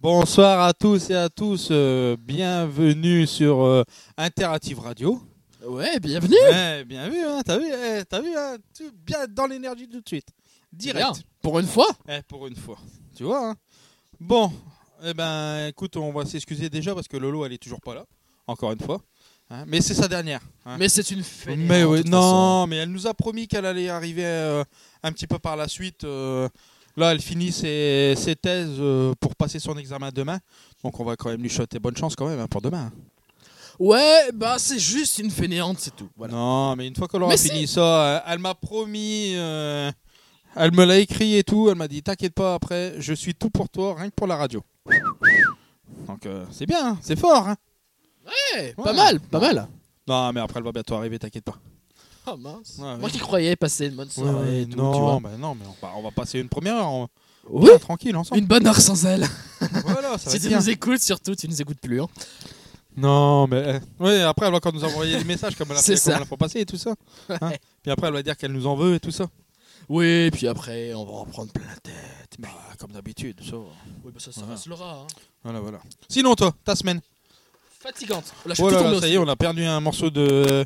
Bonsoir 0.00 0.60
à 0.62 0.72
tous 0.72 1.10
et 1.10 1.14
à 1.14 1.28
tous, 1.28 1.68
euh, 1.70 2.16
bienvenue 2.18 3.26
sur 3.26 3.60
euh, 3.62 3.84
Interactive 4.16 4.80
Radio. 4.80 5.20
Ouais, 5.66 6.00
bienvenue. 6.00 6.36
Ouais, 6.50 6.84
bien 6.86 7.08
vu, 7.10 7.20
hein, 7.22 7.42
t'as 7.44 7.58
vu, 7.58 7.66
eh, 7.70 8.02
t'as 8.08 8.20
vu, 8.22 8.34
hein, 8.34 8.56
tu- 8.74 8.90
bien 8.92 9.26
dans 9.28 9.46
l'énergie 9.46 9.86
tout 9.88 10.00
de 10.00 10.08
suite, 10.08 10.28
direct. 10.72 10.96
Bien. 10.98 11.12
Pour 11.42 11.58
une 11.58 11.66
fois. 11.66 11.88
Eh, 12.08 12.22
pour 12.26 12.46
une 12.46 12.56
fois, 12.56 12.78
tu 13.14 13.24
vois. 13.24 13.50
hein. 13.50 13.54
Bon, 14.18 14.50
eh 15.04 15.12
ben, 15.12 15.66
écoute, 15.68 15.96
on 15.98 16.12
va 16.12 16.24
s'excuser 16.24 16.70
déjà 16.70 16.94
parce 16.94 17.06
que 17.08 17.18
Lolo, 17.18 17.44
elle 17.44 17.52
est 17.52 17.58
toujours 17.62 17.80
pas 17.82 17.94
là, 17.94 18.06
encore 18.46 18.72
une 18.72 18.80
fois. 18.80 19.02
hein. 19.50 19.64
mais 19.66 19.82
c'est 19.82 19.94
sa 19.94 20.08
dernière. 20.08 20.40
hein. 20.64 20.76
Mais 20.78 20.88
c'est 20.88 21.10
une 21.10 21.22
fête. 21.22 21.58
Mais 21.58 21.84
oui, 21.84 22.02
non, 22.06 22.66
mais 22.66 22.76
elle 22.76 22.90
nous 22.90 23.06
a 23.06 23.12
promis 23.12 23.46
qu'elle 23.46 23.66
allait 23.66 23.90
arriver 23.90 24.24
euh, 24.24 24.64
un 25.02 25.12
petit 25.12 25.26
peu 25.26 25.38
par 25.38 25.56
la 25.56 25.68
suite. 25.68 26.04
euh, 26.04 26.48
là, 26.96 27.12
elle 27.12 27.20
finit 27.20 27.52
ses, 27.52 28.14
ses 28.16 28.36
thèses 28.36 28.76
euh, 28.78 29.14
pour 29.20 29.34
passer 29.36 29.58
son 29.58 29.76
examen 29.78 30.10
demain. 30.10 30.38
Donc, 30.84 30.98
on 31.00 31.04
va 31.04 31.16
quand 31.16 31.30
même 31.30 31.42
lui 31.42 31.50
souhaiter 31.50 31.78
bonne 31.78 31.96
chance 31.96 32.16
quand 32.16 32.26
même 32.28 32.40
hein, 32.40 32.46
pour 32.48 32.60
demain. 32.60 32.90
Ouais, 33.78 34.30
bah 34.34 34.56
c'est 34.58 34.78
juste 34.78 35.18
une 35.18 35.30
fainéante, 35.30 35.78
c'est 35.80 35.96
tout. 35.96 36.08
Voilà. 36.16 36.34
Non, 36.34 36.76
mais 36.76 36.86
une 36.86 36.94
fois 36.94 37.08
qu'elle 37.08 37.22
aura 37.22 37.32
Mais 37.32 37.38
fini 37.38 37.66
ça, 37.66 37.80
euh, 38.16 38.20
elle 38.26 38.38
m'a 38.38 38.54
promis, 38.54 39.32
euh, 39.36 39.90
elle 40.54 40.72
me 40.74 40.84
l'a 40.84 40.98
écrit 40.98 41.36
et 41.36 41.44
tout. 41.44 41.70
Elle 41.70 41.76
m'a 41.76 41.88
dit 41.88 42.02
T'inquiète 42.02 42.34
pas, 42.34 42.54
après, 42.54 42.94
je 42.98 43.14
suis 43.14 43.34
tout 43.34 43.48
pour 43.48 43.70
toi, 43.70 43.94
rien 43.96 44.10
que 44.10 44.14
pour 44.14 44.26
la 44.26 44.36
radio. 44.36 44.62
Donc, 46.06 46.26
euh, 46.26 46.44
c'est 46.50 46.66
bien, 46.66 46.88
hein, 46.90 46.98
c'est 47.00 47.18
fort. 47.18 47.48
hein. 47.48 47.56
Ouais, 48.26 48.74
Ouais. 48.76 48.84
pas 48.84 48.92
mal, 48.92 49.18
pas 49.20 49.40
mal. 49.40 49.66
Non, 50.06 50.32
mais 50.32 50.40
après, 50.40 50.58
elle 50.58 50.64
va 50.64 50.72
bientôt 50.72 50.94
arriver, 50.96 51.18
t'inquiète 51.18 51.44
pas. 51.44 51.56
Mince. 52.36 52.76
Ouais, 52.78 52.96
Moi 52.98 53.10
qui 53.10 53.18
croyais 53.18 53.56
passer 53.56 53.86
une 53.86 53.94
bonne 53.96 54.10
soirée 54.10 54.32
Ouais, 54.48 54.62
et 54.62 54.64
tout, 54.66 54.72
tu 54.72 54.76
vois. 54.76 55.20
non, 55.20 55.38
non, 55.38 55.54
mais 55.54 55.64
on 55.66 55.86
va, 55.86 55.92
on 55.96 56.02
va 56.02 56.10
passer 56.10 56.38
une 56.40 56.48
première 56.48 56.76
heure. 56.76 56.88
on- 56.90 57.08
Oui, 57.48 57.70
tranquille 57.80 58.14
ensemble. 58.16 58.40
une 58.40 58.46
bonne 58.46 58.66
heure 58.66 58.80
sans 58.80 59.04
elle. 59.06 59.26
Voilà, 59.84 60.16
ça 60.18 60.24
va 60.30 60.30
si 60.30 60.40
tu 60.40 60.48
bien. 60.48 60.58
nous 60.58 60.68
écoutes, 60.70 61.00
surtout, 61.00 61.34
tu 61.34 61.48
nous 61.48 61.60
écoutes 61.60 61.80
plus. 61.80 62.00
Hein. 62.02 62.06
Non, 62.96 63.46
mais. 63.46 63.80
Oui, 63.98 64.14
après, 64.20 64.46
elle 64.46 64.52
va 64.52 64.58
encore 64.58 64.72
nous 64.72 64.84
envoyer 64.84 65.16
des 65.18 65.24
messages 65.24 65.56
comme 65.56 65.68
elle 65.70 65.76
a 65.78 65.82
fait, 65.82 65.92
comme 65.92 65.96
ça. 66.00 66.16
elle 66.16 66.22
a 66.22 66.26
pas 66.26 66.36
passé 66.36 66.60
et 66.60 66.66
tout 66.66 66.76
ça. 66.76 66.94
Hein 67.28 67.38
Ouais. 67.42 67.58
Puis 67.82 67.90
après, 67.90 68.08
elle 68.08 68.14
va 68.14 68.22
dire 68.22 68.36
qu'elle 68.36 68.52
nous 68.52 68.66
en 68.66 68.74
veut 68.76 68.94
et 68.96 69.00
tout 69.00 69.10
ça. 69.12 69.26
Oui, 69.88 70.30
puis 70.30 70.46
après, 70.46 70.92
on 70.94 71.04
va 71.04 71.12
reprendre 71.20 71.50
plein 71.52 71.66
la 71.66 71.76
tête. 71.76 72.36
Bah, 72.38 72.48
comme 72.78 72.92
d'habitude, 72.92 73.40
ça. 73.42 73.56
Oui, 73.56 74.12
bah 74.12 74.18
ça, 74.18 74.30
ça 74.32 74.40
Voilà. 74.40 74.54
reste 74.54 74.66
Laura. 74.66 75.00
Hein. 75.02 75.06
Voilà, 75.42 75.60
voilà. 75.60 75.78
Sinon, 76.08 76.34
toi, 76.34 76.54
ta 76.64 76.76
semaine? 76.76 77.00
Fatigante. 77.80 78.24
Là, 78.44 78.54
je 78.54 78.62
suis 78.62 78.62
Oh 78.62 79.00
ça 79.00 79.08
y 79.08 79.14
est, 79.14 79.18
on 79.18 79.26
a 79.28 79.36
perdu 79.36 79.64
un 79.64 79.80
morceau 79.80 80.10
de. 80.10 80.64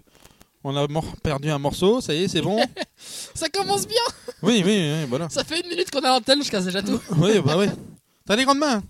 On 0.67 0.75
a 0.77 0.87
perdu 1.23 1.51
un 1.51 1.59
morceau, 1.59 2.01
ça 2.01 2.15
y 2.15 2.23
est, 2.25 2.29
c'est 2.29 2.41
bon. 2.41 2.59
Ça 3.35 3.49
commence 3.51 3.87
bien. 3.87 4.01
oui, 4.43 4.63
oui, 4.65 4.93
oui, 4.93 5.05
voilà. 5.09 5.29
Ça 5.29 5.45
fait 5.45 5.61
une 5.61 5.69
minute 5.69 5.91
qu'on 5.91 6.01
a 6.01 6.09
l'antenne, 6.09 6.43
je 6.43 6.51
casse 6.51 6.65
déjà 6.65 6.83
tout. 6.83 6.99
Oui, 7.19 7.39
bah 7.45 7.57
oui. 7.59 7.67
T'as 8.25 8.35
des 8.37 8.45
grandes 8.45 8.59
mains. 8.59 8.77
hein 8.77 8.83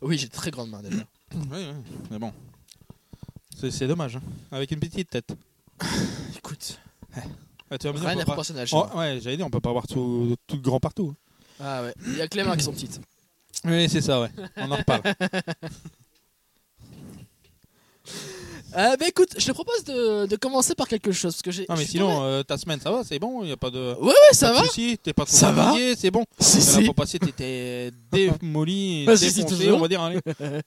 Oui, 0.00 0.16
j'ai 0.16 0.26
de 0.28 0.32
très 0.32 0.50
grandes 0.50 0.70
mains 0.70 0.80
déjà. 0.82 1.02
Oui, 1.34 1.42
oui, 1.52 1.66
mais 2.10 2.18
bon. 2.18 2.32
C'est 3.70 3.86
dommage, 3.86 4.16
hein. 4.16 4.22
Avec 4.50 4.70
une 4.70 4.80
petite 4.80 5.10
tête. 5.10 5.28
Écoute, 6.36 6.78
Ah, 7.70 7.76
tu 7.78 7.86
vas 7.86 7.92
me 7.92 7.98
dire, 7.98 8.06
rien 8.08 8.14
n'est 8.16 8.20
peut 8.22 8.26
pas- 8.26 8.32
proportionnel 8.32 8.66
chez 8.66 8.74
Oh, 8.76 8.86
moi. 8.94 8.96
ouais, 9.02 9.20
j'allais 9.22 9.36
dire, 9.36 9.46
on 9.46 9.50
peut 9.50 9.60
pas 9.60 9.68
avoir 9.70 9.86
tout, 9.86 10.34
tout 10.46 10.60
grand 10.60 10.80
partout. 10.80 11.14
Ah 11.60 11.82
ouais, 11.82 11.94
il 12.06 12.16
y 12.16 12.22
a 12.22 12.28
que 12.28 12.36
les 12.38 12.44
mains 12.44 12.56
qui 12.56 12.64
sont 12.64 12.72
petites. 12.72 13.00
Oui, 13.64 13.88
c'est 13.88 14.00
ça, 14.00 14.20
ouais. 14.20 14.30
On 14.56 14.70
en 14.72 14.76
reparle. 14.76 15.02
Euh, 18.76 18.96
bah 18.96 19.06
écoute, 19.08 19.30
je 19.38 19.44
te 19.46 19.52
propose 19.52 19.84
de, 19.84 20.26
de 20.26 20.36
commencer 20.36 20.74
par 20.74 20.88
quelque 20.88 21.12
chose. 21.12 21.32
Parce 21.34 21.42
que 21.42 21.50
j'ai. 21.50 21.62
Non, 21.68 21.74
mais 21.74 21.76
je 21.76 21.80
suis 21.82 21.92
sinon, 21.92 22.08
tombé- 22.10 22.24
euh, 22.26 22.42
ta 22.42 22.56
semaine, 22.58 22.80
ça 22.80 22.90
va, 22.90 23.02
c'est 23.04 23.18
bon, 23.18 23.42
il 23.42 23.46
n'y 23.46 23.52
a 23.52 23.56
pas 23.56 23.70
de. 23.70 23.94
Ouais, 24.00 24.06
ouais, 24.08 24.14
ça 24.32 24.48
pas 24.50 24.58
de 24.58 24.62
va. 24.62 24.68
soucis, 24.68 24.98
t'es 25.02 25.12
pas 25.12 25.24
trop 25.24 25.36
Ça 25.36 25.52
va 25.52 25.64
fatigué, 25.66 25.94
c'est 25.98 26.10
bon. 26.10 26.24
Si, 26.38 26.58
La 26.58 26.62
si. 26.64 26.84
fois 26.84 26.94
passée, 26.94 27.18
t'étais 27.18 27.90
démoli, 28.12 29.04
Ah, 29.08 29.16
si, 29.16 29.30
si, 29.30 29.36
défoncé, 29.44 29.56
toujours. 29.56 29.78
on 29.78 29.80
va 29.80 29.88
dire, 29.88 30.00
allez. 30.02 30.20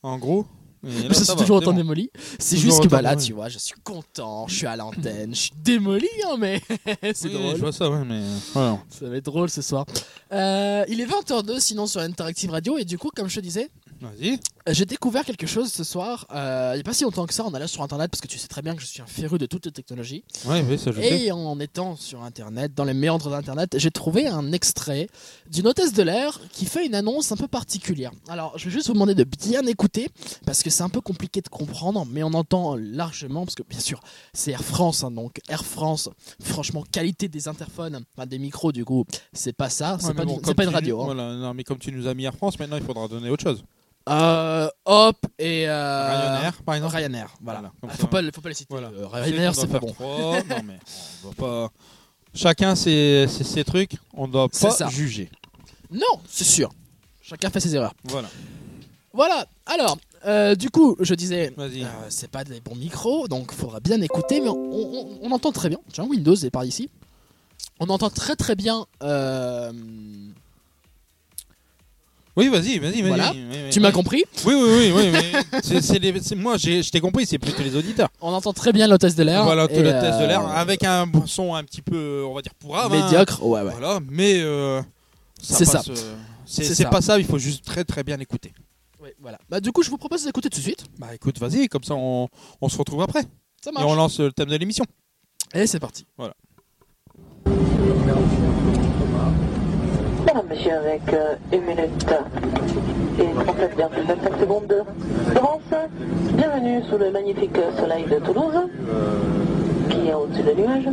En 0.04 0.18
gros. 0.18 0.46
Et 0.86 0.88
là, 0.88 1.08
je 1.10 1.14
ça 1.16 1.24
suis 1.24 1.34
va, 1.34 1.34
toujours 1.42 1.58
c'est 1.58 1.64
autant 1.64 1.72
bon. 1.72 1.78
démoli. 1.78 2.12
C'est 2.38 2.58
Toujours 2.58 2.72
juste 2.74 2.84
que 2.84 2.88
bah 2.90 3.02
là, 3.02 3.10
démoli. 3.12 3.26
tu 3.28 3.34
vois, 3.34 3.50
je 3.50 3.58
suis 3.58 3.74
content, 3.84 4.46
je 4.48 4.56
suis 4.56 4.68
à 4.68 4.76
l'antenne, 4.76 5.34
je 5.34 5.40
suis 5.40 5.52
démoli, 5.64 6.08
hein, 6.28 6.36
mais 6.38 6.62
c'est 7.16 7.26
Oui, 7.30 7.34
drôle. 7.34 7.56
Je 7.56 7.60
vois 7.62 7.72
ça, 7.72 7.90
ouais, 7.90 8.04
mais. 8.06 8.22
Voilà. 8.54 8.78
Ça 8.92 9.10
va 9.10 9.18
être 9.18 9.26
drôle 9.26 9.50
ce 9.50 9.64
soir. 9.64 9.86
Euh, 10.32 10.86
il 10.88 11.02
est 11.02 11.08
20h02 11.08 11.60
sinon 11.60 11.88
sur 11.88 12.02
Interactive 12.02 12.52
Radio 12.52 12.78
et 12.78 12.86
du 12.86 13.00
coup, 13.00 13.10
comme 13.16 13.28
je 13.30 13.36
te 13.38 13.40
disais, 13.40 13.72
Vas-y. 14.00 14.40
Euh, 14.68 14.74
j'ai 14.74 14.86
découvert 14.86 15.24
quelque 15.26 15.48
chose 15.48 15.72
ce 15.72 15.84
soir. 15.84 16.26
Euh, 16.34 16.72
il 16.74 16.78
n'y 16.78 16.82
a 16.82 16.84
pas 16.84 16.94
si 16.94 17.04
longtemps 17.04 17.26
que 17.26 17.34
ça, 17.34 17.44
en 17.44 17.54
allant 17.54 17.68
sur 17.68 17.82
Internet 17.84 18.10
parce 18.12 18.22
que 18.22 18.28
tu 18.28 18.38
sais 18.40 18.48
très 18.48 18.62
bien 18.62 18.76
que 18.76 18.82
je 18.82 18.86
suis 18.88 19.02
un 19.02 19.06
féru 19.06 19.38
de 19.38 19.46
toutes 19.46 19.66
les 19.66 19.72
technologies. 19.72 20.24
Ouais, 20.46 20.64
oui, 20.68 20.78
ça 20.78 20.92
je 20.92 21.02
sais. 21.02 21.24
Et 21.26 21.32
en 21.32 21.60
étant 21.60 21.96
sur 21.96 22.24
Internet, 22.24 22.74
dans 22.74 22.84
les 22.84 22.94
méandres 22.94 23.30
d'Internet, 23.30 23.76
j'ai 23.78 23.92
trouvé 23.92 24.28
un 24.28 24.52
extrait 24.52 25.08
d'une 25.50 25.68
hôtesse 25.68 25.94
de 25.94 26.04
l'air 26.04 26.40
qui 26.52 26.66
fait 26.66 26.86
une 26.86 26.96
annonce 26.96 27.32
un 27.32 27.38
peu 27.38 27.48
particulière. 27.48 28.12
Alors, 28.28 28.58
je 28.58 28.66
vais 28.66 28.72
juste 28.72 28.88
vous 28.88 28.94
demander 28.94 29.16
de 29.16 29.24
bien 29.24 29.66
écouter, 29.68 30.10
parce 30.46 30.64
que 30.64 30.70
c'est 30.70 30.84
un 30.84 30.90
peu 30.90 31.02
compliqué 31.02 31.42
de 31.42 31.50
comprendre, 31.50 32.06
mais 32.10 32.24
on 32.24 32.34
entend 32.34 32.76
largement, 32.76 33.46
parce 33.46 33.56
que 33.56 33.64
bien 33.64 33.80
sûr, 33.80 34.00
c'est 34.34 34.52
Air 34.52 34.64
France, 34.64 35.04
hein, 35.04 35.12
donc 35.12 35.40
Air 35.50 35.64
France, 35.66 36.10
franchement, 36.42 36.84
qualité 36.92 37.28
des 37.28 37.48
interphones, 37.48 38.04
enfin 38.18 38.26
des 38.26 38.40
micros 38.40 38.72
du 38.72 38.84
coup, 38.86 39.06
c'est 39.34 39.54
pas 39.54 39.70
ça, 39.70 39.98
c'est 40.00 40.08
Ouais, 40.08 40.14
pas, 40.14 40.26
bon, 40.26 40.40
une 40.40 40.70
radio. 40.70 41.02
hein. 41.02 41.06
Voilà, 41.06 41.36
non, 41.36 41.54
mais 41.54 41.64
comme 41.64 41.78
tu 41.78 41.92
nous 41.92 42.08
as 42.08 42.14
mis 42.14 42.24
Air 42.26 42.36
France, 42.36 42.58
maintenant 42.60 42.78
il 42.78 42.84
faudra 42.84 43.08
donner 43.08 43.30
autre 43.30 43.44
chose. 43.44 43.64
Euh, 44.08 44.70
Hop 44.86 45.18
et 45.40 45.68
euh, 45.68 46.08
Ryanair, 46.10 46.54
par 46.64 46.76
exemple. 46.76 46.96
Ryanair, 46.96 47.34
voilà. 47.42 47.60
Voilà, 47.60 47.74
comme 47.82 47.90
Ah, 47.90 47.94
ça. 47.94 48.00
faut, 48.02 48.08
pas, 48.08 48.22
le- 48.22 48.32
faut 48.32 48.42
pas 48.42 48.50
les 48.50 48.56
citer. 48.56 48.68
Voilà. 48.70 48.90
Euh, 48.90 49.08
Ryanair, 49.08 49.56
c'est 49.56 49.68
pas 49.68 49.80
bon. 49.80 49.96
non, 50.00 50.34
mais 50.64 50.80
on 51.24 51.30
va 51.30 51.34
pas. 51.36 51.70
Chacun 52.34 52.76
ses, 52.76 53.26
ses, 53.30 53.44
ses 53.44 53.64
trucs, 53.64 53.94
on 54.14 54.28
doit 54.28 54.48
C'est 54.52 54.68
pas 54.68 54.74
ça. 54.74 54.88
juger. 54.90 55.30
Non, 55.92 56.20
c'est 56.28 56.44
sûr. 56.44 56.70
Chacun 57.22 57.50
fait 57.50 57.60
ses 57.60 57.76
erreurs. 57.76 57.94
Voilà. 58.04 58.28
Voilà, 59.14 59.46
alors, 59.66 59.98
euh, 60.26 60.54
du 60.56 60.70
coup, 60.70 60.98
je 61.00 61.16
disais, 61.16 61.54
Vas-y. 61.56 61.84
euh, 61.84 61.88
c'est 62.10 62.30
pas 62.30 62.44
des 62.44 62.60
bons 62.60 62.76
micros, 62.76 63.28
donc 63.30 63.54
faudra 63.54 63.80
bien 63.80 64.02
écouter, 64.02 64.42
mais 64.42 64.50
on, 64.50 64.56
on- 64.56 65.20
on 65.22 65.32
entend 65.32 65.52
très 65.54 65.70
bien. 65.70 65.80
Tiens, 65.94 66.04
Windows 66.04 66.36
est 66.36 66.50
par 66.52 66.66
ici. 66.66 66.90
On 67.80 67.88
entend 67.88 68.10
très 68.10 68.36
très 68.36 68.56
bien. 68.56 68.86
euh, 69.04 69.72
Oui, 72.38 72.50
vas-y, 72.50 72.80
vas-y, 72.80 73.02
vas-y. 73.02 73.08
Voilà. 73.08 73.32
Oui, 73.34 73.46
tu 73.72 73.80
oui. 73.80 73.84
m'as 73.84 73.92
compris 73.92 74.24
Oui, 74.46 74.54
oui, 74.56 74.70
oui, 74.70 74.92
oui, 74.96 75.10
mais 75.12 75.62
c'est, 75.64 75.82
c'est 75.82 76.00
les- 76.00 76.20
c'est- 76.22 76.36
moi, 76.36 76.58
j'ai, 76.58 76.84
je 76.84 76.92
t'ai 76.92 77.00
compris, 77.00 77.26
c'est 77.26 77.40
plutôt 77.40 77.64
les 77.64 77.76
auditeurs. 77.76 78.10
On 78.22 78.34
entend 78.34 78.52
très 78.52 78.74
bien 78.74 78.88
l'hôtesse 78.88 79.16
de 79.16 79.24
l'air. 79.24 79.44
Voilà, 79.46 79.68
et, 79.70 79.82
le 79.82 79.90
test 79.92 80.20
de 80.20 80.24
euh, 80.24 80.28
l'air, 80.28 80.46
avec 80.48 80.84
un 80.84 81.08
bon 81.08 81.26
son 81.28 81.56
un 81.56 81.64
petit 81.64 81.82
peu, 81.82 82.24
on 82.28 82.34
va 82.34 82.42
dire, 82.42 82.54
pourrave. 82.56 82.92
hein. 82.94 83.04
Médiocre, 83.06 83.42
ouais, 83.46 83.62
ouais. 83.62 83.72
Voilà, 83.72 84.00
mais 84.10 84.42
euh, 84.42 84.82
ça 85.42 85.56
C'est 85.66 85.72
passe, 85.72 85.90
euh, 85.90 85.94
c'est, 86.46 86.64
C'est 86.66 86.76
c'est 86.76 86.84
ça. 86.84 86.90
pas 86.90 87.02
ça, 87.02 87.18
il 87.20 87.26
faut 87.26 87.38
juste 87.40 87.64
très 87.64 87.86
très 87.86 88.04
bien 88.04 88.20
écouter. 88.20 88.54
Ouais, 89.02 89.16
voilà. 89.22 89.38
Bah, 89.50 89.62
du 89.62 89.72
coup, 89.72 89.84
je 89.84 89.90
vous 89.90 89.98
propose 89.98 90.26
d'écouter 90.26 90.50
tout 90.50 90.58
de 90.60 90.64
suite. 90.64 90.84
Bah 90.98 91.14
écoute, 91.14 91.40
vas-y, 91.40 91.68
comme 91.70 91.84
ça 91.84 91.94
on, 91.96 92.28
on 92.60 92.70
se 92.70 92.78
retrouve 92.78 93.02
après. 93.02 93.22
Ça 93.64 93.70
Et 93.70 93.74
marche. 93.74 93.86
on 93.88 93.96
lance 93.96 94.20
le 94.20 94.32
thème 94.34 94.50
de 94.50 94.56
l'émission. 94.58 94.86
Et 95.54 95.68
c'est 95.68 95.80
parti. 95.80 96.06
Monsieur, 100.44 100.74
avec 100.74 101.14
euh, 101.14 101.36
une 101.54 101.62
minute 101.62 102.14
et 103.20 103.24
37,25 103.24 104.40
secondes 104.42 104.68
d'avance. 105.34 105.62
Bienvenue 106.34 106.84
sous 106.90 106.98
le 106.98 107.10
magnifique 107.10 107.56
soleil 107.80 108.04
de 108.04 108.20
Toulouse, 108.20 108.68
qui 109.90 110.08
est 110.10 110.14
au-dessus 110.14 110.44
des 110.44 110.56
nuages. 110.56 110.90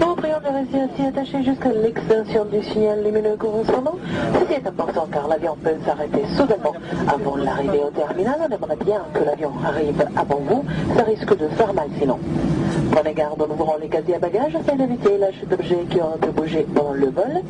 Nous 0.00 0.06
vous 0.06 0.14
prions 0.14 0.38
de 0.40 0.52
rester 0.58 0.80
assis 0.80 1.06
attaché 1.08 1.42
jusqu'à 1.42 1.72
l'extinction 1.72 2.44
du 2.44 2.62
signal 2.62 3.02
lumineux 3.02 3.36
correspondant. 3.38 3.96
Ceci 4.40 4.52
est 4.54 4.66
important 4.66 5.06
car 5.10 5.28
l'avion 5.28 5.56
peut 5.62 5.76
s'arrêter 5.84 6.22
soudainement 6.36 6.74
avant 7.08 7.36
l'arrivée 7.36 7.80
au 7.86 7.90
terminal. 7.90 8.36
On 8.40 8.54
aimerait 8.54 8.84
bien 8.84 9.02
que 9.14 9.24
l'avion 9.24 9.52
arrive 9.64 10.06
avant 10.16 10.40
vous. 10.48 10.64
Ça 10.96 11.04
risque 11.04 11.36
de 11.36 11.48
faire 11.48 11.72
mal 11.72 11.88
sinon. 11.98 12.18
Prenez 12.92 13.14
garde 13.14 13.40
en 13.40 13.52
ouvrant 13.52 13.76
les 13.80 13.88
casiers 13.88 14.16
à 14.16 14.18
bagages 14.18 14.54
afin 14.54 14.76
d'éviter 14.76 15.18
la 15.18 15.32
chute 15.32 15.48
d'objets 15.48 15.84
qui 15.90 16.00
auraient 16.00 16.18
pu 16.18 16.28
bouger 16.28 16.66
pendant 16.74 16.92
le 16.92 17.06
vol. 17.06 17.42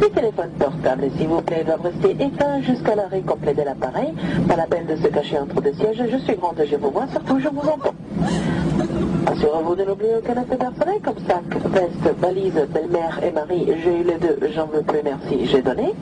Les 0.00 0.10
téléphones 0.10 0.50
portables, 0.58 1.10
s'il 1.18 1.28
vous 1.28 1.42
plaît, 1.42 1.64
doivent 1.64 1.82
rester 1.82 2.12
éteints 2.22 2.62
jusqu'à 2.62 2.94
l'arrêt 2.94 3.20
complet 3.20 3.54
de 3.54 3.62
l'appareil. 3.62 4.14
Pas 4.48 4.56
la 4.56 4.66
peine 4.66 4.86
de 4.86 4.96
se 4.96 5.08
cacher 5.08 5.38
entre 5.38 5.60
deux 5.60 5.74
sièges. 5.74 6.02
Je 6.10 6.16
suis 6.16 6.36
grande, 6.36 6.62
je 6.64 6.76
vous 6.76 6.90
vois, 6.90 7.06
surtout 7.08 7.38
je 7.38 7.48
vous 7.48 7.68
entends. 7.68 7.94
Assurez-vous 9.26 9.74
de 9.74 9.84
n'oublier 9.84 10.16
aucun 10.16 10.36
aspect 10.36 10.56
personnel 10.56 11.00
comme 11.04 11.18
sac, 11.26 11.44
veste, 11.66 12.18
valise, 12.20 12.54
belle-mère 12.72 13.20
et 13.22 13.30
mari. 13.30 13.68
J'ai 13.82 14.00
eu 14.00 14.04
les 14.04 14.16
deux, 14.18 14.38
j'en 14.54 14.66
veux 14.66 14.82
plus, 14.82 15.00
merci, 15.04 15.46
j'ai 15.46 15.62
donné. 15.62 15.94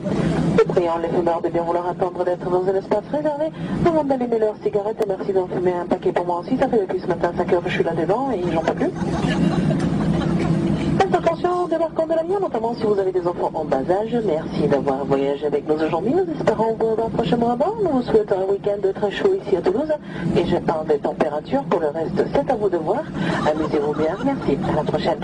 Nous 0.57 0.73
prions 0.73 0.97
les 1.01 1.09
fumeurs 1.09 1.41
de 1.41 1.49
bien 1.49 1.63
vouloir 1.63 1.87
attendre 1.87 2.23
d'être 2.23 2.49
dans 2.49 2.63
un 2.67 2.75
espace 2.75 3.03
réservé 3.11 3.45
avant 3.85 4.03
d'allumer 4.03 4.39
leurs 4.39 4.57
cigarettes 4.63 5.01
et 5.03 5.07
merci 5.07 5.33
d'en 5.33 5.47
fumer 5.47 5.73
un 5.73 5.85
paquet 5.85 6.11
pour 6.11 6.25
moi 6.25 6.39
aussi. 6.39 6.57
Ça 6.57 6.67
fait 6.67 6.81
depuis 6.81 6.99
ce 6.99 7.07
matin 7.07 7.31
5 7.35 7.53
heures 7.53 7.63
que 7.63 7.69
je 7.69 7.75
suis 7.75 7.83
là 7.83 7.93
devant 7.93 8.31
et 8.31 8.41
j'en 8.51 8.61
peux 8.61 8.73
plus. 8.73 8.91
Débarquement 11.69 12.07
de 12.07 12.13
l'avion, 12.13 12.39
notamment 12.39 12.73
si 12.73 12.83
vous 12.83 12.97
avez 12.97 13.11
des 13.11 13.27
enfants 13.27 13.51
en 13.53 13.63
bas 13.63 13.77
âge. 13.77 14.17
Merci 14.25 14.67
d'avoir 14.67 15.05
voyagé 15.05 15.45
avec 15.45 15.67
nous 15.67 15.75
aujourd'hui. 15.75 16.13
Nous 16.15 16.25
espérons 16.33 16.73
vous 16.73 16.89
revoir 16.89 17.09
prochainement 17.11 17.51
à 17.51 17.55
bord. 17.55 17.77
Nous 17.83 17.91
vous 17.91 18.01
souhaitons 18.01 18.41
un 18.41 18.51
week-end 18.51 18.79
très 18.95 19.11
chaud 19.11 19.35
ici 19.35 19.55
à 19.55 19.61
Toulouse. 19.61 19.91
Et 20.35 20.45
je 20.47 20.57
parle 20.57 20.87
des 20.87 20.97
températures. 20.97 21.63
Pour 21.65 21.79
le 21.79 21.89
reste, 21.89 22.25
c'est 22.33 22.49
à 22.49 22.55
vous 22.55 22.69
de 22.69 22.77
voir. 22.77 23.03
Amusez-vous 23.47 23.93
bien. 23.93 24.17
Merci. 24.25 24.57
À 24.67 24.75
la 24.77 24.83
prochaine. 24.83 25.19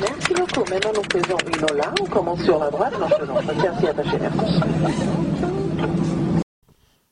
Merci 0.00 0.34
beaucoup. 0.34 0.70
Maintenant 0.70 0.92
nous 0.94 1.20
faisons 1.20 1.36
une 1.46 1.64
ola, 1.70 1.92
on 2.00 2.04
commence 2.06 2.42
sur 2.44 2.58
la 2.58 2.70
droite, 2.70 2.94
non, 2.98 3.34
merci 3.62 3.86
attaché, 3.86 4.18
merci. 4.18 4.60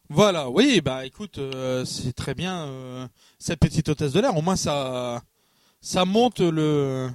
Voilà, 0.08 0.50
oui, 0.50 0.82
bah 0.84 1.06
écoute, 1.06 1.38
euh, 1.38 1.84
c'est 1.86 2.12
très 2.12 2.34
bien 2.34 2.66
euh, 2.66 3.06
cette 3.38 3.60
petite 3.60 3.88
hôtesse 3.88 4.12
de 4.12 4.20
l'air. 4.20 4.36
Au 4.36 4.42
moins 4.42 4.56
ça, 4.56 5.22
ça 5.82 6.04
monte 6.06 6.40
le, 6.40 7.10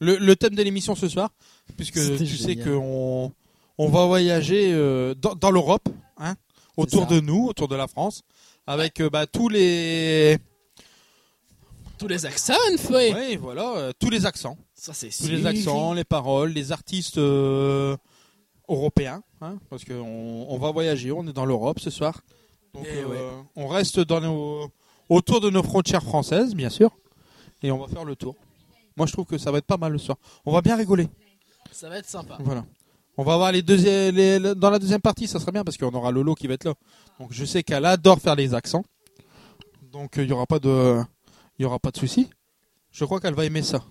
le, 0.00 0.16
le 0.16 0.36
thème 0.36 0.54
de 0.54 0.62
l'émission 0.62 0.94
ce 0.94 1.08
soir, 1.08 1.28
puisque 1.76 2.16
tu 2.16 2.26
sais 2.38 2.56
qu'on 2.56 3.32
on 3.78 3.88
va 3.88 4.06
voyager 4.06 4.72
euh, 4.72 5.14
dans, 5.14 5.34
dans 5.34 5.50
l'Europe, 5.50 5.88
hein, 6.16 6.34
autour 6.76 7.06
de 7.06 7.20
nous, 7.20 7.46
autour 7.48 7.68
de 7.68 7.74
la 7.76 7.88
France, 7.88 8.22
avec 8.66 9.00
euh, 9.00 9.10
bah, 9.10 9.26
tous 9.26 9.48
les, 9.48 10.38
Tous 11.98 12.06
les 12.08 12.24
accents, 12.24 12.54
oui, 12.90 13.36
voilà, 13.36 13.74
euh, 13.76 13.92
tous 13.98 14.08
les 14.10 14.24
accents, 14.24 14.56
Ça, 14.74 14.92
c'est 14.94 15.08
tous 15.10 15.28
les 15.28 15.44
accents, 15.46 15.92
les 15.92 16.04
paroles, 16.04 16.52
les 16.52 16.70
artistes 16.72 17.18
européens, 18.68 19.22
hein, 19.40 19.58
parce 19.68 19.84
qu'on 19.84 20.46
on 20.48 20.58
va 20.58 20.70
voyager, 20.70 21.10
on 21.12 21.26
est 21.26 21.32
dans 21.32 21.44
l'Europe 21.46 21.80
ce 21.80 21.90
soir, 21.90 22.22
donc 22.72 22.86
Eh 22.88 23.04
ouais. 23.04 23.18
on 23.56 23.66
reste 23.68 23.98
dans 24.00 24.20
nos, 24.20 24.68
autour 25.08 25.40
de 25.40 25.50
nos 25.50 25.62
frontières 25.62 26.02
françaises, 26.04 26.54
bien 26.54 26.70
sûr, 26.70 26.90
et 27.62 27.70
on 27.72 27.78
va 27.78 27.88
faire 27.88 28.04
le 28.04 28.16
tour. 28.16 28.36
Moi, 28.96 29.06
je 29.06 29.12
trouve 29.12 29.24
que 29.26 29.38
ça 29.38 29.50
va 29.50 29.58
être 29.58 29.66
pas 29.66 29.76
mal 29.76 29.92
le 29.92 29.98
soir. 29.98 30.18
On 30.44 30.52
va 30.52 30.60
bien 30.60 30.76
rigoler. 30.76 31.08
Ça 31.70 31.88
va 31.88 31.98
être 31.98 32.08
sympa. 32.08 32.36
Voilà. 32.40 32.64
On 33.16 33.24
va 33.24 33.36
voir 33.36 33.52
les 33.52 33.62
deuxièmes, 33.62 34.14
les- 34.14 34.54
dans 34.54 34.70
la 34.70 34.78
deuxième 34.78 35.00
partie, 35.00 35.26
ça 35.26 35.38
sera 35.38 35.52
bien 35.52 35.64
parce 35.64 35.76
qu'on 35.76 35.90
aura 35.92 36.10
Lolo 36.10 36.34
qui 36.34 36.46
va 36.46 36.54
être 36.54 36.64
là. 36.64 36.74
Donc 37.18 37.32
je 37.32 37.44
sais 37.44 37.62
qu'elle 37.62 37.84
adore 37.84 38.20
faire 38.20 38.34
les 38.34 38.54
accents. 38.54 38.84
Donc 39.92 40.18
euh, 40.18 40.24
il 40.24 40.30
y 40.30 40.32
aura 40.32 40.46
pas 40.46 40.58
de, 40.58 41.00
il 41.58 41.62
y 41.62 41.64
aura 41.66 41.78
pas 41.78 41.90
de 41.90 41.98
souci. 41.98 42.28
Je 42.90 43.04
crois 43.04 43.20
qu'elle 43.20 43.34
va 43.34 43.44
aimer 43.44 43.62
ça. 43.62 43.82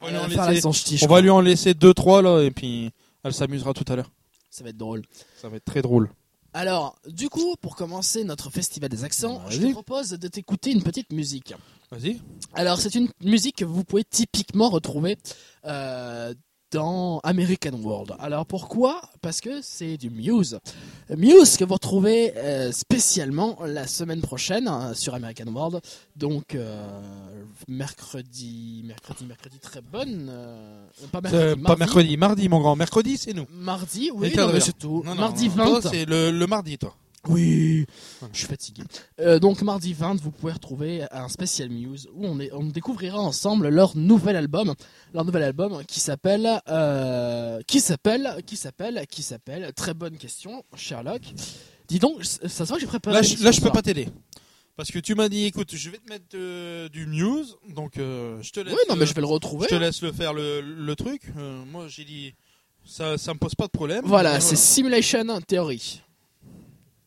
On 0.00 0.06
va, 0.06 0.10
lui 0.10 0.16
en 0.18 0.26
laisser, 0.48 0.72
ch'ti, 0.72 0.94
on 0.96 1.00
va 1.02 1.06
crois. 1.06 1.20
lui 1.20 1.30
en 1.30 1.40
laisser 1.40 1.74
deux 1.74 1.92
trois 1.94 2.20
là 2.22 2.42
et 2.42 2.50
puis 2.50 2.90
elle 3.22 3.34
s'amusera 3.34 3.74
tout 3.74 3.84
à 3.92 3.96
l'heure. 3.96 4.10
Ça 4.50 4.64
va 4.64 4.70
être 4.70 4.76
drôle. 4.78 5.02
Ça 5.36 5.48
va 5.48 5.56
être 5.56 5.64
très 5.64 5.82
drôle. 5.82 6.10
Alors, 6.52 6.96
du 7.08 7.28
coup, 7.28 7.56
pour 7.60 7.74
commencer 7.76 8.22
notre 8.24 8.48
festival 8.48 8.88
des 8.88 9.02
accents, 9.04 9.42
je 9.50 9.60
te 9.60 9.72
propose 9.72 10.10
de 10.10 10.28
t'écouter 10.28 10.70
une 10.72 10.82
petite 10.82 11.12
musique. 11.12 11.52
Vas-y. 11.98 12.20
Alors, 12.54 12.78
c'est 12.80 12.94
une 12.94 13.08
musique 13.22 13.56
que 13.56 13.64
vous 13.64 13.84
pouvez 13.84 14.04
typiquement 14.04 14.68
retrouver 14.68 15.16
euh, 15.64 16.34
dans 16.72 17.20
American 17.22 17.78
World. 17.82 18.14
Alors, 18.18 18.46
pourquoi? 18.46 19.00
Parce 19.22 19.40
que 19.40 19.60
c'est 19.62 19.96
du 19.96 20.10
Muse. 20.10 20.58
Muse 21.16 21.56
que 21.56 21.64
vous 21.64 21.74
retrouvez 21.74 22.36
euh, 22.36 22.72
spécialement 22.72 23.56
la 23.64 23.86
semaine 23.86 24.20
prochaine 24.20 24.66
euh, 24.68 24.92
sur 24.94 25.14
American 25.14 25.46
World. 25.52 25.80
Donc, 26.16 26.54
euh, 26.56 27.00
mercredi, 27.68 28.82
mercredi, 28.84 29.24
mercredi, 29.24 29.58
très 29.60 29.80
bonne. 29.80 30.32
pas 31.12 31.20
mercredi, 31.20 31.54
C'est 31.56 31.62
pas 31.62 31.76
mercredi, 31.76 32.16
mardi 32.16 32.48
mon 32.48 32.60
grand. 32.60 32.74
Mercredi 32.74 33.16
c'est 33.18 33.34
nous. 33.34 33.46
Mardi, 33.52 34.10
oui, 34.12 34.32
non, 34.36 34.52
mais 34.52 34.60
c'est 34.60 34.76
tout. 34.76 35.02
Non, 35.04 35.14
non, 35.14 35.20
mardi 35.20 35.48
non, 35.50 35.54
20. 35.54 35.80
toi, 35.80 35.90
c'est 35.92 36.06
le, 36.06 36.32
le 36.32 36.46
mardi 36.48 36.76
toi. 36.76 36.96
Oui, 37.28 37.86
je 38.32 38.38
suis 38.38 38.46
fatigué. 38.46 38.82
Euh, 39.20 39.38
donc 39.38 39.62
mardi 39.62 39.94
20, 39.94 40.20
vous 40.20 40.30
pouvez 40.30 40.52
retrouver 40.52 41.04
un 41.10 41.28
spécial 41.28 41.70
Muse 41.70 42.08
où 42.12 42.26
on, 42.26 42.38
est, 42.40 42.52
on 42.52 42.64
découvrira 42.64 43.18
ensemble 43.18 43.68
leur 43.68 43.96
nouvel 43.96 44.36
album, 44.36 44.74
leur 45.12 45.24
nouvel 45.24 45.42
album 45.42 45.84
qui 45.86 46.00
s'appelle, 46.00 46.60
euh, 46.68 47.60
qui 47.66 47.80
s'appelle, 47.80 48.42
qui 48.46 48.56
s'appelle, 48.56 49.06
qui 49.08 49.22
s'appelle. 49.22 49.72
Très 49.74 49.94
bonne 49.94 50.18
question, 50.18 50.64
Sherlock. 50.76 51.22
Dis 51.88 51.98
donc, 51.98 52.24
ça 52.24 52.48
se 52.48 52.64
voit 52.64 52.76
que 52.76 52.80
j'ai 52.82 52.86
préparé. 52.86 53.16
Là, 53.16 53.22
je, 53.22 53.42
là, 53.42 53.50
je 53.52 53.60
peux 53.60 53.70
pas 53.70 53.82
t'aider. 53.82 54.08
Parce 54.76 54.90
que 54.90 54.98
tu 54.98 55.14
m'as 55.14 55.28
dit, 55.28 55.44
écoute, 55.44 55.74
je 55.74 55.90
vais 55.90 55.98
te 55.98 56.08
mettre 56.10 56.24
euh, 56.34 56.88
du 56.88 57.06
news, 57.06 57.44
donc 57.74 57.92
je 57.96 58.50
te 58.50 58.60
laisse. 58.60 58.74
Oui, 58.74 58.80
non, 58.88 58.96
mais 58.96 59.06
je 59.06 59.14
vais 59.14 59.20
le 59.20 59.26
retrouver. 59.26 59.66
Je 59.70 59.76
te 59.76 59.80
laisse 59.80 60.02
le 60.02 60.12
faire 60.12 60.34
le, 60.34 60.60
le 60.60 60.96
truc. 60.96 61.22
Moi, 61.70 61.86
j'ai 61.88 62.04
dit, 62.04 62.34
ça, 62.84 63.16
ça 63.16 63.32
me 63.32 63.38
pose 63.38 63.54
pas 63.54 63.66
de 63.66 63.70
problème. 63.70 64.02
Voilà, 64.04 64.40
c'est 64.40 64.56
Simulation 64.56 65.40
Theory. 65.46 66.02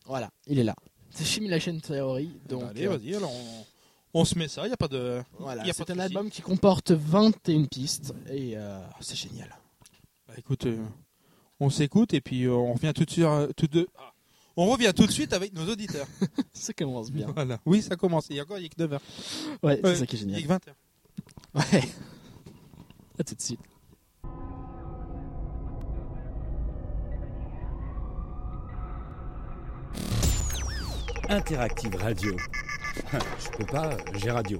Voilà, 0.08 0.30
il 0.48 0.58
est 0.58 0.64
là. 0.64 0.74
C'est 1.10 1.24
Simulation 1.24 1.78
Theory. 1.78 2.30
Donc, 2.48 2.64
Allez, 2.70 2.86
euh, 2.86 2.96
vas-y, 2.96 3.14
alors 3.14 3.30
on, 3.32 4.20
on 4.20 4.24
se 4.24 4.36
met 4.38 4.48
ça, 4.48 4.66
il 4.66 4.70
y 4.70 4.72
a 4.72 4.76
pas 4.76 4.88
de. 4.88 5.22
voilà, 5.38 5.64
y 5.66 5.70
a 5.70 5.72
c'est 5.72 5.84
pas 5.84 5.92
de 5.94 6.00
un 6.00 6.02
souci. 6.04 6.16
album 6.16 6.30
qui 6.30 6.42
comporte 6.42 6.90
21 6.90 7.64
pistes 7.66 8.12
et 8.30 8.56
euh, 8.56 8.78
c'est 9.00 9.16
génial. 9.16 9.54
Bah, 10.26 10.34
écoute, 10.36 10.66
euh, 10.66 10.82
on 11.60 11.70
s'écoute 11.70 12.12
et 12.14 12.20
puis 12.20 12.44
euh, 12.44 12.52
on 12.52 12.72
revient 12.74 12.92
tout 12.94 13.04
de 13.04 13.10
suite. 13.10 13.24
euh, 13.24 13.48
tout 13.56 13.66
de... 13.66 13.88
ah. 13.98 14.12
On 14.56 14.66
revient 14.66 14.92
tout 14.94 15.06
de 15.06 15.12
suite 15.12 15.32
avec 15.32 15.52
nos 15.54 15.70
auditeurs. 15.70 16.06
Ça 16.52 16.72
commence 16.72 17.12
bien. 17.12 17.28
Voilà. 17.34 17.58
Oui, 17.64 17.80
ça 17.80 17.94
commence. 17.94 18.26
Il 18.28 18.34
y 18.36 18.40
a 18.40 18.42
encore 18.42 18.58
il 18.58 18.64
y 18.64 18.66
a 18.66 18.68
que 18.68 18.74
9 18.82 18.92
heures. 18.94 19.00
Ouais, 19.62 19.80
Ouais, 19.84 19.94
c'est 19.94 20.00
ça 20.00 20.06
qui 20.06 20.16
est 20.16 20.20
Il 20.22 20.30
y 20.30 20.34
a 20.34 20.38
génial. 20.38 20.42
que 20.42 20.48
20 20.48 20.68
heures. 20.68 20.76
Ouais. 21.72 21.88
À 23.20 23.22
tout 23.24 23.34
de 23.36 23.40
suite. 23.40 23.60
Interactive 31.28 31.94
Radio. 31.96 32.36
Je 33.12 33.48
peux 33.50 33.66
pas, 33.66 33.90
j'ai 34.14 34.30
radio. 34.30 34.58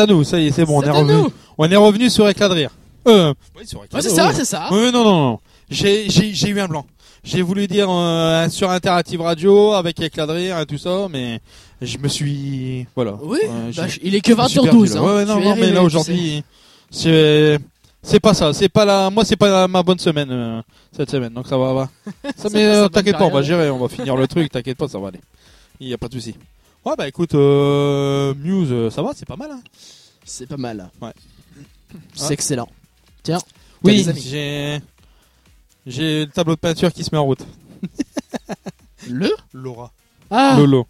À 0.00 0.06
nous, 0.06 0.24
ça 0.24 0.38
y 0.40 0.46
est, 0.48 0.50
c'est 0.50 0.64
bon, 0.64 0.78
on 0.80 0.82
est 0.82 0.90
revenu. 0.90 1.28
On 1.58 1.70
est 1.70 1.76
revenu 1.76 2.10
sur 2.10 2.28
éclat 2.28 2.48
de 2.48 2.54
rire. 2.54 2.70
Euh, 3.08 3.32
oui, 3.58 3.66
sur 3.66 3.84
éclat 3.84 3.98
Ouais, 3.98 4.04
de 4.04 4.08
c'est 4.08 4.14
ça, 4.14 4.32
c'est 4.34 4.44
ça. 4.44 4.68
Oui, 4.70 4.90
non, 4.92 5.04
non, 5.04 5.16
non. 5.30 5.38
J'ai, 5.70 6.06
eu 6.48 6.60
un 6.60 6.66
blanc. 6.68 6.84
J'ai 7.22 7.42
voulu 7.42 7.66
dire 7.66 7.88
euh, 7.90 8.48
sur 8.48 8.70
Interactive 8.70 9.20
Radio 9.20 9.72
avec 9.72 10.00
éclat 10.00 10.26
de 10.26 10.32
rire 10.32 10.58
et 10.58 10.66
tout 10.66 10.78
ça, 10.78 11.06
mais 11.10 11.40
je 11.82 11.98
me 11.98 12.08
suis, 12.08 12.86
voilà. 12.96 13.14
Oui, 13.22 13.38
Euh, 13.44 13.70
bah, 13.76 13.84
il 14.02 14.14
est 14.14 14.20
que 14.20 14.32
je 14.34 14.40
me 14.40 14.48
suis 14.48 14.60
perdu, 14.60 14.78
20h12. 14.78 14.94
là. 14.94 15.00
hein. 15.00 15.16
Ouais, 15.16 15.24
non, 15.26 15.40
non, 15.40 15.56
mais 15.56 15.70
là 15.70 15.82
aujourd'hui, 15.82 16.42
c'est, 16.90 17.58
c'est 18.02 18.20
pas 18.20 18.32
ça. 18.34 18.52
C'est 18.52 18.68
pas 18.70 18.84
la, 18.84 19.10
moi, 19.10 19.24
c'est 19.24 19.36
pas 19.36 19.48
la- 19.50 19.68
ma 19.68 19.82
bonne 19.82 19.98
semaine 19.98 20.28
euh, 20.30 20.62
cette 20.96 21.10
semaine, 21.10 21.32
donc 21.34 21.46
ça 21.46 21.56
va, 21.58 21.72
va. 21.74 21.88
Ça, 22.36 22.48
mais 22.52 22.64
euh, 22.64 22.88
t'inquiète 22.88 23.18
pas, 23.18 23.24
on 23.24 23.30
va 23.30 23.42
gérer, 23.42 23.68
on 23.70 23.78
va 23.78 23.88
finir 23.88 24.16
le 24.16 24.26
truc. 24.26 24.50
T'inquiète 24.50 24.76
pas, 24.78 24.88
ça 24.88 24.98
va 24.98 25.08
aller. 25.08 25.20
Il 25.78 25.88
y 25.88 25.94
a 25.94 25.98
pas 25.98 26.08
de 26.08 26.14
souci. 26.14 26.34
Ouais, 26.84 26.94
bah 26.96 27.06
écoute, 27.08 27.34
euh, 27.34 28.34
Muse, 28.34 28.68
euh, 28.72 28.90
ça 28.90 29.02
va, 29.02 29.12
c'est 29.14 29.26
pas 29.26 29.36
mal. 29.36 29.50
Hein. 29.50 29.60
C'est 30.24 30.46
pas 30.46 30.56
mal. 30.56 30.90
Ouais. 31.02 31.12
C'est 32.14 32.26
Ouais. 32.28 32.32
excellent. 32.34 32.68
Tiens. 33.22 33.38
Oui, 33.82 34.06
j'ai, 34.16 34.80
j'ai 35.86 36.24
le 36.24 36.30
tableau 36.30 36.54
de 36.54 36.60
peinture 36.60 36.92
qui 36.92 37.04
se 37.04 37.10
met 37.12 37.18
en 37.18 37.24
route. 37.24 37.44
Le? 39.08 39.30
Laura. 39.52 39.90
Ah 40.30 40.54
Lolo. 40.58 40.86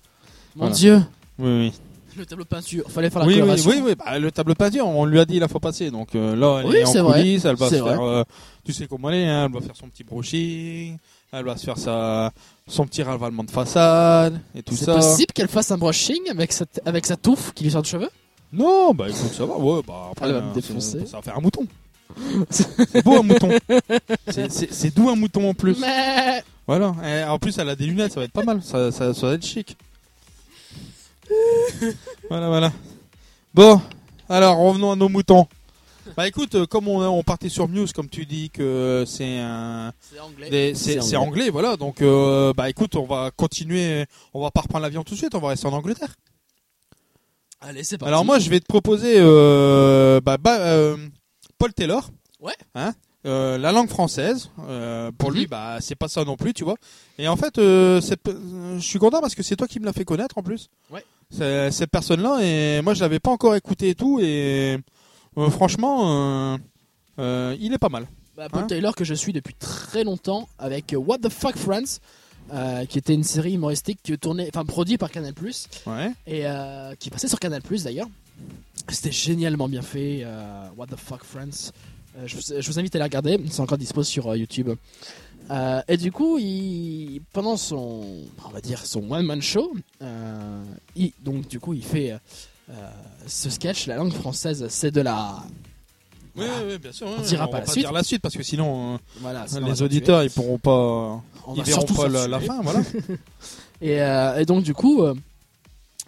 Mon 0.57 0.65
Voilà. 0.67 0.75
dieu 0.75 1.03
Oui, 1.39 1.49
oui. 1.49 1.73
Le 2.17 2.27
tableau 2.27 2.45
de 2.45 2.49
peinture. 2.49 2.85
Fallait 2.91 3.09
faire 3.09 3.21
la 3.21 3.27
Oui, 3.27 3.35
oui, 3.35 3.41
coloration. 3.41 3.71
oui, 3.71 3.83
oui, 3.85 3.95
bah, 3.95 4.19
le 4.19 4.31
tableau 4.33 4.53
de 4.55 4.59
peinture, 4.59 4.87
on 4.87 5.05
lui 5.07 5.21
a 5.21 5.25
dit 5.25 5.39
la 5.39 5.47
fois 5.49 5.61
passée, 5.61 5.91
donc 5.91 6.15
euh, 6.15 6.35
là, 6.37 6.61
elle 6.63 6.67
Oui, 6.71 6.77
est 6.79 6.85
en 6.99 7.05
vrai. 7.05 7.21
coulisses, 7.21 7.45
elle 7.45 7.57
va 7.57 7.71
se 7.71 7.77
faire, 7.77 8.01
euh, 8.01 8.25
tu 8.65 8.73
sais 8.73 8.87
comment 8.89 9.11
elle 9.11 9.17
est, 9.21 9.29
hein, 9.29 9.47
elle 9.47 9.53
va 9.53 9.61
faire 9.65 9.77
son 9.77 9.89
petit 9.89 10.03
brushing, 10.05 10.99
elle 11.33 11.45
va 11.45 11.57
se 11.57 11.65
faire 11.65 11.79
sa, 11.79 12.33
son 12.67 12.87
petit 12.87 13.03
ravalement 13.03 13.45
de 13.45 13.51
façade 13.51 14.41
et 14.55 14.63
tout 14.63 14.75
C'est 14.75 14.87
ça. 14.87 14.95
possible 14.95 15.33
qu'elle 15.33 15.49
fasse 15.49 15.71
un 15.71 15.79
brushing 15.79 16.29
avec 16.31 16.53
sa, 16.53 16.65
avec 16.85 17.07
sa 17.07 17.17
touffe 17.17 17.53
qui 17.55 17.65
lui 17.65 17.71
sort 17.71 17.83
de 17.83 17.87
cheveux 17.87 18.11
Non, 18.53 18.93
bah 18.95 19.09
écoute, 19.09 19.33
ça 19.33 19.45
va, 19.47 19.57
ouais, 19.57 19.81
bah 19.87 20.09
après, 20.13 20.27
Elle 20.27 20.35
va 20.35 20.41
me 20.41 20.51
euh, 20.51 20.55
défoncer. 20.55 21.01
c'est- 21.01 21.07
ça 21.07 21.17
va 21.19 21.23
faire 21.23 21.37
un 21.37 21.41
mouton. 21.41 21.67
c'est 22.51 23.05
beau 23.05 23.19
un 23.19 23.23
mouton. 23.23 23.51
C'est- 24.29 24.51
C'est 24.51 24.73
c'est 24.73 24.95
doux 24.95 25.09
un 25.09 25.15
mouton 25.17 25.49
en 25.51 25.55
plus. 25.55 25.79
Mais 25.81 26.43
Voilà. 26.67 26.93
Et 27.05 27.23
en 27.25 27.39
plus, 27.39 27.57
elle 27.59 27.69
a 27.69 27.77
des 27.77 27.87
lunettes, 27.87 28.13
ça 28.13 28.21
va 28.21 28.25
être 28.27 28.33
pas 28.33 28.43
mal. 28.43 28.61
Ça, 28.63 28.91
ça, 28.91 29.15
ça 29.15 29.27
va 29.29 29.35
être 29.35 29.47
chic. 29.47 29.77
voilà, 32.29 32.49
voilà. 32.49 32.73
Bon, 33.55 33.81
alors 34.29 34.57
revenons 34.59 34.93
à 34.93 34.97
nos 34.97 35.09
moutons. 35.09 35.47
Bah 36.17 36.27
écoute, 36.27 36.55
euh, 36.55 36.67
comme 36.67 36.89
on, 36.89 37.01
on 37.07 37.23
partait 37.23 37.49
sur 37.49 37.69
Muse, 37.69 37.93
comme 37.93 38.09
tu 38.09 38.27
dis 38.27 38.51
que 38.51 39.05
c'est 39.07 39.39
un, 39.39 39.93
c'est 40.01 40.19
anglais. 40.21 40.75
c'est 40.75 41.17
anglais. 41.17 41.51
voilà. 41.51 41.77
Donc 41.77 42.03
euh, 42.03 42.53
bah 42.55 42.69
écoute, 42.71 42.97
on 42.97 43.07
va 43.07 43.31
continuer. 43.31 44.07
On 44.35 44.43
va 44.43 44.51
pas 44.51 44.63
reprendre 44.63 44.83
l'avion 44.83 45.05
tout 45.05 45.15
de 45.15 45.19
suite. 45.19 45.35
On 45.35 45.41
va 45.41 45.49
rester 45.49 45.67
en 45.67 45.73
Angleterre. 45.73 46.15
Allez, 47.61 47.85
c'est 47.85 47.99
parti. 47.99 48.09
Alors 48.09 48.25
moi, 48.25 48.39
je 48.39 48.49
vais 48.49 48.61
te 48.61 48.67
proposer 48.67 49.15
euh, 49.19 50.21
bah, 50.23 50.39
bah, 50.39 50.59
euh, 50.61 50.97
Paul 51.59 51.73
Taylor. 51.75 52.09
Ouais. 52.41 52.55
Hein 52.75 52.95
euh, 53.27 53.59
la 53.59 53.71
langue 53.71 53.91
française. 53.91 54.51
Euh, 54.67 55.11
pour 55.19 55.31
Mhm. 55.31 55.37
lui, 55.37 55.47
bah 55.47 55.77
c'est 55.81 55.95
pas 55.95 56.09
ça 56.09 56.25
non 56.25 56.37
plus, 56.37 56.55
tu 56.55 56.65
vois. 56.65 56.77
Et 57.19 57.29
en 57.29 57.37
fait, 57.37 57.59
euh, 57.59 58.01
je 58.01 58.79
suis 58.81 58.99
content 58.99 59.21
parce 59.21 59.35
que 59.35 59.43
c'est 59.43 59.57
toi 59.57 59.69
qui 59.69 59.79
me 59.79 59.85
l'as 59.85 59.93
fait 59.93 60.07
connaître 60.07 60.39
en 60.39 60.43
plus. 60.43 60.71
Ouais. 60.91 61.05
Cette 61.71 61.91
personne-là 61.91 62.39
et 62.43 62.81
moi, 62.83 62.95
je 62.95 63.01
l'avais 63.03 63.21
pas 63.21 63.31
encore 63.31 63.55
écouté 63.55 63.91
et 63.91 63.95
tout 63.95 64.19
et 64.23 64.79
euh, 65.41 65.51
franchement, 65.51 66.55
euh, 66.55 66.59
euh, 67.19 67.57
il 67.61 67.73
est 67.73 67.79
pas 67.79 67.89
mal. 67.89 68.07
Bah, 68.37 68.49
Paul 68.51 68.63
Hein 68.63 68.67
Taylor 68.67 68.95
que 68.95 69.05
je 69.05 69.15
suis 69.15 69.33
depuis 69.33 69.55
très 69.55 70.05
longtemps 70.05 70.49
avec 70.59 70.95
What 70.97 71.19
the 71.19 71.29
Fuck 71.29 71.57
Friends, 71.57 71.99
euh, 72.53 72.85
qui 72.87 72.99
était 72.99 73.15
une 73.15 73.25
série 73.25 73.55
humoristique 73.55 73.99
qui 74.03 74.17
tournait, 74.19 74.49
enfin 74.49 74.65
produite 74.65 74.99
par 74.99 75.11
Canal 75.11 75.35
Ouais. 75.87 76.13
et 76.27 76.47
euh, 76.47 76.95
qui 76.99 77.11
passait 77.11 77.29
sur 77.29 77.39
Canal 77.41 77.63
d'ailleurs. 77.85 78.09
C'était 78.89 79.13
génialement 79.13 79.69
bien 79.69 79.83
fait. 79.83 80.23
euh, 80.25 80.69
What 80.77 80.87
the 80.87 80.97
Fuck 80.97 81.25
Friends. 81.25 81.73
Je, 82.27 82.35
vous, 82.35 82.43
je 82.61 82.67
vous 82.67 82.79
invite 82.79 82.97
à 82.97 82.99
la 82.99 83.05
regarder. 83.05 83.39
C'est 83.51 83.61
encore 83.61 83.79
dispo 83.79 84.03
sur 84.03 84.35
YouTube. 84.35 84.71
Et 85.89 85.97
du 85.97 86.13
coup, 86.13 86.39
il, 86.39 87.21
pendant 87.33 87.57
son, 87.57 88.05
on 88.45 88.49
va 88.51 88.61
dire 88.61 88.85
son 88.87 89.11
one 89.11 89.27
man 89.27 89.43
show, 89.43 89.73
il, 90.97 91.13
donc 91.23 91.49
du 91.49 91.59
coup, 91.61 91.75
il 91.75 91.85
fait 91.85 92.17
ce 93.27 93.51
sketch. 93.51 93.87
La 93.87 93.97
langue 93.97 94.13
française, 94.13 94.67
c'est 94.69 94.91
de 94.91 95.01
la 95.01 95.43
Oui, 96.37 96.45
Voilà. 96.47 96.67
oui, 96.67 96.79
bien 96.79 96.93
sûr. 96.93 97.07
On 97.09 97.17
ouais, 97.21 97.27
dira 97.27 97.45
on 97.45 97.49
pas 97.49 97.53
va 97.55 97.61
la 97.61 97.67
pas 97.67 97.73
suite. 97.73 97.85
dire 97.85 97.93
la 97.93 98.03
suite 98.03 98.23
parce 98.23 98.37
que 98.37 98.43
sinon, 98.43 98.95
euh, 98.95 98.99
voilà. 99.21 99.47
sinon 99.49 99.63
on 99.63 99.65
va 99.67 99.73
les 99.73 99.83
auditeurs, 99.83 100.23
ils 100.23 100.31
pourront 100.31 100.59
pas. 100.59 101.23
On 101.47 101.55
ils 101.57 101.63
verront 101.65 101.85
pas 101.87 102.09
la, 102.09 102.41
fin, 102.41 102.61
voilà. 102.63 102.81
Et, 103.83 104.01
euh, 104.03 104.39
et 104.39 104.45
donc 104.45 104.63
du 104.63 104.75
coup, 104.75 105.03
euh, 105.03 105.15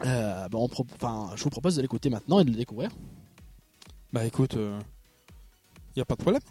euh, 0.05 0.49
bah, 0.49 0.59
on 0.59 0.69
pro- 0.69 0.87
je 1.35 1.43
vous 1.43 1.49
propose 1.51 1.77
de 1.77 1.83
l'écouter 1.83 2.11
maintenant 2.11 2.39
et 2.41 2.45
de 2.45 2.51
le 2.51 2.57
découvrir. 2.57 2.91
bah 4.13 4.25
écoute, 4.27 4.57
il 4.57 5.99
y 5.99 6.03
a 6.03 6.05
pas 6.05 6.15
de 6.17 6.21
problème. 6.23 6.43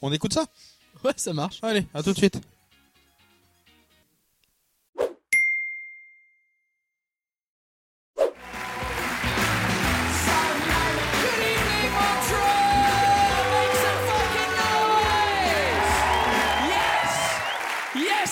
On 0.00 0.12
écoute 0.12 0.32
ça? 0.32 0.44
Ouais, 1.04 1.12
ça 1.16 1.32
marche. 1.32 1.58
Allez, 1.62 1.86
à 1.92 2.02
tout 2.04 2.12
de 2.12 2.16
suite. 2.18 2.40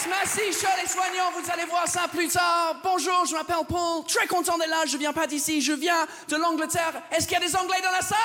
Merci, 0.09 0.53
chers 0.53 0.77
les 0.83 0.89
soignants, 0.89 1.31
vous 1.35 1.51
allez 1.51 1.65
voir 1.65 1.87
ça 1.87 2.09
plus 2.09 2.29
tard. 2.29 2.77
Bonjour, 2.83 3.25
je 3.27 3.35
m'appelle 3.35 3.57
Paul, 3.69 4.05
très 4.07 4.27
content 4.27 4.57
d'être 4.59 4.71
là, 4.71 4.85
je 4.87 4.97
viens 4.97 5.13
pas 5.13 5.27
d'ici, 5.27 5.61
je 5.61 5.73
viens 5.73 6.07
de 6.29 6.37
l'Angleterre. 6.37 7.03
Est-ce 7.11 7.27
qu'il 7.27 7.39
y 7.39 7.43
a 7.43 7.47
des 7.47 7.57
Anglais 7.57 7.81
dans 7.83 7.91
la 7.91 8.03
salle? 8.03 8.19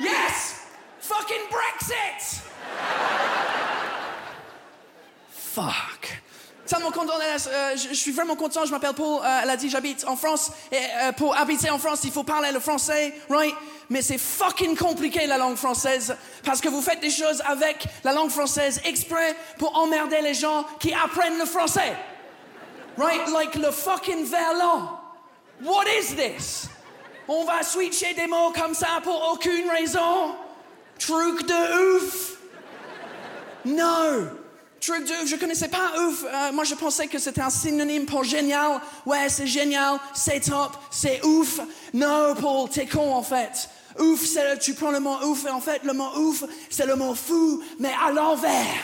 Yes! 0.00 0.56
Fucking 1.00 1.48
Brexit! 1.50 2.42
Fuck. 5.54 6.22
Euh, 6.72 7.76
je, 7.76 7.88
je 7.88 7.94
suis 7.94 8.12
vraiment 8.12 8.36
content, 8.36 8.64
je 8.66 8.70
m'appelle 8.70 8.94
Paul, 8.94 9.22
euh, 9.22 9.40
elle 9.42 9.50
a 9.50 9.56
dit 9.56 9.70
j'habite 9.70 10.04
en 10.06 10.16
France, 10.16 10.50
et 10.70 10.76
euh, 10.76 11.12
pour 11.12 11.36
habiter 11.36 11.70
en 11.70 11.78
France, 11.78 12.00
il 12.04 12.10
faut 12.10 12.24
parler 12.24 12.52
le 12.52 12.60
français, 12.60 13.14
right? 13.30 13.54
Mais 13.88 14.02
c'est 14.02 14.18
fucking 14.18 14.76
compliqué 14.76 15.26
la 15.26 15.38
langue 15.38 15.56
française, 15.56 16.14
parce 16.44 16.60
que 16.60 16.68
vous 16.68 16.82
faites 16.82 17.00
des 17.00 17.10
choses 17.10 17.42
avec 17.46 17.86
la 18.04 18.12
langue 18.12 18.30
française 18.30 18.80
exprès 18.84 19.34
pour 19.58 19.76
emmerder 19.78 20.20
les 20.20 20.34
gens 20.34 20.64
qui 20.78 20.92
apprennent 20.92 21.38
le 21.38 21.46
français. 21.46 21.96
Right? 22.98 23.28
Like 23.32 23.54
le 23.54 23.70
fucking 23.70 24.26
verlan. 24.26 24.98
What 25.62 25.84
is 26.00 26.14
this? 26.16 26.68
On 27.28 27.44
va 27.44 27.62
switcher 27.62 28.12
des 28.14 28.26
mots 28.26 28.52
comme 28.52 28.74
ça 28.74 29.00
pour 29.02 29.30
aucune 29.32 29.70
raison? 29.70 30.34
Truc 30.98 31.46
de 31.46 31.96
ouf! 31.96 32.38
No! 33.64 34.37
Truc 34.80 35.04
de 35.04 35.26
je 35.26 35.36
connaissais 35.36 35.68
pas 35.68 35.90
ouf. 36.06 36.24
Euh, 36.24 36.52
moi, 36.52 36.62
je 36.64 36.74
pensais 36.74 37.08
que 37.08 37.18
c'était 37.18 37.40
un 37.40 37.50
synonyme 37.50 38.06
pour 38.06 38.22
génial. 38.22 38.80
Ouais, 39.04 39.28
c'est 39.28 39.46
génial, 39.46 39.98
c'est 40.14 40.40
top, 40.40 40.76
c'est 40.90 41.24
ouf. 41.24 41.58
No, 41.92 42.34
Paul, 42.40 42.68
t'es 42.70 42.86
con 42.86 43.12
en 43.12 43.22
fait. 43.22 43.68
Ouf, 43.98 44.24
c'est 44.24 44.58
tu 44.60 44.74
prends 44.74 44.92
le 44.92 45.00
mot 45.00 45.16
ouf 45.24 45.44
et 45.46 45.50
en 45.50 45.60
fait, 45.60 45.82
le 45.82 45.92
mot 45.92 46.08
ouf, 46.16 46.44
c'est 46.70 46.86
le 46.86 46.94
mot 46.94 47.14
fou, 47.14 47.60
mais 47.80 47.90
à 48.06 48.12
l'envers. 48.12 48.76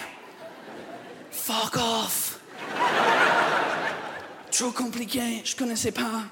Fuck 1.31 1.77
off. 1.77 2.39
Trop 4.51 4.71
compliqué, 4.71 5.43
je 5.45 5.55
connaissais 5.55 5.93
pas. 5.93 6.23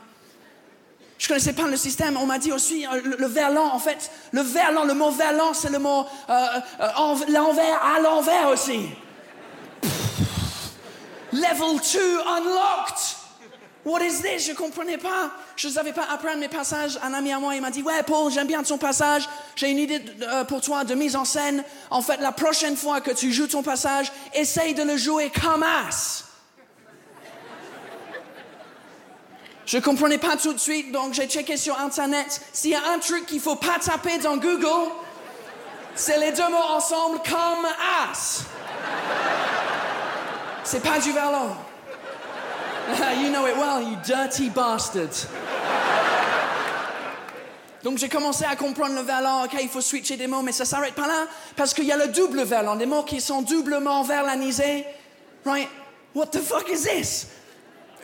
Je 1.18 1.28
connaissais 1.28 1.52
pas 1.52 1.68
le 1.68 1.76
système. 1.76 2.16
On 2.16 2.26
m'a 2.26 2.38
dit 2.38 2.50
aussi 2.50 2.84
euh, 2.84 3.00
le, 3.16 3.26
verlan. 3.28 3.66
En 3.72 3.78
fait, 3.78 4.10
le 4.32 4.40
verlan, 4.42 4.84
le 4.84 4.94
mot 4.94 5.10
verlan, 5.12 5.54
c'est 5.54 5.70
le 5.70 5.78
mot 5.78 6.04
euh, 6.28 6.32
euh, 6.80 6.88
en- 6.96 7.14
l'envers 7.28 7.80
à 7.84 8.00
l'envers 8.00 8.48
aussi. 8.48 8.88
Level 11.32 11.78
2 11.78 12.22
unlocked. 12.26 13.16
What 13.84 14.00
is 14.02 14.20
this? 14.22 14.46
Je 14.46 14.52
comprenais 14.52 14.98
pas. 14.98 15.32
Je 15.56 15.66
ne 15.66 15.72
savais 15.72 15.92
pas 15.92 16.04
apprendre 16.04 16.38
mes 16.38 16.48
passages. 16.48 16.98
Un 17.02 17.14
ami 17.14 17.32
à 17.32 17.40
moi, 17.40 17.56
il 17.56 17.60
m'a 17.60 17.70
dit, 17.70 17.82
ouais, 17.82 18.02
Paul, 18.04 18.30
j'aime 18.30 18.46
bien 18.46 18.62
ton 18.62 18.78
passage. 18.78 19.28
J'ai 19.56 19.70
une 19.70 19.78
idée 19.78 20.00
euh, 20.22 20.44
pour 20.44 20.60
toi 20.60 20.84
de 20.84 20.94
mise 20.94 21.16
en 21.16 21.24
scène. 21.24 21.64
En 21.90 22.00
fait, 22.00 22.18
la 22.18 22.30
prochaine 22.30 22.76
fois 22.76 23.00
que 23.00 23.10
tu 23.10 23.32
joues 23.32 23.48
ton 23.48 23.62
passage, 23.62 24.12
essaye 24.34 24.74
de 24.74 24.84
le 24.84 24.96
jouer 24.96 25.30
comme 25.30 25.64
as. 25.64 26.24
Je 29.66 29.78
comprenais 29.78 30.18
pas 30.18 30.36
tout 30.36 30.52
de 30.52 30.58
suite, 30.58 30.92
donc 30.92 31.14
j'ai 31.14 31.26
checké 31.26 31.56
sur 31.56 31.78
Internet. 31.80 32.40
S'il 32.52 32.72
y 32.72 32.74
a 32.74 32.92
un 32.94 32.98
truc 32.98 33.26
qu'il 33.26 33.40
faut 33.40 33.56
pas 33.56 33.78
taper 33.80 34.18
dans 34.18 34.36
Google, 34.36 34.90
c'est 35.94 36.18
les 36.18 36.32
deux 36.32 36.48
mots 36.48 36.74
ensemble 36.76 37.18
comme 37.28 37.66
as. 38.04 38.44
C'est 40.64 40.82
pas 40.82 40.98
du 40.98 41.12
verlan. 41.12 41.56
you 43.22 43.30
know 43.30 43.46
it 43.46 43.56
well, 43.56 43.80
you 43.82 43.96
dirty 44.04 44.48
bastard. 44.50 45.26
Donc 47.82 47.98
j'ai 47.98 48.08
commencé 48.08 48.44
à 48.44 48.54
comprendre 48.54 48.94
le 48.94 49.02
verlan, 49.02 49.44
ok, 49.44 49.56
il 49.60 49.68
faut 49.68 49.80
switcher 49.80 50.16
des 50.16 50.28
mots, 50.28 50.42
mais 50.42 50.52
ça 50.52 50.64
s'arrête 50.64 50.94
pas 50.94 51.08
là, 51.08 51.26
parce 51.56 51.74
qu'il 51.74 51.84
y 51.84 51.92
a 51.92 51.96
le 51.96 52.08
double 52.08 52.42
verlan, 52.44 52.76
des 52.76 52.86
mots 52.86 53.02
qui 53.02 53.20
sont 53.20 53.42
doublement 53.42 54.04
verlanisés. 54.04 54.86
Right? 55.44 55.68
What 56.14 56.26
the 56.26 56.40
fuck 56.40 56.68
is 56.68 56.84
this? 56.84 57.26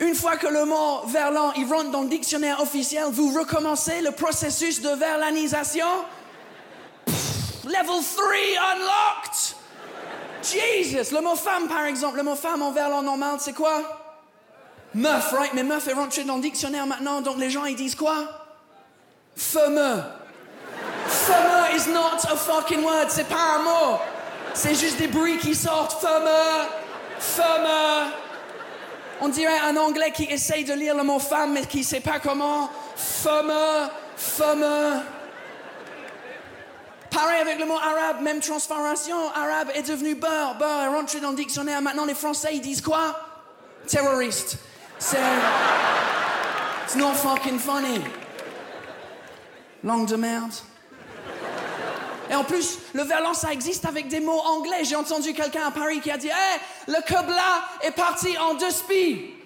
Une 0.01 0.15
fois 0.15 0.35
que 0.35 0.47
le 0.47 0.65
mot 0.65 1.05
verlan 1.07 1.53
il 1.57 1.65
rentre 1.65 1.91
dans 1.91 2.01
le 2.01 2.09
dictionnaire 2.09 2.59
officiel, 2.61 3.05
vous 3.11 3.33
recommencez 3.33 4.01
le 4.01 4.11
processus 4.11 4.81
de 4.81 4.89
verlanisation? 4.89 5.87
Level 7.65 8.01
3 8.15 8.25
unlocked. 8.73 9.58
Jesus, 10.43 11.13
le 11.13 11.21
mot 11.21 11.35
femme 11.35 11.67
par 11.67 11.85
exemple, 11.85 12.17
le 12.17 12.23
mot 12.23 12.35
femme 12.35 12.61
en 12.61 12.71
verlan 12.71 13.01
normal, 13.01 13.37
c'est 13.39 13.53
quoi? 13.53 13.81
Meuf, 14.95 15.31
right? 15.33 15.53
Mais 15.53 15.63
meuf 15.63 15.87
est 15.87 15.93
rentré 15.93 16.23
dans 16.23 16.37
le 16.37 16.41
dictionnaire 16.41 16.87
maintenant, 16.87 17.21
donc 17.21 17.37
les 17.37 17.49
gens 17.49 17.65
ils 17.65 17.75
disent 17.75 17.95
quoi? 17.95 18.15
Fameux. 19.35 20.01
Fameux 21.07 21.75
is 21.75 21.89
not 21.89 22.31
a 22.31 22.35
fucking 22.35 22.83
word, 22.83 23.07
c'est 23.09 23.27
pas 23.27 23.57
un 23.57 23.63
mot. 23.63 23.99
C'est 24.53 24.75
juste 24.75 24.97
des 24.97 25.07
bruits 25.07 25.37
qui 25.37 25.55
sortent. 25.55 26.01
Fameux, 26.01 26.67
fameux. 27.19 28.11
On 29.21 29.27
dirait 29.27 29.59
un 29.59 29.75
anglais 29.77 30.11
qui 30.11 30.23
essaye 30.23 30.63
de 30.63 30.73
lire 30.73 30.95
le 30.95 31.03
mot 31.03 31.19
femme 31.19 31.53
mais 31.53 31.65
qui 31.65 31.83
sait 31.83 31.99
pas 31.99 32.19
comment. 32.19 32.69
Fameux, 32.95 33.89
fameux. 34.15 35.01
Pareil 37.11 37.41
avec 37.41 37.59
le 37.59 37.65
mot 37.65 37.77
arabe, 37.77 38.21
même 38.21 38.39
transformation. 38.39 39.17
Arabe 39.35 39.71
est 39.73 39.83
devenu 39.83 40.15
beurre. 40.15 40.55
Beurre 40.59 40.81
est 40.81 40.87
rentré 40.87 41.19
dans 41.19 41.31
le 41.31 41.35
dictionnaire. 41.35 41.81
Maintenant, 41.81 42.05
les 42.05 42.13
Français, 42.13 42.57
disent 42.59 42.81
quoi? 42.81 43.19
Terroriste. 43.87 44.57
C'est. 44.99 45.17
It's 46.85 46.95
not 46.95 47.13
fucking 47.13 47.59
funny. 47.59 48.01
Langue 49.83 50.07
de 50.07 50.15
merde. 50.15 50.53
Et 52.29 52.35
en 52.35 52.43
plus, 52.43 52.77
le 52.93 53.03
verlan, 53.03 53.33
ça 53.33 53.51
existe 53.51 53.85
avec 53.85 54.07
des 54.07 54.19
mots 54.19 54.39
anglais. 54.39 54.83
J'ai 54.83 54.95
entendu 54.95 55.33
quelqu'un 55.33 55.67
à 55.67 55.71
Paris 55.71 55.99
qui 55.99 56.11
a 56.11 56.17
dit 56.17 56.27
Hé, 56.27 56.59
le 56.87 57.01
Kebla 57.07 57.63
est 57.81 57.91
parti 57.91 58.37
en 58.37 58.53
deux 58.53 58.69
spies. 58.69 59.38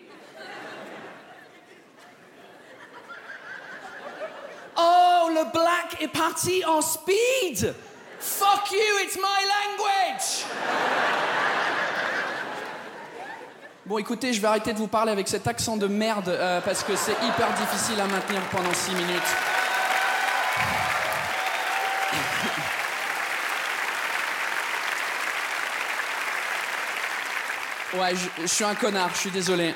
Oh, 4.75 5.29
le 5.29 5.51
black 5.51 6.01
est 6.01 6.07
parti 6.07 6.63
en 6.65 6.81
speed. 6.81 7.73
Fuck 8.19 8.71
you, 8.71 8.79
it's 9.03 9.17
my 9.17 9.21
language. 9.21 10.45
Bon, 13.86 13.97
écoutez, 13.97 14.31
je 14.31 14.39
vais 14.39 14.47
arrêter 14.47 14.71
de 14.71 14.77
vous 14.77 14.88
parler 14.88 15.12
avec 15.12 15.27
cet 15.27 15.45
accent 15.45 15.75
de 15.75 15.88
merde 15.88 16.29
euh, 16.29 16.62
parce 16.62 16.83
que 16.83 16.95
c'est 16.95 17.12
hyper 17.12 17.51
difficile 17.53 17.99
à 17.99 18.05
maintenir 18.07 18.41
pendant 18.49 18.73
six 18.73 18.95
minutes. 18.95 19.21
Ouais, 27.93 28.13
je 28.41 28.47
suis 28.47 28.63
un 28.63 28.73
connard, 28.73 29.09
je 29.13 29.19
suis 29.19 29.31
désolé. 29.31 29.75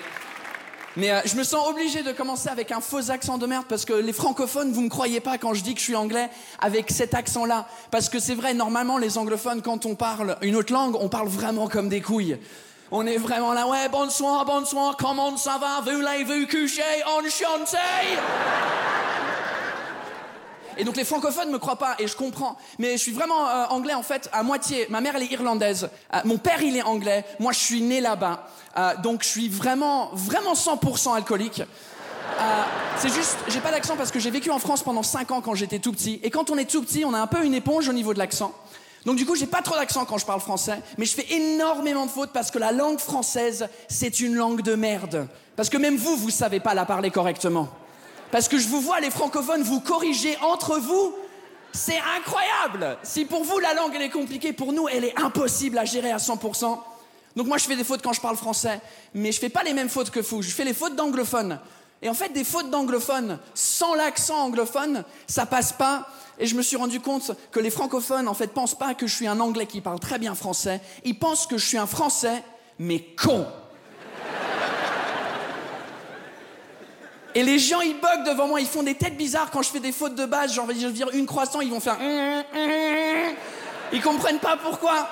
Mais 0.97 1.11
euh, 1.11 1.21
je 1.25 1.35
me 1.35 1.43
sens 1.43 1.69
obligé 1.69 2.01
de 2.01 2.11
commencer 2.11 2.49
avec 2.49 2.71
un 2.71 2.81
faux 2.81 3.11
accent 3.11 3.37
de 3.37 3.45
merde 3.45 3.65
parce 3.69 3.85
que 3.85 3.93
les 3.93 4.13
francophones, 4.13 4.71
vous 4.71 4.81
me 4.81 4.89
croyez 4.89 5.19
pas 5.19 5.37
quand 5.37 5.53
je 5.53 5.61
dis 5.61 5.75
que 5.75 5.79
je 5.79 5.85
suis 5.85 5.95
anglais 5.95 6.27
avec 6.59 6.89
cet 6.89 7.13
accent-là. 7.13 7.67
Parce 7.91 8.09
que 8.09 8.17
c'est 8.17 8.33
vrai, 8.33 8.55
normalement, 8.55 8.97
les 8.97 9.19
anglophones, 9.19 9.61
quand 9.61 9.85
on 9.85 9.93
parle 9.93 10.37
une 10.41 10.55
autre 10.55 10.73
langue, 10.73 10.95
on 10.99 11.07
parle 11.07 11.27
vraiment 11.27 11.67
comme 11.67 11.87
des 11.87 12.01
couilles. 12.01 12.39
On 12.89 13.05
est 13.05 13.17
vraiment 13.17 13.53
là, 13.53 13.67
ouais, 13.67 13.89
bonsoir, 13.89 14.43
bonsoir, 14.45 14.97
comment 14.97 15.37
ça 15.37 15.59
va, 15.59 15.81
voulez-vous 15.81 16.47
coucher, 16.47 16.81
enchanté 17.05 17.77
et 20.77 20.83
donc 20.83 20.95
les 20.95 21.03
francophones 21.03 21.51
me 21.51 21.57
croient 21.57 21.77
pas 21.77 21.95
et 21.99 22.07
je 22.07 22.15
comprends. 22.15 22.57
Mais 22.79 22.93
je 22.93 22.97
suis 22.97 23.11
vraiment 23.11 23.47
euh, 23.47 23.65
anglais 23.69 23.93
en 23.93 24.03
fait 24.03 24.29
à 24.31 24.43
moitié. 24.43 24.85
Ma 24.89 25.01
mère 25.01 25.15
elle 25.15 25.23
est 25.23 25.31
irlandaise. 25.31 25.89
Euh, 26.13 26.19
mon 26.25 26.37
père 26.37 26.61
il 26.61 26.77
est 26.77 26.83
anglais. 26.83 27.25
Moi 27.39 27.51
je 27.51 27.59
suis 27.59 27.81
né 27.81 28.01
là-bas. 28.01 28.47
Euh, 28.77 28.95
donc 28.97 29.23
je 29.23 29.27
suis 29.27 29.49
vraiment 29.49 30.09
vraiment 30.13 30.53
100% 30.53 31.15
alcoolique. 31.15 31.63
c'est 32.97 33.13
juste, 33.13 33.37
j'ai 33.47 33.59
pas 33.59 33.71
d'accent 33.71 33.95
parce 33.95 34.11
que 34.11 34.19
j'ai 34.19 34.31
vécu 34.31 34.51
en 34.51 34.59
France 34.59 34.83
pendant 34.83 35.03
5 35.03 35.31
ans 35.31 35.41
quand 35.41 35.55
j'étais 35.55 35.79
tout 35.79 35.91
petit. 35.91 36.19
Et 36.23 36.29
quand 36.29 36.49
on 36.49 36.57
est 36.57 36.69
tout 36.69 36.81
petit, 36.83 37.03
on 37.05 37.13
a 37.13 37.19
un 37.19 37.27
peu 37.27 37.43
une 37.43 37.53
éponge 37.53 37.89
au 37.89 37.93
niveau 37.93 38.13
de 38.13 38.19
l'accent. 38.19 38.53
Donc 39.05 39.15
du 39.15 39.25
coup, 39.25 39.35
j'ai 39.35 39.47
pas 39.47 39.61
trop 39.61 39.75
d'accent 39.75 40.05
quand 40.05 40.17
je 40.17 40.25
parle 40.25 40.41
français, 40.41 40.81
mais 40.97 41.05
je 41.05 41.15
fais 41.15 41.25
énormément 41.33 42.05
de 42.05 42.11
fautes 42.11 42.31
parce 42.33 42.51
que 42.51 42.59
la 42.59 42.71
langue 42.71 42.99
française, 42.99 43.69
c'est 43.87 44.19
une 44.19 44.35
langue 44.35 44.61
de 44.61 44.75
merde. 44.75 45.27
Parce 45.55 45.69
que 45.69 45.77
même 45.77 45.95
vous, 45.95 46.17
vous 46.17 46.29
savez 46.29 46.59
pas 46.59 46.73
la 46.73 46.85
parler 46.85 47.09
correctement. 47.09 47.69
Parce 48.31 48.47
que 48.47 48.57
je 48.57 48.67
vous 48.67 48.81
vois, 48.81 48.99
les 48.99 49.11
francophones, 49.11 49.63
vous 49.63 49.79
corriger 49.79 50.37
entre 50.41 50.77
vous. 50.77 51.13
C'est 51.73 51.99
incroyable. 52.17 52.97
Si 53.03 53.25
pour 53.25 53.43
vous, 53.43 53.59
la 53.59 53.73
langue, 53.73 53.93
elle 53.95 54.01
est 54.01 54.09
compliquée, 54.09 54.53
pour 54.53 54.73
nous, 54.73 54.87
elle 54.87 55.05
est 55.05 55.19
impossible 55.19 55.77
à 55.77 55.85
gérer 55.85 56.11
à 56.11 56.17
100%. 56.17 56.79
Donc 57.35 57.47
moi, 57.47 57.57
je 57.57 57.65
fais 57.65 57.75
des 57.75 57.83
fautes 57.83 58.01
quand 58.01 58.13
je 58.13 58.21
parle 58.21 58.35
français, 58.35 58.81
mais 59.13 59.31
je 59.31 59.39
fais 59.39 59.49
pas 59.49 59.63
les 59.63 59.73
mêmes 59.73 59.89
fautes 59.89 60.09
que 60.09 60.19
vous. 60.19 60.41
Je 60.41 60.49
fais 60.49 60.65
les 60.65 60.73
fautes 60.73 60.95
d'anglophone. 60.95 61.59
Et 62.01 62.09
en 62.09 62.13
fait, 62.13 62.29
des 62.29 62.43
fautes 62.43 62.69
d'anglophone 62.69 63.39
sans 63.53 63.95
l'accent 63.95 64.37
anglophone, 64.37 65.03
ça 65.27 65.45
passe 65.45 65.71
pas. 65.71 66.07
Et 66.39 66.45
je 66.45 66.55
me 66.55 66.61
suis 66.61 66.77
rendu 66.77 66.99
compte 66.99 67.31
que 67.51 67.59
les 67.59 67.69
francophones, 67.69 68.27
en 68.27 68.33
fait, 68.33 68.47
pensent 68.47 68.77
pas 68.77 68.93
que 68.93 69.07
je 69.07 69.15
suis 69.15 69.27
un 69.27 69.39
anglais 69.39 69.65
qui 69.65 69.81
parle 69.81 69.99
très 69.99 70.19
bien 70.19 70.35
français. 70.35 70.81
Ils 71.03 71.17
pensent 71.17 71.47
que 71.47 71.57
je 71.57 71.65
suis 71.65 71.77
un 71.77 71.87
français, 71.87 72.43
mais 72.79 72.99
con. 72.99 73.45
Et 77.37 77.43
les 77.43 77.59
gens, 77.59 77.81
ils 77.81 77.93
bug 77.93 78.25
devant 78.25 78.47
moi, 78.47 78.61
ils 78.61 78.65
font 78.65 78.81
des 78.81 78.95
têtes 78.95 79.15
bizarres 79.15 79.51
quand 79.51 79.61
je 79.61 79.69
fais 79.69 79.79
des 79.79 79.91
fautes 79.91 80.15
de 80.15 80.25
base. 80.25 80.55
Genre, 80.55 80.65
je 80.75 80.87
veux 80.87 80.91
dire 80.91 81.11
une 81.13 81.27
croissant, 81.27 81.61
ils 81.61 81.69
vont 81.69 81.79
faire. 81.79 81.95
Ils 83.93 84.01
comprennent 84.01 84.39
pas 84.39 84.57
pourquoi. 84.57 85.07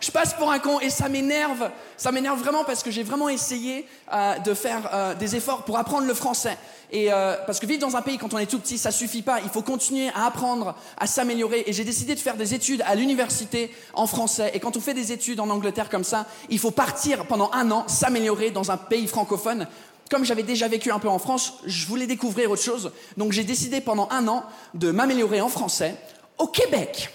Je 0.00 0.10
passe 0.10 0.34
pour 0.34 0.50
un 0.50 0.58
con 0.58 0.80
et 0.80 0.90
ça 0.90 1.08
m'énerve. 1.08 1.70
Ça 1.96 2.10
m'énerve 2.10 2.40
vraiment 2.40 2.64
parce 2.64 2.82
que 2.82 2.90
j'ai 2.90 3.04
vraiment 3.04 3.28
essayé 3.28 3.86
euh, 4.12 4.38
de 4.40 4.54
faire 4.54 4.90
euh, 4.92 5.14
des 5.14 5.36
efforts 5.36 5.64
pour 5.64 5.78
apprendre 5.78 6.08
le 6.08 6.14
français. 6.14 6.58
Et 6.90 7.12
euh, 7.12 7.36
parce 7.46 7.60
que 7.60 7.66
vivre 7.66 7.80
dans 7.80 7.96
un 7.96 8.02
pays 8.02 8.18
quand 8.18 8.34
on 8.34 8.38
est 8.38 8.46
tout 8.46 8.58
petit, 8.58 8.76
ça 8.76 8.90
suffit 8.90 9.22
pas. 9.22 9.38
Il 9.44 9.50
faut 9.50 9.62
continuer 9.62 10.08
à 10.16 10.26
apprendre, 10.26 10.74
à 10.98 11.06
s'améliorer. 11.06 11.62
Et 11.68 11.72
j'ai 11.72 11.84
décidé 11.84 12.16
de 12.16 12.20
faire 12.20 12.36
des 12.36 12.54
études 12.54 12.82
à 12.86 12.96
l'université 12.96 13.72
en 13.94 14.08
français. 14.08 14.50
Et 14.52 14.58
quand 14.58 14.76
on 14.76 14.80
fait 14.80 14.94
des 14.94 15.12
études 15.12 15.38
en 15.38 15.48
Angleterre 15.48 15.88
comme 15.88 16.04
ça, 16.04 16.26
il 16.50 16.58
faut 16.58 16.72
partir 16.72 17.24
pendant 17.26 17.52
un 17.52 17.70
an, 17.70 17.84
s'améliorer 17.86 18.50
dans 18.50 18.72
un 18.72 18.76
pays 18.76 19.06
francophone 19.06 19.68
comme 20.10 20.24
j'avais 20.24 20.42
déjà 20.42 20.68
vécu 20.68 20.90
un 20.90 20.98
peu 20.98 21.08
en 21.08 21.18
France, 21.18 21.54
je 21.64 21.86
voulais 21.86 22.06
découvrir 22.06 22.50
autre 22.50 22.62
chose. 22.62 22.92
Donc 23.16 23.32
j'ai 23.32 23.44
décidé 23.44 23.80
pendant 23.80 24.08
un 24.10 24.28
an 24.28 24.44
de 24.74 24.90
m'améliorer 24.90 25.40
en 25.40 25.48
français 25.48 25.96
au 26.38 26.48
Québec. 26.48 27.10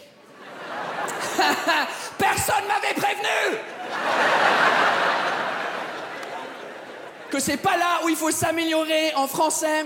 Personne 2.17 2.65
m'avait 2.67 2.93
prévenu 2.95 3.58
que 7.30 7.39
c'est 7.39 7.58
pas 7.58 7.78
là 7.78 7.99
où 8.04 8.10
il 8.10 8.15
faut 8.15 8.32
s'améliorer 8.32 9.13
en 9.15 9.28
français. 9.28 9.86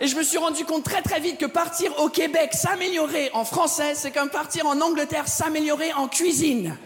Et 0.00 0.06
je 0.06 0.16
me 0.16 0.22
suis 0.22 0.38
rendu 0.38 0.64
compte 0.64 0.84
très 0.84 1.02
très 1.02 1.18
vite 1.18 1.38
que 1.38 1.46
partir 1.46 1.98
au 1.98 2.08
Québec 2.08 2.50
s'améliorer 2.52 3.30
en 3.34 3.44
français, 3.44 3.94
c'est 3.96 4.12
comme 4.12 4.30
partir 4.30 4.66
en 4.66 4.80
Angleterre 4.80 5.26
s'améliorer 5.26 5.92
en 5.94 6.06
cuisine. 6.06 6.76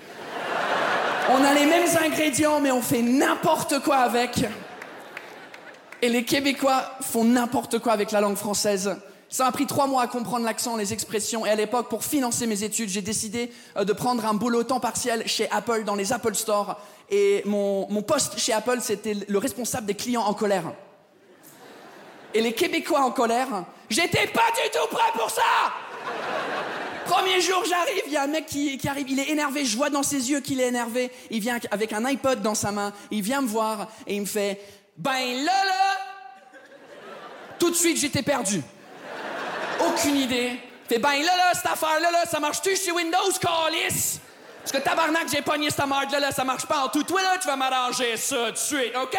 On 1.29 1.45
a 1.45 1.55
les 1.55 1.67
mêmes 1.67 1.89
ingrédients, 2.03 2.61
mais 2.61 2.73
on 2.73 2.81
fait 2.81 3.03
n'importe 3.03 3.81
quoi 3.81 3.99
avec. 3.99 4.45
Et 6.03 6.09
les 6.09 6.25
Québécois 6.25 6.97
font 7.01 7.25
n'importe 7.25 7.79
quoi 7.79 7.93
avec 7.93 8.11
la 8.11 8.21
langue 8.21 8.37
française. 8.37 8.97
Ça 9.29 9.45
m'a 9.45 9.53
pris 9.53 9.67
trois 9.67 9.87
mois 9.87 10.03
à 10.03 10.09
comprendre 10.09 10.45
l'accent, 10.45 10.77
les 10.77 10.93
expressions. 10.93 11.47
Et 11.47 11.49
à 11.49 11.55
l'époque, 11.55 11.89
pour 11.89 12.05
financer 12.05 12.47
mes 12.49 12.65
études, 12.65 12.89
j'ai 12.89 13.03
décidé 13.03 13.53
euh, 13.77 13.85
de 13.85 13.93
prendre 13.93 14.27
un 14.27 14.35
boulot 14.35 14.65
temps 14.65 14.81
partiel 14.81 15.23
chez 15.27 15.49
Apple 15.51 15.85
dans 15.85 15.95
les 15.95 16.13
Apple 16.13 16.35
Store. 16.35 16.79
Et 17.09 17.43
mon, 17.47 17.89
mon 17.89 18.03
poste 18.03 18.37
chez 18.37 18.53
Apple, 18.53 18.79
c'était 18.81 19.15
le 19.27 19.39
responsable 19.39 19.87
des 19.87 19.95
clients 19.95 20.23
en 20.23 20.35
colère. 20.35 20.75
Et 22.35 22.41
les 22.41 22.53
Québécois 22.53 23.01
en 23.01 23.13
colère, 23.13 23.65
j'étais 23.89 24.27
pas 24.27 24.51
du 24.63 24.71
tout 24.73 24.89
prêt 24.91 25.13
pour 25.15 25.31
ça 25.31 25.43
Premier 27.07 27.41
jour, 27.41 27.63
j'arrive, 27.69 28.03
il 28.07 28.13
y 28.13 28.17
a 28.17 28.23
un 28.23 28.29
mec 28.29 28.47
qui, 28.47 28.79
qui, 28.79 28.89
arrive, 28.89 29.11
il 29.11 29.19
est 29.19 29.29
énervé, 29.29 29.65
je 29.65 29.77
vois 29.77 29.91
dans 29.91 30.03
ses 30.03 30.31
yeux 30.31 30.41
qu'il 30.41 30.61
est 30.61 30.69
énervé. 30.69 31.11
Il 31.31 31.41
vient 31.41 31.59
avec 31.71 31.93
un 31.93 32.05
iPod 32.05 32.41
dans 32.43 32.55
sa 32.55 32.73
main, 32.73 32.93
il 33.11 33.23
vient 33.23 33.43
me 33.43 33.47
voir 33.47 33.89
et 34.07 34.15
il 34.15 34.21
me 34.23 34.27
fait 34.27 34.61
ben 34.97 35.45
là, 35.45 35.65
là, 35.65 35.97
tout 37.59 37.71
de 37.71 37.77
suite, 37.77 37.99
j'étais 37.99 38.23
perdu. 38.23 38.63
Aucune 39.81 40.17
idée. 40.17 40.61
Fait 40.89 40.99
ben 40.99 41.23
là, 41.23 41.37
là, 41.37 41.55
cette 41.55 41.67
affaire-là, 41.67 42.11
là, 42.11 42.27
ça 42.27 42.39
marche-tu 42.39 42.77
chez 42.77 42.93
Windows, 42.93 43.33
Callis? 43.41 44.21
Parce 44.61 44.73
que 44.73 44.79
tabarnak, 44.79 45.29
j'ai 45.33 45.43
pogné 45.43 45.71
cette 45.71 45.87
merde-là, 45.87 46.21
là, 46.21 46.33
ça 46.33 46.45
marche 46.45 46.67
pas 46.67 46.85
en 46.85 46.89
tout. 46.89 47.03
Toi, 47.03 47.23
là, 47.23 47.39
tu 47.41 47.49
vas 47.49 47.57
m'arranger 47.57 48.17
ça 48.17 48.47
tout 48.47 48.53
de 48.53 48.57
suite, 48.57 48.95
OK? 48.95 49.19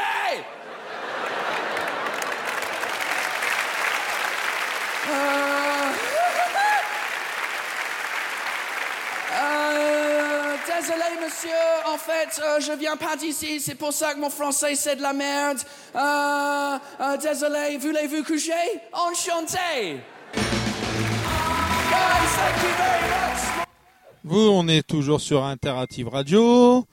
Euh... 5.09 5.13
euh... 9.33 10.57
Désolé, 10.79 11.03
monsieur. 11.23 11.49
En 11.87 11.97
fait, 11.97 12.41
euh, 12.43 12.59
je 12.59 12.71
viens 12.77 12.97
pas 12.97 13.15
d'ici. 13.15 13.59
C'est 13.59 13.75
pour 13.75 13.93
ça 13.93 14.13
que 14.13 14.19
mon 14.19 14.29
français, 14.29 14.75
c'est 14.75 14.95
de 14.95 15.01
la 15.01 15.13
merde. 15.13 15.59
Euh, 15.95 16.77
euh, 17.01 17.17
désolé. 17.17 17.77
Voulez-vous 17.77 18.23
coucher? 18.23 18.51
Enchanté. 18.91 19.99
Guys, 20.33 22.29
thank 22.35 22.63
you 22.63 22.69
very 22.77 23.03
much. 23.09 23.67
Vous, 24.23 24.39
on 24.39 24.67
est 24.67 24.85
toujours 24.85 25.21
sur 25.21 25.43
Interactive 25.43 26.07
Radio. 26.07 26.85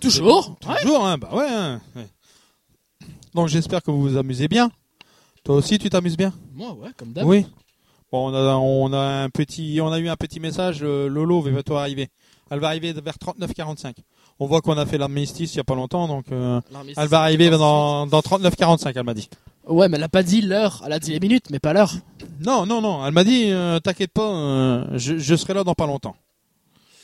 Toujours? 0.00 0.56
Toujours, 0.80 1.06
hein, 1.06 1.18
bah 1.18 1.30
ouais. 1.32 1.46
hein, 1.48 1.80
ouais. 1.96 2.06
Donc 3.34 3.48
j'espère 3.48 3.82
que 3.82 3.90
vous 3.90 4.00
vous 4.02 4.16
amusez 4.16 4.48
bien. 4.48 4.70
Toi 5.44 5.56
aussi, 5.56 5.78
tu 5.78 5.90
t'amuses 5.90 6.16
bien? 6.16 6.32
Moi, 6.54 6.72
ouais, 6.72 6.90
comme 6.96 7.12
d'hab. 7.12 7.26
Oui. 7.26 7.46
Bon, 8.12 8.30
on 8.30 8.34
a, 8.34 8.54
on 8.54 8.92
a 8.92 9.22
un 9.24 9.30
petit, 9.30 9.78
on 9.82 9.90
a 9.92 9.98
eu 9.98 10.08
un 10.08 10.16
petit 10.16 10.38
message. 10.40 10.78
euh, 10.82 11.08
Lolo 11.08 11.40
va 11.40 11.50
bientôt 11.50 11.76
arriver? 11.76 12.08
Elle 12.50 12.60
va 12.60 12.68
arriver 12.68 12.92
vers 12.92 13.14
39-45. 13.16 13.94
On 14.38 14.46
voit 14.46 14.60
qu'on 14.60 14.78
a 14.78 14.86
fait 14.86 14.98
l'armistice 14.98 15.54
il 15.54 15.56
y 15.56 15.60
a 15.60 15.64
pas 15.64 15.74
longtemps, 15.74 16.06
donc 16.06 16.26
euh, 16.30 16.60
elle 16.96 17.08
va 17.08 17.20
arriver 17.22 17.50
dans, 17.50 18.06
dans 18.06 18.20
39-45. 18.20 18.92
Elle 18.94 19.02
m'a 19.02 19.14
dit. 19.14 19.28
Ouais, 19.66 19.88
mais 19.88 19.96
elle 19.96 20.04
a 20.04 20.08
pas 20.08 20.22
dit 20.22 20.42
l'heure, 20.42 20.82
elle 20.86 20.92
a 20.92 20.98
dit 21.00 21.10
les 21.10 21.18
minutes, 21.20 21.50
mais 21.50 21.58
pas 21.58 21.72
l'heure. 21.72 21.92
Non, 22.40 22.64
non, 22.66 22.80
non. 22.80 23.04
Elle 23.04 23.12
m'a 23.12 23.24
dit, 23.24 23.50
euh, 23.50 23.80
t'inquiète 23.80 24.12
pas, 24.12 24.30
euh, 24.30 24.84
je, 24.96 25.18
je 25.18 25.34
serai 25.34 25.54
là 25.54 25.64
dans 25.64 25.74
pas 25.74 25.86
longtemps. 25.86 26.14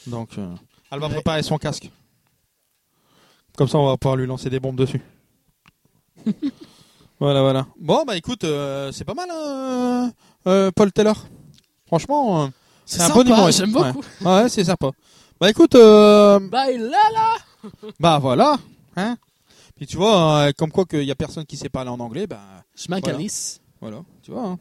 Donc, 0.06 0.30
euh, 0.38 0.48
elle 0.92 1.00
va 1.00 1.06
Ouais. 1.08 1.14
préparer 1.14 1.42
son 1.42 1.58
casque. 1.58 1.90
Comme 3.56 3.66
ça, 3.68 3.78
on 3.78 3.86
va 3.86 3.96
pouvoir 3.96 4.16
lui 4.16 4.26
lancer 4.26 4.48
des 4.48 4.60
bombes 4.60 4.76
dessus. 4.76 5.02
voilà, 7.20 7.40
voilà. 7.42 7.66
Bon, 7.80 8.04
bah 8.06 8.16
écoute, 8.16 8.44
euh, 8.44 8.92
c'est 8.92 9.04
pas 9.04 9.14
mal, 9.14 9.28
euh, 9.32 10.08
euh, 10.46 10.70
Paul 10.74 10.92
Taylor. 10.92 11.16
Franchement, 11.86 12.44
euh, 12.44 12.46
C'est 12.86 13.02
un 13.02 13.08
bon 13.10 13.24
numéro. 13.24 13.50
j'aime 13.50 13.74
Ouais. 13.76 13.92
beaucoup. 13.92 14.04
ouais, 14.24 14.48
c'est 14.48 14.64
sympa. 14.64 14.90
Bah 15.42 15.50
écoute, 15.50 15.74
euh, 15.74 16.38
Bye 16.38 16.78
là 16.78 17.10
là 17.12 17.34
bah 17.98 18.20
voilà, 18.20 18.60
hein. 18.94 19.16
Puis 19.74 19.88
tu 19.88 19.96
vois, 19.96 20.36
euh, 20.36 20.52
comme 20.56 20.70
quoi 20.70 20.84
qu'il 20.84 21.02
y 21.02 21.10
a 21.10 21.16
personne 21.16 21.44
qui 21.44 21.56
sait 21.56 21.68
parler 21.68 21.90
en 21.90 21.98
anglais, 21.98 22.28
bah 22.28 22.62
Je 22.76 22.86
Voilà. 22.88 23.02
Voilà, 23.80 24.04
tu 24.22 24.30
vois. 24.30 24.50
Hein. 24.50 24.58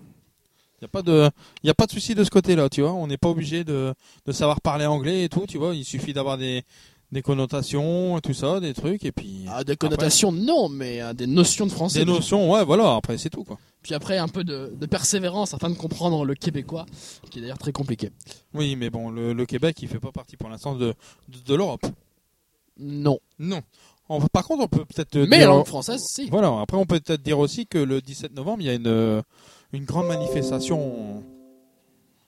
Y 0.82 0.86
a 0.86 0.88
pas 0.88 1.04
de, 1.04 1.30
y 1.64 1.70
a 1.70 1.76
pas 1.76 1.86
de 1.86 1.92
souci 1.92 2.16
de 2.16 2.24
ce 2.24 2.32
côté-là, 2.32 2.68
tu 2.68 2.82
vois. 2.82 2.94
On 2.94 3.06
n'est 3.06 3.20
pas 3.20 3.30
obligé 3.30 3.64
de, 3.64 3.94
de 4.26 4.32
savoir 4.32 4.60
parler 4.60 4.88
anglais 4.88 5.26
et 5.26 5.30
tout, 5.30 5.46
tu 5.48 5.60
vois. 5.60 5.76
Il 5.76 5.86
suffit 5.86 6.14
d'avoir 6.14 6.40
des, 6.40 6.64
des 7.12 7.22
connotations, 7.22 8.18
et 8.18 8.22
tout 8.22 8.34
ça, 8.34 8.60
des 8.60 8.74
trucs, 8.74 9.04
et 9.06 9.12
puis 9.12 9.46
Ah, 9.50 9.64
des 9.64 9.76
connotations, 9.76 10.32
non, 10.32 10.70
mais 10.70 11.02
euh, 11.02 11.14
des 11.14 11.28
notions 11.28 11.66
de 11.66 11.72
français. 11.72 12.00
des 12.00 12.06
notions, 12.06 12.52
ouais, 12.52 12.64
voilà. 12.64 12.96
Après, 12.96 13.18
c'est 13.18 13.30
tout, 13.30 13.44
quoi. 13.44 13.58
Puis 13.84 13.94
après, 13.94 14.18
un 14.18 14.28
peu 14.28 14.44
de, 14.44 14.72
de 14.80 14.86
persévérance 14.86 15.54
afin 15.54 15.70
de 15.70 15.76
comprendre 15.76 16.24
le 16.24 16.36
québécois, 16.36 16.86
qui 17.30 17.40
est 17.40 17.42
d'ailleurs 17.42 17.58
très 17.58 17.72
compliqué. 17.74 18.12
Oui, 18.54 18.76
mais 18.76 18.90
bon, 18.90 19.10
le, 19.10 19.34
le 19.34 19.46
Québec, 19.46 19.78
il 19.82 19.88
fait 19.88 20.00
pas 20.00 20.12
partie 20.12 20.38
pour 20.38 20.50
l'instant 20.50 20.76
de, 20.76 20.94
de, 21.30 21.38
de 21.46 21.56
l'Europe. 21.56 21.86
Non. 22.80 23.20
Non. 23.40 23.62
On- 24.08 24.22
par 24.22 24.46
contre, 24.46 24.64
on 24.64 24.68
peut 24.68 24.86
peut-être 24.86 25.16
Mais 25.18 25.38
la 25.38 25.38
dire, 25.40 25.50
langue 25.52 25.66
française, 25.66 26.02
si. 26.06 26.30
voilà. 26.30 26.60
Après, 26.62 26.78
on 26.78 26.86
peut 26.86 27.00
peut-être 27.00 27.24
dire 27.24 27.40
aussi 27.40 27.66
que 27.68 27.78
le 27.78 28.02
17 28.02 28.34
novembre, 28.36 28.62
il 28.62 28.68
y 28.68 28.70
a 28.70 28.74
une, 28.74 28.88
euh, 28.88 29.22
une 29.74 29.86
grande 29.86 30.08
manifestation 30.08 31.24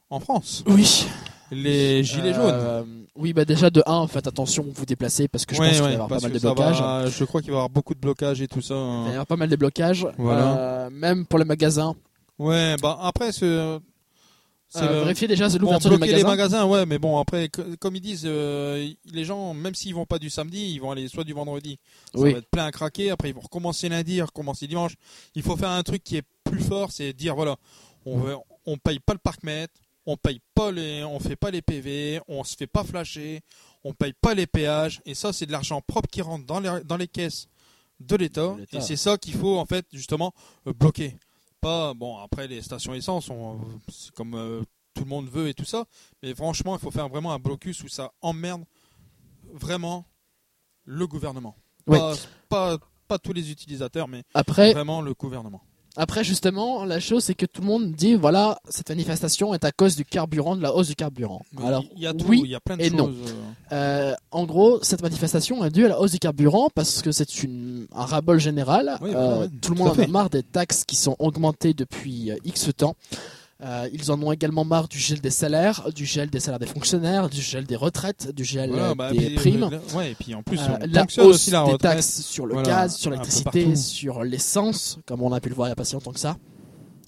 en 0.10 0.20
France. 0.20 0.64
Oui. 0.68 1.06
Les 1.54 2.04
gilets 2.04 2.34
jaunes. 2.34 2.50
Euh, 2.54 2.84
oui, 3.16 3.34
bah 3.34 3.46
déjà, 3.46 3.70
de 3.70 3.84
1, 3.86 4.08
faites 4.08 4.28
attention 4.28 4.66
vous 4.74 4.86
déplacez, 4.86 5.28
parce 5.28 5.46
que 5.46 5.56
je 5.56 5.62
Ouais, 5.62 5.68
pense 5.68 5.76
qu'il 5.78 5.84
va 5.86 5.92
y 5.92 5.94
avoir 5.94 6.08
pas 6.10 6.20
mal 6.20 6.32
de 6.32 6.40
blocages. 6.40 6.80
va- 6.80 7.08
je 7.10 7.24
crois 7.26 7.42
qu'il 7.42 7.52
va 7.52 7.56
y 7.56 7.58
avoir 7.60 7.70
beaucoup 7.70 7.94
de 7.94 8.00
blocages 8.00 8.42
et 8.42 8.48
tout 8.48 8.62
ça. 8.62 8.74
Il 8.74 8.78
va 8.80 8.84
y 8.84 8.88
hein. 8.88 9.10
avoir 9.12 9.28
pas 9.28 9.36
mal 9.36 9.50
de 9.50 9.56
blocages. 9.56 10.08
Voilà. 10.18 10.58
Euh, 10.58 10.90
même 10.92 11.26
pour 11.26 11.40
les 11.40 11.46
magasins. 11.46 11.96
Ouais, 12.40 12.76
bah 12.82 12.98
après, 13.02 13.32
c'est. 13.32 13.46
Euh, 13.46 13.80
le- 14.76 15.02
vérifiez 15.04 15.28
déjà 15.28 15.48
bon, 15.50 15.58
l'ouverture 15.60 15.92
du 15.92 15.98
bloquer 15.98 16.14
les 16.14 16.24
magasin. 16.24 16.58
magasins, 16.62 16.66
ouais, 16.66 16.86
mais 16.88 16.98
bon, 16.98 17.20
après, 17.20 17.48
co- 17.50 17.62
comme 17.80 17.96
ils 17.96 18.02
disent, 18.02 18.24
euh, 18.26 18.90
les 19.12 19.24
gens, 19.24 19.54
même 19.54 19.76
s'ils 19.76 19.94
vont 19.94 20.08
pas 20.08 20.18
du 20.18 20.32
samedi, 20.32 20.72
ils 20.74 20.80
vont 20.80 20.90
aller 20.90 21.08
soit 21.08 21.24
du 21.24 21.34
vendredi. 21.34 21.78
Ça 22.16 22.20
Oui. 22.20 22.32
va 22.34 22.40
être 22.40 22.50
plein 22.50 22.66
à 22.66 22.72
craquer. 22.72 23.12
Après, 23.12 23.30
ils 23.30 23.36
vont 23.36 23.42
recommencer 23.42 23.88
lundi, 23.88 24.20
recommencer 24.20 24.66
dimanche. 24.66 24.94
Il 25.36 25.44
faut 25.44 25.56
faire 25.56 25.70
un 25.70 25.84
truc 25.84 26.04
qui 26.04 26.18
est 26.18 26.24
plus 26.44 26.60
fort, 26.64 26.92
c'est 26.92 27.14
dire, 27.14 27.36
voilà, 27.36 27.58
on, 28.08 28.18
veut, 28.18 28.36
on 28.66 28.78
paye 28.78 28.98
pas 29.00 29.14
le 29.14 29.20
parc-mètre, 29.20 29.74
on 30.06 30.18
paye 30.18 30.40
pas 30.54 30.72
les, 30.72 31.04
on 31.04 31.20
fait 31.20 31.36
pas 31.36 31.52
les 31.52 31.62
PV, 31.62 32.20
on 32.28 32.44
se 32.44 32.56
fait 32.56 32.68
pas 32.68 32.84
flasher, 32.84 33.42
on 33.84 33.94
paye 33.94 34.14
pas 34.14 34.34
les 34.34 34.48
péages, 34.48 35.02
et 35.06 35.14
ça, 35.16 35.32
c'est 35.34 35.46
de 35.46 35.52
l'argent 35.52 35.82
propre 35.82 36.10
qui 36.10 36.22
rentre 36.22 36.46
dans 36.46 36.60
les, 36.60 36.82
dans 36.84 36.98
les 36.98 37.08
caisses 37.08 37.48
de 38.00 38.16
l'État, 38.16 38.56
et 38.78 38.82
c'est 38.82 38.96
ça 38.98 39.18
qu'il 39.18 39.34
faut, 39.36 39.58
en 39.58 39.66
fait, 39.66 39.86
justement, 39.94 40.34
euh, 40.68 40.74
bloquer. 40.74 41.18
Pas, 41.62 41.94
bon, 41.94 42.18
après, 42.18 42.48
les 42.48 42.62
stations 42.62 42.94
essence, 42.94 43.30
on- 43.30 43.60
c'est 43.90 44.12
comme 44.12 44.36
euh, 44.36 44.62
tout 44.94 45.04
le 45.04 45.10
monde 45.10 45.30
veut 45.30 45.48
et 45.48 45.54
tout 45.54 45.64
ça, 45.66 45.86
mais 46.22 46.36
franchement, 46.36 46.76
il 46.76 46.80
faut 46.82 46.92
faire 46.92 47.08
vraiment 47.08 47.32
un 47.32 47.40
blocus 47.40 47.82
où 47.84 47.88
ça 47.88 48.12
emmerde 48.22 48.64
vraiment 49.54 50.06
le 50.86 51.08
gouvernement. 51.08 51.56
Ouais. 51.88 51.98
Pas, 51.98 52.16
pas, 52.50 52.78
pas 53.08 53.20
tous 53.20 53.34
les 53.34 53.52
utilisateurs, 53.52 54.08
mais 54.08 54.24
Après, 54.34 54.74
vraiment 54.74 55.02
le 55.02 55.14
gouvernement. 55.14 55.62
Après, 55.96 56.24
justement, 56.24 56.86
la 56.86 57.00
chose, 57.00 57.24
c'est 57.24 57.36
que 57.36 57.46
tout 57.46 57.62
le 57.62 57.68
monde 57.68 57.92
dit, 57.92 58.16
voilà, 58.16 58.60
cette 58.68 58.90
manifestation 58.90 59.54
est 59.54 59.64
à 59.64 59.72
cause 59.72 59.96
du 59.96 60.04
carburant, 60.06 60.56
de 60.56 60.62
la 60.62 60.74
hausse 60.74 60.88
du 60.88 60.96
carburant. 60.96 61.44
Mais 61.54 61.66
Alors, 61.68 61.84
il 61.96 62.02
y 62.02 62.08
a 62.08 62.14
tout, 62.14 62.26
oui, 62.28 62.42
il 62.46 62.52
y 62.52 62.56
a 62.56 62.60
plein 62.60 62.78
de 62.78 62.82
et 62.82 62.90
choses. 62.90 62.98
non. 62.98 63.10
euh, 63.72 63.74
Euh, 63.74 64.16
en 64.32 64.46
gros, 64.46 64.80
cette 64.84 65.02
manifestation 65.02 65.64
est 65.64 65.70
due 65.70 65.86
à 65.86 65.90
la 65.90 66.00
hausse 66.00 66.12
du 66.12 66.20
carburant 66.20 66.70
parce 66.74 67.02
que 67.02 67.12
c'est 67.12 67.44
une, 67.44 67.88
un 67.96 68.06
ras-bol 68.06 68.40
général. 68.40 68.98
Oui, 69.02 69.12
Euh, 69.14 69.42
ouais, 69.42 69.50
tout 69.62 69.74
le 69.74 69.78
monde 69.80 69.90
en 70.00 70.04
a 70.04 70.08
marre 70.08 70.30
des 70.30 70.44
taxes 70.44 70.84
qui 70.86 70.96
sont 70.96 71.16
augmentées 71.20 71.74
depuis 71.74 72.32
euh, 72.32 72.38
X 72.46 72.70
temps. 72.76 72.96
Euh, 73.64 73.88
ils 73.94 74.12
en 74.12 74.22
ont 74.22 74.32
également 74.34 74.66
marre 74.66 74.90
du 74.90 74.98
gel 75.00 75.22
des 75.22 75.30
salaires, 75.30 75.88
du 75.96 76.06
gel 76.06 76.30
des 76.30 76.42
salaires 76.42 76.60
des 76.60 76.66
fonctionnaires, 76.68 77.30
du 77.30 77.40
gel 77.42 77.64
des 77.66 77.78
retraites, 77.78 78.34
du 78.36 78.44
gel 78.44 78.70
voilà, 78.70 78.90
euh, 78.90 78.96
bah, 78.96 79.12
des 79.12 79.18
puis, 79.28 79.36
primes. 79.36 79.70
euh, 79.72 79.98
ouais, 79.98 80.12
et 80.12 80.16
puis 80.16 80.36
en 80.36 80.44
plus, 80.44 80.60
Euh, 80.60 80.64
on 80.82 80.88
la 80.92 81.04
hausse 81.04 81.18
aussi 81.20 81.52
la 81.52 81.64
des 81.66 81.78
taxes 81.78 82.22
sur 82.24 82.46
le 82.46 82.56
Voilà, 82.56 82.68
gaz, 82.70 82.96
sur 82.98 83.10
l'électricité, 83.12 83.76
sur 83.78 84.24
l'essence, 84.24 85.00
comme 85.06 85.22
on 85.22 85.32
a 85.32 85.40
pu 85.40 85.48
le 85.48 85.56
voir 85.56 85.68
il 85.68 85.72
n'y 85.72 85.74
a 85.74 85.76
pas 85.78 85.86
si 85.86 85.94
longtemps 85.94 86.12
que 86.12 86.20
ça, 86.20 86.36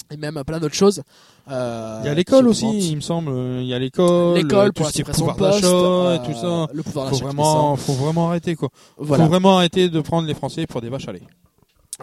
et 0.10 0.16
même 0.16 0.42
plein 0.48 0.60
d'autres 0.60 0.76
choses. 0.76 1.02
Il 1.48 1.52
y 1.52 1.56
a 2.08 2.14
l'école 2.14 2.48
aussi, 2.48 2.90
il 2.90 2.96
me 2.96 3.02
semble. 3.02 3.32
Il 3.62 3.68
y 3.68 3.74
a 3.74 3.80
l'école, 3.80 4.38
L'école 4.38 4.72
pour 4.72 4.90
tout 4.90 5.04
la 5.06 5.14
pouvoir 5.14 5.58
et 6.16 6.20
tout 6.20 6.40
ça. 6.40 6.68
le 6.74 6.84
pouvoir 6.84 7.10
Faut 7.10 7.16
d'achat 7.16 7.18
qui 7.18 7.36
vraiment, 7.36 7.76
faut 7.76 7.94
vraiment 7.94 8.30
arrêter 8.30 8.56
quoi. 8.56 8.70
Voilà. 8.98 9.26
Faut 9.26 9.30
vraiment 9.30 9.58
arrêter 9.58 9.90
de 9.90 10.00
prendre 10.00 10.26
les 10.26 10.34
Français 10.34 10.68
pour 10.68 10.80
des 10.80 10.90
vaches 10.90 11.08
à 11.10 11.12
lait. 11.12 11.22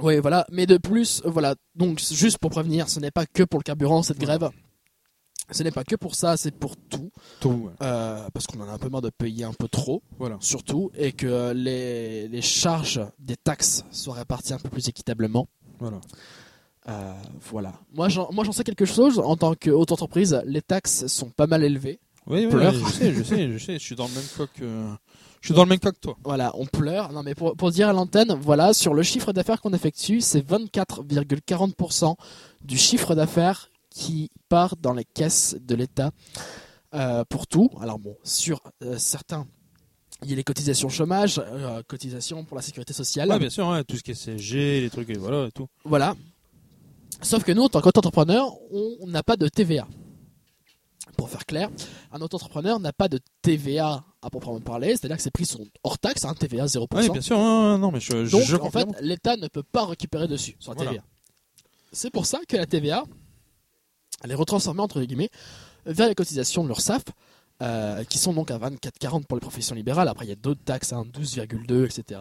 Oui, 0.00 0.18
voilà. 0.18 0.46
Mais 0.50 0.66
de 0.66 0.78
plus, 0.78 1.22
euh, 1.24 1.30
voilà. 1.30 1.54
Donc, 1.74 2.00
juste 2.00 2.38
pour 2.38 2.50
prévenir, 2.50 2.88
ce 2.88 3.00
n'est 3.00 3.10
pas 3.10 3.26
que 3.26 3.42
pour 3.42 3.60
le 3.60 3.64
carburant 3.64 4.02
cette 4.02 4.18
grève. 4.18 4.48
Ce 5.50 5.62
n'est 5.62 5.70
pas 5.70 5.84
que 5.84 5.96
pour 5.96 6.14
ça, 6.14 6.36
c'est 6.36 6.54
pour 6.54 6.76
tout. 6.76 7.10
Tout. 7.40 7.48
ouais. 7.50 7.72
Euh, 7.82 8.26
parce 8.32 8.46
qu'on 8.46 8.60
en 8.60 8.68
a 8.68 8.72
un 8.72 8.78
peu 8.78 8.88
marre 8.88 9.02
de 9.02 9.10
payer 9.10 9.44
un 9.44 9.52
peu 9.52 9.68
trop, 9.68 10.02
Voilà. 10.18 10.38
surtout, 10.40 10.90
et 10.94 11.12
que 11.12 11.52
les, 11.52 12.28
les 12.28 12.42
charges 12.42 13.02
des 13.18 13.36
taxes 13.36 13.84
soient 13.90 14.14
réparties 14.14 14.54
un 14.54 14.58
peu 14.58 14.70
plus 14.70 14.88
équitablement. 14.88 15.48
Voilà. 15.78 16.00
Euh, 16.88 17.12
voilà. 17.50 17.74
Moi, 17.92 18.08
j'en, 18.08 18.52
sais 18.52 18.64
quelque 18.64 18.84
chose. 18.84 19.18
En 19.18 19.36
tant 19.36 19.54
que 19.54 19.70
haute 19.70 19.92
entreprise, 19.92 20.40
les 20.46 20.62
taxes 20.62 21.06
sont 21.06 21.30
pas 21.30 21.46
mal 21.46 21.62
élevées. 21.64 22.00
Oui, 22.26 22.46
oui, 22.50 22.62
je 22.72 22.90
sais, 22.92 23.12
je 23.12 23.22
sais, 23.22 23.52
je 23.52 23.58
sais. 23.58 23.74
Je 23.74 23.78
suis 23.78 23.96
dans 23.96 24.06
le 24.06 24.14
même 24.14 24.24
cas 24.36 24.46
que, 24.54 24.86
je 25.42 25.48
suis 25.48 25.54
dans 25.54 25.64
le 25.64 25.68
même 25.68 25.80
cas 25.80 25.90
que 25.90 25.98
toi. 25.98 26.16
Voilà, 26.22 26.52
on 26.54 26.66
pleure. 26.66 27.12
Non, 27.12 27.24
mais 27.24 27.34
pour, 27.34 27.56
pour 27.56 27.72
dire 27.72 27.88
à 27.88 27.92
l'antenne, 27.92 28.32
voilà, 28.40 28.72
sur 28.72 28.94
le 28.94 29.02
chiffre 29.02 29.32
d'affaires 29.32 29.60
qu'on 29.60 29.72
effectue, 29.72 30.20
c'est 30.20 30.40
24,40% 30.40 32.14
du 32.64 32.78
chiffre 32.78 33.16
d'affaires 33.16 33.68
qui 33.90 34.30
part 34.48 34.76
dans 34.76 34.92
les 34.92 35.04
caisses 35.04 35.56
de 35.60 35.74
l'État 35.74 36.12
euh, 36.94 37.24
pour 37.28 37.48
tout. 37.48 37.70
Alors 37.80 37.98
bon, 37.98 38.16
sur 38.22 38.60
euh, 38.84 38.96
certains, 38.98 39.48
il 40.22 40.30
y 40.30 40.32
a 40.32 40.36
les 40.36 40.44
cotisations 40.44 40.88
chômage, 40.88 41.40
euh, 41.44 41.82
cotisations 41.88 42.44
pour 42.44 42.56
la 42.56 42.62
sécurité 42.62 42.92
sociale. 42.92 43.28
Ouais, 43.28 43.40
bien 43.40 43.50
sûr, 43.50 43.82
tout 43.88 43.96
ce 43.96 44.04
qui 44.04 44.12
est 44.12 44.14
CG, 44.14 44.80
les 44.80 44.90
trucs, 44.90 45.10
et 45.10 45.18
voilà, 45.18 45.48
et 45.48 45.50
tout. 45.50 45.66
Voilà. 45.84 46.14
Sauf 47.20 47.42
que 47.42 47.50
nous, 47.50 47.62
en 47.62 47.68
tant 47.68 47.80
qu'auto-entrepreneur, 47.80 48.46
on 48.70 49.08
n'a 49.08 49.24
pas 49.24 49.36
de 49.36 49.48
TVA. 49.48 49.88
Pour 51.16 51.28
faire 51.28 51.44
clair, 51.46 51.68
un 52.12 52.20
auto-entrepreneur 52.20 52.78
n'a 52.78 52.92
pas 52.92 53.08
de 53.08 53.18
TVA 53.42 54.04
à 54.22 54.30
proprement 54.30 54.60
parler, 54.60 54.90
c'est-à-dire 54.90 55.16
que 55.16 55.22
ses 55.22 55.30
prix 55.30 55.44
sont 55.44 55.66
hors 55.82 55.98
taxe, 55.98 56.24
un 56.24 56.34
TVA 56.34 56.66
0%. 56.66 56.86
Oui, 56.94 57.10
bien 57.10 57.20
sûr, 57.20 57.38
hein, 57.38 57.78
non, 57.78 57.90
mais 57.90 58.00
je, 58.00 58.24
je, 58.24 58.30
Donc, 58.30 58.42
je 58.42 58.56
en 58.56 58.70
fait, 58.70 58.88
l'État 59.00 59.36
ne 59.36 59.48
peut 59.48 59.62
pas 59.64 59.84
récupérer 59.84 60.28
dessus 60.28 60.56
sur 60.60 60.72
la 60.72 60.76
Voilà. 60.76 60.90
TVA. 60.92 61.04
C'est 61.92 62.10
pour 62.10 62.24
ça 62.26 62.38
que 62.48 62.56
la 62.56 62.66
TVA, 62.66 63.04
elle 64.22 64.30
est 64.30 64.36
retransformée 64.36 64.80
entre 64.80 65.00
guillemets 65.02 65.28
vers 65.84 66.08
les 66.08 66.14
cotisations 66.14 66.62
de 66.62 66.68
l'URSSAF, 66.68 67.02
euh, 67.60 68.04
qui 68.04 68.18
sont 68.18 68.32
donc 68.32 68.50
à 68.50 68.58
24,40 68.58 69.26
pour 69.26 69.36
les 69.36 69.40
professions 69.40 69.74
libérales. 69.74 70.08
Après, 70.08 70.24
il 70.24 70.28
y 70.28 70.32
a 70.32 70.36
d'autres 70.36 70.62
taxes, 70.64 70.92
hein, 70.92 71.04
12,2, 71.12 71.84
etc. 71.84 72.20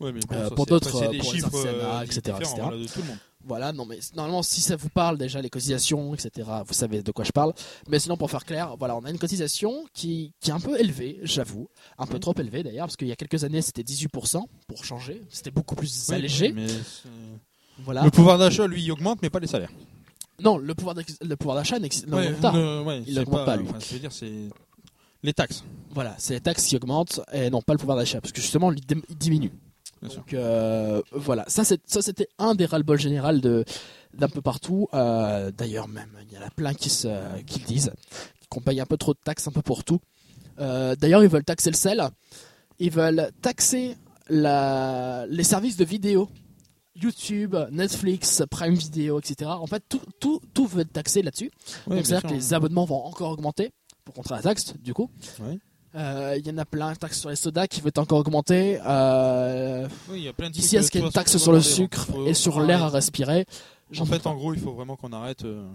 Ouais, 0.00 0.12
mais 0.12 0.20
bon, 0.20 0.34
euh, 0.34 0.50
pour 0.50 0.66
d'autres, 0.66 0.96
euh, 0.96 1.08
des 1.10 1.18
pour 1.18 1.32
les 1.32 1.38
chiffres, 1.38 1.54
artisanats, 1.54 2.00
euh, 2.00 2.02
etc., 2.04 2.36
voilà, 2.56 2.76
de 2.78 2.86
tout 2.86 3.00
le 3.00 3.04
monde. 3.08 3.18
Voilà, 3.44 3.72
non 3.72 3.86
mais 3.86 3.98
normalement, 4.16 4.42
si 4.42 4.60
ça 4.60 4.76
vous 4.76 4.88
parle 4.90 5.16
déjà 5.16 5.40
les 5.40 5.48
cotisations, 5.48 6.14
etc., 6.14 6.48
vous 6.66 6.74
savez 6.74 7.02
de 7.02 7.10
quoi 7.12 7.24
je 7.24 7.32
parle. 7.32 7.52
Mais 7.88 7.98
sinon, 7.98 8.16
pour 8.18 8.30
faire 8.30 8.44
clair, 8.44 8.76
voilà, 8.78 8.96
on 8.96 9.04
a 9.04 9.10
une 9.10 9.18
cotisation 9.18 9.86
qui, 9.94 10.32
qui 10.40 10.50
est 10.50 10.52
un 10.52 10.60
peu 10.60 10.78
élevée, 10.78 11.20
j'avoue, 11.22 11.68
un 11.98 12.06
peu 12.06 12.18
trop 12.18 12.34
élevée 12.38 12.62
d'ailleurs, 12.62 12.86
parce 12.86 12.96
qu'il 12.96 13.08
y 13.08 13.12
a 13.12 13.16
quelques 13.16 13.44
années 13.44 13.62
c'était 13.62 13.82
18% 13.82 14.42
pour 14.68 14.84
changer, 14.84 15.22
c'était 15.30 15.50
beaucoup 15.50 15.74
plus 15.74 16.06
Oui, 16.10 16.14
allégé. 16.16 16.52
mais 16.52 16.66
Voilà. 17.78 18.04
Le 18.04 18.10
pouvoir 18.10 18.36
d'achat, 18.38 18.66
lui, 18.66 18.82
il 18.84 18.92
augmente, 18.92 19.20
mais 19.22 19.30
pas 19.30 19.38
les 19.40 19.46
salaires. 19.46 19.72
Non, 20.42 20.56
le 20.58 20.74
pouvoir 20.74 20.94
d'achat 20.94 21.78
n'ex- 21.78 22.04
Ouais, 22.08 22.30
n'augmente 22.30 22.40
pas. 22.40 22.82
ouais, 22.82 23.02
Il 23.06 23.14
c'est 23.14 23.20
augmente 23.20 23.44
pas, 23.46 23.56
lui. 23.56 23.66
enfin, 23.68 23.78
je 23.80 23.94
veux 23.94 24.00
dire, 24.00 24.12
c'est 24.12 24.32
les 25.22 25.32
taxes. 25.34 25.64
Voilà, 25.90 26.14
c'est 26.18 26.34
les 26.34 26.40
taxes 26.40 26.64
qui 26.66 26.76
augmentent 26.76 27.20
et 27.32 27.48
non 27.50 27.60
pas 27.62 27.72
le 27.74 27.78
pouvoir 27.78 27.96
d'achat, 27.98 28.20
parce 28.20 28.32
que 28.32 28.40
justement, 28.40 28.70
il 28.72 28.80
diminue. 29.16 29.52
Bien. 30.02 30.16
Donc 30.16 30.34
euh, 30.34 31.02
voilà, 31.12 31.44
ça 31.48 31.62
c'était 31.64 32.28
un 32.38 32.54
des 32.54 32.64
ras-le-bol 32.66 32.98
général 32.98 33.40
de 33.40 33.64
d'un 34.14 34.28
peu 34.28 34.40
partout. 34.40 34.88
Euh, 34.94 35.50
D'ailleurs 35.50 35.88
même, 35.88 36.10
il 36.28 36.34
y 36.34 36.38
en 36.38 36.42
a 36.42 36.50
plein 36.50 36.74
qui 36.74 36.90
se 36.90 37.08
qui 37.44 37.60
le 37.60 37.66
disent, 37.66 37.92
qu'on 38.48 38.60
paye 38.60 38.80
un 38.80 38.86
peu 38.86 38.96
trop 38.96 39.12
de 39.12 39.20
taxes 39.22 39.46
un 39.46 39.52
peu 39.52 39.62
pour 39.62 39.84
tout. 39.84 40.00
Euh, 40.58 40.96
D'ailleurs, 40.96 41.22
ils 41.22 41.28
veulent 41.28 41.44
taxer 41.44 41.70
le 41.70 41.76
sel, 41.76 42.02
ils 42.78 42.90
veulent 42.90 43.30
taxer 43.42 43.96
la, 44.28 45.26
les 45.28 45.44
services 45.44 45.76
de 45.76 45.84
vidéo 45.84 46.28
YouTube, 46.96 47.56
Netflix, 47.70 48.42
Prime 48.50 48.74
Video, 48.74 49.18
etc. 49.20 49.50
En 49.54 49.66
fait, 49.66 49.82
tout, 49.88 50.00
tout, 50.18 50.40
tout 50.52 50.66
veut 50.66 50.82
être 50.82 50.92
taxé 50.92 51.22
là-dessus. 51.22 51.50
Donc, 51.86 52.04
c'est-à-dire 52.04 52.28
que 52.28 52.34
les 52.34 52.52
abonnements 52.52 52.84
vont 52.84 53.04
encore 53.04 53.30
augmenter 53.30 53.70
pour 54.04 54.14
contrer 54.14 54.34
la 54.34 54.42
taxe, 54.42 54.74
du 54.78 54.92
coup. 54.92 55.08
Euh, 55.96 56.36
Il 56.38 56.46
y 56.46 56.50
en 56.50 56.58
a 56.58 56.64
plein, 56.64 56.94
taxe 56.94 57.18
sur 57.20 57.30
les 57.30 57.36
sodas 57.36 57.66
qui 57.66 57.80
être 57.88 57.98
encore 57.98 58.20
augmenter. 58.20 58.78
Euh, 58.86 59.88
Oui, 60.08 60.20
y 60.22 60.28
a 60.28 60.32
plein 60.32 60.48
de 60.48 60.54
D'ici 60.54 60.76
à 60.76 60.80
trucs 60.80 60.86
ce 60.86 60.90
qu'il 60.92 61.00
y 61.00 61.02
de 61.02 61.06
une 61.08 61.12
taxe 61.12 61.36
sur 61.36 61.52
le 61.52 61.60
sucre 61.60 62.06
faut- 62.06 62.26
et 62.26 62.34
sur 62.34 62.60
l'air 62.60 62.82
à 62.84 62.88
respirer. 62.90 63.44
En 63.98 64.04
fait, 64.04 64.26
en 64.26 64.34
gros, 64.36 64.54
il 64.54 64.60
faut 64.60 64.72
vraiment 64.72 64.96
qu'on 64.96 65.12
arrête. 65.12 65.44
euh, 65.44 65.66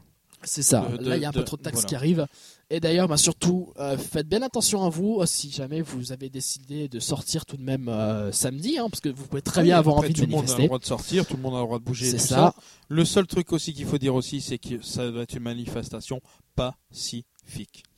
C'est 0.43 0.61
ça. 0.63 0.87
de- 0.99 1.09
Là, 1.09 1.17
il 1.17 1.21
y 1.21 1.25
a 1.25 1.29
un 1.29 1.31
peu 1.33 1.43
trop 1.43 1.57
de 1.57 1.61
taxes 1.63 1.75
voilà. 1.77 1.87
qui 1.89 1.95
arrivent. 1.95 2.27
Et 2.69 2.79
d'ailleurs, 2.79 3.07
bah, 3.07 3.17
surtout, 3.17 3.73
euh, 3.79 3.97
faites 3.97 4.27
bien 4.27 4.41
attention 4.41 4.85
à 4.85 4.89
vous 4.89 5.19
euh, 5.19 5.25
si 5.25 5.51
jamais 5.51 5.81
vous 5.81 6.11
avez 6.11 6.29
décidé 6.29 6.87
de 6.87 6.99
sortir 6.99 7.45
tout 7.45 7.57
de 7.57 7.63
même 7.63 7.89
euh, 7.89 8.31
samedi, 8.31 8.77
hein, 8.77 8.87
parce 8.89 9.01
que 9.01 9.09
vous 9.09 9.25
pouvez 9.27 9.41
très 9.41 9.63
bien 9.63 9.77
avoir 9.77 9.97
envie 9.97 10.09
de 10.13 10.13
tout 10.13 10.21
le 10.21 10.27
monde 10.27 10.39
a 10.39 10.41
le 10.43 10.47
manifester. 10.47 10.67
droit 10.67 10.79
de 10.79 10.85
sortir, 10.85 11.25
tout 11.25 11.35
le 11.35 11.41
monde 11.41 11.55
a 11.55 11.59
le 11.59 11.65
droit 11.65 11.79
de 11.79 11.83
bouger. 11.83 12.05
C'est 12.05 12.17
tout 12.17 12.23
ça. 12.23 12.53
Le 12.89 13.03
seul 13.05 13.27
truc 13.27 13.51
aussi 13.53 13.73
qu'il 13.73 13.85
faut 13.85 13.97
dire 13.97 14.15
aussi, 14.15 14.39
c'est 14.39 14.57
que 14.59 14.81
ça 14.83 15.09
doit 15.11 15.23
être 15.23 15.33
une 15.33 15.43
manifestation 15.43 16.21
pacifique. 16.55 17.25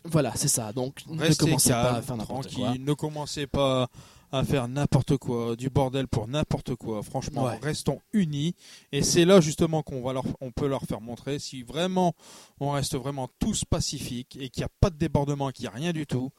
Voilà, 0.06 0.32
c'est 0.36 0.48
ça. 0.48 0.72
Donc, 0.74 1.04
ne 1.08 1.34
commencez 1.34 1.70
calme, 1.70 1.84
pas 1.84 1.98
à 1.98 2.02
faire 2.02 2.18
n'importe 2.18 2.54
quoi. 2.54 2.78
Ne 2.78 2.94
commencez 2.94 3.48
pas 3.48 3.88
à 4.32 4.44
faire 4.44 4.68
n'importe 4.68 5.18
quoi, 5.18 5.56
du 5.56 5.70
bordel 5.70 6.08
pour 6.08 6.28
n'importe 6.28 6.76
quoi. 6.76 7.02
Franchement, 7.02 7.46
Ouais. 7.46 7.60
restons 7.62 8.02
unis. 8.14 8.56
Et 8.92 9.02
c'est 9.02 9.24
là 9.26 9.40
justement 9.40 9.84
qu'on 9.84 10.02
va 10.02 10.12
leur, 10.14 10.26
on 10.42 10.52
peut 10.52 10.68
leur 10.68 10.84
faire 10.84 11.00
montrer 11.02 11.40
si 11.40 11.64
vraiment 11.64 12.14
on 12.60 12.72
reste 12.72 12.96
vraiment 12.96 13.30
tous 13.40 13.64
pacifiques 13.64 14.38
et 14.40 14.50
qu'il 14.50 14.62
n'y 14.62 14.66
a 14.66 14.72
pas 14.82 14.90
de 14.90 14.98
débordement, 14.98 15.52
qu'il 15.52 15.64
n'y 15.64 15.68
a 15.70 15.72
rien 15.72 15.94
du 15.94 16.06
tout. 16.06 16.32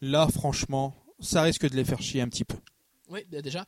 Là, 0.00 0.28
franchement, 0.28 0.94
ça 1.20 1.42
risque 1.42 1.68
de 1.68 1.74
les 1.76 1.84
faire 1.84 2.00
chier 2.00 2.20
un 2.22 2.28
petit 2.28 2.44
peu. 2.44 2.56
Oui, 3.10 3.20
bah, 3.30 3.42
déjà. 3.42 3.66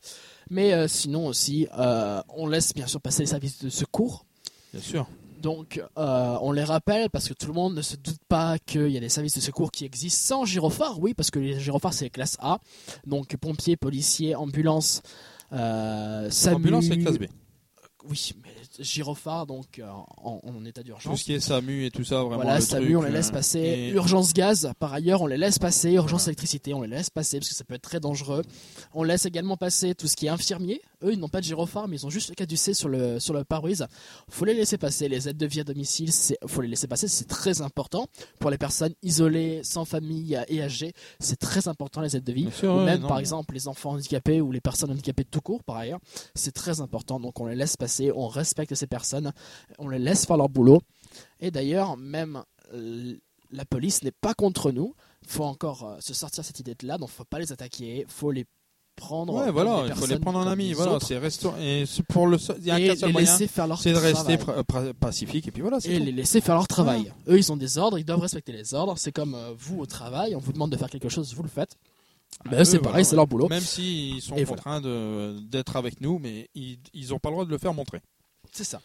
Mais 0.49 0.73
euh, 0.73 0.87
sinon 0.87 1.27
aussi, 1.27 1.67
euh, 1.77 2.21
on 2.29 2.47
laisse 2.47 2.73
bien 2.73 2.87
sûr 2.87 2.99
passer 3.01 3.23
les 3.23 3.27
services 3.27 3.59
de 3.59 3.69
secours. 3.69 4.25
Bien 4.73 4.81
sûr. 4.81 5.07
Donc, 5.41 5.81
euh, 5.97 6.37
on 6.41 6.51
les 6.51 6.63
rappelle 6.63 7.09
parce 7.09 7.27
que 7.27 7.33
tout 7.33 7.47
le 7.47 7.53
monde 7.53 7.75
ne 7.75 7.81
se 7.81 7.95
doute 7.95 8.19
pas 8.27 8.57
qu'il 8.59 8.89
y 8.89 8.97
a 8.97 8.99
des 8.99 9.09
services 9.09 9.35
de 9.35 9.41
secours 9.41 9.71
qui 9.71 9.85
existent 9.85 10.37
sans 10.37 10.45
gyrophare. 10.45 10.99
Oui, 10.99 11.13
parce 11.13 11.31
que 11.31 11.39
les 11.39 11.59
gyrophares, 11.59 11.93
c'est 11.93 12.09
classe 12.09 12.37
A. 12.39 12.59
Donc, 13.05 13.35
pompiers, 13.37 13.77
policiers, 13.77 14.35
ambulances, 14.35 15.01
euh. 15.53 16.29
Ambulance 16.51 16.85
c'est 16.87 16.97
classe 16.97 17.17
B. 17.17 17.25
Oui, 18.09 18.31
mais 18.43 18.51
gyrophare, 18.83 19.45
donc 19.47 19.79
euh, 19.79 19.87
en, 19.89 20.39
en 20.43 20.65
état 20.65 20.81
Tout 20.81 20.85
d'urgence. 20.87 21.19
ce 21.19 21.23
qui 21.25 21.33
est 21.33 21.39
SAMU 21.39 21.85
et 21.85 21.91
tout 21.91 22.03
ça, 22.03 22.17
vraiment. 22.23 22.35
Voilà, 22.43 22.55
le 22.57 22.61
SAMU, 22.61 22.85
truc, 22.85 22.97
on 22.97 23.01
les 23.03 23.11
laisse 23.11 23.29
euh, 23.29 23.33
passer. 23.33 23.59
et- 23.59 23.89
Urgence 23.91 24.33
gaz, 24.33 24.71
par 24.79 24.93
ailleurs, 24.93 25.21
on 25.21 25.27
les 25.27 25.37
laisse 25.37 25.59
passer. 25.59 25.91
Urgence 25.93 26.21
Voilà. 26.21 26.31
électricité, 26.31 26.73
on 26.73 26.81
les 26.81 26.87
laisse 26.89 27.09
passer 27.09 27.39
parce 27.39 27.49
que 27.49 27.55
ça 27.55 27.63
peut 27.63 27.75
être 27.75 27.81
très 27.81 27.99
dangereux. 27.99 28.43
On 28.93 29.03
laisse 29.03 29.25
également 29.25 29.57
passer 29.57 29.95
tout 29.95 30.07
ce 30.07 30.15
qui 30.15 30.25
est 30.27 30.29
infirmier. 30.29 30.81
Eux, 31.03 31.13
ils 31.13 31.19
n'ont 31.19 31.29
pas 31.29 31.39
de 31.39 31.45
gyrophare, 31.45 31.87
mais 31.87 31.97
ils 31.97 32.05
ont 32.05 32.09
juste 32.09 32.29
le 32.29 32.35
caducé 32.35 32.73
sur 32.73 32.89
le, 32.89 33.19
sur 33.19 33.33
le 33.33 33.43
pare-brise. 33.43 33.85
Faut 34.29 34.45
les 34.45 34.53
laisser 34.53 34.77
passer. 34.77 35.07
Les 35.07 35.27
aides 35.29 35.37
de 35.37 35.45
vie 35.45 35.59
à 35.59 35.63
domicile, 35.63 36.11
c'est, 36.11 36.37
faut 36.47 36.61
les 36.61 36.67
laisser 36.67 36.87
passer. 36.87 37.07
C'est 37.07 37.27
très 37.27 37.61
important 37.61 38.07
pour 38.39 38.49
les 38.49 38.57
personnes 38.57 38.93
isolées, 39.03 39.61
sans 39.63 39.85
famille 39.85 40.39
et 40.47 40.61
âgées. 40.61 40.93
C'est 41.19 41.37
très 41.37 41.67
important, 41.67 42.01
les 42.01 42.15
aides 42.15 42.23
de 42.23 42.33
vie. 42.33 42.49
Sûr, 42.51 42.73
ou 42.75 42.79
même, 42.81 43.01
non, 43.01 43.07
par 43.07 43.19
exemple, 43.19 43.53
les 43.53 43.67
enfants 43.67 43.91
handicapés 43.91 44.41
ou 44.41 44.51
les 44.51 44.61
personnes 44.61 44.91
handicapées 44.91 45.25
tout 45.25 45.41
court, 45.41 45.63
par 45.63 45.77
ailleurs. 45.77 45.99
C'est 46.33 46.53
très 46.53 46.81
important. 46.81 47.19
Donc, 47.19 47.39
on 47.39 47.45
les 47.45 47.55
laisse 47.55 47.77
passer. 47.77 47.94
On 48.15 48.27
respecte 48.27 48.75
ces 48.75 48.87
personnes. 48.87 49.31
On 49.79 49.89
les 49.89 49.99
laisse 49.99 50.25
faire 50.25 50.37
leur 50.37 50.49
boulot. 50.49 50.81
Et 51.39 51.51
d'ailleurs, 51.51 51.97
même 51.97 52.43
euh, 52.73 53.15
la 53.51 53.65
police 53.65 54.03
n'est 54.03 54.11
pas 54.11 54.33
contre 54.33 54.71
nous. 54.71 54.95
Il 55.23 55.29
faut 55.29 55.43
encore 55.43 55.83
euh, 55.83 55.95
se 55.99 56.13
sortir 56.13 56.43
cette 56.43 56.59
idée-là. 56.59 56.97
Donc, 56.97 57.09
faut 57.09 57.23
pas 57.23 57.39
les 57.39 57.51
attaquer. 57.51 58.05
faut 58.07 58.31
les 58.31 58.45
prendre. 58.95 59.33
Ouais, 59.33 59.51
voilà, 59.51 59.83
il 59.87 59.95
faut 59.95 60.05
les 60.05 60.19
prendre 60.19 60.39
en 60.39 60.47
ami. 60.47 60.73
Voilà, 60.73 60.99
c'est. 60.99 61.19
Et 61.59 61.83
pour 62.09 62.27
le 62.27 62.37
il 62.59 62.65
y 62.65 62.71
a 62.71 62.75
un 62.75 62.95
seul 62.95 63.11
moyen, 63.11 63.31
laisser 63.31 63.47
faire 63.47 63.67
leur 63.67 63.79
c'est 63.79 63.91
de 63.91 63.97
rester 63.97 64.37
pacifique 64.99 65.47
et 65.47 65.51
puis 65.51 65.61
voilà, 65.61 65.77
Et 65.83 65.97
tout. 65.97 66.03
les 66.05 66.11
laisser 66.11 66.41
faire 66.41 66.55
leur 66.55 66.67
travail. 66.67 67.11
Eux, 67.27 67.37
ils 67.37 67.51
ont 67.51 67.57
des 67.57 67.77
ordres, 67.77 67.99
ils 67.99 68.05
doivent 68.05 68.21
respecter 68.21 68.51
les 68.51 68.73
ordres. 68.73 68.97
C'est 68.97 69.11
comme 69.11 69.35
euh, 69.35 69.53
vous 69.57 69.79
au 69.79 69.85
travail, 69.85 70.35
on 70.35 70.39
vous 70.39 70.53
demande 70.53 70.71
de 70.71 70.77
faire 70.77 70.89
quelque 70.89 71.09
chose, 71.09 71.33
vous 71.35 71.43
le 71.43 71.49
faites. 71.49 71.77
Ben, 72.49 72.63
c'est 72.63 72.79
pareil, 72.79 72.91
voilà, 72.91 73.03
c'est 73.03 73.15
leur 73.15 73.27
boulot. 73.27 73.47
Même 73.49 73.61
s'ils 73.61 74.21
sont 74.21 74.35
Et 74.35 74.45
contraints 74.45 74.81
de- 74.81 75.39
d'être 75.49 75.75
avec 75.75 75.99
nous, 76.01 76.19
mais 76.19 76.49
ils 76.55 76.77
ils 76.93 77.13
ont 77.13 77.19
pas 77.19 77.29
le 77.29 77.35
droit 77.35 77.45
de 77.45 77.49
le 77.51 77.57
faire 77.57 77.73
montrer. 77.73 78.01
C'est 78.51 78.63
ça. 78.63 78.81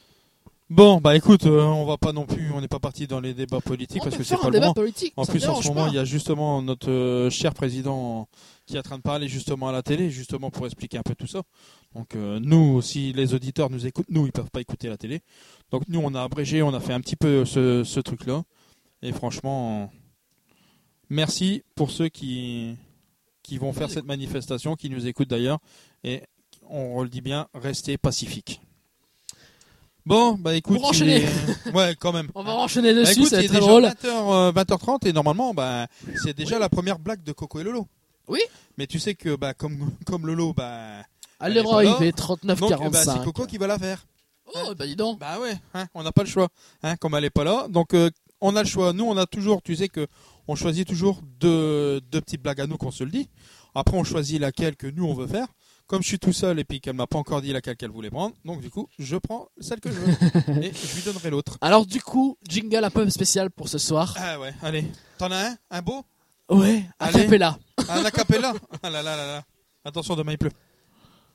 Bon, 0.70 1.00
bah 1.00 1.16
écoute, 1.16 1.46
euh, 1.46 1.62
on 1.62 1.84
va 1.84 1.96
pas 1.98 2.12
non 2.12 2.26
plus, 2.26 2.52
on 2.52 2.60
n'est 2.60 2.68
pas 2.68 2.78
parti 2.78 3.08
dans 3.08 3.18
les 3.18 3.34
débats 3.34 3.60
politiques 3.60 4.02
On 4.02 4.04
parce 4.04 4.16
que 4.16 4.22
c'est 4.22 4.36
pas 4.36 4.50
le 4.50 4.60
moment. 4.60 4.72
En 5.16 5.24
plus, 5.26 5.44
en 5.48 5.60
ce 5.60 5.66
moment, 5.66 5.88
il 5.88 5.94
y 5.94 5.98
a 5.98 6.04
justement 6.04 6.62
notre 6.62 6.88
euh, 6.90 7.28
cher 7.28 7.54
président 7.54 8.28
qui 8.66 8.76
est 8.76 8.78
en 8.78 8.82
train 8.82 8.96
de 8.96 9.02
parler 9.02 9.26
justement 9.26 9.68
à 9.68 9.72
la 9.72 9.82
télé, 9.82 10.10
justement 10.10 10.48
pour 10.50 10.66
expliquer 10.66 10.98
un 10.98 11.02
peu 11.02 11.16
tout 11.16 11.26
ça. 11.26 11.42
Donc 11.96 12.14
euh, 12.14 12.38
nous, 12.40 12.80
si 12.82 13.12
les 13.12 13.34
auditeurs 13.34 13.68
nous 13.68 13.84
écoutent, 13.84 14.06
nous, 14.10 14.26
ils 14.26 14.32
peuvent 14.32 14.50
pas 14.52 14.60
écouter 14.60 14.88
la 14.88 14.96
télé. 14.96 15.22
Donc 15.72 15.82
nous, 15.88 15.98
on 16.00 16.14
a 16.14 16.22
abrégé, 16.22 16.62
on 16.62 16.72
a 16.72 16.78
fait 16.78 16.92
un 16.92 17.00
petit 17.00 17.16
peu 17.16 17.44
ce, 17.44 17.82
ce 17.82 17.98
truc-là. 17.98 18.44
Et 19.02 19.10
franchement, 19.12 19.90
merci 21.08 21.64
pour 21.74 21.90
ceux 21.90 22.08
qui, 22.08 22.76
qui 23.50 23.58
vont 23.58 23.72
faire 23.72 23.90
cette 23.90 24.04
manifestation, 24.04 24.76
qui 24.76 24.88
nous 24.90 25.08
écoutent 25.08 25.28
d'ailleurs. 25.28 25.58
Et 26.04 26.22
on 26.68 27.02
le 27.02 27.08
dit 27.08 27.20
bien, 27.20 27.48
restez 27.52 27.98
pacifiques. 27.98 28.60
Bon, 30.06 30.34
bah 30.34 30.54
écoute, 30.54 30.76
Pour 30.78 30.88
enchaîner. 30.90 31.24
est- 31.24 31.72
ouais, 31.74 31.96
quand 31.98 32.12
même. 32.12 32.28
On 32.36 32.44
va 32.44 32.52
enchaîner 32.52 32.94
Bah, 32.94 33.00
dessus, 33.00 33.12
écoute, 33.22 33.28
ça 33.28 33.36
va 33.36 33.42
il 33.42 33.46
être 33.46 33.54
est 33.54 33.58
très 33.58 33.66
drôle. 33.66 33.84
20h, 33.86 34.06
euh, 34.06 34.52
20h30 34.52 35.08
et 35.08 35.12
normalement, 35.12 35.52
bah, 35.52 35.88
c'est 36.22 36.32
déjà 36.36 36.60
la 36.60 36.68
première 36.68 37.00
blague 37.00 37.24
de 37.24 37.32
Coco 37.32 37.58
et 37.58 37.64
Lolo. 37.64 37.88
Oui. 38.28 38.38
Mais 38.78 38.86
tu 38.86 39.00
sais 39.00 39.14
que 39.16 39.34
bah, 39.34 39.52
comme, 39.52 39.90
comme 40.06 40.28
Lolo, 40.28 40.54
bah, 40.54 41.00
est 41.00 41.04
pas 41.40 41.48
là. 41.82 41.82
il 41.82 41.94
fait 41.96 42.12
donc, 42.12 42.38
bah, 42.44 42.54
39,45. 42.54 43.12
c'est 43.18 43.24
Coco 43.24 43.46
qui 43.46 43.58
va 43.58 43.66
la 43.66 43.80
faire. 43.80 44.06
Oh, 44.54 44.74
bah 44.76 44.86
dis 44.86 44.94
donc. 44.96 45.18
Bah 45.18 45.40
ouais, 45.40 45.54
hein, 45.74 45.86
on 45.94 46.04
n'a 46.04 46.12
pas 46.12 46.22
le 46.22 46.28
choix. 46.28 46.48
Hein, 46.84 46.94
comme 46.96 47.14
elle 47.16 47.24
est 47.24 47.30
pas 47.30 47.44
là, 47.44 47.66
donc 47.68 47.94
euh, 47.94 48.10
on 48.40 48.54
a 48.54 48.62
le 48.62 48.68
choix. 48.68 48.92
Nous, 48.92 49.04
on 49.04 49.16
a 49.16 49.26
toujours, 49.26 49.60
tu 49.60 49.74
sais 49.74 49.88
que 49.88 50.06
on 50.48 50.54
choisit 50.54 50.86
toujours 50.86 51.20
deux, 51.40 52.00
deux 52.10 52.20
petites 52.20 52.42
blagues 52.42 52.60
à 52.60 52.66
nous 52.66 52.76
qu'on 52.76 52.90
se 52.90 53.04
le 53.04 53.10
dit. 53.10 53.28
Après, 53.74 53.96
on 53.96 54.04
choisit 54.04 54.40
laquelle 54.40 54.76
que 54.76 54.86
nous 54.86 55.04
on 55.04 55.14
veut 55.14 55.26
faire. 55.26 55.46
Comme 55.86 56.02
je 56.02 56.08
suis 56.08 56.18
tout 56.20 56.32
seul 56.32 56.60
et 56.60 56.64
puis 56.64 56.80
qu'elle 56.80 56.94
m'a 56.94 57.08
pas 57.08 57.18
encore 57.18 57.42
dit 57.42 57.52
laquelle 57.52 57.76
qu'elle 57.76 57.90
voulait 57.90 58.10
prendre, 58.10 58.34
donc 58.44 58.60
du 58.60 58.70
coup, 58.70 58.88
je 59.00 59.16
prends 59.16 59.48
celle 59.60 59.80
que 59.80 59.90
je 59.90 59.96
veux 59.98 60.08
et 60.62 60.72
je 60.72 60.94
lui 60.94 61.02
donnerai 61.04 61.30
l'autre. 61.30 61.58
Alors, 61.60 61.84
du 61.84 62.00
coup, 62.00 62.36
jingle 62.48 62.84
un 62.84 62.90
peu 62.90 63.08
spécial 63.10 63.50
pour 63.50 63.68
ce 63.68 63.78
soir. 63.78 64.14
Ah 64.16 64.38
ouais, 64.38 64.54
allez. 64.62 64.84
T'en 65.18 65.32
as 65.32 65.48
un? 65.50 65.56
Un 65.70 65.82
beau? 65.82 66.04
Ouais, 66.48 66.84
Allez. 67.00 67.20
acapella. 67.20 67.58
Un 67.88 68.04
acapella 68.04 68.54
Ah 68.82 68.90
là 68.90 69.02
là 69.02 69.16
là 69.16 69.26
là. 69.26 69.42
Attention, 69.84 70.14
demain 70.14 70.32
il 70.32 70.38
pleut. 70.38 70.50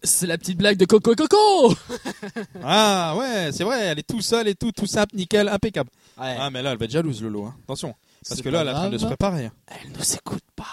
C'est 0.03 0.27
la 0.27 0.37
petite 0.37 0.57
blague 0.57 0.77
de 0.77 0.85
Coco 0.85 1.11
et 1.13 1.15
Coco. 1.15 1.73
Ah 2.63 3.15
ouais, 3.17 3.49
c'est 3.51 3.63
vrai, 3.63 3.79
elle 3.87 3.99
est 3.99 4.07
tout 4.07 4.21
seule 4.21 4.47
et 4.47 4.55
tout, 4.55 4.71
tout 4.71 4.85
simple, 4.85 5.15
nickel, 5.15 5.47
impeccable. 5.49 5.89
Ouais. 6.17 6.35
Ah 6.39 6.49
mais 6.49 6.61
là, 6.61 6.71
elle 6.71 6.77
va 6.77 6.85
être 6.85 6.91
jalouse, 6.91 7.21
Lolo. 7.21 7.45
Hein. 7.45 7.55
Attention, 7.63 7.93
parce 8.27 8.41
que 8.41 8.49
là, 8.49 8.61
elle 8.61 8.67
est 8.67 8.71
en 8.71 8.73
train 8.75 8.89
de 8.89 8.97
se 8.97 9.05
préparer. 9.05 9.45
hein. 9.45 9.51
Elle 9.67 9.91
nous 9.91 10.13
écoute 10.15 10.43
pas. 10.55 10.65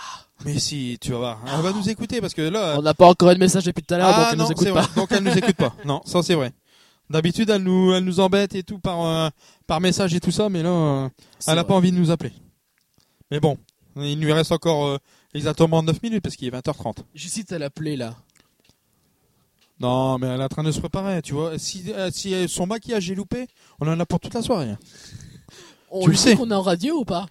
Mais 0.44 0.58
si, 0.58 0.98
tu 1.00 1.12
vas 1.12 1.18
voir. 1.18 1.40
Elle 1.46 1.60
va 1.62 1.72
nous 1.72 1.88
écouter 1.88 2.20
parce 2.20 2.34
que 2.34 2.42
là... 2.42 2.74
On 2.78 2.82
n'a 2.82 2.94
pas 2.94 3.06
encore 3.06 3.30
eu 3.30 3.34
de 3.34 3.38
message 3.38 3.64
depuis 3.64 3.82
tout 3.84 3.94
à 3.94 3.98
l'heure, 3.98 4.08
donc 4.08 4.16
ah 4.18 4.28
elle 4.32 4.38
non, 4.38 4.44
nous 4.46 4.50
écoute 4.50 4.66
c'est 4.66 4.72
pas. 4.72 4.80
vrai. 4.82 4.94
Donc 4.96 5.12
elle 5.12 5.22
nous 5.22 5.36
écoute 5.38 5.56
pas. 5.56 5.74
Non, 5.84 6.00
ça 6.04 6.22
c'est 6.22 6.34
vrai. 6.34 6.52
D'habitude, 7.10 7.50
elle 7.50 7.62
nous, 7.62 7.92
elle 7.92 8.04
nous 8.04 8.18
embête 8.20 8.54
et 8.54 8.62
tout 8.62 8.78
par, 8.78 9.04
euh, 9.06 9.28
par 9.66 9.80
message 9.80 10.14
et 10.14 10.20
tout 10.20 10.30
ça, 10.30 10.48
mais 10.48 10.62
là, 10.62 10.70
euh, 10.70 11.08
elle 11.46 11.52
a 11.52 11.62
vrai. 11.62 11.66
pas 11.66 11.74
envie 11.74 11.92
de 11.92 11.96
nous 11.96 12.10
appeler. 12.10 12.32
Mais 13.30 13.38
bon, 13.38 13.56
il 13.96 14.18
lui 14.20 14.32
reste 14.32 14.50
encore 14.52 14.86
euh, 14.86 14.98
exactement 15.34 15.82
9 15.82 16.02
minutes 16.02 16.22
parce 16.22 16.36
qu'il 16.36 16.48
est 16.48 16.56
20h30. 16.56 16.96
J'hésite 17.14 17.52
à 17.52 17.58
l'appeler 17.58 17.96
là. 17.96 18.16
Non, 19.80 20.18
mais 20.18 20.28
elle 20.28 20.40
est 20.40 20.44
en 20.44 20.48
train 20.48 20.62
de 20.62 20.70
se 20.70 20.80
préparer, 20.80 21.22
tu 21.22 21.34
vois. 21.34 21.58
Si, 21.58 21.92
euh, 21.92 22.10
si 22.12 22.48
son 22.48 22.66
maquillage 22.66 23.10
est 23.10 23.14
loupé, 23.14 23.46
on 23.80 23.88
en 23.88 23.98
a 23.98 24.06
pour 24.06 24.20
toute 24.20 24.34
la 24.34 24.42
soirée. 24.42 24.74
On 25.90 26.00
Tu 26.02 26.06
lui 26.06 26.12
le 26.16 26.18
sais. 26.18 26.36
qu'on 26.36 26.50
est 26.50 26.54
en 26.54 26.62
radio 26.62 26.98
ou 27.00 27.04
pas? 27.04 27.26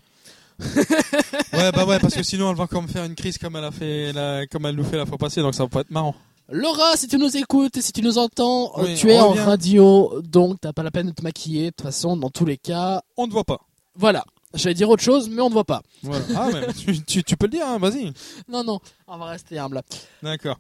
Ouais, 1.54 1.72
bah 1.72 1.86
ouais, 1.86 2.00
parce 2.00 2.14
que 2.16 2.24
sinon 2.24 2.50
elle 2.52 2.56
va 2.58 2.64
encore 2.64 2.82
me 2.82 2.88
faire 2.88 3.04
une 3.06 3.16
crise 3.16 3.38
comme 3.38 3.56
elle 3.56 3.64
a 3.66 3.72
fait, 3.72 4.14
la, 4.14 4.46
comme 4.48 4.66
elle 4.66 4.76
nous 4.76 4.84
fait 4.84 4.98
la 4.98 5.06
fois 5.06 5.18
passée, 5.18 5.42
donc 5.42 5.54
ça 5.56 5.64
va 5.64 5.70
pas 5.70 5.82
être 5.82 5.92
marrant. 5.92 6.16
Laura, 6.50 6.96
si 6.98 7.08
tu 7.08 7.18
nous 7.18 7.36
écoutes, 7.38 7.80
si 7.80 7.92
tu 7.94 8.02
nous 8.02 8.18
entends, 8.18 8.72
euh, 8.78 8.84
Oui, 8.84 8.96
tu 8.96 9.10
es 9.10 9.20
en 9.20 9.32
radio, 9.32 10.22
donc 10.22 10.60
t'as 10.62 10.74
pas 10.74 10.84
la 10.84 10.92
peine 10.92 11.08
de 11.08 11.12
te 11.14 11.22
maquiller. 11.24 11.66
De 11.66 11.70
toute 11.70 11.82
façon, 11.86 12.18
dans 12.18 12.30
tous 12.30 12.46
les 12.46 12.58
cas, 12.58 13.02
On 13.18 13.26
ne 13.28 13.32
voit 13.32 13.44
pas. 13.46 13.60
voilà. 13.96 14.24
J'allais 14.54 14.74
dire 14.76 14.90
autre 14.90 15.02
chose, 15.04 15.30
mais 15.30 15.42
on 15.42 15.48
ne 15.48 15.54
voit 15.54 15.64
pas. 15.64 15.82
Voilà. 16.04 16.26
Ah, 16.36 16.50
mais 16.52 16.74
tu, 16.74 17.02
tu, 17.04 17.24
tu 17.24 17.38
peux 17.38 17.46
le 17.46 17.52
dire, 17.52 17.66
hein, 17.66 17.78
vas-y. 17.80 18.12
Non, 18.50 18.66
non, 18.66 18.80
on 19.08 19.18
va 19.18 19.26
rester 19.28 19.58
humble. 19.58 19.82
D'accord. 20.22 20.60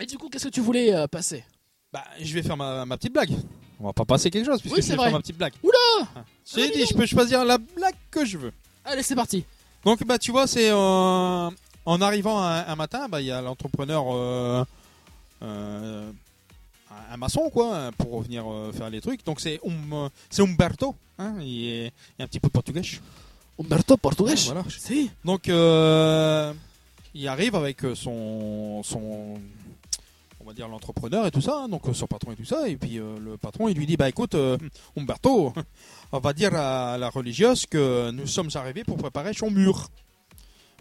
Et 0.00 0.06
du 0.06 0.16
coup, 0.16 0.28
qu'est-ce 0.28 0.44
que 0.44 0.52
tu 0.52 0.60
voulais 0.60 0.94
euh, 0.94 1.08
passer? 1.08 1.44
Bah, 1.92 2.04
je 2.20 2.32
vais 2.34 2.42
faire 2.44 2.56
ma, 2.56 2.84
ma 2.84 2.96
petite 2.96 3.12
blague. 3.12 3.32
On 3.80 3.86
va 3.86 3.92
pas 3.92 4.04
passer 4.04 4.30
quelque 4.30 4.46
chose 4.46 4.60
puisque 4.60 4.76
Oui, 4.76 4.82
je 4.82 4.86
c'est 4.86 4.92
vais 4.92 4.96
vrai. 4.98 5.06
faire 5.06 5.14
ma 5.14 5.20
petite 5.22 5.38
blague. 5.38 5.54
Oula 5.64 6.08
Ah. 6.14 6.24
J'ai 6.54 6.70
dit, 6.70 6.84
je 6.88 6.94
peux 6.94 7.06
choisir 7.06 7.44
la 7.44 7.58
blague 7.58 7.96
que 8.12 8.24
je 8.24 8.38
veux. 8.38 8.52
Allez, 8.90 9.02
c'est 9.02 9.14
parti. 9.14 9.44
Donc, 9.84 10.04
bah, 10.04 10.18
tu 10.18 10.30
vois, 10.32 10.46
c'est 10.46 10.70
euh, 10.70 11.50
en 11.86 12.00
arrivant 12.00 12.42
un, 12.42 12.66
un 12.66 12.76
matin, 12.76 13.08
bah, 13.08 13.20
il 13.20 13.26
y 13.26 13.30
a 13.30 13.40
l'entrepreneur, 13.40 14.04
euh, 14.14 14.64
euh, 15.42 16.10
un- 16.90 17.14
un 17.14 17.16
maçon, 17.16 17.50
quoi, 17.50 17.90
pour 17.98 18.22
venir 18.22 18.44
euh, 18.50 18.72
faire 18.72 18.90
les 18.90 19.00
trucs. 19.00 19.24
Donc, 19.24 19.40
c'est 19.40 19.60
um, 19.64 20.08
c'est 20.30 20.42
Umberto. 20.42 20.94
Hein, 21.18 21.34
il, 21.40 21.64
est, 21.68 21.86
il 21.86 22.20
est 22.20 22.22
un 22.24 22.26
petit 22.26 22.40
peu 22.40 22.48
portugais. 22.48 22.82
Umberto 23.60 23.96
Portugues. 23.96 24.38
Voilà. 24.46 24.64
Si. 24.68 25.10
Donc, 25.24 25.48
euh, 25.48 26.52
il 27.14 27.26
arrive 27.28 27.54
avec 27.56 27.78
son, 27.94 28.82
son, 28.84 28.98
on 29.00 29.40
va 30.48 30.54
dire 30.54 30.68
l'entrepreneur 30.68 31.26
et 31.26 31.30
tout 31.30 31.42
ça, 31.42 31.58
hein, 31.58 31.68
donc 31.68 31.86
euh, 31.86 31.92
son 31.92 32.06
patron 32.06 32.32
et 32.32 32.36
tout 32.36 32.44
ça, 32.44 32.68
et 32.68 32.76
puis 32.76 32.98
euh, 32.98 33.18
le 33.18 33.36
patron 33.36 33.68
il 33.68 33.76
lui 33.76 33.84
dit 33.84 33.98
bah 33.98 34.08
écoute 34.08 34.34
euh, 34.34 34.56
Umberto, 34.96 35.52
on 36.12 36.20
va 36.20 36.32
dire 36.32 36.54
à 36.54 36.96
la 36.96 37.10
religieuse 37.10 37.66
que 37.66 38.10
nous 38.10 38.26
sommes 38.26 38.48
arrivés 38.54 38.82
pour 38.82 38.96
préparer 38.96 39.34
son 39.34 39.50
mur. 39.50 39.88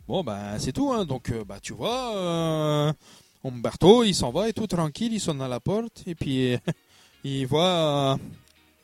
Bon 0.07 0.23
bah 0.23 0.57
c'est 0.57 0.71
tout, 0.71 0.93
hein, 0.93 1.03
donc 1.03 1.33
bah 1.45 1.59
tu 1.61 1.73
vois, 1.73 2.93
Umberto 3.43 4.05
il 4.05 4.15
s'en 4.15 4.31
va 4.31 4.47
et 4.47 4.53
tout 4.53 4.67
tranquille, 4.67 5.13
il 5.13 5.19
sonne 5.19 5.41
à 5.41 5.49
la 5.49 5.59
porte 5.59 6.03
et 6.07 6.15
puis 6.15 6.57
il 7.25 7.45
voit 7.45 8.17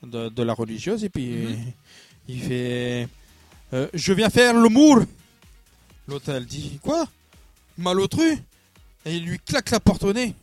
de, 0.03 0.27
de 0.27 0.43
la 0.43 0.53
religieuse 0.53 1.05
et 1.05 1.09
puis 1.09 1.47
il 2.27 2.41
fait 2.41 3.07
je 3.93 4.13
viens 4.13 4.29
faire 4.29 4.53
le 4.53 4.67
mur. 4.67 5.05
L'autre 6.09 6.29
elle 6.29 6.45
dit 6.45 6.77
quoi? 6.83 7.05
Malotru 7.77 8.37
et 9.05 9.15
il 9.15 9.23
lui 9.23 9.39
claque 9.39 9.71
la 9.71 9.79
porte 9.79 10.03
au 10.03 10.11
nez. 10.11 10.35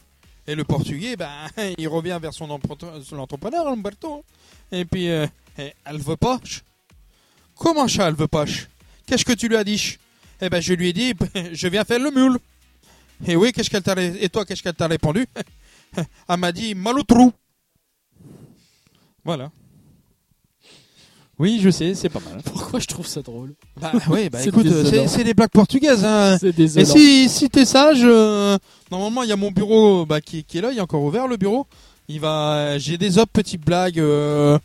Et 0.50 0.56
le 0.56 0.64
portugais, 0.64 1.14
ben, 1.14 1.30
il 1.78 1.86
revient 1.86 2.18
vers 2.20 2.34
son, 2.34 2.50
entrepreneur, 2.50 3.68
Umberto. 3.68 4.24
Et 4.72 4.84
puis, 4.84 5.08
euh, 5.08 5.24
eh, 5.56 5.72
elle 5.84 5.98
veut 5.98 6.16
pas. 6.16 6.40
Comment 7.54 7.86
ça, 7.86 8.08
elle 8.08 8.16
veut 8.16 8.26
pas 8.26 8.46
Qu'est-ce 9.06 9.24
que 9.24 9.32
tu 9.32 9.46
lui 9.46 9.54
as 9.54 9.62
dit? 9.62 9.96
Eh 10.40 10.50
ben, 10.50 10.60
je 10.60 10.74
lui 10.74 10.88
ai 10.88 10.92
dit, 10.92 11.14
je 11.52 11.68
viens 11.68 11.84
faire 11.84 12.00
le 12.00 12.10
mule. 12.10 12.36
Et 13.28 13.36
oui, 13.36 13.52
qu'est-ce 13.52 13.70
qu'elle 13.70 13.84
t'a 13.84 13.94
Et 14.02 14.28
toi, 14.28 14.44
qu'est-ce 14.44 14.60
qu'elle 14.60 14.74
t'a 14.74 14.88
répondu? 14.88 15.24
Elle 16.28 16.36
m'a 16.36 16.50
dit, 16.50 16.74
malotru. 16.74 17.30
Voilà. 19.24 19.52
Oui, 21.40 21.59
je 21.62 21.70
sais, 21.70 21.94
c'est 21.94 22.11
pas 22.11 22.20
mal. 22.20 22.42
Pourquoi 22.44 22.79
je 22.81 22.87
trouve 22.87 23.07
ça 23.07 23.22
drôle 23.22 23.55
Bah 23.81 23.92
oui, 24.11 24.29
bah 24.29 24.38
écoute, 24.46 24.66
euh, 24.66 25.07
c'est 25.07 25.24
des 25.24 25.33
blagues 25.33 25.48
portugaises. 25.50 26.05
Hein. 26.05 26.37
C'est 26.40 26.59
Et 26.61 26.85
si, 26.85 27.31
si 27.31 27.48
t'es 27.48 27.64
sage, 27.64 28.03
euh, 28.05 28.59
normalement 28.90 29.22
il 29.22 29.31
y 29.31 29.33
a 29.33 29.37
mon 29.37 29.50
bureau 29.50 30.05
bah, 30.05 30.20
qui, 30.20 30.44
qui 30.44 30.59
est 30.59 30.61
là, 30.61 30.70
il 30.70 30.76
est 30.76 30.83
encore 30.83 31.03
ouvert 31.03 31.26
le 31.26 31.38
bureau. 31.38 31.66
Il 32.09 32.20
va, 32.20 32.76
j'ai 32.76 32.98
des 32.98 33.16
autres 33.16 33.33
petites 33.33 33.64
blagues. 33.64 33.98
euh, 33.98 34.59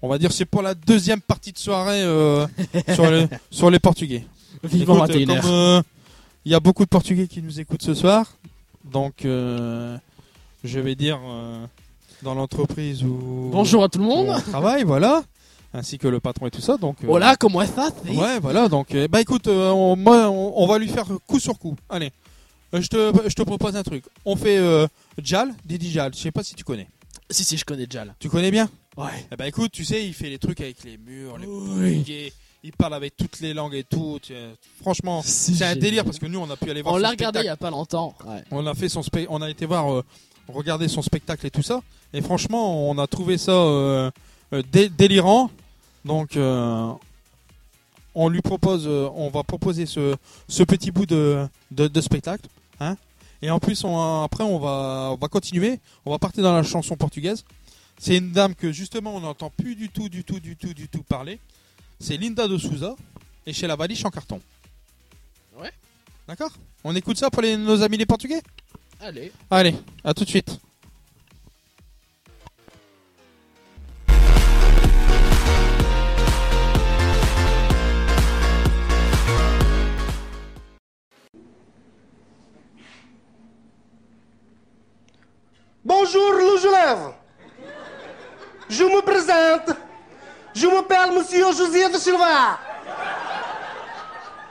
on 0.00 0.08
va 0.08 0.18
dire 0.18 0.30
c'est 0.30 0.44
pour 0.44 0.62
la 0.62 0.74
deuxième 0.74 1.20
partie 1.20 1.50
de 1.52 1.58
soirée 1.58 2.02
euh, 2.02 2.46
sur, 2.94 3.10
les, 3.10 3.26
sur 3.50 3.68
les 3.70 3.80
Portugais. 3.80 4.24
Vivant 4.62 5.04
Écoute, 5.04 5.16
euh, 5.16 5.18
21h. 5.24 5.40
comme, 5.40 5.50
euh, 5.50 5.82
il 6.44 6.52
y 6.52 6.54
a 6.54 6.60
beaucoup 6.60 6.84
de 6.84 6.88
Portugais 6.88 7.26
qui 7.26 7.42
nous 7.42 7.58
écoutent 7.58 7.82
ce 7.82 7.94
soir, 7.94 8.36
donc 8.84 9.24
euh, 9.24 9.96
je 10.62 10.78
vais 10.78 10.94
dire 10.94 11.18
euh, 11.26 11.64
dans 12.22 12.34
l'entreprise 12.34 13.02
où, 13.02 13.48
Bonjour 13.50 13.82
à 13.82 13.88
tout 13.88 13.98
le 13.98 14.04
monde. 14.04 14.28
on 14.28 14.40
travaille, 14.50 14.84
voilà, 14.84 15.22
ainsi 15.74 15.98
que 15.98 16.08
le 16.08 16.20
patron 16.20 16.46
et 16.46 16.50
tout 16.50 16.60
ça. 16.60 16.76
Donc 16.76 16.96
Hola, 17.06 17.36
comment 17.36 17.64
ça 17.66 17.90
Ouais, 18.08 18.38
voilà, 18.40 18.68
donc, 18.68 18.94
euh, 18.94 19.08
bah 19.08 19.20
écoute, 19.20 19.46
euh, 19.48 19.70
on, 19.70 19.96
moi, 19.96 20.28
on, 20.30 20.52
on 20.62 20.66
va 20.66 20.78
lui 20.78 20.88
faire 20.88 21.06
coup 21.26 21.40
sur 21.40 21.58
coup. 21.58 21.76
Allez, 21.88 22.10
Euh, 22.74 22.80
je, 22.80 22.88
te, 22.88 23.12
je 23.28 23.34
te 23.34 23.42
propose 23.42 23.76
un 23.76 23.82
truc. 23.82 24.04
On 24.24 24.34
fait 24.36 24.56
euh, 24.58 24.86
Jal, 25.22 25.52
Didi 25.64 25.90
Jal, 25.90 26.12
je 26.14 26.20
sais 26.20 26.30
pas 26.32 26.42
si 26.42 26.54
tu 26.54 26.64
connais. 26.64 26.88
Si, 27.30 27.44
si, 27.44 27.56
je 27.56 27.64
connais 27.64 27.86
Jal. 27.88 28.14
Tu 28.18 28.28
connais 28.28 28.50
bien? 28.50 28.68
Ouais. 28.96 29.26
Eh 29.32 29.36
bah 29.36 29.46
écoute, 29.48 29.70
tu 29.72 29.84
sais, 29.84 30.04
il 30.06 30.12
fait 30.14 30.28
les 30.30 30.38
trucs 30.38 30.60
avec 30.60 30.84
les 30.84 30.98
murs, 30.98 31.38
les 31.38 31.46
Oui. 31.46 32.32
il 32.62 32.72
parle 32.72 32.94
avec 32.94 33.16
toutes 33.16 33.40
les 33.40 33.54
langues 33.54 33.74
et 33.74 33.84
tout. 33.84 34.18
franchement, 34.80 35.22
C'est 35.24 35.64
un 35.64 35.76
délire 35.76 36.04
parce 36.04 36.18
que 36.18 36.26
nous, 36.26 36.38
on 36.38 36.50
a 36.50 36.56
pu 36.56 36.70
aller 36.70 36.82
voir 36.82 36.94
On 36.94 36.98
l'a 36.98 37.10
regardé 37.10 37.40
il 37.40 37.46
y 37.46 37.48
a 37.48 37.56
pas 37.56 37.70
longtemps. 37.70 38.14
Ouais. 38.26 38.42
On 38.50 38.66
a 38.66 38.74
fait 38.74 38.88
son 38.90 39.00
spec- 39.02 39.26
on 39.30 39.40
a 39.42 39.48
été 39.50 39.64
voir, 39.66 39.90
euh, 39.92 40.04
regarder 40.48 40.88
son 40.88 41.00
spectacle 41.02 41.46
et 41.46 41.50
tout 41.50 41.62
ça. 41.62 41.80
Et 42.12 42.20
franchement, 42.20 42.88
on 42.90 42.98
a 42.98 43.06
trouvé 43.06 43.38
ça 43.38 43.52
euh, 43.52 44.10
dé- 44.70 44.90
délirant. 44.90 45.50
Donc, 46.04 46.36
euh, 46.36 46.92
on 48.14 48.28
lui 48.28 48.42
propose, 48.42 48.84
euh, 48.86 49.08
on 49.14 49.30
va 49.30 49.42
proposer 49.42 49.86
ce, 49.86 50.16
ce 50.48 50.62
petit 50.62 50.90
bout 50.90 51.06
de, 51.06 51.46
de, 51.70 51.88
de 51.88 52.00
spectacle. 52.00 52.46
Hein 52.80 52.96
et 53.40 53.50
en 53.50 53.58
plus, 53.58 53.82
on, 53.84 54.22
après, 54.22 54.44
on 54.44 54.58
va, 54.58 55.10
on 55.12 55.16
va 55.16 55.28
continuer. 55.28 55.80
On 56.04 56.10
va 56.10 56.18
partir 56.18 56.42
dans 56.42 56.52
la 56.54 56.62
chanson 56.62 56.96
portugaise. 56.96 57.44
C'est 57.98 58.16
une 58.18 58.32
dame 58.32 58.54
que 58.54 58.72
justement, 58.72 59.14
on 59.14 59.20
n'entend 59.20 59.50
plus 59.50 59.76
du 59.76 59.88
tout, 59.88 60.08
du 60.08 60.24
tout, 60.24 60.40
du 60.40 60.56
tout, 60.56 60.74
du 60.74 60.88
tout 60.88 61.02
parler. 61.02 61.38
C'est 62.00 62.16
Linda 62.16 62.48
de 62.48 62.58
Souza 62.58 62.96
et 63.46 63.52
chez 63.52 63.66
la 63.68 63.76
Valiche 63.76 64.04
en 64.04 64.10
carton. 64.10 64.40
Ouais. 65.56 65.70
D'accord? 66.26 66.50
On 66.84 66.94
écoute 66.96 67.16
ça 67.16 67.30
pour 67.30 67.42
les- 67.42 67.56
nos 67.56 67.80
amis 67.82 67.96
les 67.96 68.06
Portugais? 68.06 68.42
Allez. 69.00 69.32
Allez, 69.50 69.74
à 70.04 70.14
tout 70.14 70.24
de 70.24 70.28
suite. 70.28 70.58
Bonjour, 85.84 86.32
Lougelève. 86.34 87.12
Je 88.68 88.84
me 88.84 89.00
présente. 89.00 89.76
Je 90.54 90.68
m'appelle 90.68 91.10
Monsieur 91.12 91.44
José 91.52 91.88
de 91.88 91.98
Silva. 91.98 92.56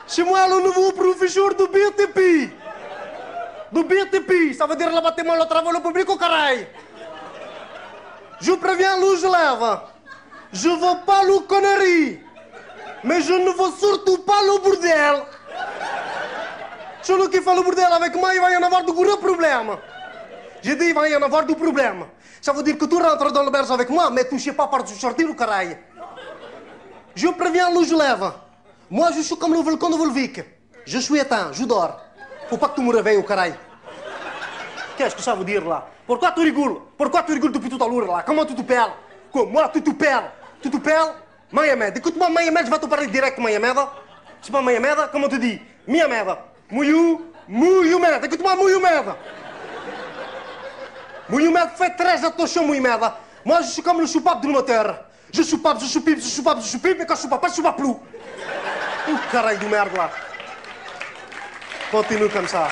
C'est 0.07 0.25
moi 0.25 0.45
le 0.49 0.61
nouveau 0.61 0.91
professeur 0.91 1.55
do 1.55 1.67
BTP. 1.67 2.51
Do 3.71 3.84
BTP, 3.84 4.53
ça 4.57 4.67
veut 4.67 4.75
dire 4.75 4.93
le 4.93 4.99
bâtiment, 5.01 5.36
le 5.36 5.45
travail, 5.45 5.73
le 5.73 5.79
public 5.79 6.09
au 6.09 6.17
carré. 6.17 6.67
Je 8.41 8.51
préviens 8.51 8.97
Lougelève. 8.97 9.79
Je 10.51 10.67
veux 10.67 11.05
pas 11.05 11.23
le 11.23 11.39
connerie. 11.47 12.19
Mais 13.05 13.21
je 13.21 13.32
ne 13.32 13.51
veux 13.51 13.71
surtout 13.79 14.17
pas 14.23 14.41
le 14.43 14.61
bordel. 14.61 15.23
Celui 17.01 17.29
qui 17.29 17.41
fait 17.41 17.55
le 17.55 17.61
bordel 17.61 17.88
avec 17.89 18.15
moi, 18.15 18.36
il 18.36 18.41
va 18.41 18.51
y 18.51 18.57
en 18.57 18.63
avoir 18.63 18.84
de 18.84 18.91
gros 18.91 19.17
J'ai 20.62 20.76
dit, 20.76 20.86
il 20.86 20.93
va 20.93 21.09
y 21.09 21.16
en 21.16 21.22
avoir 21.22 21.45
du 21.45 21.55
problème. 21.55 22.05
Veut 22.53 22.64
dire 22.64 22.78
que 22.78 22.86
tu 22.86 22.95
rentres 22.95 23.32
dans 23.32 23.43
le 23.43 23.51
berge 23.51 23.72
avec 23.72 23.89
moi, 23.89 24.09
mais 24.09 24.28
tu 24.28 24.36
ne 24.36 24.39
sais 24.39 24.53
pas 24.53 24.68
par 24.68 24.88
sortir 24.88 25.28
le 25.28 25.34
carré. 25.34 25.78
Je 27.16 27.28
préviens 27.28 27.70
le 27.70 27.97
lève. 27.97 28.32
Moi, 28.89 29.09
je 29.16 29.22
suis 29.22 29.38
comme 29.38 29.53
le 29.53 29.59
volcan 29.59 29.89
de 29.89 29.95
Volvic. 29.95 30.41
Je 30.86 30.97
suis 30.97 31.20
éteint, 31.20 31.51
je 31.53 31.64
dors. 31.66 31.99
Faut 32.49 32.57
pas 32.57 32.70
que 32.70 32.76
tu 32.76 32.82
me 32.82 32.93
réveilles 32.93 33.18
au 33.18 33.24
carré. 33.24 33.53
Qu'est-ce 34.97 35.16
que 35.16 35.22
ça 35.22 35.34
veut 35.36 35.45
dire 35.45 35.68
là 35.68 35.88
Pourquoi 36.05 36.32
tu 36.32 36.41
rigoles 36.41 36.78
Pourquoi 36.97 37.24
tu 37.24 37.34
rigoles 37.34 37.51
depuis 37.51 37.70
tout 37.70 37.84
à 37.84 37.88
l'heure 37.88 38.05
là 38.05 38.24
Comment 38.26 38.45
tu 38.45 38.55
te 38.55 38.62
perds 38.62 38.93
Quoi 39.32 39.45
Moi, 39.45 39.70
tu 39.74 39.82
te 39.82 39.91
perds 39.91 40.32
Tu 40.62 40.70
te 40.70 40.78
perds 40.78 41.14
Mayamed. 41.51 41.97
Écoute-moi, 41.97 42.30
Mayamed, 42.30 42.66
je 42.66 42.72
vais 42.72 42.80
te 42.80 42.86
parler 42.86 43.07
direct, 43.07 43.38
Mayamed. 43.38 43.78
C'est 44.41 44.51
pas 44.51 44.62
Mayamed 44.62 45.09
Comment 45.12 45.28
tu 45.28 45.39
dis 45.39 45.59
Miamed. 45.88 46.36
Mouillou, 46.70 47.22
Mouilloumed. 47.47 48.24
Écoute-moi, 48.24 48.55
Mouilloumed. 48.55 49.16
Mohamed, 51.30 51.69
fais 51.76 51.91
très 51.91 52.24
attention, 52.26 52.65
Mohamed. 52.65 52.99
Moi, 53.45 53.61
je 53.61 53.67
suis 53.67 53.82
comme 53.82 53.99
le 54.01 54.07
soupape 54.07 54.41
du 54.41 54.47
moteur. 54.47 55.05
Je 55.34 55.43
soupape, 55.43 55.80
je 55.80 55.86
soupipe, 55.86 56.19
je 56.19 56.26
soupape, 56.28 56.59
je 56.61 56.67
soupipe, 56.67 56.97
mais 56.99 57.05
quand 57.05 57.15
je 57.15 57.22
soupape 57.22 57.41
pas, 57.41 57.47
je 57.47 57.53
soupape 57.53 57.78
plus. 57.78 57.88
Oh, 57.88 59.15
carré 59.32 59.57
de 59.57 59.65
merde, 59.65 59.95
là. 59.95 60.09
Continue 61.89 62.30
comme 62.30 62.47
ça. 62.47 62.67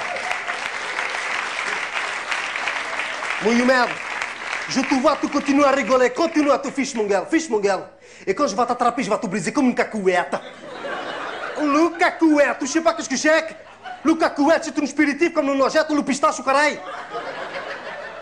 Mohamed, 3.43 3.89
je 4.69 4.81
te 4.81 4.93
vois, 4.95 5.17
tu 5.19 5.29
continues 5.29 5.63
à 5.63 5.71
rigoler, 5.71 6.09
continue 6.09 6.51
à 6.51 6.59
te 6.59 6.69
fiche, 6.69 6.93
mon 6.93 7.05
gars, 7.05 7.25
fiche, 7.29 7.49
mon 7.49 7.59
gars. 7.59 7.89
Et 8.27 8.35
quand 8.35 8.47
je 8.47 8.55
vais 8.55 8.65
t'attraper, 8.65 9.03
je 9.03 9.09
vais 9.09 9.17
te 9.17 9.27
briser 9.27 9.53
comme 9.53 9.67
une 9.67 9.75
cacouette. 9.75 10.35
Le 11.61 11.97
cacouette, 11.97 12.57
tu 12.59 12.67
sais 12.67 12.81
pas 12.81 12.93
qu'est-ce 12.93 13.09
que 13.09 13.17
c'est 13.17 13.55
Le 14.03 14.15
cacouette, 14.15 14.63
c'est 14.65 14.77
un 14.83 14.85
spiritif 14.85 15.33
comme 15.33 15.47
le 15.47 15.55
noisette 15.55 15.87
ou 15.89 15.95
le 15.95 16.01
au 16.01 16.03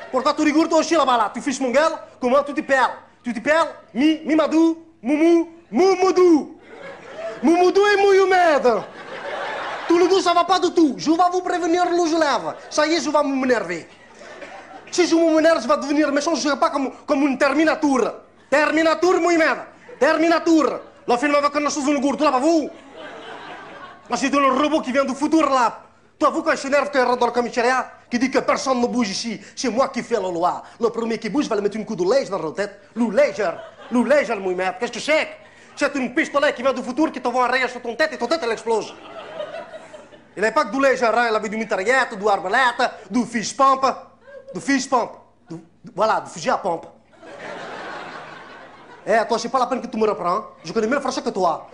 carré. 0.07 0.11
Pourquoi 0.11 0.33
tu 0.33 0.41
rigoles 0.43 0.69
toi 0.69 0.79
aussi 0.79 0.95
là-bas 0.95 1.17
là 1.17 1.31
Tu 1.33 1.41
fiches 1.41 1.59
mon 1.59 1.71
gars 1.71 2.05
Comment 2.19 2.43
tu 2.43 2.53
te 2.53 2.61
perds 2.61 2.97
Tu 3.23 3.33
te 3.33 3.39
perds 3.39 3.67
Mi, 3.93 4.21
Mimadou, 4.25 4.77
Moumou, 5.01 5.49
Moumoudou. 5.71 6.55
Moumoudou 7.43 7.81
et 7.93 8.01
Mouyoumed. 8.01 8.83
Tous 9.87 9.97
les 9.97 10.07
deux, 10.07 10.21
ça 10.21 10.33
va 10.33 10.43
pas 10.43 10.59
du 10.59 10.71
tout. 10.73 10.95
Je 10.97 11.11
vais 11.11 11.17
vous 11.31 11.41
prévenir, 11.41 11.85
le 11.85 12.09
je 12.09 12.15
lève. 12.15 12.55
Ça 12.69 12.85
y 12.87 12.95
est, 12.95 13.01
je 13.01 13.09
vais 13.09 13.23
m'énerver. 13.23 13.87
Si 14.91 15.07
je 15.07 15.15
m'énerve, 15.15 15.61
je 15.61 15.67
vais 15.67 15.77
devenir 15.77 16.11
méchant, 16.11 16.35
je 16.35 16.41
serai 16.41 16.59
pas 16.59 16.69
comme, 16.69 16.91
comme 17.05 17.21
une 17.21 17.37
Terminator. 17.37 18.01
Terminator, 18.49 19.19
Mouyoumed. 19.19 19.57
Terminator. 19.99 20.79
Le 21.07 21.17
film 21.17 21.35
avec 21.35 21.55
un 21.55 21.69
chose 21.69 21.85
de 21.85 21.97
gourde, 21.97 22.17
tu 22.17 22.23
l'as 22.23 22.31
pas 22.31 22.39
vu 22.39 22.69
Là, 24.09 24.15
c'est 24.15 24.33
un 24.33 24.49
robot 24.49 24.81
qui 24.81 24.91
vient 24.91 25.05
du 25.05 25.13
futur 25.13 25.49
là. 25.49 25.81
Toi, 26.17 26.29
vous, 26.29 26.41
quand 26.41 26.51
je 26.51 26.57
s'énerve, 26.57 26.89
qui 28.09 28.17
dit 28.19 28.31
que 28.31 28.39
personne 28.39 28.79
ne 28.81 28.87
bouge 28.87 29.09
ici, 29.09 29.41
c'est 29.55 29.69
moi 29.69 29.89
qui 29.89 30.01
fais 30.01 30.15
la 30.15 30.21
loi. 30.29 30.63
Le 30.79 30.89
premier 30.89 31.17
qui 31.17 31.29
bouge 31.29 31.47
va 31.47 31.55
le 31.55 31.61
mettre 31.61 31.75
une 31.77 31.85
coup 31.85 31.95
de 31.95 32.03
lège 32.09 32.29
dans 32.29 32.41
la 32.41 32.51
tête. 32.51 32.79
Le 32.95 33.09
léger. 33.11 33.51
Le 33.91 34.39
mon 34.39 34.55
mère. 34.55 34.77
Qu'est-ce 34.77 34.91
que 34.91 34.99
c'est 34.99 35.27
C'est 35.75 35.93
une 35.95 36.13
pistolet 36.13 36.53
qui 36.53 36.61
vient 36.61 36.73
du 36.73 36.81
futur 36.83 37.11
qui 37.11 37.21
te 37.21 37.27
va 37.27 37.39
en 37.39 37.67
sur 37.67 37.81
ton 37.81 37.95
tête 37.95 38.13
et 38.13 38.17
ton 38.17 38.27
tête, 38.27 38.39
elle 38.43 38.51
explose. 38.51 38.93
Il 40.35 40.41
n'est 40.41 40.51
pas 40.51 40.65
que 40.65 40.71
du 40.71 40.81
léger, 40.81 41.05
hein. 41.05 41.27
il 41.29 41.35
avait 41.35 41.49
du 41.49 41.57
mitraillette, 41.57 42.17
du 42.17 42.27
arbalète, 42.29 42.91
du 43.09 43.25
fiche 43.25 43.55
pompe, 43.57 43.85
du 44.53 44.61
fiche 44.61 44.87
pompe. 44.89 45.11
Du- 45.49 45.55
du- 45.55 45.91
voilà, 45.95 46.21
du 46.21 46.29
fusil 46.29 46.49
à 46.49 46.57
pompe. 46.57 46.85
Eh, 49.05 49.25
toi, 49.27 49.39
c'est 49.39 49.49
pas 49.49 49.59
la 49.59 49.67
peine 49.67 49.81
que 49.81 49.87
tu 49.87 49.97
me 49.97 50.05
reprends. 50.07 50.47
Je 50.63 50.71
connais 50.73 50.87
mieux 50.87 50.95
le 50.95 51.01
français 51.01 51.21
que 51.21 51.29
toi. 51.29 51.67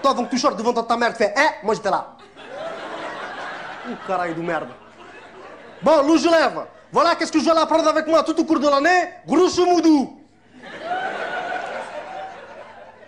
Toi, 0.00 0.12
avant 0.12 0.24
que 0.24 0.30
tu 0.30 0.38
sortes 0.38 0.56
devant 0.56 0.72
ta 0.72 0.96
mère, 0.96 1.10
tu 1.12 1.18
fais 1.18 1.34
Eh, 1.36 1.66
moi 1.66 1.74
j'étais 1.74 1.90
là. 1.90 2.16
Oh, 3.90 3.94
caralho 4.06 4.34
de 4.34 4.42
merda. 5.82 6.02
Bom, 6.02 6.12
luz 6.12 6.24
leva. 6.24 6.66
Voilà 6.90 7.14
qu'est-ce 7.16 7.32
que 7.32 7.38
je 7.38 7.44
dois 7.44 7.60
apprendre 7.60 7.88
avec 7.88 8.06
moi 8.06 8.22
tout 8.22 8.38
au 8.40 8.44
cours 8.44 8.58
de 8.60 8.68
l'année, 8.68 9.10
grosso 9.26 9.64
modo. 9.66 10.14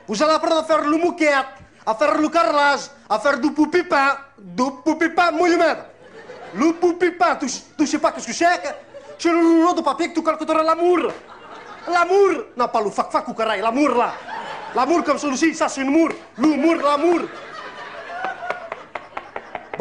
Vous 0.06 0.22
allez 0.22 0.32
apprendre 0.32 0.58
à 0.58 0.64
faire 0.64 0.82
le 0.82 0.96
mouquette, 0.96 1.46
à 1.86 1.94
faire 1.94 2.18
le 2.18 2.28
carrelage, 2.28 2.80
à 3.08 3.18
faire 3.18 3.38
du 3.38 3.52
poupipin, 3.52 4.16
du 4.38 4.64
poupipin 4.84 5.30
monument. 5.30 5.76
Le 6.54 6.72
poupipin, 6.72 7.36
tu, 7.36 7.46
tu 7.78 7.86
sais 7.86 7.98
pas 7.98 8.10
qu'est-ce 8.12 8.26
que 8.26 8.32
c'est 8.32 8.44
C'est 9.18 9.30
le 9.30 9.38
rouleau 9.38 9.72
de 9.74 9.80
papier 9.82 10.08
que 10.08 10.14
tu 10.14 10.22
calculeras 10.22 10.62
l'amour. 10.62 10.98
L'amour 11.88 12.44
Non, 12.56 12.68
pas 12.68 12.80
le 12.82 12.90
fac-fac 12.90 13.28
ou 13.28 13.34
l'amour 13.38 13.90
là. 13.90 14.12
L'amour 14.74 15.04
comme 15.04 15.18
celui-ci, 15.18 15.54
ça 15.54 15.68
c'est 15.68 15.84
l'amour. 15.84 16.10
L'humour, 16.36 16.76
l'amour. 16.76 17.20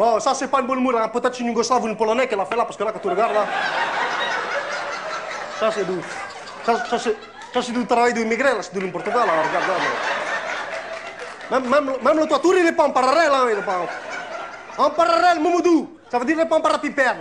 Bon, 0.00 0.18
ça 0.18 0.32
c'est 0.32 0.48
pas 0.48 0.62
une 0.62 0.66
bonne 0.66 0.78
humour, 0.78 0.96
hein. 0.96 1.08
peut-être 1.08 1.38
une 1.40 1.48
Yougoslave 1.48 1.84
ou 1.84 1.86
une 1.86 1.94
Polonais 1.94 2.26
qui 2.26 2.34
l'a 2.34 2.46
fait 2.46 2.56
là, 2.56 2.64
parce 2.64 2.74
que 2.74 2.82
là, 2.82 2.90
quand 2.90 3.00
tu 3.00 3.08
regardes 3.10 3.34
là. 3.34 3.46
Ça 5.58 5.70
c'est 5.70 5.84
du. 5.84 6.00
Ça, 6.64 6.86
ça, 6.86 7.60
c'est, 7.60 7.72
du 7.72 7.84
travail 7.84 8.14
d'immigré, 8.14 8.44
là, 8.44 8.62
c'est 8.62 8.72
du 8.72 8.90
Portugal, 8.90 9.26
là, 9.26 9.42
regarde 9.46 9.68
là. 9.68 11.60
Même, 11.60 11.68
même, 11.68 11.96
même 12.02 12.18
le 12.18 12.26
toiture, 12.26 12.56
il 12.56 12.66
est 12.66 12.72
pas 12.72 12.84
en 12.84 12.92
parallèle, 12.92 13.30
hein, 13.30 13.46
il 13.52 13.58
est 13.58 13.62
pas 13.62 13.80
en... 14.78 14.84
en 14.86 14.88
parallèle, 14.88 15.38
Moumoudou. 15.38 15.98
Ça 16.10 16.18
veut 16.18 16.24
dire 16.24 16.36
il 16.38 16.42
est 16.44 16.48
pas 16.48 16.56
en 16.56 16.62
parapipère. 16.62 17.16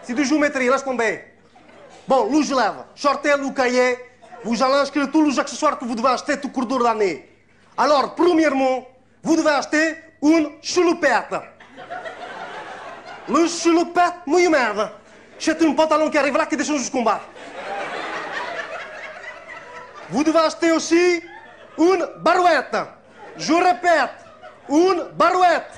C'est 0.00 0.14
du 0.14 0.24
géométrie, 0.24 0.70
laisse 0.70 0.82
tomber. 0.82 1.26
Bon, 2.08 2.30
l'où 2.32 2.42
je 2.42 2.54
lève. 2.54 2.86
Sortez 2.94 3.34
le 3.36 3.50
cahier. 3.50 3.98
Vous 4.44 4.62
allez 4.62 4.76
inscrire 4.76 5.10
tous 5.12 5.28
les 5.28 5.38
accessoires 5.38 5.78
que 5.78 5.84
vous 5.84 5.94
devez 5.94 6.08
acheter 6.08 6.40
tout 6.40 6.48
cours 6.48 6.64
de 6.64 6.82
l'année. 6.82 7.28
Alors, 7.76 8.14
premièrement, 8.14 8.86
vous 9.22 9.36
devez 9.36 9.50
acheter 9.50 9.98
une 10.22 10.52
choupette. 10.62 11.34
Le 13.28 13.46
choupette, 13.48 14.26
muito 14.26 14.50
merda. 14.50 14.92
C'est 15.38 15.60
un 15.62 15.72
pantalon 15.74 16.10
qui 16.10 16.18
arrive 16.18 16.36
là 16.36 16.46
qui 16.46 16.56
descend 16.56 16.78
jusqu'en 16.78 17.02
bas. 17.02 17.20
Vous 20.10 20.22
devez 20.22 20.38
acheter 20.38 20.72
aussi 20.72 21.22
une 21.78 22.06
barouette. 22.18 22.76
Je 23.36 23.52
répète, 23.52 24.10
une 24.68 25.04
barouette. 25.14 25.72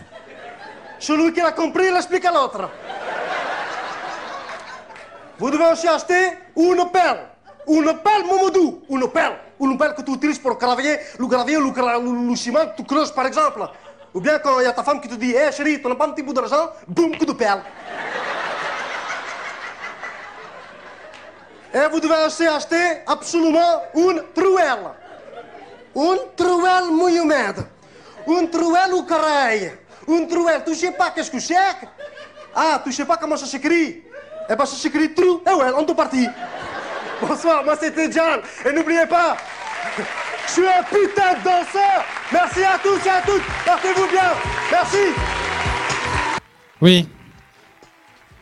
Celui 0.98 1.32
qui 1.32 1.40
l'a 1.40 1.52
compris 1.52 1.90
l'explique 1.90 2.24
à 2.24 2.32
l'autre. 2.32 2.68
Vous 5.38 5.50
devez 5.50 5.66
aussi 5.72 5.86
acheter 5.86 6.32
une 6.56 6.90
pelle. 6.90 7.28
Une 7.68 7.92
pelle, 7.98 8.24
Momodou. 8.26 8.82
Une 8.90 9.08
pelle. 9.10 9.38
Une 9.60 9.78
pelle 9.78 9.94
que 9.94 10.02
tu 10.02 10.12
utilises 10.12 10.38
pour 10.38 10.56
gravier, 10.58 10.98
le 11.18 11.26
gravier, 11.26 11.56
le, 11.56 11.64
le- 11.64 12.28
le 12.30 12.36
ciment 12.36 12.66
que 12.66 12.76
tu 12.76 12.84
creuses, 12.84 13.12
par 13.12 13.26
exemple. 13.26 13.60
Ou 14.16 14.20
bien 14.20 14.38
quand 14.38 14.58
il 14.60 14.62
y 14.62 14.66
a 14.66 14.72
ta 14.72 14.82
femme 14.82 14.98
qui 14.98 15.08
te 15.08 15.14
dit, 15.14 15.32
hé 15.32 15.52
chérie, 15.52 15.78
tu 15.78 15.86
n'as 15.86 15.94
pas 15.94 16.06
un 16.06 16.12
petit 16.12 16.22
bout 16.22 16.32
d'argent 16.32 16.70
Boum, 16.88 17.14
coup 17.18 17.26
de 17.26 17.34
pelle. 17.34 17.60
Et 21.74 21.86
vous 21.90 22.00
devez 22.00 22.24
aussi 22.26 22.46
acheter 22.46 23.02
absolument 23.06 23.82
une 23.94 24.22
truelle. 24.34 24.86
Une 25.94 26.18
truelle 26.34 26.90
muito 26.92 27.24
humide. 27.24 27.66
Une 28.26 28.48
truelle 28.48 28.94
au 28.94 29.02
carré. 29.02 29.78
Une 30.08 30.26
truelle, 30.26 30.62
tu 30.64 30.74
sais 30.74 30.92
pas 30.92 31.10
qu'est-ce 31.10 31.30
que 31.30 31.38
c'est 31.38 31.54
Ah, 32.54 32.80
tu 32.82 32.92
sais 32.92 33.04
pas 33.04 33.18
comment 33.18 33.36
ça 33.36 33.44
s'écrit 33.44 34.02
Eh 34.48 34.56
ben 34.56 34.64
ça 34.64 34.76
s'écrit 34.76 35.12
trou. 35.12 35.42
Eh 35.46 35.52
ouais, 35.52 35.72
on 35.76 35.86
est 35.86 35.94
parti. 35.94 36.26
Bonsoir, 37.20 37.62
moi 37.62 37.76
c'était 37.78 38.10
John. 38.10 38.40
Et 38.64 38.72
n'oubliez 38.72 39.04
pas, 39.04 39.36
je 40.46 40.52
suis 40.52 40.66
un 40.66 40.82
putain 40.82 41.34
de 41.38 41.44
danseur. 41.44 42.04
Merci 42.32 42.62
à 42.62 42.78
tous 42.82 43.06
et 43.06 43.10
à 43.10 43.22
toutes. 43.22 43.42
Portez-vous 43.64 44.10
bien. 44.10 44.30
Merci. 44.70 44.96
Oui. 46.80 47.08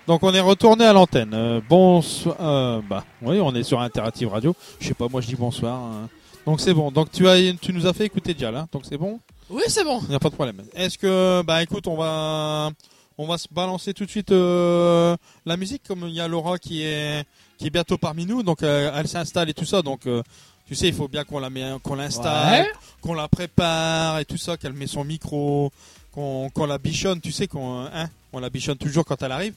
Donc 0.06 0.22
on 0.22 0.34
est 0.34 0.40
retourné 0.40 0.84
à 0.84 0.92
l'antenne. 0.92 1.32
Euh, 1.34 1.60
bonsoir. 1.68 2.36
euh, 2.40 2.80
bah, 2.88 3.04
oui, 3.22 3.40
on 3.40 3.54
est 3.54 3.62
sur 3.62 3.80
Interactive 3.80 4.28
Radio. 4.28 4.54
Je 4.80 4.88
sais 4.88 4.94
pas, 4.94 5.08
moi 5.08 5.20
je 5.20 5.28
dis 5.28 5.36
bonsoir. 5.36 5.74
hein. 5.80 6.08
Donc 6.46 6.60
c'est 6.60 6.74
bon. 6.74 6.90
Donc 6.90 7.10
tu 7.10 7.26
as, 7.28 7.36
tu 7.60 7.72
nous 7.72 7.86
as 7.86 7.92
fait 7.94 8.04
écouter 8.04 8.34
déjà 8.34 8.50
là. 8.50 8.66
Donc 8.70 8.82
c'est 8.88 8.98
bon? 8.98 9.20
Oui, 9.50 9.62
c'est 9.68 9.84
bon. 9.84 10.00
Il 10.02 10.10
n'y 10.10 10.14
a 10.14 10.18
pas 10.18 10.28
de 10.30 10.34
problème. 10.34 10.62
Est-ce 10.74 10.98
que, 10.98 11.42
bah 11.42 11.62
écoute, 11.62 11.86
on 11.86 11.96
va, 11.96 12.70
on 13.18 13.26
va 13.26 13.38
se 13.38 13.46
balancer 13.50 13.94
tout 13.94 14.04
de 14.04 14.10
suite 14.10 14.32
euh, 14.32 15.16
la 15.46 15.56
musique, 15.56 15.82
comme 15.86 16.04
il 16.08 16.14
y 16.14 16.20
a 16.20 16.28
Laura 16.28 16.58
qui 16.58 16.82
est, 16.82 17.24
qui 17.58 17.66
est 17.66 17.70
bientôt 17.70 17.96
parmi 17.98 18.24
nous, 18.26 18.42
donc 18.42 18.62
euh, 18.62 18.90
elle 18.94 19.06
s'installe 19.06 19.48
et 19.50 19.54
tout 19.54 19.66
ça, 19.66 19.82
donc 19.82 20.06
euh, 20.06 20.22
tu 20.66 20.74
sais, 20.74 20.88
il 20.88 20.94
faut 20.94 21.08
bien 21.08 21.24
qu'on 21.24 21.38
la 21.38 21.50
met, 21.50 21.64
qu'on 21.82 21.94
l'installe, 21.94 22.62
Ouais. 22.64 22.70
qu'on 23.00 23.14
la 23.14 23.28
prépare 23.28 24.18
et 24.18 24.24
tout 24.24 24.36
ça, 24.38 24.56
qu'elle 24.56 24.72
met 24.72 24.86
son 24.86 25.04
micro, 25.04 25.70
qu'on, 26.12 26.48
qu'on 26.50 26.66
la 26.66 26.78
bichonne, 26.78 27.20
tu 27.20 27.32
sais, 27.32 27.46
qu'on, 27.46 27.84
hein, 27.84 28.08
on 28.32 28.40
la 28.40 28.50
bichonne 28.50 28.78
toujours 28.78 29.04
quand 29.04 29.20
elle 29.22 29.32
arrive. 29.32 29.54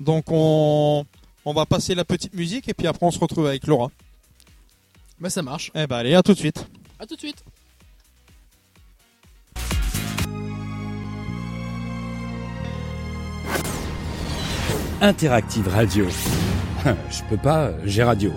Donc 0.00 0.24
on, 0.28 1.04
on 1.44 1.52
va 1.52 1.66
passer 1.66 1.94
la 1.94 2.04
petite 2.04 2.34
musique 2.34 2.68
et 2.68 2.74
puis 2.74 2.86
après 2.86 3.06
on 3.06 3.10
se 3.10 3.18
retrouve 3.18 3.46
avec 3.46 3.66
Laura. 3.66 3.90
Bah, 5.20 5.30
ça 5.30 5.42
marche. 5.42 5.70
Eh 5.74 5.86
ben 5.86 5.96
allez, 5.96 6.14
à 6.14 6.22
tout 6.22 6.32
de 6.34 6.38
suite. 6.38 6.64
À 7.00 7.06
tout 7.06 7.14
de 7.14 7.20
suite. 7.20 7.42
Interactive 15.00 15.68
Radio. 15.68 16.06
Je 17.10 17.22
peux 17.28 17.36
pas, 17.36 17.70
j'ai 17.84 18.02
radio. 18.02 18.32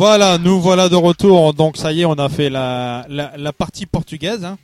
Voilà, 0.00 0.38
nous 0.38 0.58
voilà 0.62 0.88
de 0.88 0.96
retour. 0.96 1.52
Donc 1.52 1.76
ça 1.76 1.92
y 1.92 2.00
est, 2.00 2.04
on 2.06 2.14
a 2.14 2.30
fait 2.30 2.48
la, 2.48 3.04
la, 3.10 3.32
la 3.36 3.52
partie 3.52 3.84
portugaise. 3.84 4.46
hein. 4.46 4.56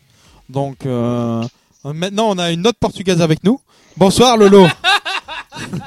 Donc 0.49 0.87
euh, 0.87 1.45
maintenant, 1.85 2.29
on 2.31 2.39
a 2.39 2.51
une 2.53 2.67
autre 2.67 2.79
portugaise 2.79 3.21
avec 3.21 3.45
nous. 3.45 3.61
Bonsoir 3.99 4.39
Lolo. 4.39 4.67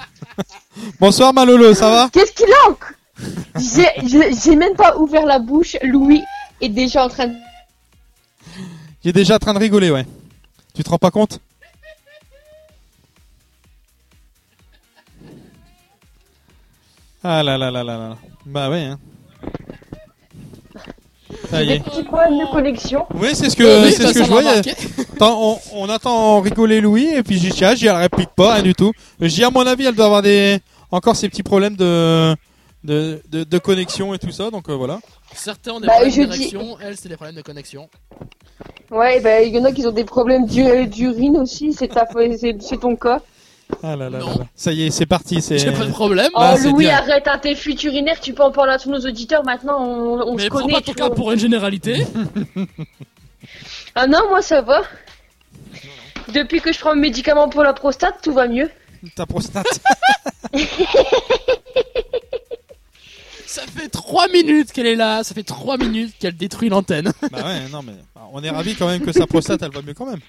Bonsoir 1.00 1.34
ma 1.34 1.46
Lolo, 1.46 1.74
ça 1.74 1.90
va? 1.90 2.10
Qu'est-ce 2.14 2.32
qu'il 2.34 2.46
a 2.46 2.70
encore 2.70 2.92
J'ai- 3.58 4.08
J'ai 4.08 4.36
j'ai 4.40 4.56
même 4.56 4.76
pas 4.76 4.96
ouvert 4.98 5.26
la 5.26 5.40
bouche. 5.40 5.76
Louis 5.82 6.22
est 6.62 6.70
déjà 6.70 7.06
en 7.06 7.10
train 7.10 7.26
de. 7.30 7.34
Il 9.04 9.10
est 9.10 9.14
déjà 9.14 9.38
en 9.38 9.40
train 9.40 9.56
de 9.56 9.60
rigoler, 9.60 9.90
ouais. 9.90 10.06
Tu 10.76 10.84
te 10.84 10.90
rends 10.92 11.00
pas 11.00 11.10
compte? 11.10 11.40
Ah 17.24 17.44
là 17.44 17.58
là 17.58 17.70
là 17.72 17.84
là 17.84 17.98
là. 17.98 18.18
Bah 18.46 18.70
ouais. 18.70 18.84
Hein. 18.86 19.00
Ça 21.50 21.64
y 21.64 21.68
Des 21.68 21.80
petits 21.80 22.04
problèmes 22.04 22.40
de 22.40 22.52
connexion. 22.52 23.06
Oui, 23.14 23.30
c'est 23.34 23.50
ce 23.50 23.56
que, 23.56 23.86
Oui, 23.86 23.92
c'est 23.94 24.04
bah, 24.04 24.10
ce 24.10 24.14
que 24.20 24.24
je 24.26 24.30
voyais. 24.30 24.62
on, 25.22 25.58
on 25.74 25.90
attend 25.90 26.40
rigoler 26.42 26.82
Louis 26.82 27.08
et 27.08 27.24
puis 27.24 27.40
tiens, 27.54 27.76
j'y 27.76 27.88
elle 27.88 27.96
réplique 27.96 28.30
pas, 28.36 28.54
rien 28.56 28.64
du 28.64 28.74
tout. 28.74 28.92
J'y 29.22 29.44
à 29.44 29.50
mon 29.50 29.66
avis, 29.66 29.86
elle 29.86 29.96
doit 29.96 30.06
avoir 30.06 30.22
des 30.22 30.60
encore 30.92 31.16
ces 31.16 31.30
petits 31.30 31.44
problèmes 31.44 31.76
de 31.76 32.36
de, 32.84 33.22
de, 33.30 33.44
de 33.44 33.58
connexion 33.58 34.14
et 34.14 34.20
tout 34.20 34.32
ça, 34.32 34.50
donc 34.52 34.70
euh, 34.70 34.74
voilà. 34.76 35.00
Certains 35.36 35.74
ont 35.74 35.80
des 35.82 35.88
Bah, 35.88 35.94
problèmes 36.00 36.12
de 36.28 36.32
dis- 36.32 36.38
direction, 36.38 36.78
elle, 36.82 36.96
c'est 36.98 37.10
des 37.10 37.16
problèmes 37.16 37.36
de 37.36 37.42
connexion. 37.42 37.90
Ouais, 38.90 39.20
bah, 39.20 39.42
il 39.42 39.54
y 39.54 39.60
en 39.60 39.66
a 39.66 39.72
qui 39.74 39.86
ont 39.86 39.92
des 39.92 40.06
problèmes 40.06 40.46
d'u- 40.46 40.88
d'urine 40.88 41.38
aussi. 41.38 41.74
C'est 41.74 41.90
ta- 41.90 42.08
c'est 42.38 42.56
c'est 42.62 42.78
ton 42.80 42.96
cas. 42.96 43.22
Ah 43.84 43.96
là 43.96 44.10
là 44.10 44.10
là 44.10 44.20
Non. 44.20 44.30
là. 44.40 44.46
Ça 44.56 44.72
y 44.74 44.84
est, 44.86 44.92
c'est 44.92 45.06
parti. 45.06 45.42
C'est. 45.42 45.58
J'ai 45.58 45.72
pas 45.72 45.86
de 45.86 45.92
problème. 45.92 46.30
Oh, 46.34 46.44
c'est 46.58 46.70
Louis, 46.72 46.88
arrête 46.88 47.28
un 47.28 47.38
tes 47.38 47.56
fuites 47.56 47.84
urinaires. 47.84 48.20
Tu 48.20 48.34
peux 48.34 48.44
en 48.44 48.52
parler 48.52 48.74
à 48.74 48.78
tous 48.80 48.90
nos 48.90 49.00
auditeurs 49.00 49.44
maintenant. 49.46 49.80
On, 49.82 50.22
on 50.22 50.36
Mais 50.36 50.44
se 50.44 50.48
prends 50.50 50.62
connaît. 50.62 50.74
pas 50.74 50.82
ton 50.82 50.94
cas 50.94 51.10
pour 51.10 51.32
une 51.32 51.40
généralité. 51.40 52.06
Ah 53.96 54.08
non, 54.08 54.20
moi 54.30 54.42
ça 54.42 54.62
va. 54.62 54.82
Depuis 56.34 56.62
que 56.62 56.72
je 56.74 56.80
prends 56.80 56.94
mes 56.96 57.02
médicaments 57.02 57.50
pour 57.50 57.64
la 57.64 57.74
prostate, 57.74 58.16
tout 58.22 58.34
va 58.34 58.48
mieux. 58.48 58.70
Ta 59.16 59.26
prostate. 59.26 59.66
Ça 63.46 63.64
fait 63.64 63.90
3 63.90 64.28
minutes 64.28 64.72
qu'elle 64.72 64.86
est 64.86 64.96
là, 64.96 65.24
ça 65.24 65.34
fait 65.34 65.42
3 65.44 65.78
minutes 65.78 66.14
qu'elle 66.20 66.36
détruit 66.36 66.70
l'antenne. 66.70 67.12
bah 67.32 67.40
ouais, 67.46 67.68
non 67.72 67.82
mais 67.82 67.94
on 68.32 68.44
est 68.44 68.50
ravis 68.52 68.76
quand 68.76 68.86
même 68.88 69.02
que 69.02 69.12
sa 69.12 69.26
prostate, 69.26 69.64
elle 69.64 69.72
va 69.72 69.82
mieux 69.82 69.96
quand 69.96 70.06
même. 70.06 70.20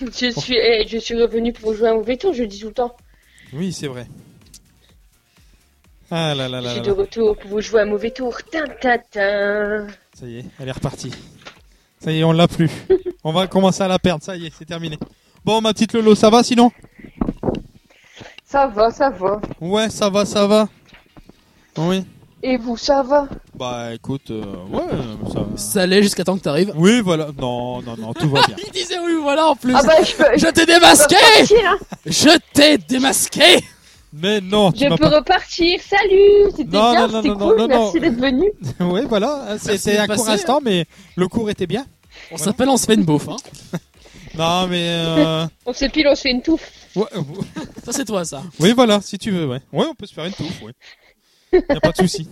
Je 0.00 0.30
suis, 0.30 0.56
eh, 0.56 0.86
je 0.86 0.98
suis 0.98 1.20
revenu 1.20 1.52
pour 1.52 1.74
jouer 1.74 1.88
à 1.88 1.92
un 1.92 1.94
mauvais 1.96 2.16
tour, 2.16 2.32
je 2.32 2.42
le 2.42 2.48
dis 2.48 2.60
tout 2.60 2.68
le 2.68 2.72
temps. 2.74 2.96
Oui, 3.52 3.72
c'est 3.72 3.88
vrai. 3.88 4.06
Ah 6.10 6.34
là 6.34 6.48
là 6.48 6.60
Je 6.60 6.64
là 6.64 6.70
suis 6.70 6.80
là. 6.80 6.86
de 6.86 6.90
retour 6.92 7.36
pour 7.36 7.50
vous 7.50 7.60
jouer 7.60 7.80
à 7.80 7.82
un 7.82 7.86
mauvais 7.86 8.10
tour. 8.10 8.38
Tin, 8.50 8.64
tin, 8.80 8.98
tin. 9.10 9.86
Ça 10.14 10.26
y 10.26 10.38
est, 10.38 10.44
elle 10.58 10.68
est 10.68 10.72
repartie. 10.72 11.12
Ça 12.00 12.12
y 12.12 12.20
est, 12.20 12.24
on 12.24 12.32
l'a 12.32 12.48
plus. 12.48 12.70
on 13.24 13.32
va 13.32 13.46
commencer 13.46 13.82
à 13.82 13.88
la 13.88 13.98
perdre. 13.98 14.22
Ça 14.22 14.36
y 14.36 14.46
est, 14.46 14.52
c'est 14.56 14.64
terminé. 14.64 14.98
Bon, 15.44 15.60
ma 15.60 15.72
petite 15.72 15.92
Lolo, 15.94 16.14
ça 16.14 16.30
va 16.30 16.42
sinon? 16.42 16.70
Ça 18.44 18.66
va, 18.68 18.90
ça 18.90 19.10
va. 19.10 19.40
Ouais, 19.60 19.90
ça 19.90 20.08
va, 20.08 20.24
ça 20.24 20.46
va. 20.46 20.68
Oui. 21.76 22.04
Et 22.42 22.56
vous, 22.56 22.76
ça 22.76 23.02
va 23.02 23.28
Bah 23.56 23.94
écoute, 23.94 24.30
euh, 24.30 24.42
ouais, 24.70 24.82
ça 25.32 25.40
va. 25.40 25.46
Ça 25.56 25.82
allait 25.82 26.02
jusqu'à 26.02 26.22
temps 26.22 26.36
que 26.38 26.42
t'arrives. 26.42 26.72
Oui, 26.76 27.00
voilà. 27.00 27.28
Non, 27.36 27.82
non, 27.82 27.96
non, 27.98 28.14
tout 28.14 28.28
va 28.30 28.42
bien. 28.46 28.54
Il 28.66 28.70
disait 28.70 28.98
oui, 29.04 29.14
voilà 29.20 29.48
en 29.48 29.56
plus. 29.56 29.74
Ah 29.74 29.82
bah 29.82 29.94
je 30.04 30.14
peux, 30.14 30.24
je 30.36 30.46
Je 30.46 30.50
t'ai 30.52 30.64
démasqué 30.64 31.16
hein. 31.66 31.78
Je 32.06 32.38
t'ai 32.54 32.78
démasqué 32.78 33.42
Mais 34.12 34.40
non, 34.40 34.70
tu 34.70 34.84
Je 34.84 34.88
m'as 34.88 34.96
peux 34.96 35.10
pas. 35.10 35.16
repartir. 35.16 35.80
Salut 35.82 36.50
C'était 36.56 36.76
Non, 36.76 36.92
bien, 36.92 37.08
non, 37.08 37.12
non, 37.14 37.22
c'était 37.22 37.28
non, 37.28 37.38
cool. 37.38 37.56
non, 37.58 37.68
non, 37.68 37.82
Merci 37.82 38.00
d'être 38.00 38.20
venu. 38.20 38.52
ouais, 38.92 39.04
voilà. 39.06 39.56
C'était 39.58 39.98
un 39.98 40.06
court 40.06 40.28
instant, 40.28 40.60
mais 40.62 40.84
le 41.16 41.26
cours 41.26 41.50
était 41.50 41.66
bien. 41.66 41.86
On 42.30 42.36
s'appelle, 42.36 42.68
on 42.68 42.76
se 42.76 42.86
fait 42.86 42.94
une 42.94 43.04
beauf. 43.04 43.28
Hein. 43.28 43.36
Non, 44.36 44.68
mais. 44.68 44.86
Euh... 44.88 45.46
On 45.66 45.72
se 45.72 45.86
pile, 45.86 46.06
on 46.06 46.14
se 46.14 46.20
fait 46.20 46.30
une 46.30 46.42
touffe. 46.42 46.70
ouais, 46.94 47.06
euh, 47.16 47.20
Ça, 47.84 47.92
c'est 47.92 48.04
toi, 48.04 48.24
ça. 48.24 48.40
oui, 48.60 48.72
voilà, 48.72 49.00
si 49.00 49.18
tu 49.18 49.32
veux, 49.32 49.48
ouais. 49.48 49.60
Ouais, 49.72 49.86
on 49.90 49.94
peut 49.96 50.06
se 50.06 50.14
faire 50.14 50.26
une 50.26 50.32
touffe, 50.32 50.62
ouais. 50.62 50.70
Y 51.52 51.72
a 51.76 51.80
pas 51.80 51.92
de 51.92 51.96
souci. 51.96 52.28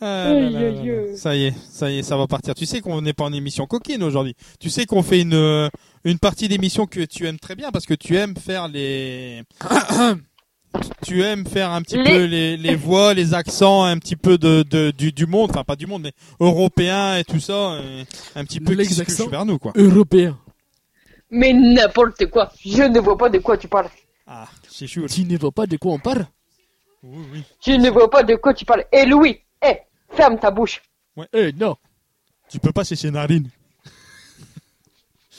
Ah, 0.00 0.32
là, 0.32 0.50
là, 0.50 0.70
là. 0.70 1.16
Ça 1.16 1.34
y 1.34 1.46
est, 1.46 1.54
ça 1.70 1.90
y 1.90 1.98
est, 1.98 2.02
ça 2.04 2.16
va 2.16 2.28
partir. 2.28 2.54
Tu 2.54 2.66
sais 2.66 2.80
qu'on 2.80 3.02
n'est 3.02 3.12
pas 3.12 3.24
en 3.24 3.32
émission 3.32 3.66
coquine 3.66 4.02
aujourd'hui. 4.04 4.34
Tu 4.60 4.70
sais 4.70 4.86
qu'on 4.86 5.02
fait 5.02 5.20
une 5.20 5.34
euh, 5.34 5.68
une 6.04 6.18
partie 6.20 6.46
d'émission 6.48 6.86
que 6.86 7.00
tu 7.04 7.26
aimes 7.26 7.38
très 7.40 7.56
bien 7.56 7.72
parce 7.72 7.84
que 7.84 7.94
tu 7.94 8.16
aimes 8.16 8.36
faire 8.36 8.68
les 8.68 9.42
tu 11.04 11.22
aimes 11.24 11.46
faire 11.46 11.70
un 11.72 11.82
petit 11.82 11.96
Les- 11.96 12.04
peu 12.04 12.24
les, 12.26 12.56
les 12.56 12.76
voix, 12.76 13.12
les 13.12 13.34
accents, 13.34 13.82
un 13.82 13.98
petit 13.98 14.14
peu 14.14 14.38
de, 14.38 14.62
de 14.70 14.92
du, 14.92 15.10
du 15.10 15.26
monde, 15.26 15.50
enfin 15.50 15.64
pas 15.64 15.74
du 15.76 15.86
monde 15.88 16.02
mais 16.02 16.12
européen 16.38 17.16
et 17.16 17.24
tout 17.24 17.40
ça, 17.40 17.80
et 17.82 18.04
un 18.38 18.44
petit 18.44 18.60
peu 18.60 18.74
Les 18.74 18.86
qui 18.86 18.94
se 18.94 19.00
accents. 19.02 19.28
vers 19.28 19.44
nous 19.44 19.58
quoi. 19.58 19.72
Européen. 19.74 20.38
Mais 21.30 21.52
n'importe 21.52 22.26
quoi. 22.26 22.52
Je 22.64 22.84
ne 22.84 23.00
vois 23.00 23.18
pas 23.18 23.28
de 23.30 23.38
quoi 23.38 23.56
tu 23.58 23.66
parles. 23.66 23.88
Ah, 24.28 24.46
c'est 24.70 24.86
chaud. 24.86 25.06
Tu 25.08 25.24
ne 25.24 25.36
vois 25.36 25.50
pas 25.52 25.66
de 25.66 25.76
quoi 25.76 25.92
on 25.92 25.98
parle? 25.98 26.26
Oui, 27.02 27.24
oui. 27.32 27.42
Je 27.64 27.72
ne 27.72 27.90
vois 27.90 28.10
pas 28.10 28.22
de 28.22 28.34
quoi 28.36 28.54
tu 28.54 28.64
parles. 28.64 28.84
Et 28.92 29.04
Louis, 29.06 29.38
eh, 29.64 29.76
ferme 30.14 30.38
ta 30.38 30.50
bouche. 30.50 30.82
Eh 31.32 31.52
non. 31.52 31.76
Tu 32.50 32.58
peux 32.58 32.72
pas 32.72 32.84
c'est 32.84 32.96
ses 32.96 33.10
narines. 33.10 33.48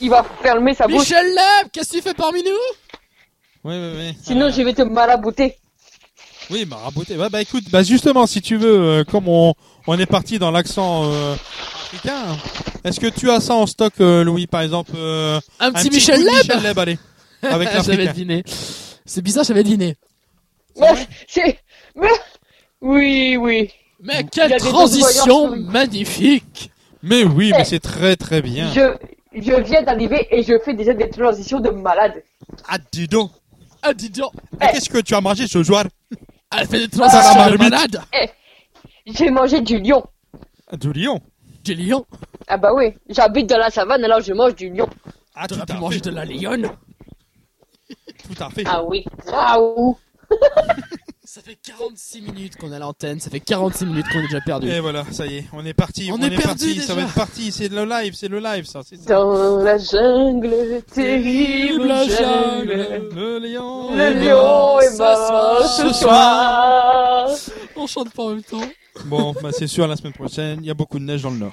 Il 0.00 0.08
va 0.10 0.24
fermer 0.42 0.74
sa 0.74 0.86
bouche. 0.86 1.00
Michel 1.10 1.26
Leb, 1.26 1.68
qu'est-ce 1.72 1.90
que 1.92 1.96
tu 1.96 2.02
fais 2.02 2.14
parmi 2.14 2.42
nous? 2.42 2.50
Ouais, 3.68 3.76
ouais, 3.76 3.96
ouais. 3.96 4.14
Sinon, 4.22 4.46
Euh, 4.46 4.50
je 4.50 4.62
vais 4.62 4.72
te 4.72 4.82
marabouter. 4.82 5.56
Oui, 6.48 6.64
marabouté. 6.64 7.16
Ouais, 7.16 7.28
bah 7.28 7.42
écoute, 7.42 7.64
bah 7.70 7.82
justement, 7.82 8.26
si 8.26 8.40
tu 8.40 8.56
veux, 8.56 8.80
euh, 8.80 9.04
comme 9.04 9.28
on, 9.28 9.54
on 9.86 9.98
est 9.98 10.06
parti 10.06 10.38
dans 10.38 10.50
l'accent 10.50 11.02
euh, 11.04 11.34
africain, 11.84 12.36
est-ce 12.82 12.98
que 12.98 13.06
tu 13.06 13.30
as 13.30 13.40
ça 13.40 13.54
en 13.54 13.66
stock, 13.66 13.92
euh, 14.00 14.24
Louis, 14.24 14.46
par 14.46 14.62
exemple 14.62 14.92
euh, 14.96 15.38
Un 15.60 15.70
petit 15.72 15.88
coup 15.90 15.94
Michel 15.96 16.20
Leb 16.24 16.32
Michel 16.34 16.62
Leb, 16.62 16.78
allez, 16.78 16.98
avec 17.42 17.68
J'avais 17.72 17.76
l'africain. 17.76 18.04
deviné. 18.12 18.42
C'est 19.04 19.22
bizarre, 19.22 19.44
j'avais 19.44 19.62
deviné. 19.62 19.96
Mais, 20.78 21.06
c'est, 21.28 21.58
mais, 21.94 22.08
oui, 22.80 23.36
oui. 23.36 23.70
Mais 24.02 24.24
quelle 24.24 24.56
transition 24.58 25.56
magnifique 25.56 26.70
Mais 27.02 27.24
oui, 27.24 27.50
mais 27.52 27.62
Eh. 27.62 27.64
c'est 27.64 27.80
très 27.80 28.16
très 28.16 28.40
bien. 28.42 28.70
Je, 28.72 28.96
je 29.34 29.60
viens 29.62 29.82
d'arriver 29.82 30.26
et 30.30 30.42
je 30.42 30.58
fais 30.58 30.74
déjà 30.74 30.94
des 30.94 31.10
transitions 31.10 31.60
de 31.60 31.70
malade. 31.70 32.22
Ah, 32.68 32.78
dis 32.92 33.06
donc. 33.08 33.30
Ah, 33.82 33.92
dis 33.94 34.10
donc 34.10 34.32
Et 34.60 34.66
Qu'est-ce 34.72 34.88
que 34.90 34.98
tu 34.98 35.14
as 35.14 35.20
mangé 35.20 35.46
ce 35.46 35.62
soir? 35.62 35.84
Elle 36.56 36.66
fait 36.66 36.86
des 36.86 37.00
Ah, 37.00 37.08
transitions 37.08 37.50
de 37.52 37.56
malade 37.58 38.00
J'ai 39.06 39.30
mangé 39.30 39.60
du 39.60 39.78
lion. 39.78 40.04
Ah, 40.70 40.76
Du 40.76 40.92
lion? 40.92 41.20
Du 41.64 41.74
lion? 41.74 42.06
Ah 42.48 42.56
bah 42.56 42.72
oui, 42.74 42.94
j'habite 43.08 43.46
dans 43.48 43.58
la 43.58 43.70
savane 43.70 44.02
alors 44.04 44.20
je 44.20 44.32
mange 44.32 44.54
du 44.56 44.70
lion. 44.70 44.88
Ah, 45.34 45.46
tout 45.46 45.54
T'aurais 45.54 45.66
pu 45.66 45.74
manger 45.78 46.00
de 46.00 46.10
la 46.10 46.24
lionne 46.24 46.70
Tout 47.88 48.42
à 48.42 48.50
fait. 48.50 48.64
Ah 48.66 48.82
oui. 48.84 49.04
Ah 49.32 49.60
ouh. 49.60 49.96
Ça 51.24 51.42
fait 51.42 51.54
46 51.54 52.22
minutes 52.22 52.56
qu'on 52.56 52.72
à 52.72 52.80
l'antenne, 52.80 53.20
ça 53.20 53.30
fait 53.30 53.38
46 53.38 53.86
minutes 53.86 54.06
qu'on 54.12 54.18
est 54.18 54.22
déjà 54.26 54.40
perdu. 54.40 54.68
Et 54.68 54.80
voilà, 54.80 55.04
ça 55.12 55.26
y 55.26 55.36
est, 55.36 55.44
on 55.52 55.64
est 55.64 55.74
parti. 55.74 56.10
On 56.10 56.16
On, 56.16 56.18
est 56.22 56.26
est, 56.26 56.30
perdu 56.30 56.44
parti. 56.44 56.74
déjà. 56.74 56.86
Ça 56.88 56.94
va 56.94 57.02
être 57.02 57.14
parti. 57.14 57.52
C'est 57.52 57.68
le 57.68 57.84
live, 57.84 58.14
c'est 58.16 58.26
le 58.26 58.40
live, 58.40 58.64
ça. 58.64 58.80
C'est 58.84 58.96
ça. 58.96 59.14
Dans 59.14 59.58
la 59.62 59.78
jungle, 59.78 60.82
terrible 60.92 61.88
jungle. 61.88 63.08
Le 63.14 63.38
lion. 63.38 63.94
Le 63.94 64.00
est 64.02 64.14
lion 64.14 64.34
mort. 64.34 64.82
est 64.82 64.98
mort 64.98 65.62
ce 65.62 65.82
ce 65.88 65.92
soir. 65.94 67.28
On 67.76 67.86
chante 67.86 68.12
pas 68.12 68.24
en 68.24 68.30
même 68.30 68.42
temps. 68.42 68.58
Bon, 69.04 69.32
bah 69.40 69.50
c'est 69.52 69.68
sûr, 69.68 69.86
la 69.86 69.94
semaine 69.94 70.12
prochaine, 70.12 70.58
il 70.62 70.66
y 70.66 70.70
a 70.70 70.74
beaucoup 70.74 70.98
de 70.98 71.04
neige 71.04 71.22
dans 71.22 71.30
le 71.30 71.38
nord. 71.38 71.52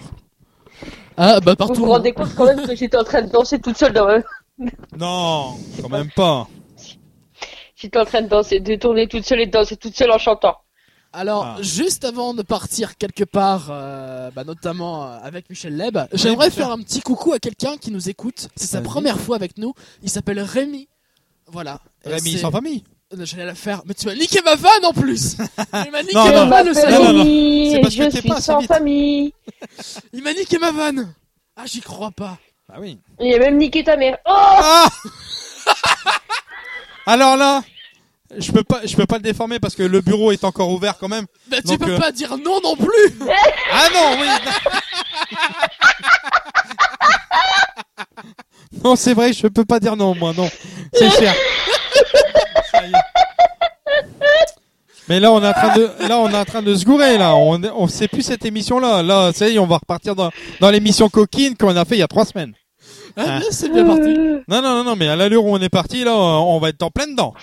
Ah, 1.18 1.40
bah 1.40 1.52
Vous 1.52 1.56
partout. 1.56 1.76
vous 1.86 1.92
rendez 1.92 2.14
compte 2.14 2.34
quand 2.36 2.46
même 2.46 2.66
que 2.66 2.76
j'étais 2.76 2.98
en 2.98 3.04
train 3.04 3.22
de 3.22 3.30
danser 3.32 3.60
toute 3.60 3.78
seule 3.78 3.94
dans 3.94 4.08
le... 4.08 4.24
Non, 4.98 5.54
quand 5.82 5.90
même 5.90 6.10
pas. 6.16 6.48
J'étais 7.80 8.00
en 8.00 8.06
train 8.06 8.22
de 8.24 8.28
danser, 8.28 8.60
de 8.60 8.76
tourner 8.76 9.08
toute 9.08 9.24
seule 9.26 9.40
et 9.42 9.46
de 9.46 9.52
danser 9.52 9.78
toute 9.78 9.96
seule 9.96 10.12
en 10.12 10.18
chantant. 10.18 10.58
Alors, 11.14 11.46
Ah. 11.46 11.58
juste 11.62 12.04
avant 12.06 12.34
de 12.34 12.42
partir 12.42 12.98
quelque 12.98 13.24
part, 13.24 13.68
euh, 13.70 14.30
bah, 14.32 14.44
notamment 14.44 15.06
euh, 15.06 15.18
avec 15.22 15.50
Michel 15.50 15.78
Leb, 15.78 15.98
j'aimerais 16.14 16.50
faire 16.50 16.72
un 16.72 16.80
petit 16.80 17.02
coucou 17.02 17.34
à 17.34 17.40
quelqu'un 17.40 17.78
qui 17.78 17.92
nous 17.92 18.10
écoute. 18.10 18.50
C'est 18.56 18.68
sa 18.68 18.82
première 18.82 19.20
fois 19.20 19.36
avec 19.36 19.58
nous. 19.58 19.74
Il 20.04 20.10
s'appelle 20.10 20.40
Rémi. 20.40 20.88
Voilà. 21.48 21.80
Rémi 22.04 22.38
sans 22.38 22.52
famille. 22.52 22.84
Euh, 23.14 23.18
J'allais 23.24 23.46
la 23.46 23.56
faire, 23.56 23.84
mais 23.86 23.94
tu 23.94 24.06
m'as 24.08 24.16
niqué 24.16 24.42
ma 24.44 24.56
vanne 24.56 24.84
en 24.84 24.92
plus 24.92 25.38
Il 25.86 25.92
m'a 25.92 26.02
niqué 26.02 26.14
Non, 26.16 26.26
ma 26.26 26.44
non. 26.44 26.50
Vanne, 26.50 26.68
le 26.68 27.82
parce 27.82 27.96
que 27.96 28.04
je 28.04 28.10
t'es 28.10 28.20
suis 28.20 28.28
pas 28.28 28.42
sans 28.42 28.60
vite. 28.60 28.68
famille. 28.68 29.34
Il 30.14 30.24
m'a 30.24 30.34
niqué 30.34 30.58
ma 30.60 30.72
vanne 30.72 31.14
Ah, 31.56 31.64
j'y 31.66 31.80
crois 31.80 32.12
pas. 32.12 32.38
Ah 32.70 32.80
oui. 32.82 33.00
Il 33.22 33.34
a 33.34 33.40
même 33.40 33.58
niqué 33.58 33.82
ta 33.84 33.96
mère. 33.96 34.18
Oh 34.26 34.32
Ah 34.36 34.90
Alors 37.08 37.38
là, 37.38 37.64
je 38.38 38.52
peux 38.52 38.66
pas, 38.66 38.82
je 38.86 38.94
peux 38.94 39.06
pas 39.06 39.16
le 39.16 39.22
déformer 39.22 39.60
parce 39.60 39.76
que 39.76 39.84
le 39.84 40.02
bureau 40.02 40.34
est 40.34 40.44
encore 40.44 40.70
ouvert 40.72 40.98
quand 40.98 41.08
même. 41.08 41.26
Bah, 41.50 41.58
tu 41.62 41.68
Donc, 41.68 41.80
peux 41.80 41.94
euh, 41.94 41.98
pas 41.98 42.12
dire 42.12 42.38
non 42.38 42.60
non 42.62 42.76
plus 42.76 43.18
Ah 43.72 43.88
non, 43.94 44.18
oui. 44.20 44.28
non, 48.84 48.98
c'est 48.98 49.14
vrai, 49.14 49.32
je 49.32 49.48
peux 49.48 49.64
pas 49.64 49.80
dire 49.80 49.96
non, 49.96 50.14
moi, 50.16 50.34
non. 50.36 50.50
C'est 50.92 51.10
cher. 51.12 51.34
Ça 52.74 52.86
y 52.86 52.90
est. 52.90 52.94
Mais 55.08 55.22
là, 55.22 55.32
on 55.32 55.42
est 55.42 55.48
en 55.48 55.54
train 55.54 55.74
de, 55.78 55.90
là, 56.10 56.20
on 56.20 56.30
est 56.30 56.38
en 56.38 56.44
train 56.44 56.62
de 56.62 56.76
se 56.76 56.84
gourer, 56.84 57.18
là. 57.18 57.36
On, 57.36 57.64
on 57.64 57.88
sait 57.88 58.10
plus 58.10 58.24
cette 58.24 58.44
émission-là. 58.44 59.02
Là, 59.02 59.32
ça 59.34 59.48
y 59.48 59.56
est, 59.56 59.60
on 59.60 59.66
va 59.66 59.78
repartir 59.78 60.14
dans, 60.14 60.30
dans 60.60 60.70
l'émission 60.70 61.08
coquine 61.08 61.56
qu'on 61.56 61.74
a 61.78 61.86
fait 61.86 61.96
il 61.96 62.00
y 62.00 62.04
a 62.04 62.08
trois 62.10 62.26
semaines. 62.26 62.54
Ah, 63.18 63.40
c'est 63.50 63.70
bien 63.70 63.84
parti. 63.86 64.14
Non, 64.48 64.62
non, 64.62 64.76
non, 64.76 64.84
non, 64.84 64.96
mais 64.96 65.08
à 65.08 65.16
l'allure 65.16 65.44
où 65.44 65.50
on 65.56 65.60
est 65.60 65.70
parti, 65.70 66.04
là, 66.04 66.16
on 66.16 66.60
va 66.60 66.70
être 66.70 66.84
en 66.84 66.92
plein 66.92 67.08
dedans. 67.08 67.34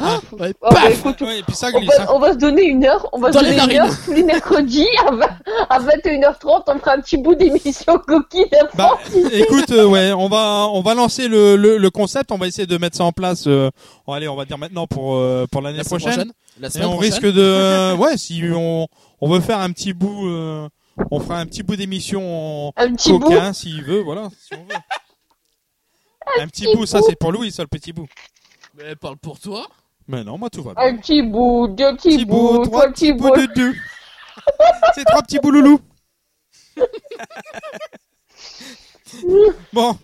Ah, 0.00 0.18
ouais, 0.38 0.52
Oh, 0.60 0.68
bah, 0.70 0.90
écoute, 0.90 1.20
Ouais, 1.22 1.38
et 1.38 1.42
puis 1.42 1.56
ça 1.56 1.68
on, 1.74 1.78
glisse, 1.78 1.96
va, 1.96 2.02
hein. 2.04 2.06
on 2.14 2.18
va 2.18 2.32
se 2.34 2.38
donner 2.38 2.64
une 2.64 2.84
heure, 2.84 3.08
on 3.12 3.18
va 3.20 3.30
Dans 3.30 3.40
se 3.40 3.44
donner 3.44 3.56
une 3.74 3.80
heure 3.80 3.88
tous 4.04 4.12
les 4.12 4.22
mercredis 4.22 4.86
à, 5.06 5.10
vingt- 5.12 5.38
à 5.70 5.80
21h30, 5.80 6.64
on 6.66 6.78
fera 6.78 6.92
un 6.92 7.00
petit 7.00 7.16
bout 7.16 7.34
d'émission 7.34 7.98
coquine. 8.06 8.44
Bah, 8.74 8.98
écoute, 9.32 9.70
euh, 9.70 9.86
ouais, 9.86 10.12
on 10.12 10.28
va, 10.28 10.68
on 10.72 10.82
va 10.82 10.94
lancer 10.94 11.28
le, 11.28 11.56
le, 11.56 11.78
le 11.78 11.90
concept. 11.90 12.30
On 12.30 12.36
va 12.38 12.46
essayer 12.46 12.66
de 12.66 12.76
mettre 12.76 12.96
ça 12.98 13.04
en 13.04 13.12
place. 13.12 13.44
euh, 13.46 13.70
bon, 14.06 14.12
allez, 14.12 14.28
on 14.28 14.36
va 14.36 14.44
dire 14.44 14.58
maintenant 14.58 14.86
pour, 14.86 15.14
euh, 15.16 15.46
pour 15.50 15.62
l'année 15.62 15.78
La 15.78 15.84
prochaine. 15.84 16.12
prochaine. 16.12 16.32
La 16.60 16.68
Et 16.68 16.84
on 16.84 16.92
prochaine. 16.92 17.00
risque 17.12 17.22
de, 17.26 17.40
euh, 17.42 17.96
ouais, 17.96 18.16
si 18.16 18.42
on, 18.54 18.86
on 19.20 19.28
veut 19.30 19.40
faire 19.40 19.58
un 19.60 19.70
petit 19.70 19.92
bout, 19.94 20.28
euh, 20.28 20.68
on 21.10 21.18
fera 21.18 21.38
un 21.38 21.46
petit 21.46 21.62
bout 21.62 21.76
d'émission 21.76 22.68
en 22.68 22.72
coquin, 23.18 23.52
s'il 23.52 23.82
veut, 23.82 24.00
voilà, 24.00 24.28
si 24.40 24.54
on 24.54 24.62
veut. 24.64 24.78
Un 26.40 26.46
petit 26.48 26.66
bout, 26.74 26.86
ça 26.86 27.00
c'est 27.06 27.16
pour 27.18 27.32
Louis, 27.32 27.50
ça 27.52 27.62
le 27.62 27.68
petit 27.68 27.92
bout. 27.92 28.06
Mais 28.76 28.96
parle 28.96 29.16
pour 29.16 29.38
toi. 29.38 29.66
Mais 30.08 30.24
non, 30.24 30.36
moi 30.38 30.50
tout 30.50 30.62
va 30.62 30.74
bien. 30.74 30.82
Un 30.84 30.96
petit 30.96 31.22
bout, 31.22 31.68
deux 31.68 31.94
petits 31.96 32.16
Petit 32.16 32.24
bouts, 32.24 32.58
bout, 32.58 32.64
trois 32.64 32.80
trois 32.82 32.92
petits 32.92 33.12
bouts 33.12 33.30
de 33.36 33.46
deux. 33.54 33.74
c'est 34.94 35.04
trois 35.04 35.22
petits 35.22 35.38
bouts 35.38 35.50
loulou. 35.50 35.80
bon. 39.72 39.96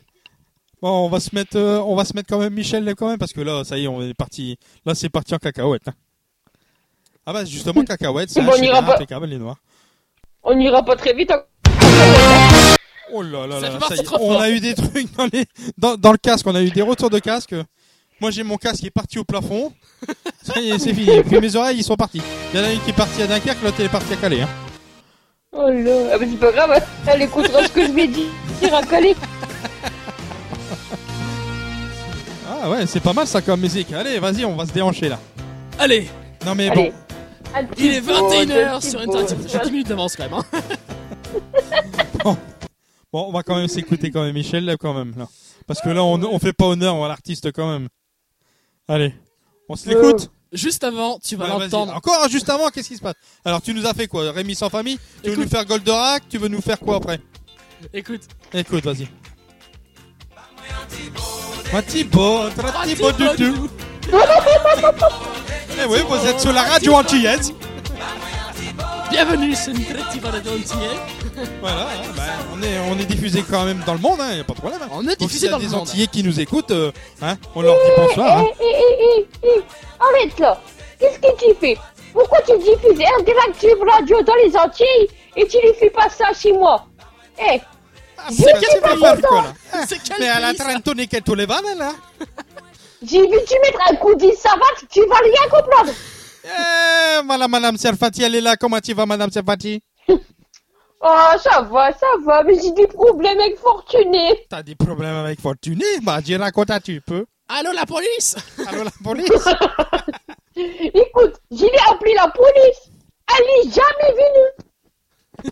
Bon, 0.83 1.05
on 1.05 1.09
va 1.11 1.21
se 1.21 1.35
mettre, 1.35 1.57
euh, 1.59 1.79
on 1.81 1.95
va 1.95 2.07
se 2.07 2.15
mettre 2.15 2.29
quand 2.29 2.39
même 2.39 2.55
Michel 2.55 2.95
quand 2.97 3.09
même 3.09 3.19
parce 3.19 3.35
que 3.35 3.43
là, 3.43 3.65
ça 3.65 3.77
y 3.77 3.85
est, 3.85 3.89
on 3.89 4.01
est 4.01 4.15
parti. 4.15 4.57
Là, 4.87 4.95
c'est 4.95 5.11
parti 5.11 5.35
en 5.35 5.39
cacahuète. 5.39 5.89
hein. 5.89 5.95
Ah 7.27 7.35
bah 7.35 7.45
justement, 7.45 7.85
cacahuète, 7.85 8.31
c'est 8.31 8.41
Bon, 8.41 8.53
un 8.53 8.59
on 8.59 8.63
ira 8.63 8.81
chez 8.81 8.87
pas- 8.87 8.95
impeccable 8.95 9.27
les 9.27 9.37
noirs. 9.39 9.59
On 10.43 10.55
n'ira 10.55 10.83
pas 10.83 10.97
très 10.97 11.13
vite. 11.13 11.33
Oh 13.13 13.23
là 13.23 13.47
là 13.47 13.61
Ça 13.61 13.69
là, 13.69 13.79
on 14.21 14.33
fort. 14.33 14.41
a 14.41 14.51
eu 14.51 14.61
des 14.61 14.75
trucs 14.75 15.15
dans 15.17 15.27
les, 15.33 15.45
dans, 15.79 15.97
dans 15.97 16.13
le 16.13 16.19
casque, 16.19 16.47
on 16.47 16.55
a 16.55 16.63
eu 16.63 16.71
des 16.71 16.83
retours 16.83 17.11
de 17.11 17.19
casque. 17.19 17.55
Moi 18.21 18.31
j'ai 18.31 18.43
mon 18.43 18.57
casque 18.57 18.81
qui 18.81 18.87
est 18.87 18.91
parti 18.91 19.19
au 19.19 19.25
plafond. 19.25 19.73
Ça 20.43 20.61
y 20.61 20.71
est, 20.71 20.79
c'est 20.79 20.93
fini. 20.95 21.11
Et 21.11 21.23
puis 21.23 21.39
mes 21.41 21.57
oreilles 21.57 21.79
ils 21.79 21.85
sont 21.85 21.97
partis. 21.97 22.21
Il 22.53 22.61
y 22.61 22.63
en 22.63 22.67
a 22.67 22.73
une 22.73 22.81
qui 22.81 22.91
est 22.91 22.95
partie 22.95 23.23
à 23.23 23.27
Dunkerque, 23.27 23.63
l'autre 23.63 23.77
elle 23.79 23.87
est 23.87 23.89
partie 23.89 24.13
à 24.13 24.17
Calais. 24.17 24.43
Hein. 24.43 24.49
Oh 25.53 25.69
là, 25.69 26.11
ah 26.15 26.19
bah, 26.19 26.25
c'est 26.31 26.39
pas 26.39 26.53
grave, 26.53 26.73
hein. 26.77 26.81
elle 27.07 27.23
écoutera 27.23 27.65
ce 27.65 27.69
que 27.71 27.85
je 27.87 27.93
vais 27.93 28.07
dire 28.07 28.75
à 28.75 28.83
Calais. 28.83 29.15
Ah 32.63 32.69
ouais, 32.69 32.87
c'est 32.87 33.01
pas 33.01 33.15
mal 33.15 33.27
ça 33.27 33.41
comme 33.41 33.61
musique. 33.61 33.91
Allez, 33.93 34.19
vas-y, 34.19 34.45
on 34.45 34.55
va 34.55 34.67
se 34.67 34.73
déhancher 34.73 35.09
là. 35.09 35.19
Allez, 35.79 36.09
Non 36.45 36.55
mais 36.55 36.69
Allez. 36.69 36.93
bon, 36.93 36.93
il 37.79 37.95
est 37.95 38.01
bout, 38.03 38.11
21h 38.13 38.47
deux 38.83 38.89
sur. 38.91 39.01
Internet. 39.01 39.37
J'ai 39.51 39.59
10 39.61 39.71
minutes 39.71 39.89
d'avance 39.89 40.15
quand 40.17 40.25
même. 40.25 40.35
Hein. 40.35 40.45
bon, 42.25 42.37
on 43.13 43.33
va 43.33 43.43
quand 43.43 43.57
même 43.57 43.69
s'écouter 43.69 44.11
quand 44.11 44.23
même 44.23 44.35
Michel 44.35 44.65
là 44.65 44.77
quand 44.77 44.95
même 44.95 45.15
là. 45.17 45.29
Parce 45.67 45.81
que 45.81 45.89
là 45.89 46.03
on, 46.05 46.23
on 46.23 46.39
fait 46.39 46.53
pas 46.53 46.67
honneur 46.67 47.03
à 47.05 47.09
l'artiste 47.09 47.53
quand 47.53 47.71
même. 47.71 47.89
Allez, 48.89 49.15
on 49.69 49.77
se 49.77 49.89
l'écoute. 49.89 50.31
Juste 50.53 50.83
avant, 50.83 51.19
tu 51.21 51.37
vas 51.37 51.45
Ouais, 51.45 51.51
vas-y. 51.51 51.61
l'entendre. 51.71 51.95
Encore 51.95 52.29
juste 52.29 52.49
avant, 52.51 52.71
qu'est-ce 52.71 52.89
qui 52.89 52.97
se 52.97 53.01
passe? 53.03 53.15
Alors 53.45 53.63
tu 53.63 53.73
nous 53.73 53.87
as 53.87 53.95
fait 53.95 54.09
quoi 54.09 54.33
Rémi 54.33 54.55
sans 54.57 54.69
famille? 54.69 54.99
Tu 55.23 55.29
veux 55.29 55.33
Écoute. 55.35 55.45
nous 55.45 55.51
faire 55.51 55.65
Goldorak? 55.65 56.23
Tu 56.29 56.39
veux 56.39 56.49
nous 56.49 56.61
faire 56.61 56.79
quoi 56.81 56.97
après? 56.97 57.21
Écoute, 57.95 58.23
Écoute, 58.53 58.85
vas-y. 58.85 59.09
Un 61.73 61.83
petit 61.83 62.03
beau, 62.05 62.39
un 62.39 62.51
petit 62.51 62.97
beau 62.97 63.13
du 63.13 63.27
tout. 63.37 63.71
Eh 64.13 65.87
oui, 65.89 65.99
vous 66.09 66.27
êtes 66.27 66.41
sur 66.41 66.53
la 66.53 66.63
radio 66.63 66.95
antillaise. 66.95 67.55
bienvenue 69.11 69.55
sur 69.55 69.73
une 69.73 69.85
très 69.85 69.95
petite 70.03 70.25
radio 70.25 70.53
entière. 70.53 71.07
Voilà, 71.61 71.83
hein, 71.83 72.13
bah, 72.17 72.23
on, 72.55 72.63
est, 72.63 72.79
on 72.91 72.99
est 72.99 73.05
diffusé 73.05 73.43
quand 73.49 73.65
même 73.65 73.83
dans 73.87 73.95
le 73.95 73.99
monde, 74.01 74.19
il 74.31 74.35
n'y 74.37 74.41
a 74.41 74.45
pas 74.45 74.53
de 74.55 74.59
problème. 74.61 74.81
hein. 74.83 74.89
On 74.93 75.03
est 75.05 75.19
Donc 75.19 75.29
diffusé 75.29 75.47
y 75.47 75.49
a 75.49 75.53
dans 75.53 75.59
le 75.59 75.65
des 75.65 75.71
monde. 75.71 75.81
Antillais 75.83 76.07
qui 76.07 76.23
nous 76.23 76.39
écoutent, 76.41 76.71
euh, 76.71 76.93
hein, 77.23 77.37
on 77.55 77.63
leur 77.63 77.75
dit 77.75 77.91
bonsoir. 77.97 78.39
Hein. 78.39 78.45
Eh, 78.61 78.65
eh, 78.65 79.27
eh, 79.45 79.63
Arrête 80.01 80.39
là 80.39 80.61
Qu'est-ce 80.99 81.19
que 81.19 81.37
tu 81.39 81.55
fais? 81.61 81.77
Pourquoi 82.13 82.41
tu 82.43 82.59
diffuses 82.59 83.03
Interactive 83.19 83.77
Radio 83.91 84.23
dans 84.23 84.35
les 84.35 84.55
Antilles 84.57 85.09
et 85.37 85.47
tu 85.47 85.57
ne 85.67 85.73
fais 85.75 85.91
pas 85.91 86.09
ça 86.11 86.27
chez 86.39 86.53
moi? 86.53 86.87
Eh 87.39 87.61
Ah, 88.19 88.29
c'est 88.31 88.53
quel 88.61 88.81
pays, 88.83 88.99
quoi, 88.99 89.43
là 89.43 89.55
Hein, 89.73 89.85
C'est 89.89 89.99
quel 90.03 90.17
Mais 90.21 90.29
à 90.29 90.41
la 90.41 90.49
pays, 90.49 90.57
ça 90.59 90.65
Trentone 90.65 91.07
che 91.07 91.21
tu 91.23 91.35
le 91.35 91.47
vannes, 91.47 91.79
là 91.79 91.93
j'ai 93.03 93.23
vu 93.23 93.39
tu 93.49 93.55
mettre 93.61 93.81
un 93.91 93.95
coup 93.97 94.15
de 94.15 94.31
savate, 94.33 94.85
tu 94.91 95.01
vas 95.07 95.17
rien 95.17 95.49
comprendre 95.51 95.91
Eh, 96.45 97.25
voilà, 97.25 97.49
Madame 97.49 97.79
Serfati, 97.79 98.23
elle 98.23 98.35
est 98.35 98.41
là. 98.43 98.57
Comment 98.57 98.79
tu 98.81 98.93
vas, 98.93 99.07
Madame 99.07 99.31
Serfati? 99.31 99.83
Oh, 101.03 101.31
ça 101.39 101.63
va, 101.63 101.93
ça 101.93 102.07
va, 102.25 102.43
mais 102.43 102.55
j'ai 102.61 102.73
des 102.73 102.87
problèmes 102.87 103.41
avec 103.41 103.57
Fortuné 103.59 104.45
T'as 104.51 104.63
des 104.63 104.75
problèmes 104.75 105.15
avec 105.17 105.41
Fortuné? 105.41 105.85
Bah, 106.03 106.21
dis 106.21 106.37
raconte 106.37 106.71
un 106.71 106.79
petit 106.79 107.01
peu. 107.01 107.25
Allô 107.49 107.73
la 107.73 107.87
police? 107.87 108.37
Allô, 108.69 108.85
la 108.85 108.91
police? 109.03 109.31
Écoute, 110.57 111.41
j'ai 111.51 111.71
appelé 111.91 112.13
la 112.15 112.29
police 112.29 112.91
Elle 113.35 113.67
est 113.67 113.71
jamais 113.71 114.13
venue 114.13 115.51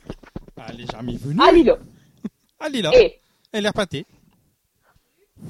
Elle 0.68 0.80
est 0.82 0.92
jamais 0.92 1.16
venue. 1.16 1.40
Allez 1.40 1.62
là 1.64 1.76
Elle 2.66 2.76
est 2.76 2.82
là. 2.82 2.90
Eh, 2.94 3.18
Elle 3.52 3.64
est 3.64 3.68
repartie. 3.68 4.04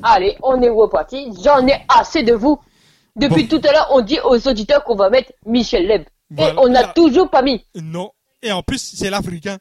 allez, 0.02 0.36
on 0.42 0.62
est 0.62 0.68
reparti, 0.68 1.32
j'en 1.42 1.66
ai 1.66 1.84
assez 1.88 2.22
de 2.22 2.34
vous 2.34 2.60
Depuis 3.16 3.48
tout 3.48 3.60
à 3.68 3.72
l'heure, 3.72 3.88
on 3.90 4.00
dit 4.02 4.20
aux 4.22 4.46
auditeurs 4.48 4.84
qu'on 4.84 4.94
va 4.96 5.10
mettre 5.10 5.32
Michel 5.44 5.86
Leb. 5.88 6.04
Voilà. 6.30 6.52
Et 6.52 6.58
on 6.58 6.68
n'a 6.68 6.84
toujours 6.92 7.28
pas 7.30 7.42
mis. 7.42 7.64
Non. 7.74 8.12
Et 8.42 8.52
en 8.52 8.62
plus, 8.62 8.78
c'est 8.78 9.10
l'Africain. 9.10 9.58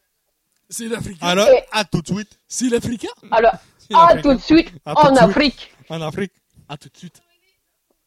C'est 0.69 0.87
l'Africain. 0.87 1.25
Alors, 1.25 1.47
à 1.71 1.85
tout 1.85 2.01
de 2.01 2.07
suite. 2.07 2.39
C'est 2.47 2.69
l'Africain 2.69 3.07
Alors, 3.31 3.53
à 3.93 4.17
tout 4.21 4.33
de 4.33 4.39
suite, 4.39 4.71
en. 4.85 5.15
Afrique. 5.15 5.73
En 5.89 6.01
Afrique. 6.01 6.33
À 6.67 6.75
tout 6.77 6.89
de 6.89 6.97
suite. 6.97 7.21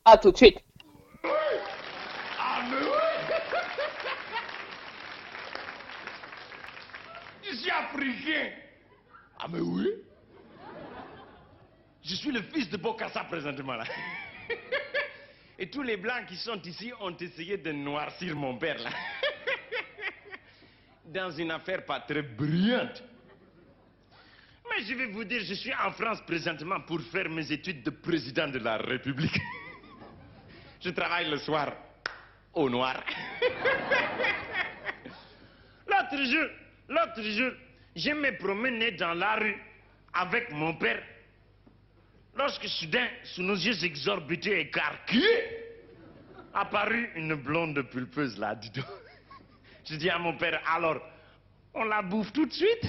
À 0.05 0.19
tout 0.19 0.31
de 0.31 0.37
suite. 0.37 0.59
Je 7.43 7.57
suis 7.57 7.71
africain. 7.71 8.51
Ah 9.39 9.47
mais 9.51 9.61
oui. 9.61 9.89
Je 12.03 12.15
suis 12.15 12.31
le 12.31 12.43
fils 12.43 12.69
de 12.69 12.77
Bokassa 12.77 13.25
présentement 13.25 13.75
là. 13.75 13.85
Et 15.59 15.69
tous 15.71 15.83
les 15.83 15.97
blancs 15.97 16.27
qui 16.27 16.37
sont 16.37 16.61
ici 16.63 16.93
ont 17.01 17.17
essayé 17.17 17.57
de 17.57 17.73
noircir 17.73 18.37
mon 18.37 18.57
père 18.57 18.79
là. 18.83 18.91
Dans 21.13 21.31
une 21.33 21.51
affaire 21.51 21.85
pas 21.85 21.99
très 22.01 22.23
brillante. 22.23 23.03
Mais 24.71 24.85
je 24.85 24.95
vais 24.95 25.07
vous 25.07 25.25
dire, 25.25 25.43
je 25.43 25.55
suis 25.55 25.75
en 25.75 25.91
France 25.91 26.21
présentement 26.25 26.81
pour 26.83 27.01
faire 27.01 27.29
mes 27.29 27.51
études 27.51 27.83
de 27.83 27.91
président 27.91 28.47
de 28.47 28.59
la 28.59 28.77
République. 28.77 29.37
Je 30.81 30.91
travaille 30.91 31.29
le 31.29 31.39
soir 31.39 31.73
au 32.55 32.71
noir. 32.71 33.03
L'autre 35.87 36.25
jour, 36.25 36.47
l'autre 36.89 37.23
jour, 37.23 37.51
je 37.95 38.11
me 38.13 38.39
promenais 38.39 38.93
dans 38.93 39.13
la 39.13 39.35
rue 39.35 39.59
avec 40.15 40.51
mon 40.53 40.75
père. 40.77 41.03
Lorsque 42.37 42.67
soudain, 42.69 43.09
sous 43.25 43.43
nos 43.43 43.57
yeux 43.57 43.85
exorbités 43.85 44.61
et 44.61 44.71
carqués, 44.71 45.21
apparut 46.55 47.11
une 47.17 47.35
blonde 47.35 47.83
pulpeuse 47.91 48.39
là, 48.39 48.55
dis 48.55 48.71
donc. 48.71 48.87
Je 49.85 49.97
dis 49.97 50.11
à 50.11 50.19
mon 50.19 50.37
père, 50.37 50.61
alors, 50.73 51.01
on 51.75 51.85
la 51.85 52.03
bouffe 52.03 52.33
tout 52.33 52.47
de 52.47 52.53
suite? 52.53 52.85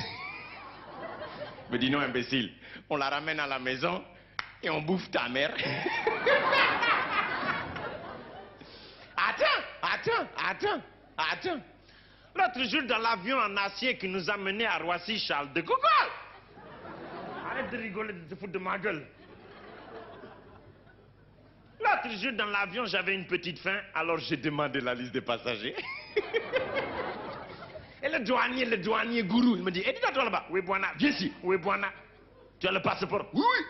Il 1.70 1.74
me 1.74 1.78
dit 1.78 1.89
non, 1.89 2.00
imbécile, 2.00 2.52
on 2.89 2.98
la 2.98 3.10
ramène 3.10 3.39
à 3.39 3.48
la 3.48 3.60
maison 3.60 4.04
et 4.62 4.70
on 4.70 4.82
bouffe 4.82 5.10
ta 5.10 5.30
mère. 5.30 5.54
Attends, 9.18 9.62
attends, 9.82 10.28
attends, 10.36 10.82
attends. 11.18 11.62
L'autre 12.36 12.64
jour, 12.70 12.84
dans 12.84 12.98
l'avion 12.98 13.38
en 13.38 13.56
acier 13.58 13.98
qui 13.98 14.08
nous 14.08 14.30
a 14.30 14.38
menés 14.38 14.66
à 14.66 14.78
Roissy, 14.78 15.20
Charles 15.20 15.54
de 15.54 15.62
Gaulle. 15.62 15.78
Arrête 17.50 17.70
de 17.72 17.78
rigoler, 17.78 18.14
de 18.14 18.34
te 18.34 18.36
foutre 18.36 18.54
de 18.54 18.58
ma 18.58 18.80
gueule. 18.80 19.06
L'autre 21.80 22.18
jour, 22.18 22.32
dans 22.34 22.46
l'avion, 22.46 22.86
j'avais 22.86 23.14
une 23.14 23.28
petite 23.28 23.60
faim, 23.60 23.80
alors 23.94 24.18
j'ai 24.18 24.38
demandé 24.38 24.82
la 24.82 24.94
liste 24.94 25.14
des 25.14 25.22
passagers. 25.22 25.76
Et 28.04 28.10
le 28.10 28.20
douanier, 28.20 28.66
le 28.66 28.78
douanier 28.78 29.24
gourou, 29.24 29.56
il 29.58 29.64
me 29.64 29.72
dit, 29.72 29.82
et 29.82 29.94
dis 29.94 30.00
toi 30.14 30.24
là-bas, 30.24 30.46
oui, 30.50 30.62
viens 30.98 31.10
ici, 31.10 31.32
oui. 31.44 31.58
Tu 32.60 32.68
as 32.68 32.72
le 32.72 32.82
passeport 32.82 33.28
Oui, 33.34 33.42
oui. 33.42 33.66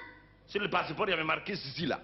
Sur 0.48 0.62
le 0.62 0.70
passeport, 0.70 1.08
il 1.08 1.12
y 1.12 1.14
avait 1.14 1.24
marqué 1.24 1.56
ceci 1.56 1.86
là. 1.86 2.00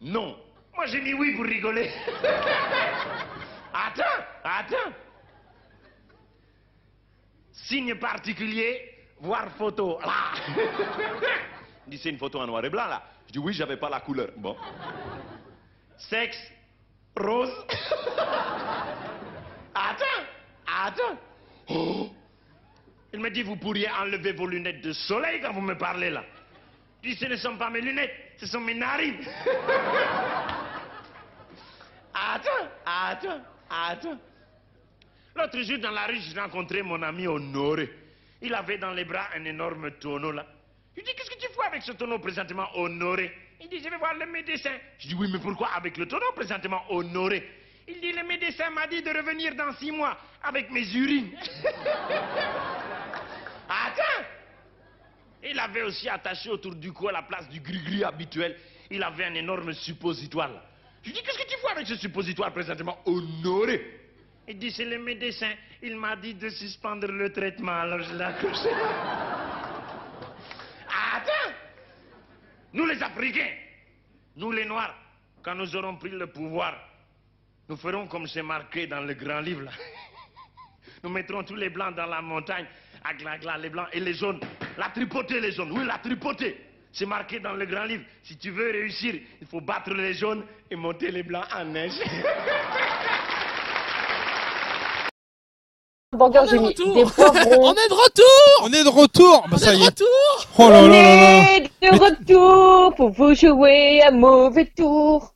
Non. 0.00 0.38
Moi, 0.74 0.86
j'ai 0.86 1.00
mis 1.00 1.12
oui 1.12 1.34
pour 1.34 1.44
rigoler. 1.44 1.90
attends, 3.74 4.24
attends. 4.44 4.92
Signe 7.52 7.96
particulier, 7.96 9.08
voir 9.20 9.50
photo. 9.58 9.98
Là. 10.00 10.32
Il 11.86 11.90
dit, 11.90 11.98
c'est 11.98 12.10
une 12.10 12.18
photo 12.18 12.38
en 12.40 12.46
noir 12.46 12.64
et 12.64 12.70
blanc 12.70 12.86
là. 12.86 13.02
Je 13.26 13.32
dis, 13.32 13.38
oui, 13.38 13.52
j'avais 13.52 13.76
pas 13.76 13.90
la 13.90 14.00
couleur. 14.00 14.28
Bon. 14.36 14.56
Sexe, 15.98 16.38
Rose. 17.16 17.52
attends, 19.74 20.24
Oh. 21.68 22.10
Il 23.12 23.20
me 23.20 23.30
dit, 23.30 23.42
vous 23.42 23.56
pourriez 23.56 23.90
enlever 23.90 24.32
vos 24.32 24.46
lunettes 24.46 24.82
de 24.82 24.92
soleil 24.92 25.40
quand 25.40 25.52
vous 25.52 25.60
me 25.60 25.76
parlez 25.76 26.10
là. 26.10 26.24
Je 27.02 27.10
dis, 27.10 27.16
ce 27.16 27.26
ne 27.26 27.36
sont 27.36 27.56
pas 27.56 27.70
mes 27.70 27.80
lunettes, 27.80 28.34
ce 28.38 28.46
sont 28.46 28.60
mes 28.60 28.74
narines. 28.74 29.18
attends, 32.14 32.68
attends, 32.86 33.40
attends. 33.68 34.18
L'autre 35.34 35.60
jour 35.62 35.78
dans 35.78 35.90
la 35.90 36.06
rue, 36.06 36.20
j'ai 36.20 36.38
rencontré 36.38 36.82
mon 36.82 37.02
ami 37.02 37.26
Honoré. 37.26 37.90
Il 38.42 38.54
avait 38.54 38.78
dans 38.78 38.92
les 38.92 39.04
bras 39.04 39.28
un 39.34 39.44
énorme 39.44 39.90
tonneau 39.92 40.32
là. 40.32 40.46
Je 40.96 41.02
dis, 41.02 41.14
qu'est-ce 41.14 41.30
que 41.30 41.38
tu 41.40 41.48
fais 41.48 41.66
avec 41.66 41.82
ce 41.82 41.92
tonneau 41.92 42.18
présentement 42.18 42.68
Honoré? 42.74 43.32
Il 43.60 43.68
dit, 43.68 43.78
je 43.78 43.88
vais 43.88 43.96
voir 43.96 44.14
le 44.14 44.26
médecin. 44.26 44.72
Je 44.98 45.08
dis, 45.08 45.14
oui, 45.14 45.28
mais 45.32 45.38
pourquoi 45.38 45.68
avec 45.74 45.96
le 45.96 46.06
tonneau 46.06 46.32
présentement 46.34 46.82
Honoré? 46.90 47.48
Il 47.90 48.00
dit, 48.00 48.12
le 48.12 48.24
médecin 48.26 48.70
m'a 48.70 48.86
dit 48.86 49.02
de 49.02 49.10
revenir 49.10 49.54
dans 49.54 49.72
six 49.74 49.90
mois 49.90 50.16
avec 50.42 50.70
mes 50.70 50.86
urines. 50.94 51.30
Attends 53.68 54.24
Il 55.42 55.58
avait 55.58 55.82
aussi 55.82 56.08
attaché 56.08 56.50
autour 56.50 56.74
du 56.74 56.92
cou 56.92 57.08
à 57.08 57.12
la 57.12 57.22
place 57.22 57.48
du 57.48 57.60
gris-gris 57.60 58.04
habituel, 58.04 58.56
il 58.90 59.02
avait 59.02 59.24
un 59.24 59.34
énorme 59.34 59.72
suppositoire 59.72 60.48
là. 60.48 60.62
Je 61.02 61.12
dis, 61.12 61.22
qu'est-ce 61.22 61.38
que 61.38 61.48
tu 61.48 61.56
fais 61.58 61.70
avec 61.72 61.86
ce 61.86 61.96
suppositoire 61.96 62.52
présentement? 62.52 62.98
Honoré 63.06 64.00
il 64.50 64.58
dit, 64.58 64.72
c'est 64.72 64.84
le 64.84 64.98
médecin. 64.98 65.52
Il 65.80 65.96
m'a 65.96 66.16
dit 66.16 66.34
de 66.34 66.48
suspendre 66.48 67.06
le 67.06 67.32
traitement, 67.32 67.82
alors 67.82 68.00
je 68.00 68.12
l'ai 68.14 68.24
accroché. 68.24 68.68
Attends 71.14 71.52
Nous 72.72 72.84
les 72.84 73.00
Africains, 73.00 73.54
nous 74.34 74.50
les 74.50 74.64
Noirs, 74.64 74.96
quand 75.42 75.54
nous 75.54 75.76
aurons 75.76 75.96
pris 75.96 76.10
le 76.10 76.26
pouvoir, 76.26 76.74
nous 77.70 77.76
ferons 77.76 78.08
comme 78.08 78.26
c'est 78.26 78.42
marqué 78.42 78.88
dans 78.88 79.00
le 79.00 79.14
grand 79.14 79.38
livre 79.40 79.62
là. 79.62 79.70
Nous 81.04 81.08
mettrons 81.10 81.44
tous 81.44 81.54
les 81.54 81.70
blancs 81.70 81.94
dans 81.94 82.06
la 82.06 82.20
montagne, 82.20 82.66
à 83.04 83.14
gla 83.14 83.38
gla, 83.38 83.56
les 83.58 83.70
blancs 83.70 83.86
et 83.92 84.00
les 84.00 84.12
jaunes. 84.12 84.40
La 84.76 84.88
tripotée, 84.88 85.38
les 85.40 85.52
jaunes, 85.52 85.70
oui, 85.70 85.86
la 85.86 85.98
tripotée. 85.98 86.58
C'est 86.92 87.06
marqué 87.06 87.38
dans 87.38 87.52
le 87.52 87.64
grand 87.66 87.84
livre. 87.84 88.02
Si 88.24 88.36
tu 88.36 88.50
veux 88.50 88.72
réussir, 88.72 89.14
il 89.40 89.46
faut 89.46 89.60
battre 89.60 89.94
les 89.94 90.14
jaunes 90.14 90.42
et 90.68 90.74
monter 90.74 91.12
les 91.12 91.22
blancs 91.22 91.44
en 91.56 91.64
neige. 91.66 91.92
Burger, 96.12 96.42
j'ai 96.50 96.58
mis 96.58 96.74
des 96.74 97.04
poivrons. 97.04 97.12
On 97.68 97.72
est 97.72 97.88
de 97.88 97.94
retour 97.94 98.62
On 98.62 98.72
est 98.72 98.82
de 98.82 98.88
retour 98.88 99.42
Bah 99.48 99.50
On 99.52 99.58
ça 99.58 99.72
est 99.74 99.76
y 99.76 99.78
de 99.78 99.84
est. 99.84 99.86
retour 99.86 100.48
Oh 100.58 100.68
là 100.68 100.82
On 100.82 100.88
là 100.88 101.02
là 101.02 101.14
là 101.14 101.56
est 101.56 101.70
de 101.82 101.98
retour 101.98 102.94
pour 102.96 103.10
vous 103.10 103.32
jouer 103.32 104.02
un 104.02 104.10
mauvais 104.10 104.66
tour. 104.66 105.32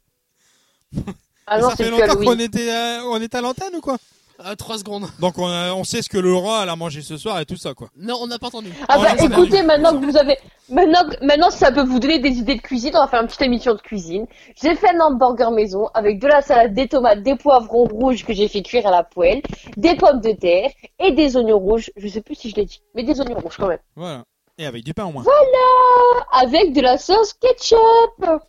Ah 1.47 1.59
non, 1.61 1.69
Ça 1.71 1.75
c'est 1.77 1.85
fait 1.85 1.91
longtemps 1.91 2.17
qu'on 2.17 2.39
était, 2.39 2.71
euh, 2.71 3.03
on 3.07 3.21
est 3.21 3.35
à 3.35 3.41
l'antenne 3.41 3.75
ou 3.77 3.81
quoi 3.81 3.97
Euh, 4.45 4.55
3 4.57 4.79
secondes. 4.79 5.07
Donc 5.21 5.39
on, 5.39 5.47
a- 5.47 5.73
on 5.75 5.85
sait 5.85 6.03
ce 6.03 6.09
que 6.09 6.19
le 6.19 6.35
roi 6.35 6.61
elle 6.65 6.69
a 6.69 6.75
mangé 6.77 7.03
ce 7.03 7.17
soir 7.17 7.39
et 7.39 7.45
tout 7.47 7.57
ça 7.57 7.73
quoi. 7.75 7.89
Non, 7.97 8.17
on 8.21 8.27
n'a 8.27 8.39
pas 8.39 8.49
entendu. 8.49 8.73
Ah 8.89 8.97
Oh, 8.99 9.03
bah 9.03 9.15
écoutez, 9.25 9.63
maintenant 9.63 9.93
que 9.93 10.05
vous 10.05 10.17
avez, 10.17 10.37
maintenant, 10.69 11.05
maintenant 11.23 11.51
ça 11.51 11.71
peut 11.71 11.85
vous 11.85 12.01
donner 12.01 12.19
des 12.19 12.31
idées 12.31 12.57
de 12.57 12.61
cuisine. 12.61 12.91
On 12.95 12.99
va 13.01 13.07
faire 13.09 13.21
une 13.21 13.29
petite 13.29 13.43
émission 13.43 13.75
de 13.75 13.81
cuisine. 13.81 14.27
J'ai 14.61 14.75
fait 14.75 14.89
un 14.93 15.01
hamburger 15.01 15.51
maison 15.53 15.89
avec 15.95 16.19
de 16.19 16.27
la 16.27 16.43
salade, 16.43 16.75
des 16.75 16.89
tomates, 16.89 17.23
des 17.23 17.37
poivrons 17.37 17.85
rouges 17.85 18.25
que 18.25 18.33
j'ai 18.33 18.49
fait 18.49 18.63
cuire 18.63 18.87
à 18.89 18.91
la 18.91 19.05
poêle, 19.05 19.41
des 19.77 19.95
pommes 19.95 20.21
de 20.21 20.33
terre 20.33 20.71
et 20.99 21.13
des 21.13 21.37
oignons 21.37 21.59
rouges. 21.59 21.91
Je 21.97 22.09
sais 22.09 22.21
plus 22.21 22.35
si 22.35 22.51
je 22.51 22.57
l'ai 22.57 22.65
dit, 22.65 22.81
mais 22.97 23.05
des 23.05 23.21
oignons 23.21 23.39
rouges 23.39 23.57
quand 23.57 23.69
même. 23.69 23.79
Voilà. 23.95 24.25
Et 24.59 24.67
avec 24.67 24.83
du 24.83 24.95
pain 24.95 25.05
au 25.05 25.13
moins. 25.13 25.23
Voilà, 25.23 26.27
avec 26.33 26.73
de 26.73 26.81
la 26.81 26.99
sauce 26.99 27.35
ketchup. 27.35 28.41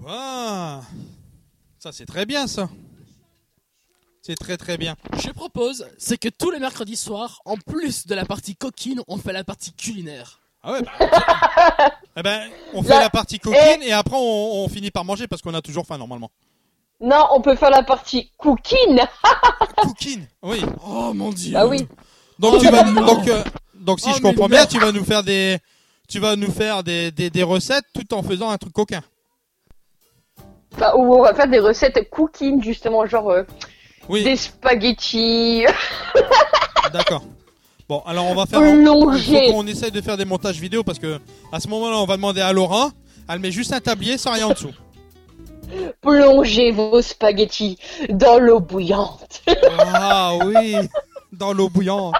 Waouh 0.00 0.80
Ça 1.82 1.90
c'est 1.90 2.06
très 2.06 2.26
bien 2.26 2.46
ça. 2.46 2.68
C'est 4.20 4.36
très 4.36 4.56
très 4.56 4.78
bien. 4.78 4.94
Je 5.18 5.30
propose, 5.30 5.84
c'est 5.98 6.16
que 6.16 6.28
tous 6.28 6.52
les 6.52 6.60
mercredis 6.60 6.94
soirs, 6.94 7.40
en 7.44 7.56
plus 7.56 8.06
de 8.06 8.14
la 8.14 8.24
partie 8.24 8.54
coquine, 8.54 9.00
on 9.08 9.16
fait 9.16 9.32
la 9.32 9.42
partie 9.42 9.72
culinaire. 9.72 10.38
Ah 10.62 10.74
ouais 10.74 10.82
bah, 10.82 11.90
Eh 12.16 12.22
ben, 12.22 12.48
on 12.72 12.84
fait 12.84 13.00
la 13.00 13.10
partie 13.10 13.40
coquine 13.40 13.82
et 13.82 13.90
après 13.90 14.14
on, 14.14 14.62
on 14.64 14.68
finit 14.68 14.92
par 14.92 15.04
manger 15.04 15.26
parce 15.26 15.42
qu'on 15.42 15.54
a 15.54 15.60
toujours 15.60 15.84
faim 15.84 15.98
normalement. 15.98 16.30
Non, 17.00 17.26
on 17.32 17.40
peut 17.40 17.56
faire 17.56 17.70
la 17.70 17.82
partie 17.82 18.30
cooking. 18.38 19.00
Coquine 19.76 20.28
Oui. 20.40 20.62
Oh 20.86 21.12
mon 21.12 21.32
dieu 21.32 21.54
Bah 21.54 21.66
oui. 21.66 21.88
Donc 22.38 22.54
Oh, 22.54 22.58
tu 22.60 22.68
vas 22.70 22.84
non. 22.84 23.04
donc 23.04 23.26
euh, 23.26 23.42
donc 23.74 23.98
si 23.98 24.06
Oh, 24.08 24.14
je 24.18 24.22
comprends 24.22 24.48
bien, 24.48 24.66
tu 24.66 24.78
vas 24.78 24.92
nous 24.92 25.04
faire 25.04 25.24
des 25.24 25.58
tu 26.08 26.20
vas 26.20 26.36
nous 26.36 26.52
faire 26.52 26.84
des, 26.84 27.10
des, 27.10 27.28
des 27.28 27.42
recettes 27.42 27.86
tout 27.92 28.14
en 28.14 28.22
faisant 28.22 28.50
un 28.50 28.56
truc 28.58 28.72
coquin. 28.72 29.02
Bah, 30.78 30.94
ou 30.96 31.14
on 31.14 31.22
va 31.22 31.34
faire 31.34 31.48
des 31.48 31.58
recettes 31.58 32.08
cooking 32.10 32.62
justement, 32.62 33.06
genre 33.06 33.30
euh, 33.30 33.42
Oui, 34.08 34.24
des 34.24 34.36
spaghettis. 34.36 35.64
d'accord. 36.92 37.24
Bon, 37.88 38.02
alors 38.06 38.26
on 38.26 38.34
va 38.34 38.46
faire 38.46 38.60
faut 38.60 39.52
qu'on 39.52 39.66
essaye 39.66 39.90
de 39.90 40.00
faire 40.00 40.16
des 40.16 40.24
montages 40.24 40.58
vidéo 40.58 40.82
parce 40.82 40.98
que 40.98 41.18
à 41.52 41.60
ce 41.60 41.68
moment-là, 41.68 41.98
on 41.98 42.06
va 42.06 42.16
demander 42.16 42.40
à 42.40 42.52
Laura, 42.52 42.90
elle 43.28 43.40
met 43.40 43.50
juste 43.50 43.72
un 43.72 43.80
tablier 43.80 44.16
sans 44.18 44.32
rien 44.32 44.46
en 44.46 44.52
dessous. 44.52 44.72
Plongez 46.00 46.70
vos 46.70 47.00
spaghettis 47.02 47.78
dans 48.08 48.38
l'eau 48.38 48.60
bouillante. 48.60 49.42
Ah 49.78 50.34
oui, 50.44 50.76
dans 51.32 51.52
l'eau 51.52 51.68
bouillante. 51.68 52.14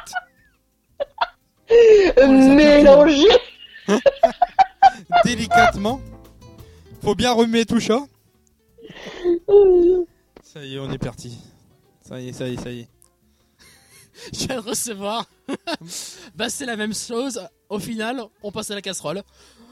Mélangez. 2.18 3.28
Délicatement. 5.24 6.00
Faut 7.03 7.14
bien 7.14 7.32
remuer 7.32 7.64
tout 7.66 7.80
ça. 7.80 8.00
Ça 10.43 10.64
y 10.64 10.74
est, 10.74 10.78
on 10.78 10.90
est 10.90 10.99
parti. 10.99 11.38
Ça 12.07 12.20
y 12.20 12.28
est, 12.28 12.32
ça 12.32 12.49
y 12.49 12.55
est, 12.55 12.61
ça 12.61 12.70
y 12.70 12.80
est. 12.80 12.88
Je 14.32 14.47
viens 14.47 14.61
de 14.61 14.68
recevoir. 14.68 15.26
bah 16.34 16.49
c'est 16.49 16.66
la 16.66 16.76
même 16.76 16.95
chose. 16.95 17.40
Au 17.68 17.78
final, 17.78 18.22
on 18.43 18.53
passe 18.53 18.70
à 18.70 18.74
la 18.74 18.82
casserole. 18.82 19.22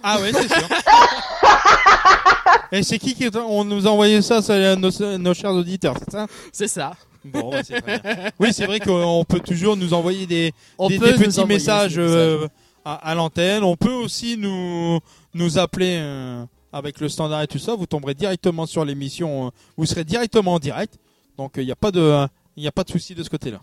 Ah 0.02 0.20
ouais, 0.20 0.32
c'est 0.32 0.48
sûr. 0.48 0.68
Et 2.72 2.82
c'est 2.82 2.98
qui 2.98 3.14
qui 3.14 3.28
on 3.36 3.64
nous 3.64 3.86
a 3.86 3.90
envoyé 3.90 4.22
ça, 4.22 4.40
c'est 4.40 4.76
nos, 4.76 5.18
nos 5.18 5.34
chers 5.34 5.52
auditeurs, 5.52 5.94
c'est 5.98 6.10
ça? 6.10 6.26
C'est 6.52 6.68
ça. 6.68 6.92
Bon, 7.24 7.50
bah, 7.50 7.62
c'est 7.62 7.80
très 7.80 7.98
bien. 7.98 8.30
Oui, 8.38 8.52
c'est 8.52 8.66
vrai 8.66 8.80
qu'on 8.80 9.24
peut 9.28 9.40
toujours 9.40 9.76
nous 9.76 9.92
envoyer 9.92 10.26
des, 10.26 10.52
petits 10.78 11.44
messages 11.44 11.98
euh, 11.98 12.46
à, 12.84 12.94
à 12.94 13.14
l'antenne. 13.14 13.64
On 13.64 13.76
peut 13.76 13.92
aussi 13.92 14.36
nous 14.38 15.00
nous 15.34 15.58
appeler 15.58 15.98
euh, 16.00 16.44
avec 16.72 17.00
le 17.00 17.08
standard 17.08 17.42
et 17.42 17.46
tout 17.46 17.58
ça. 17.58 17.74
Vous 17.74 17.86
tomberez 17.86 18.14
directement 18.14 18.66
sur 18.66 18.84
l'émission. 18.84 19.46
euh, 19.46 19.50
vous 19.76 19.86
serez 19.86 20.04
directement 20.04 20.54
en 20.54 20.58
direct. 20.58 20.98
Donc 21.36 21.52
il 21.56 21.64
n'y 21.64 21.72
a 21.72 21.76
pas 21.76 21.90
de 21.90 22.26
il 22.56 22.62
y 22.62 22.68
a 22.68 22.72
pas 22.72 22.84
de 22.84 22.90
souci 22.90 23.14
de 23.14 23.22
ce 23.22 23.30
côté-là. 23.30 23.60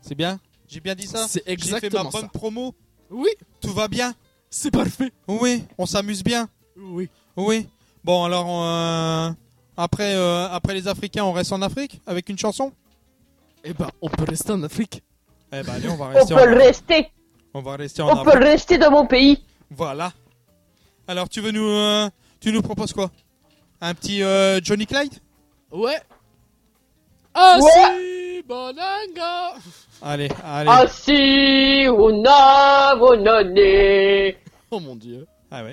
C'est 0.00 0.14
bien? 0.14 0.38
J'ai 0.68 0.80
bien 0.80 0.94
dit 0.94 1.06
ça? 1.06 1.26
C'est 1.28 1.42
J'ai 1.46 1.56
fait 1.56 1.70
ma 1.70 1.76
exactement 1.78 2.10
bonne 2.10 2.20
ça. 2.22 2.28
promo? 2.28 2.74
Oui, 3.10 3.30
Tout 3.60 3.72
va 3.72 3.88
bien? 3.88 4.14
C'est 4.50 4.70
parfait. 4.70 5.12
Oui, 5.26 5.64
on 5.76 5.86
s'amuse 5.86 6.22
bien? 6.22 6.48
Oui. 6.76 7.08
Oui. 7.36 7.66
Bon 8.04 8.24
alors 8.24 8.46
euh, 8.48 9.30
après 9.76 10.14
euh, 10.14 10.48
après 10.50 10.74
les 10.74 10.86
Africains, 10.88 11.24
on 11.24 11.32
reste 11.32 11.52
en 11.52 11.60
Afrique 11.62 12.00
avec 12.06 12.28
une 12.28 12.38
chanson? 12.38 12.72
Eh 13.64 13.72
ben, 13.74 13.88
on 14.00 14.08
peut 14.08 14.24
rester 14.24 14.52
en 14.52 14.62
Afrique. 14.62 15.02
Eh 15.52 15.62
ben 15.62 15.72
allez, 15.74 15.88
on 15.88 15.96
va 15.96 16.06
On 16.06 16.08
rester. 16.14 16.34
peut 16.34 16.40
en... 16.42 16.46
le 16.46 16.56
rester. 16.56 17.10
On 17.54 17.60
va 17.62 17.76
rester 17.76 18.02
en 18.02 18.20
On 18.20 18.24
peut 18.24 18.38
rester 18.38 18.78
dans 18.78 18.90
mon 18.90 19.06
pays. 19.06 19.42
Voilà. 19.70 20.12
Alors 21.08 21.28
tu 21.28 21.40
veux 21.40 21.50
nous 21.50 21.66
euh, 21.68 22.08
tu 22.40 22.52
nous 22.52 22.62
proposes 22.62 22.92
quoi? 22.92 23.10
Un 23.80 23.94
petit 23.94 24.22
euh, 24.22 24.60
Johnny 24.62 24.86
Clyde? 24.86 25.14
Ouais. 25.72 25.98
Ah 27.34 27.58
Ouais. 27.60 27.70
si, 27.70 28.42
bonanga. 28.42 29.54
Allez, 30.02 30.28
allez. 30.44 30.70
Ah 30.72 30.86
si, 30.88 31.86
on 31.88 32.22
a. 32.26 32.94
Oh 34.70 34.80
mon 34.80 34.96
dieu. 34.96 35.26
Ah 35.50 35.64
ouais. 35.64 35.72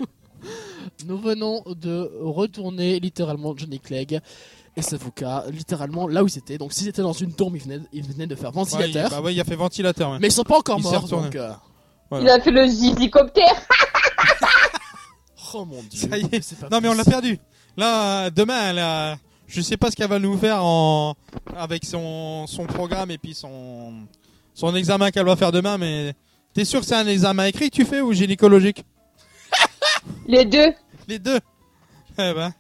Nous 1.07 1.17
venons 1.17 1.63
de 1.67 2.11
retourner 2.21 2.99
littéralement 2.99 3.55
Johnny 3.57 3.79
Clegg 3.79 4.19
et 4.77 4.81
Savuka 4.81 5.43
littéralement 5.51 6.07
là 6.07 6.23
où 6.23 6.27
c'était. 6.27 6.57
Donc 6.57 6.71
si 6.73 6.83
c'était 6.83 7.01
dans 7.01 7.13
une 7.13 7.33
tour, 7.33 7.51
il 7.53 7.61
venait, 7.61 7.79
il 7.91 8.03
venait 8.03 8.27
de 8.27 8.35
faire 8.35 8.55
Ouais, 8.55 8.63
il, 8.63 8.69
ventilateur. 8.71 9.09
bah 9.09 9.21
ouais, 9.21 9.33
il 9.33 9.41
a 9.41 9.43
fait 9.43 9.55
ventilateur. 9.55 10.11
ouais. 10.11 10.17
Mais 10.21 10.27
ils 10.27 10.31
sont 10.31 10.43
pas 10.43 10.57
encore 10.59 10.77
Il 10.79 10.83
s'est 10.85 10.91
morts. 10.91 11.01
retourné. 11.03 11.25
Donc, 11.29 11.35
euh, 11.35 11.51
Il 12.21 12.29
a 12.29 12.39
fait 12.39 12.51
le 12.51 12.65
zizicoptère. 12.67 13.55
Oh 15.57 15.63
mon 15.63 15.81
dieu. 15.83 16.09
Ça 16.09 16.17
y 16.17 16.25
est. 16.31 16.41
C'est 16.41 16.59
pas 16.59 16.67
Non 16.69 16.81
mais 16.81 16.89
on 16.89 16.93
l'a 16.93 17.05
perdu. 17.05 17.39
Là, 17.77 18.29
demain, 18.29 18.77
a... 18.77 19.15
je 19.47 19.61
sais 19.61 19.77
pas 19.77 19.89
ce 19.89 19.95
qu'elle 19.95 20.09
va 20.09 20.19
nous 20.19 20.37
faire 20.37 20.63
en 20.63 21.15
avec 21.55 21.85
son 21.85 22.45
son 22.47 22.65
programme 22.65 23.09
et 23.11 23.17
puis 23.17 23.33
son 23.33 23.93
son 24.53 24.75
examen 24.75 25.11
qu'elle 25.11 25.25
va 25.25 25.35
faire 25.37 25.53
demain. 25.53 25.77
Mais 25.77 26.13
t'es 26.53 26.65
sûr 26.65 26.81
que 26.81 26.85
c'est 26.85 26.95
un 26.95 27.07
examen 27.07 27.45
écrit 27.45 27.69
que 27.69 27.75
tu 27.75 27.85
fais 27.85 28.01
ou 28.01 28.11
gynécologique? 28.11 28.83
Les 30.27 30.43
deux. 30.43 30.73
Les 31.07 31.19
deux. 31.19 31.39
Eh 32.17 32.33
ben. 32.33 32.53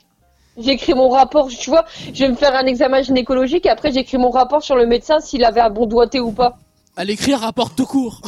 J'écris 0.57 0.93
mon 0.93 1.09
rapport, 1.09 1.49
tu 1.49 1.69
vois, 1.69 1.83
je 2.13 2.23
vais 2.23 2.29
me 2.29 2.35
faire 2.35 2.55
un 2.55 2.65
examen 2.65 3.01
gynécologique 3.01 3.65
et 3.65 3.69
après 3.69 3.91
j'écris 3.91 4.17
mon 4.17 4.29
rapport 4.29 4.63
sur 4.63 4.77
le 4.77 4.85
médecin 4.87 5.19
s'il 5.19 5.43
avait 5.43 5.59
un 5.59 5.69
bon 5.69 5.85
doigté 5.85 6.21
ou 6.21 6.31
pas. 6.31 6.57
Elle 6.95 7.09
écrit 7.09 7.33
un 7.33 7.37
rapport 7.39 7.75
tout 7.75 7.85
court. 7.85 8.21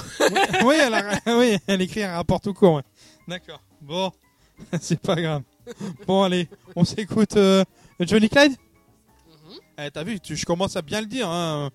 oui, 0.66 0.76
elle 0.78 0.94
a- 0.94 1.38
oui, 1.38 1.58
elle 1.68 1.82
écrit 1.82 2.04
un 2.04 2.16
rapport 2.16 2.42
tout 2.42 2.54
court. 2.54 2.74
ouais. 2.76 2.82
D'accord. 3.30 3.62
Bon, 3.82 4.12
c'est 4.82 5.00
pas 5.00 5.16
grave. 5.16 5.44
Bon, 6.06 6.24
allez, 6.24 6.48
on 6.76 6.84
s'écoute 6.84 7.36
euh, 7.38 7.64
Johnny 8.00 8.30
Clyde? 8.30 8.54
Eh, 9.80 9.92
t'as 9.92 10.04
vu, 10.04 10.20
tu- 10.20 10.36
je 10.36 10.46
commence 10.46 10.76
à 10.76 10.82
bien 10.82 11.02
le 11.02 11.08
dire. 11.08 11.30
Hein. 11.30 11.70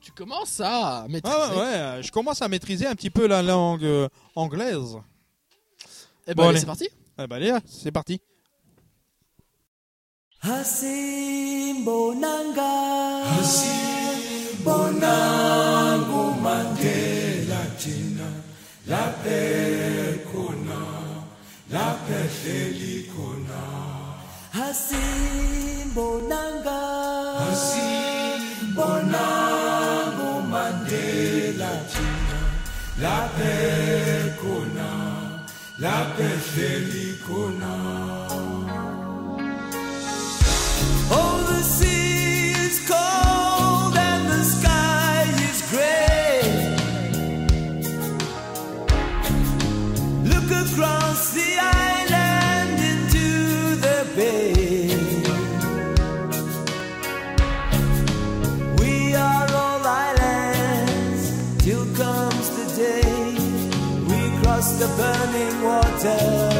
Tu 0.00 0.12
commences 0.12 0.60
à 0.60 1.06
maîtriser. 1.08 1.36
Ah 1.38 1.96
ouais, 1.96 2.02
je 2.02 2.10
commence 2.12 2.42
à 2.42 2.48
maîtriser 2.48 2.86
un 2.86 2.94
petit 2.94 3.10
peu 3.10 3.26
la 3.26 3.42
langue 3.42 3.84
euh, 3.84 4.08
anglaise. 4.34 4.96
Eh 6.26 6.34
ben, 6.34 6.34
Bon, 6.34 6.42
allez, 6.42 6.50
allez. 6.50 6.60
c'est 6.60 6.66
parti. 6.66 6.88
Eh 7.18 7.26
ben, 7.26 7.36
allez, 7.36 7.58
c'est 7.66 7.92
parti. 7.92 8.20
Mandela 16.42 17.62
Lape 18.86 19.24
kuna 20.18 20.21
lapha 21.74 22.16
ehleli 22.24 22.96
khona 23.12 23.62
asimbonanga 24.66 26.80
asimbonanga 27.48 29.26
umandela 30.32 31.72
thina. 31.92 32.38
Lapha 33.04 33.54
khona 34.40 34.90
lapha 35.84 36.26
ehleli 36.36 37.06
khona. 37.24 37.72
tell 66.02 66.51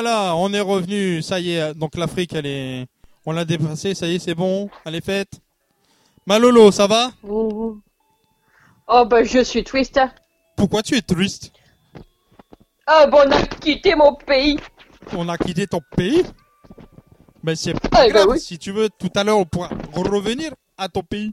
Voilà, 0.00 0.36
on 0.36 0.52
est 0.52 0.60
revenu. 0.60 1.20
Ça 1.22 1.40
y 1.40 1.54
est, 1.54 1.74
donc 1.74 1.96
l'Afrique, 1.96 2.32
elle 2.32 2.46
est. 2.46 2.86
On 3.26 3.32
l'a 3.32 3.44
dépassée, 3.44 3.96
ça 3.96 4.06
y 4.06 4.14
est, 4.14 4.18
c'est 4.20 4.36
bon, 4.36 4.70
elle 4.84 4.94
est 4.94 5.04
faite. 5.04 5.40
Malolo, 6.24 6.70
ça 6.70 6.86
va? 6.86 7.10
Oh 7.24 7.74
bah 8.86 9.24
je 9.24 9.42
suis 9.42 9.64
triste. 9.64 10.00
Pourquoi 10.56 10.84
tu 10.84 10.94
es 10.94 11.02
triste? 11.02 11.50
Ah 12.86 13.08
bon, 13.08 13.18
on 13.26 13.30
a 13.32 13.42
quitté 13.42 13.96
mon 13.96 14.14
pays. 14.14 14.60
On 15.16 15.28
a 15.28 15.36
quitté 15.36 15.66
ton 15.66 15.80
pays? 15.96 16.22
Mais 17.42 17.56
c'est 17.56 17.72
pas 17.74 17.88
Ah, 17.90 18.04
bah 18.04 18.08
grave, 18.08 18.26
oui. 18.30 18.38
si 18.40 18.56
tu 18.56 18.70
veux, 18.70 18.88
tout 19.00 19.10
à 19.16 19.24
l'heure 19.24 19.38
on 19.38 19.46
pourra 19.46 19.68
revenir 19.92 20.52
à 20.76 20.88
ton 20.88 21.02
pays 21.02 21.32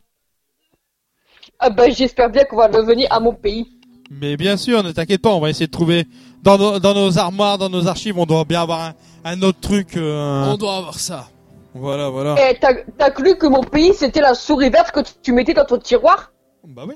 Ah 1.59 1.69
bah 1.69 1.87
j'espère 1.91 2.31
bien 2.31 2.45
qu'on 2.45 2.57
va 2.57 2.65
revenir 2.67 3.07
à 3.11 3.19
mon 3.19 3.33
pays. 3.35 3.67
Mais 4.09 4.37
bien 4.37 4.57
sûr, 4.57 4.81
ne 4.81 4.91
t'inquiète 4.91 5.21
pas, 5.21 5.33
on 5.35 5.39
va 5.39 5.51
essayer 5.51 5.67
de 5.67 5.71
trouver 5.71 6.07
dans 6.45 6.57
nos, 6.57 6.79
dans 6.79 6.93
nos 6.93 7.17
armoires, 7.17 7.57
dans 7.57 7.69
nos 7.69 7.87
archives, 7.87 8.17
on 8.17 8.25
doit 8.25 8.45
bien 8.45 8.61
avoir 8.61 8.81
un, 8.81 8.93
un 9.23 9.41
autre 9.41 9.59
truc. 9.59 9.97
euh, 9.97 10.45
On 10.45 10.55
doit 10.57 10.77
avoir 10.77 10.99
ça. 10.99 11.27
Voilà, 11.73 12.09
voilà. 12.09 12.35
Eh, 12.39 12.57
t'as 12.57 12.73
t'as 12.97 13.09
cru 13.09 13.35
que 13.37 13.47
mon 13.47 13.63
pays 13.63 13.93
c'était 13.93 14.21
la 14.21 14.33
souris 14.35 14.69
verte 14.69 14.91
que 14.91 15.01
tu, 15.21 15.33
mettais 15.33 15.53
dans 15.53 15.65
ton 15.65 15.77
tiroir? 15.77 16.31
Bah 16.65 16.83
oui. 16.87 16.93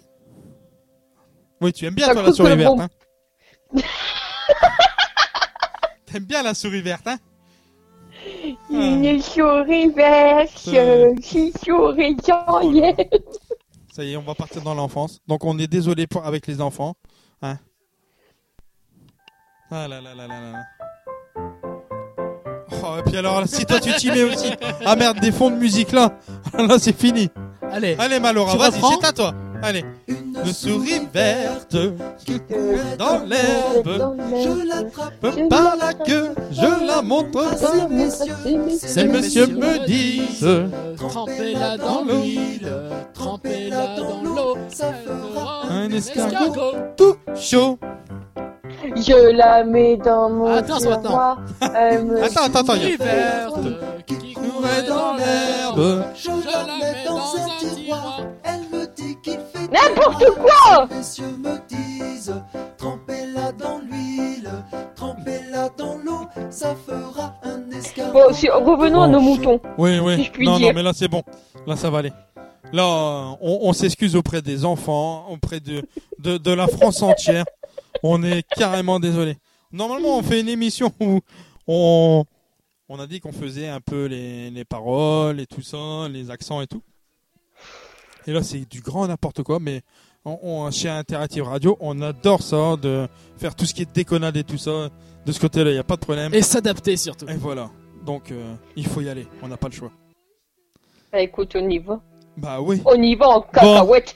Oui, 1.61 1.73
tu 1.73 1.85
aimes 1.85 1.95
bien 1.95 2.13
toi 2.13 2.21
la 2.21 2.31
souris 2.31 2.55
verte, 2.55 2.75
bon- 2.77 2.81
hein 2.81 2.87
T'aimes 6.05 6.23
bien 6.23 6.43
la 6.43 6.53
souris 6.53 6.81
verte, 6.81 7.07
hein 7.07 7.17
Une 8.69 9.21
souris 9.21 9.89
verte, 9.89 10.67
une 10.67 11.21
souris 11.21 12.15
janvier. 12.25 12.95
Ça 13.93 14.03
y 14.03 14.13
est, 14.13 14.17
on 14.17 14.21
va 14.21 14.35
partir 14.35 14.61
dans 14.61 14.75
l'enfance. 14.75 15.19
Donc 15.27 15.43
on 15.43 15.57
est 15.59 15.67
désolé 15.67 16.07
pour, 16.07 16.25
avec 16.25 16.47
les 16.47 16.61
enfants. 16.61 16.95
Hein 17.41 17.57
ah 19.71 19.87
là 19.87 20.01
là 20.01 20.15
là 20.15 20.27
là 20.27 20.39
là. 20.51 20.63
Oh, 22.81 22.97
et 22.99 23.03
puis 23.03 23.17
alors, 23.17 23.43
si 23.45 23.65
toi 23.65 23.79
tu 23.79 23.91
t'y 23.93 24.09
mets 24.11 24.23
aussi. 24.23 24.51
Ah 24.85 24.95
merde, 24.95 25.19
des 25.19 25.31
fonds 25.31 25.51
de 25.51 25.55
musique 25.57 25.91
là. 25.91 26.17
Là 26.57 26.77
c'est 26.79 26.97
fini. 26.97 27.29
Allez. 27.71 27.95
Allez 27.99 28.19
Malora, 28.19 28.55
vas-y, 28.57 28.81
c'est 28.81 29.05
à 29.05 29.11
toi. 29.11 29.33
Allez. 29.61 29.85
Une 30.07 30.53
souris 30.53 31.01
verte 31.13 31.75
qui 32.25 32.39
courait 32.39 32.97
dans 32.97 33.19
l'herbe. 33.25 34.15
Je 34.33 34.67
l'attrape, 34.67 35.49
Par 35.49 35.75
la 35.75 35.93
queue, 35.93 36.33
je 36.51 36.85
la 36.87 37.01
montre. 37.01 37.45
Ces 38.77 39.05
messieurs 39.05 39.47
me 39.47 39.85
disent 39.85 40.67
Trempez-la 40.97 41.77
dans 41.77 42.03
l'huile, 42.03 42.71
trempez-la 43.13 43.97
dans 43.97 44.23
l'eau, 44.23 44.57
ça 44.69 44.93
fera 44.93 45.67
un 45.69 45.91
escargot 45.91 46.75
tout 46.97 47.17
chaud. 47.35 47.77
Je 48.95 49.31
la 49.35 49.63
mets 49.63 49.97
dans 49.97 50.29
mon 50.29 50.47
Attends, 50.47 50.77
tiroir. 50.77 51.39
Elle 51.75 52.05
me 52.05 52.23
Attends, 52.23 52.43
attends, 52.45 52.59
attends. 52.59 52.73
Verte 52.73 53.59
qui 54.05 54.33
courait 54.33 54.83
dans 54.87 55.13
l'herbe, 55.15 56.03
je 56.15 56.29
la 56.29 56.65
mets 56.77 57.05
dans 57.05 57.35
un 57.35 57.57
tiroir. 57.59 58.21
Elle 58.43 58.61
me 58.79 58.85
dit 58.95 59.17
qu'il 59.21 59.33
fait 59.33 59.71
N'importe 59.71 60.25
quoi 60.39 60.87
Les 60.89 60.95
messieurs 60.97 61.25
me 61.39 61.57
disent 61.67 62.33
Trempez-la 62.77 63.51
dans 63.53 63.79
l'huile, 63.79 64.49
trempez-la 64.95 65.69
dans 65.77 65.97
l'eau, 66.03 66.27
ça 66.49 66.75
fera 66.85 67.33
un 67.43 67.69
escargot. 67.77 68.13
Bon, 68.13 68.33
si, 68.33 68.49
revenons 68.49 69.01
à 69.03 69.07
nos 69.07 69.19
moutons. 69.19 69.59
Oui, 69.77 69.95
Si 69.95 69.99
oui. 70.01 70.23
je 70.25 70.31
puis 70.31 70.45
Non, 70.45 70.57
dire. 70.57 70.67
non, 70.67 70.73
mais 70.73 70.83
là 70.83 70.91
c'est 70.93 71.07
bon. 71.07 71.23
Là 71.67 71.75
ça 71.75 71.89
va 71.89 71.99
aller. 71.99 72.13
Là, 72.71 72.83
on, 73.41 73.59
on 73.63 73.73
s'excuse 73.73 74.15
auprès 74.15 74.43
des 74.43 74.63
enfants, 74.63 75.25
auprès 75.31 75.59
de, 75.59 75.81
de, 76.19 76.37
de 76.37 76.51
la 76.51 76.67
France 76.67 77.01
entière. 77.01 77.43
On 78.03 78.23
est 78.23 78.43
carrément 78.55 78.99
désolé. 78.99 79.37
Normalement, 79.71 80.17
on 80.17 80.23
fait 80.23 80.41
une 80.41 80.49
émission 80.49 80.91
où 80.99 81.19
on, 81.67 82.25
on 82.87 82.99
a 82.99 83.07
dit 83.07 83.19
qu'on 83.19 83.31
faisait 83.31 83.67
un 83.67 83.81
peu 83.81 84.05
les, 84.05 84.49
les 84.49 84.65
paroles 84.65 85.39
et 85.39 85.45
tout 85.45 85.61
ça, 85.61 86.07
les 86.09 86.31
accents 86.31 86.61
et 86.61 86.67
tout. 86.67 86.81
Et 88.27 88.31
là, 88.33 88.43
c'est 88.43 88.69
du 88.69 88.81
grand 88.81 89.07
n'importe 89.07 89.43
quoi, 89.43 89.59
mais 89.59 89.81
on, 90.25 90.37
on- 90.41 90.71
chez 90.71 90.89
Interactive 90.89 91.43
Radio, 91.43 91.77
on 91.79 92.01
adore 92.01 92.41
ça, 92.41 92.75
de 92.77 93.07
faire 93.37 93.55
tout 93.55 93.65
ce 93.65 93.73
qui 93.73 93.83
est 93.83 93.91
déconnade 93.95 94.37
et 94.37 94.43
tout 94.43 94.57
ça. 94.57 94.89
De 95.25 95.31
ce 95.31 95.39
côté-là, 95.39 95.69
il 95.71 95.73
n'y 95.73 95.79
a 95.79 95.83
pas 95.83 95.95
de 95.95 96.01
problème. 96.01 96.33
Et 96.33 96.41
s'adapter 96.41 96.97
surtout. 96.97 97.27
Et 97.27 97.35
voilà. 97.35 97.69
Donc, 98.05 98.31
euh, 98.31 98.55
il 98.75 98.85
faut 98.87 99.01
y 99.01 99.09
aller. 99.09 99.27
On 99.41 99.47
n'a 99.47 99.57
pas 99.57 99.67
le 99.67 99.73
choix. 99.73 99.91
Bah 101.11 101.19
écoute, 101.21 101.51
on 101.55 101.69
y 101.69 101.79
va. 101.79 101.99
Bah 102.37 102.61
oui. 102.61 102.81
On 102.85 103.01
y 103.01 103.15
va 103.15 103.27
en 103.29 103.41
cacahuète. 103.41 104.15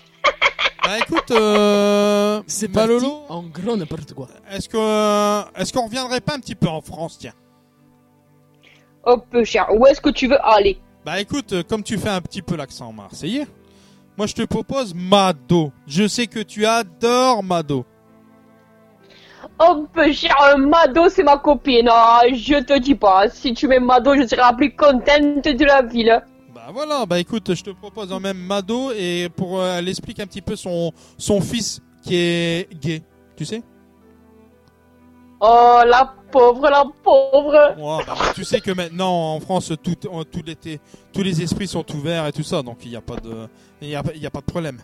Bah 0.84 0.98
écoute, 1.00 1.32
euh, 1.32 2.42
C'est 2.46 2.74
Malolo, 2.74 3.22
en 3.30 3.44
gros 3.44 3.76
n'importe 3.78 4.14
quoi. 4.14 4.28
est-ce 4.52 4.68
que 4.68 4.78
euh, 4.78 5.42
est-ce 5.56 5.72
qu'on 5.72 5.86
reviendrait 5.86 6.20
pas 6.20 6.36
un 6.36 6.40
petit 6.40 6.56
peu 6.56 6.68
en 6.68 6.82
France, 6.82 7.18
tiens? 7.20 7.32
Oh 9.06 9.18
peu 9.18 9.44
cher. 9.46 9.68
Où 9.74 9.86
est-ce 9.88 10.02
que 10.02 10.10
tu 10.10 10.28
veux 10.28 10.40
aller? 10.46 10.78
Bah 11.06 11.20
écoute, 11.22 11.54
euh, 11.54 11.64
comme 11.64 11.84
tu 11.84 11.98
fais 11.98 12.10
un 12.10 12.22
petit 12.22 12.42
peu 12.42 12.56
l'accent 12.58 12.92
marseillais, 12.92 13.48
moi 14.18 14.28
je 14.28 14.34
te 14.34 14.42
propose 14.44 14.94
Mado. 14.94 15.72
Je 15.88 16.08
sais 16.08 16.28
que 16.28 16.40
tu 16.40 16.66
adores 16.66 17.44
Mado. 17.44 17.86
Oh 19.60 19.86
peu 19.94 20.12
cher, 20.12 20.36
euh, 20.54 20.58
Mado 20.58 21.08
c'est 21.10 21.24
ma 21.24 21.38
copine. 21.38 21.88
Ah, 21.90 22.22
je 22.32 22.62
te 22.62 22.78
dis 22.80 22.96
pas. 22.96 23.30
Si 23.30 23.54
tu 23.54 23.68
mets 23.68 23.80
Mado, 23.80 24.16
je 24.16 24.28
serai 24.28 24.42
la 24.42 24.54
plus 24.54 24.76
contente 24.76 25.44
de 25.46 25.66
la 25.66 25.82
ville. 25.82 26.22
Bah 26.66 26.72
voilà, 26.72 27.06
bah 27.06 27.20
écoute, 27.20 27.54
je 27.56 27.62
te 27.62 27.72
propose 27.72 28.14
en 28.14 28.22
même 28.22 28.38
Mado 28.38 28.92
et 28.94 29.28
pour 29.36 29.60
euh, 29.60 29.80
elle 29.80 29.90
explique 29.90 30.22
un 30.22 30.26
petit 30.28 30.42
peu 30.42 30.56
son 30.56 30.94
son 31.18 31.42
fils 31.42 31.82
qui 32.02 32.16
est 32.16 32.74
gay, 32.80 33.02
tu 33.36 33.44
sais? 33.44 33.62
Oh 35.42 35.82
la 35.86 36.14
pauvre, 36.32 36.70
la 36.70 36.86
pauvre. 37.04 37.76
Bah, 38.08 38.16
tu 38.34 38.46
sais 38.46 38.62
que 38.62 38.72
maintenant 38.72 39.36
en 39.36 39.40
France 39.42 39.74
tout, 39.84 39.96
tout 39.96 40.42
l'été, 40.46 40.80
tous 41.12 41.22
les 41.22 41.42
esprits 41.42 41.68
sont 41.68 41.86
ouverts 41.94 42.28
et 42.28 42.32
tout 42.32 42.44
ça, 42.44 42.62
donc 42.62 42.78
il 42.86 42.92
n'y 42.92 42.96
a 42.96 43.02
pas 43.02 43.18
de, 43.18 43.50
il 43.82 43.90
y 43.90 43.96
a, 43.96 44.04
il 44.16 44.22
y 44.22 44.26
a 44.26 44.32
pas 44.32 44.40
de 44.40 44.46
problème. 44.46 44.80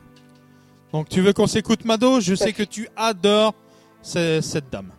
Donc 0.91 1.07
tu 1.07 1.21
veux 1.21 1.31
qu'on 1.31 1.47
s'écoute 1.47 1.85
Mado? 1.85 2.19
Je 2.19 2.35
sais 2.35 2.51
que 2.51 2.63
tu 2.63 2.89
adores 2.97 3.53
ce- 4.01 4.41
cette 4.41 4.69
dame. 4.69 4.91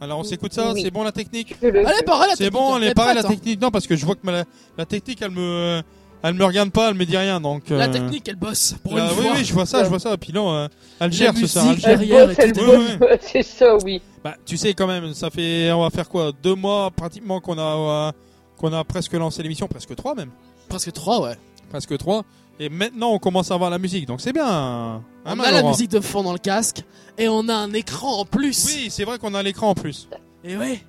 Alors 0.00 0.18
on 0.18 0.24
s'écoute 0.24 0.52
ça, 0.52 0.72
Oui. 0.72 0.82
c'est 0.82 0.90
bon 0.90 1.02
la 1.04 1.12
technique 1.12 1.54
Allez, 1.62 1.82
pareil 2.04 2.28
la 2.30 2.36
C'est 2.36 2.50
bon, 2.50 2.76
elle 2.76 2.84
est 2.84 2.86
elle 2.88 2.94
pareille 2.94 3.14
la 3.14 3.24
hein. 3.24 3.28
technique. 3.28 3.60
Non 3.60 3.70
parce 3.70 3.86
que 3.86 3.96
je 3.96 4.04
vois 4.04 4.14
que 4.16 4.20
ma- 4.24 4.32
la, 4.32 4.44
la 4.76 4.84
technique 4.86 5.22
elle 5.22 5.30
me, 5.30 5.82
elle 6.22 6.34
me 6.34 6.44
regarde 6.44 6.70
pas, 6.70 6.88
elle 6.90 6.94
me 6.94 7.04
dit 7.06 7.16
rien 7.16 7.40
donc. 7.40 7.68
La 7.70 7.84
euh, 7.84 7.92
technique, 7.92 8.26
elle 8.28 8.36
bosse 8.36 8.74
pour 8.82 8.96
une 8.98 9.04
oui, 9.04 9.10
fois. 9.10 9.32
oui, 9.36 9.44
je 9.44 9.52
vois 9.52 9.66
ça, 9.66 9.84
je 9.84 9.88
vois 9.88 9.98
ça. 9.98 10.16
Puis 10.16 10.32
là, 10.32 10.40
euh, 10.40 10.68
elle 11.00 11.12
gère 11.12 11.36
ce 11.36 11.46
soir. 11.46 11.66
c'est 13.20 13.42
ça, 13.42 13.76
oui. 13.84 14.00
Bah, 14.22 14.34
tu 14.44 14.56
sais 14.56 14.72
quand 14.74 14.86
même, 14.86 15.12
ça 15.14 15.30
fait, 15.30 15.70
on 15.72 15.82
va 15.82 15.90
faire 15.90 16.08
quoi, 16.08 16.32
deux 16.42 16.54
mois 16.54 16.90
pratiquement 16.90 17.40
qu'on 17.40 17.58
a, 17.58 18.08
euh, 18.08 18.12
qu'on 18.56 18.72
a 18.72 18.82
presque 18.84 19.12
lancé 19.12 19.42
l'émission, 19.42 19.66
presque 19.68 19.94
trois 19.94 20.14
même, 20.14 20.30
Presque 20.68 20.92
3, 20.92 21.20
ouais. 21.22 21.36
presque 21.70 21.96
trois. 21.98 22.24
Et 22.60 22.68
maintenant, 22.68 23.12
on 23.12 23.18
commence 23.18 23.50
à 23.50 23.54
avoir 23.54 23.70
la 23.70 23.78
musique, 23.78 24.06
donc 24.06 24.20
c'est 24.20 24.32
bien. 24.32 24.46
Hein, 24.46 25.04
on 25.24 25.40
a 25.40 25.50
la 25.50 25.62
musique 25.62 25.90
de 25.90 26.00
fond 26.00 26.22
dans 26.22 26.32
le 26.32 26.38
casque 26.38 26.82
et 27.18 27.28
on 27.28 27.48
a 27.48 27.54
un 27.54 27.72
écran 27.72 28.20
en 28.20 28.24
plus. 28.24 28.66
Oui, 28.66 28.90
c'est 28.90 29.04
vrai 29.04 29.18
qu'on 29.18 29.34
a 29.34 29.42
l'écran 29.42 29.70
en 29.70 29.74
plus. 29.74 30.08
Et 30.44 30.56
ouais. 30.56 30.80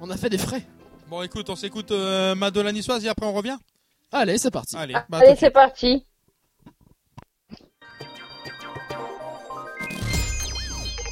On 0.00 0.10
a 0.10 0.16
fait 0.16 0.28
des 0.28 0.38
frais. 0.38 0.62
Bon, 1.08 1.22
écoute, 1.22 1.48
on 1.48 1.56
s'écoute 1.56 1.90
euh, 1.90 2.34
Madonna 2.34 2.70
Niçoise 2.72 3.04
et 3.04 3.08
après 3.08 3.24
on 3.24 3.32
revient. 3.32 3.56
Allez, 4.10 4.36
c'est 4.36 4.50
parti. 4.50 4.76
Allez, 4.76 4.94
bah, 5.08 5.20
Allez, 5.22 5.36
c'est 5.38 5.50
parti. 5.50 6.04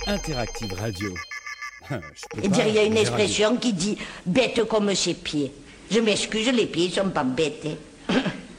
Interactive 0.06 0.72
Radio. 0.74 1.14
Je 1.90 1.96
Eh 2.42 2.46
il 2.46 2.74
y 2.74 2.78
a 2.78 2.84
une 2.84 2.96
expression 2.96 3.56
qui 3.56 3.72
dit 3.72 3.96
bête 4.26 4.64
comme 4.68 4.94
ses 4.94 5.14
pieds. 5.14 5.52
Je 5.90 6.00
m'excuse, 6.00 6.52
les 6.52 6.66
pieds 6.66 6.90
sont 6.90 7.08
pas 7.10 7.24
bêtes. 7.24 7.66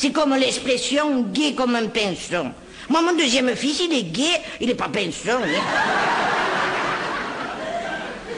C'est 0.00 0.12
comme 0.12 0.34
l'expression 0.34 1.20
gay 1.24 1.52
comme 1.52 1.74
un 1.76 1.88
pinson. 1.88 2.52
Moi, 2.88 3.02
mon 3.02 3.12
deuxième 3.12 3.54
fils, 3.54 3.80
il 3.80 3.92
est 3.92 4.04
gay, 4.04 4.40
il 4.58 4.70
est 4.70 4.74
pas 4.74 4.88
pinson. 4.88 5.42
hein. 5.44 5.60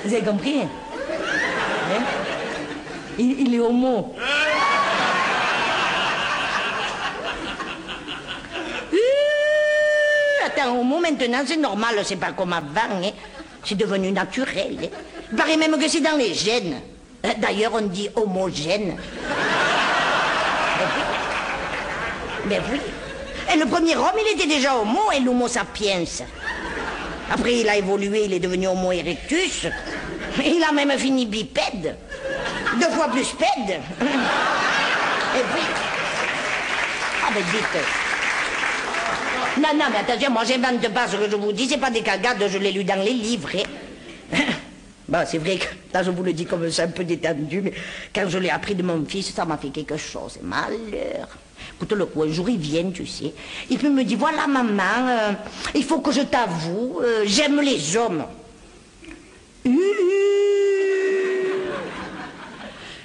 Vous 0.04 0.12
avez 0.12 0.24
compris 0.24 0.56
hein? 0.62 0.68
Hein? 1.94 2.02
Il, 3.16 3.54
est 3.54 3.60
homo. 3.60 4.12
Euh, 8.92 10.46
Attends, 10.46 10.80
homo 10.80 10.98
maintenant 10.98 11.42
c'est 11.46 11.56
normal, 11.56 12.00
c'est 12.04 12.16
pas 12.16 12.32
comme 12.32 12.52
avant, 12.54 13.04
hein. 13.04 13.10
c'est 13.64 13.76
devenu 13.76 14.10
naturel. 14.10 14.78
hein. 14.82 14.86
Il 15.30 15.36
paraît 15.36 15.56
même 15.56 15.78
que 15.78 15.88
c'est 15.88 16.00
dans 16.00 16.16
les 16.18 16.34
gènes. 16.34 16.80
D'ailleurs, 17.38 17.74
on 17.76 17.82
dit 17.82 18.08
homogène. 18.16 18.96
Mais 22.48 22.60
oui. 22.70 22.80
Et 23.52 23.56
le 23.58 23.66
premier 23.66 23.96
homme, 23.96 24.18
il 24.18 24.34
était 24.34 24.48
déjà 24.48 24.76
homo 24.76 25.10
et 25.14 25.20
l'homo 25.20 25.48
sapiens. 25.48 26.04
Après, 27.30 27.54
il 27.60 27.68
a 27.68 27.76
évolué, 27.76 28.24
il 28.24 28.32
est 28.32 28.40
devenu 28.40 28.68
homo 28.68 28.92
erectus. 28.92 29.66
Il 30.44 30.64
a 30.68 30.72
même 30.72 30.96
fini 30.98 31.26
bipède. 31.26 31.96
Deux 32.80 32.90
fois 32.90 33.08
plus 33.08 33.28
pède. 33.32 33.70
Et 33.70 35.44
puis... 35.52 35.66
Ah 37.24 37.30
ben 37.34 37.42
dites... 37.52 37.82
Non, 39.58 39.68
non, 39.78 39.84
mais 39.92 39.98
attention, 39.98 40.30
moi 40.30 40.44
j'invente 40.44 40.88
pas 40.94 41.06
ce 41.06 41.16
que 41.16 41.30
je 41.30 41.36
vous 41.36 41.52
dis, 41.52 41.68
c'est 41.68 41.76
pas 41.76 41.90
des 41.90 42.00
cagades, 42.00 42.42
je 42.48 42.56
l'ai 42.56 42.72
lu 42.72 42.84
dans 42.84 43.02
les 43.04 43.12
livres. 43.12 43.50
hein. 43.54 44.38
Bon, 45.06 45.24
c'est 45.26 45.36
vrai 45.36 45.58
que 45.58 45.66
là 45.92 46.02
je 46.02 46.10
vous 46.10 46.22
le 46.22 46.32
dis 46.32 46.46
comme 46.46 46.70
ça, 46.70 46.84
un 46.84 46.88
peu 46.88 47.04
détendu, 47.04 47.60
mais 47.60 47.74
quand 48.14 48.26
je 48.28 48.38
l'ai 48.38 48.48
appris 48.48 48.74
de 48.74 48.82
mon 48.82 49.04
fils, 49.04 49.30
ça 49.34 49.44
m'a 49.44 49.58
fait 49.58 49.68
quelque 49.68 49.98
chose. 49.98 50.38
Malheur. 50.42 51.28
Le 51.90 52.06
coup, 52.06 52.22
un 52.22 52.32
jour 52.32 52.48
il 52.48 52.58
vient, 52.58 52.90
tu 52.90 53.06
sais, 53.06 53.34
il 53.68 53.90
me 53.90 54.04
dit, 54.04 54.14
voilà 54.14 54.46
maman, 54.46 54.82
euh, 55.08 55.32
il 55.74 55.84
faut 55.84 55.98
que 55.98 56.12
je 56.12 56.22
t'avoue, 56.22 57.00
euh, 57.02 57.24
j'aime 57.26 57.60
les 57.60 57.96
hommes. 57.96 58.24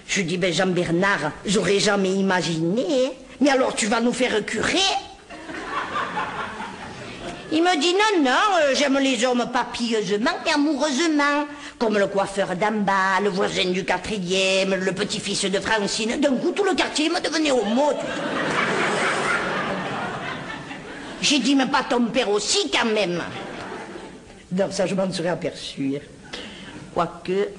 Je 0.07 0.21
dis, 0.21 0.37
ben 0.37 0.53
Jean-Bernard, 0.53 1.31
j'aurais 1.45 1.79
jamais 1.79 2.11
imaginé. 2.11 3.11
Mais 3.41 3.49
alors 3.49 3.75
tu 3.75 3.87
vas 3.87 3.99
nous 3.99 4.13
faire 4.13 4.43
curer 4.45 4.79
Il 7.51 7.61
me 7.61 7.79
dit, 7.79 7.93
non, 7.93 8.23
non, 8.23 8.31
euh, 8.31 8.73
j'aime 8.73 8.97
les 8.99 9.23
hommes 9.25 9.45
papilleusement 9.51 10.31
et 10.45 10.51
amoureusement. 10.51 11.45
Comme 11.77 11.97
le 11.97 12.07
coiffeur 12.07 12.55
d'en 12.55 12.71
bas, 12.71 13.19
le 13.21 13.29
voisin 13.29 13.65
du 13.65 13.85
quatrième, 13.85 14.75
le 14.75 14.91
petit-fils 14.93 15.45
de 15.45 15.59
Francine. 15.59 16.19
D'un 16.19 16.35
coup, 16.37 16.51
tout 16.51 16.63
le 16.63 16.73
quartier 16.73 17.09
me 17.09 17.19
devenait 17.19 17.51
homo. 17.51 17.91
J'ai 21.21 21.39
dit, 21.39 21.55
mais 21.55 21.65
pas 21.65 21.83
ton 21.83 22.05
père 22.05 22.29
aussi, 22.29 22.69
quand 22.71 22.85
même. 22.85 23.21
Non, 24.51 24.71
ça, 24.71 24.85
je 24.85 24.95
m'en 24.95 25.11
serais 25.11 25.29
aperçu. 25.29 25.95
Quoique, 26.93 27.49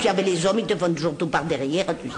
tu 0.00 0.08
avais 0.08 0.22
les 0.22 0.46
hommes, 0.46 0.60
ils 0.60 0.66
te 0.66 0.76
font 0.76 0.92
toujours 0.92 1.16
tout 1.16 1.26
par 1.26 1.44
derrière, 1.44 1.86
tu 1.86 2.08
sais. 2.08 2.14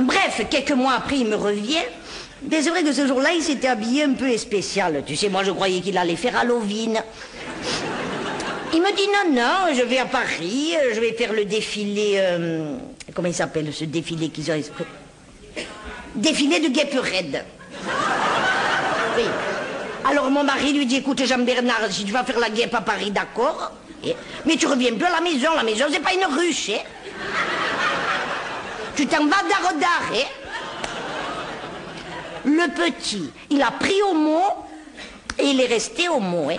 Bref, 0.00 0.46
quelques 0.50 0.72
mois 0.72 0.94
après, 0.94 1.18
il 1.18 1.26
me 1.26 1.36
revient. 1.36 1.84
Mais 2.50 2.62
c'est 2.62 2.70
vrai 2.70 2.82
que 2.82 2.92
ce 2.92 3.06
jour-là, 3.06 3.32
il 3.34 3.42
s'était 3.42 3.68
habillé 3.68 4.04
un 4.04 4.14
peu 4.14 4.34
spécial. 4.38 5.02
Tu 5.06 5.14
sais, 5.14 5.28
moi, 5.28 5.44
je 5.44 5.50
croyais 5.50 5.80
qu'il 5.80 5.96
allait 5.98 6.16
faire 6.16 6.36
Halloween. 6.38 6.98
Il 8.72 8.80
me 8.80 8.96
dit 8.96 9.08
non, 9.08 9.42
non, 9.42 9.74
je 9.74 9.82
vais 9.82 9.98
à 9.98 10.06
Paris, 10.06 10.74
je 10.94 11.00
vais 11.00 11.12
faire 11.12 11.32
le 11.32 11.44
défilé. 11.44 12.14
euh, 12.16 12.76
comment 13.12 13.28
il 13.28 13.34
s'appelle 13.34 13.72
ce 13.74 13.84
défilé 13.84 14.28
qu'ils 14.28 14.50
ont. 14.50 14.62
Défilé 16.14 16.60
de 16.60 16.68
guêpe 16.68 16.94
raide. 17.00 17.44
Alors 20.04 20.30
mon 20.30 20.44
mari 20.44 20.72
lui 20.72 20.86
dit 20.86 20.96
écoute 20.96 21.24
Jean-Bernard, 21.24 21.90
si 21.90 22.04
tu 22.04 22.12
vas 22.12 22.24
faire 22.24 22.38
la 22.38 22.50
guêpe 22.50 22.74
à 22.74 22.80
Paris, 22.80 23.10
d'accord. 23.10 23.72
Et- 24.04 24.16
Mais 24.46 24.56
tu 24.56 24.66
reviens 24.66 24.94
plus 24.94 25.04
à 25.04 25.10
la 25.10 25.20
maison, 25.20 25.48
la 25.54 25.62
maison 25.62 25.84
c'est 25.92 26.00
pas 26.00 26.12
une 26.14 26.24
ruche, 26.34 26.70
hein. 26.70 26.80
Tu 28.96 29.06
t'en 29.06 29.24
vas 29.26 29.42
d'art 29.78 30.10
hein. 30.12 30.26
Le 32.44 32.68
petit, 32.74 33.30
il 33.50 33.62
a 33.62 33.70
pris 33.70 34.00
au 34.10 34.14
mot 34.14 34.42
et 35.38 35.44
il 35.44 35.60
est 35.60 35.66
resté 35.66 36.08
au 36.08 36.18
mot, 36.18 36.50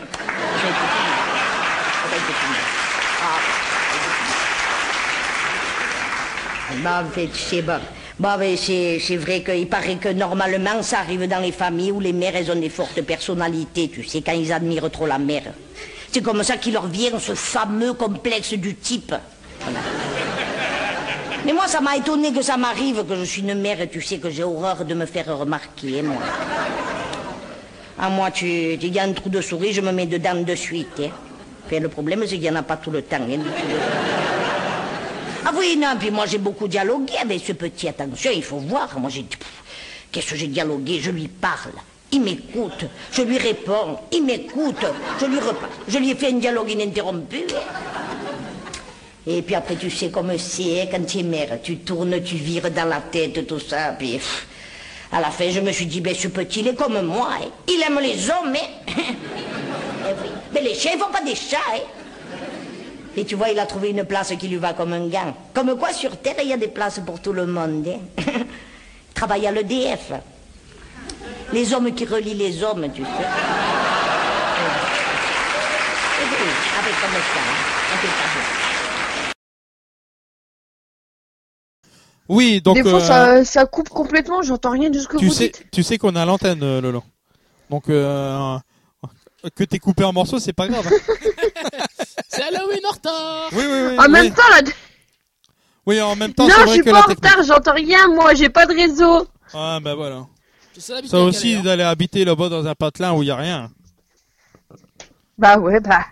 c'est 7.50 7.62
bon. 7.62 7.80
Bon, 8.22 8.38
mais 8.38 8.56
c'est 8.56 9.18
vrai 9.18 9.42
qu'il 9.42 9.68
paraît 9.68 9.96
que 9.96 10.10
normalement, 10.10 10.84
ça 10.84 11.00
arrive 11.00 11.28
dans 11.28 11.40
les 11.40 11.52
familles 11.52 11.92
où 11.92 12.00
les 12.00 12.14
mères, 12.14 12.36
elles 12.36 12.52
ont 12.52 12.56
des 12.56 12.70
fortes 12.70 13.02
personnalités, 13.02 13.90
tu 13.90 14.04
sais, 14.04 14.22
quand 14.22 14.34
ils 14.34 14.54
admirent 14.54 14.92
trop 14.92 15.08
la 15.08 15.18
mère. 15.18 15.52
C'est 16.12 16.22
comme 16.22 16.44
ça 16.44 16.58
qu'il 16.58 16.74
leur 16.74 16.86
vient 16.86 17.18
ce 17.18 17.34
fameux 17.34 17.94
complexe 17.94 18.54
du 18.54 18.76
type. 18.76 19.16
Mais 21.48 21.52
moi, 21.52 21.66
ça 21.66 21.82
m'a 21.82 21.98
étonné 21.98 22.32
que 22.32 22.44
ça 22.44 22.58
m'arrive, 22.58 23.04
que 23.10 23.16
je 23.16 23.24
suis 23.24 23.42
une 23.42 23.56
mère, 23.60 23.80
tu 23.92 24.04
sais 24.04 24.20
que 24.20 24.30
j'ai 24.30 24.44
horreur 24.44 24.86
de 24.86 24.94
me 24.94 25.08
faire 25.08 25.36
remarquer, 25.36 26.04
moi. 26.04 26.22
Ah, 27.98 28.10
moi, 28.10 28.30
tu, 28.30 28.78
tu 28.80 29.00
un 29.00 29.14
trou 29.14 29.30
de 29.30 29.42
souris, 29.42 29.74
je 29.74 29.82
me 29.82 29.92
mets 29.92 30.06
dedans 30.06 30.36
de 30.36 30.54
suite. 30.54 31.02
Hein. 31.72 31.80
Le 31.80 31.90
problème, 31.90 32.20
c'est 32.28 32.36
qu'il 32.36 32.42
n'y 32.42 32.52
en 32.52 32.56
a 32.58 32.62
pas 32.62 32.78
tout 32.78 32.92
le 32.92 33.02
temps. 33.02 33.18
hein. 33.18 33.40
Ah 35.46 35.52
oui, 35.58 35.76
non, 35.78 35.96
puis 36.00 36.12
moi 36.12 36.26
j'ai 36.26 36.38
beaucoup 36.38 36.68
dialogué 36.68 37.14
avec 37.22 37.44
ce 37.46 37.54
petit. 37.54 37.88
Attention, 37.88 38.32
il 38.34 38.44
faut 38.44 38.58
voir. 38.58 38.98
Moi 39.00 39.10
j'ai. 39.10 39.24
Pff, 39.24 39.40
Qu'est-ce 40.12 40.32
que 40.32 40.36
j'ai 40.36 40.48
dialogué? 40.48 41.00
Je 41.02 41.10
lui 41.12 41.28
parle. 41.28 41.72
Il 42.12 42.22
m'écoute. 42.22 42.86
Je 43.12 43.22
lui 43.22 43.38
réponds. 43.38 43.98
Il 44.12 44.26
m'écoute. 44.26 44.86
Je 45.20 45.26
lui 45.26 45.40
reparle. 45.40 45.72
Je 45.88 45.98
lui 45.98 46.12
ai 46.12 46.16
fait 46.16 46.28
un 46.28 46.34
dialogue 46.40 46.70
ininterrompu. 46.70 47.44
Et 49.26 49.42
puis 49.44 49.56
après, 49.56 49.76
tu 49.76 49.90
sais 49.90 50.10
comme 50.10 50.36
c'est, 50.38 50.82
hein, 50.82 50.86
quand 50.92 51.06
tu 51.06 51.20
es 51.20 51.24
mère, 51.24 51.60
tu 51.64 51.78
tournes, 51.78 52.22
tu 52.24 52.36
vires 52.36 52.70
dans 52.72 52.86
la 52.90 53.00
tête, 53.02 53.46
tout 53.48 53.60
ça. 53.60 53.96
Puis 53.98 54.20
à 55.12 55.22
la 55.22 55.30
fin, 55.30 55.50
je 55.50 55.60
me 55.60 55.72
suis 55.72 55.86
dit, 55.86 56.02
ben 56.02 56.14
ce 56.16 56.28
petit, 56.28 56.62
il 56.62 56.70
est 56.70 56.76
comme 56.76 57.00
moi. 57.04 57.30
hein. 57.40 57.46
Il 57.68 57.82
aime 57.84 58.00
les 58.02 58.30
hommes, 58.30 58.54
hein. 58.56 58.94
Eh. 60.04 60.14
Mais 60.54 60.62
les 60.62 60.74
chiens, 60.74 60.92
ils 60.96 61.00
font 61.00 61.12
pas 61.12 61.22
des 61.22 61.36
chats. 61.36 61.58
Et 63.18 63.26
tu 63.26 63.36
vois, 63.36 63.50
il 63.50 63.60
a 63.60 63.66
trouvé 63.66 63.90
une 63.90 64.06
place 64.06 64.34
qui 64.40 64.48
lui 64.48 64.56
va 64.58 64.74
comme 64.74 64.94
un 64.94 65.08
gant. 65.08 65.36
Comme 65.54 65.78
quoi, 65.78 65.92
sur 65.94 66.18
Terre, 66.18 66.36
il 66.42 66.48
y 66.50 66.54
a 66.54 66.58
des 66.58 66.70
places 66.70 67.00
pour 67.06 67.20
tout 67.22 67.34
le 67.34 67.46
monde. 67.46 67.86
hein. 67.88 68.00
Il 68.18 68.34
travaille 69.14 69.46
à 69.48 69.52
l'EDF. 69.52 70.14
Les 71.54 71.74
hommes 71.74 71.94
qui 71.94 72.06
relient 72.06 72.34
les 72.34 72.64
hommes, 72.64 72.88
tu 72.94 73.02
sais. 73.04 73.10
Et 76.20 76.24
oui, 76.24 76.50
avec 76.80 76.94
comme 77.02 77.12
ça, 77.12 77.40
hein, 77.40 77.94
impeccable. 77.94 78.42
Oui, 82.30 82.62
donc. 82.62 82.76
Des 82.76 82.84
fois, 82.84 83.02
euh, 83.02 83.06
ça, 83.06 83.44
ça 83.46 83.66
coupe 83.66 83.90
complètement, 83.90 84.42
j'entends 84.42 84.72
rien 84.72 84.90
de 84.90 84.98
ce 85.00 85.08
que 85.08 85.18
tu 85.18 85.26
vous 85.28 85.34
sais, 85.34 85.46
dites. 85.50 85.66
tu 85.72 85.84
sais 85.84 85.98
qu'on 85.98 86.16
a 86.16 86.26
l'antenne, 86.26 86.64
euh, 86.64 86.80
Lolo. 86.80 87.04
Donc, 87.70 87.90
euh, 87.90 88.58
que 89.56 89.64
t'es 89.64 89.80
coupé 89.80 90.04
en 90.04 90.14
morceaux, 90.14 90.40
c'est 90.40 90.54
pas 90.54 90.68
grave. 90.68 90.88
hein. 90.88 91.14
C'est 92.30 92.44
Halloween 92.44 92.80
en 92.86 92.94
retard 92.94 93.50
Oui, 93.54 93.64
oui, 93.66 93.82
oui. 93.90 93.98
En 94.00 94.04
oui. 94.06 94.10
même 94.12 94.34
temps, 94.34 94.50
là. 94.50 94.62
Oui, 95.86 96.00
en 96.02 96.16
même 96.16 96.34
temps, 96.34 96.48
Non, 96.48 96.54
je 96.60 96.64
vrai 96.64 96.74
suis 96.74 96.80
que 96.84 96.86
pas 96.86 96.92
la 96.92 97.00
en 97.00 97.08
technique. 97.08 97.26
retard, 97.32 97.44
j'entends 97.44 97.74
rien, 97.74 98.08
moi, 98.08 98.34
j'ai 98.36 98.50
pas 98.50 98.66
de 98.66 98.74
réseau. 98.74 99.28
Ah, 99.54 99.80
bah 99.82 99.96
voilà. 99.96 100.28
C'est 100.78 100.94
l'habitude 100.94 101.12
Ça 101.12 101.20
aussi, 101.24 101.56
hein. 101.56 101.62
d'aller 101.64 101.84
habiter 101.84 102.24
là-bas 102.24 102.50
dans 102.50 102.66
un 102.66 102.76
patelin 102.76 103.14
où 103.14 103.24
il 103.24 103.28
y 103.28 103.32
a 103.32 103.36
rien. 103.36 103.72
Bah 105.38 105.58
ouais, 105.58 105.80
bah. 105.80 106.06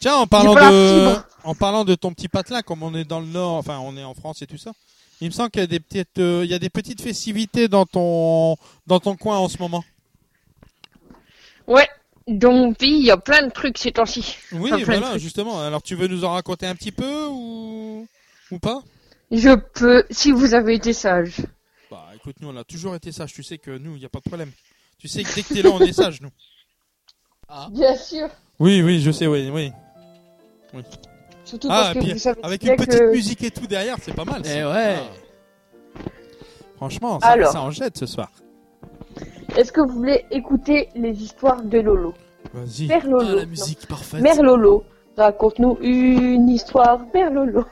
Tiens, 0.00 0.16
en 0.16 0.26
parlant 0.26 0.54
pas 0.54 0.70
la 0.70 0.70
de, 0.70 1.10
fibre. 1.10 1.24
en 1.44 1.54
parlant 1.54 1.84
de 1.84 1.94
ton 1.94 2.12
petit 2.12 2.28
patelin, 2.28 2.62
comme 2.62 2.82
on 2.82 2.94
est 2.94 3.04
dans 3.04 3.20
le 3.20 3.26
nord, 3.26 3.54
enfin, 3.54 3.78
on 3.78 3.96
est 3.96 4.04
en 4.04 4.14
France 4.14 4.42
et 4.42 4.46
tout 4.46 4.58
ça. 4.58 4.72
Il 5.20 5.28
me 5.28 5.32
semble 5.32 5.50
qu'il 5.50 5.60
y 5.60 5.64
a 5.64 5.68
des 5.68 5.80
petites, 5.80 6.18
euh, 6.18 6.42
il 6.44 6.50
y 6.50 6.54
a 6.54 6.58
des 6.58 6.70
petites 6.70 7.00
festivités 7.02 7.68
dans 7.68 7.84
ton, 7.86 8.56
dans 8.86 9.00
ton 9.00 9.16
coin 9.16 9.36
en 9.38 9.48
ce 9.48 9.58
moment. 9.58 9.84
Ouais, 11.66 11.88
dans 12.28 12.52
mon 12.52 12.74
pays, 12.74 12.98
il 12.98 13.04
y 13.04 13.10
a 13.10 13.16
plein 13.16 13.46
de 13.46 13.50
trucs 13.50 13.78
ces 13.78 13.92
temps-ci. 13.92 14.36
Oui, 14.52 14.70
Enfin, 14.72 14.84
voilà, 14.84 15.18
justement. 15.18 15.60
Alors, 15.60 15.82
tu 15.82 15.94
veux 15.94 16.06
nous 16.06 16.24
en 16.24 16.32
raconter 16.32 16.66
un 16.66 16.74
petit 16.74 16.92
peu 16.92 17.26
ou, 17.26 18.06
ou 18.50 18.58
pas? 18.58 18.82
Je 19.30 19.54
peux, 19.54 20.04
si 20.10 20.30
vous 20.30 20.54
avez 20.54 20.74
été 20.74 20.92
sage. 20.92 21.36
Bah, 21.90 22.06
écoute, 22.14 22.36
nous, 22.40 22.48
on 22.48 22.56
a 22.56 22.64
toujours 22.64 22.94
été 22.94 23.12
sages. 23.12 23.32
Tu 23.32 23.42
sais 23.42 23.58
que 23.58 23.70
nous, 23.76 23.94
il 23.96 24.00
n'y 24.00 24.04
a 24.04 24.08
pas 24.10 24.20
de 24.20 24.28
problème. 24.28 24.50
Tu 24.98 25.08
sais 25.08 25.22
que 25.22 25.34
dès 25.34 25.42
que 25.42 25.54
t'es 25.54 25.62
là, 25.62 25.70
on 25.70 25.80
est 25.80 25.92
sages, 25.92 26.20
nous. 26.20 26.30
Bien 27.70 27.96
sûr. 27.96 28.28
Oui, 28.58 28.82
oui, 28.82 29.00
je 29.00 29.10
sais, 29.10 29.26
oui, 29.26 29.48
oui. 29.52 29.72
oui. 30.74 30.82
Surtout 31.44 31.68
ah, 31.70 31.92
parce 31.92 31.94
que 31.94 31.98
puis 32.00 32.12
vous 32.12 32.18
savez 32.18 32.40
avec 32.42 32.62
une 32.62 32.76
petite 32.76 32.98
que- 32.98 33.10
musique 33.12 33.42
et 33.42 33.50
tout 33.50 33.66
derrière, 33.66 33.96
c'est 34.02 34.12
pas 34.12 34.26
mal. 34.26 34.44
ça. 34.44 34.50
Eh 34.54 34.64
ouais. 34.64 34.96
Ah. 34.98 36.00
Franchement, 36.76 37.18
ça, 37.20 37.28
Alors. 37.28 37.52
ça 37.52 37.62
en 37.62 37.70
jette 37.70 37.96
ce 37.96 38.04
soir. 38.06 38.30
Est-ce 39.58 39.72
que 39.72 39.80
vous 39.80 39.92
voulez 39.92 40.24
écouter 40.30 40.88
les 40.94 41.20
histoires 41.20 41.60
de 41.60 41.80
Lolo 41.80 42.14
Vas-y. 42.54 42.86
Lolo. 42.86 43.18
Ah, 43.20 43.34
la 43.34 43.42
non. 43.42 43.48
musique 43.48 43.88
parfaite. 43.88 44.20
Mère 44.20 44.40
Lolo, 44.40 44.84
raconte-nous 45.16 45.78
une 45.80 46.48
histoire, 46.48 47.04
Père 47.10 47.32
Lolo. 47.32 47.64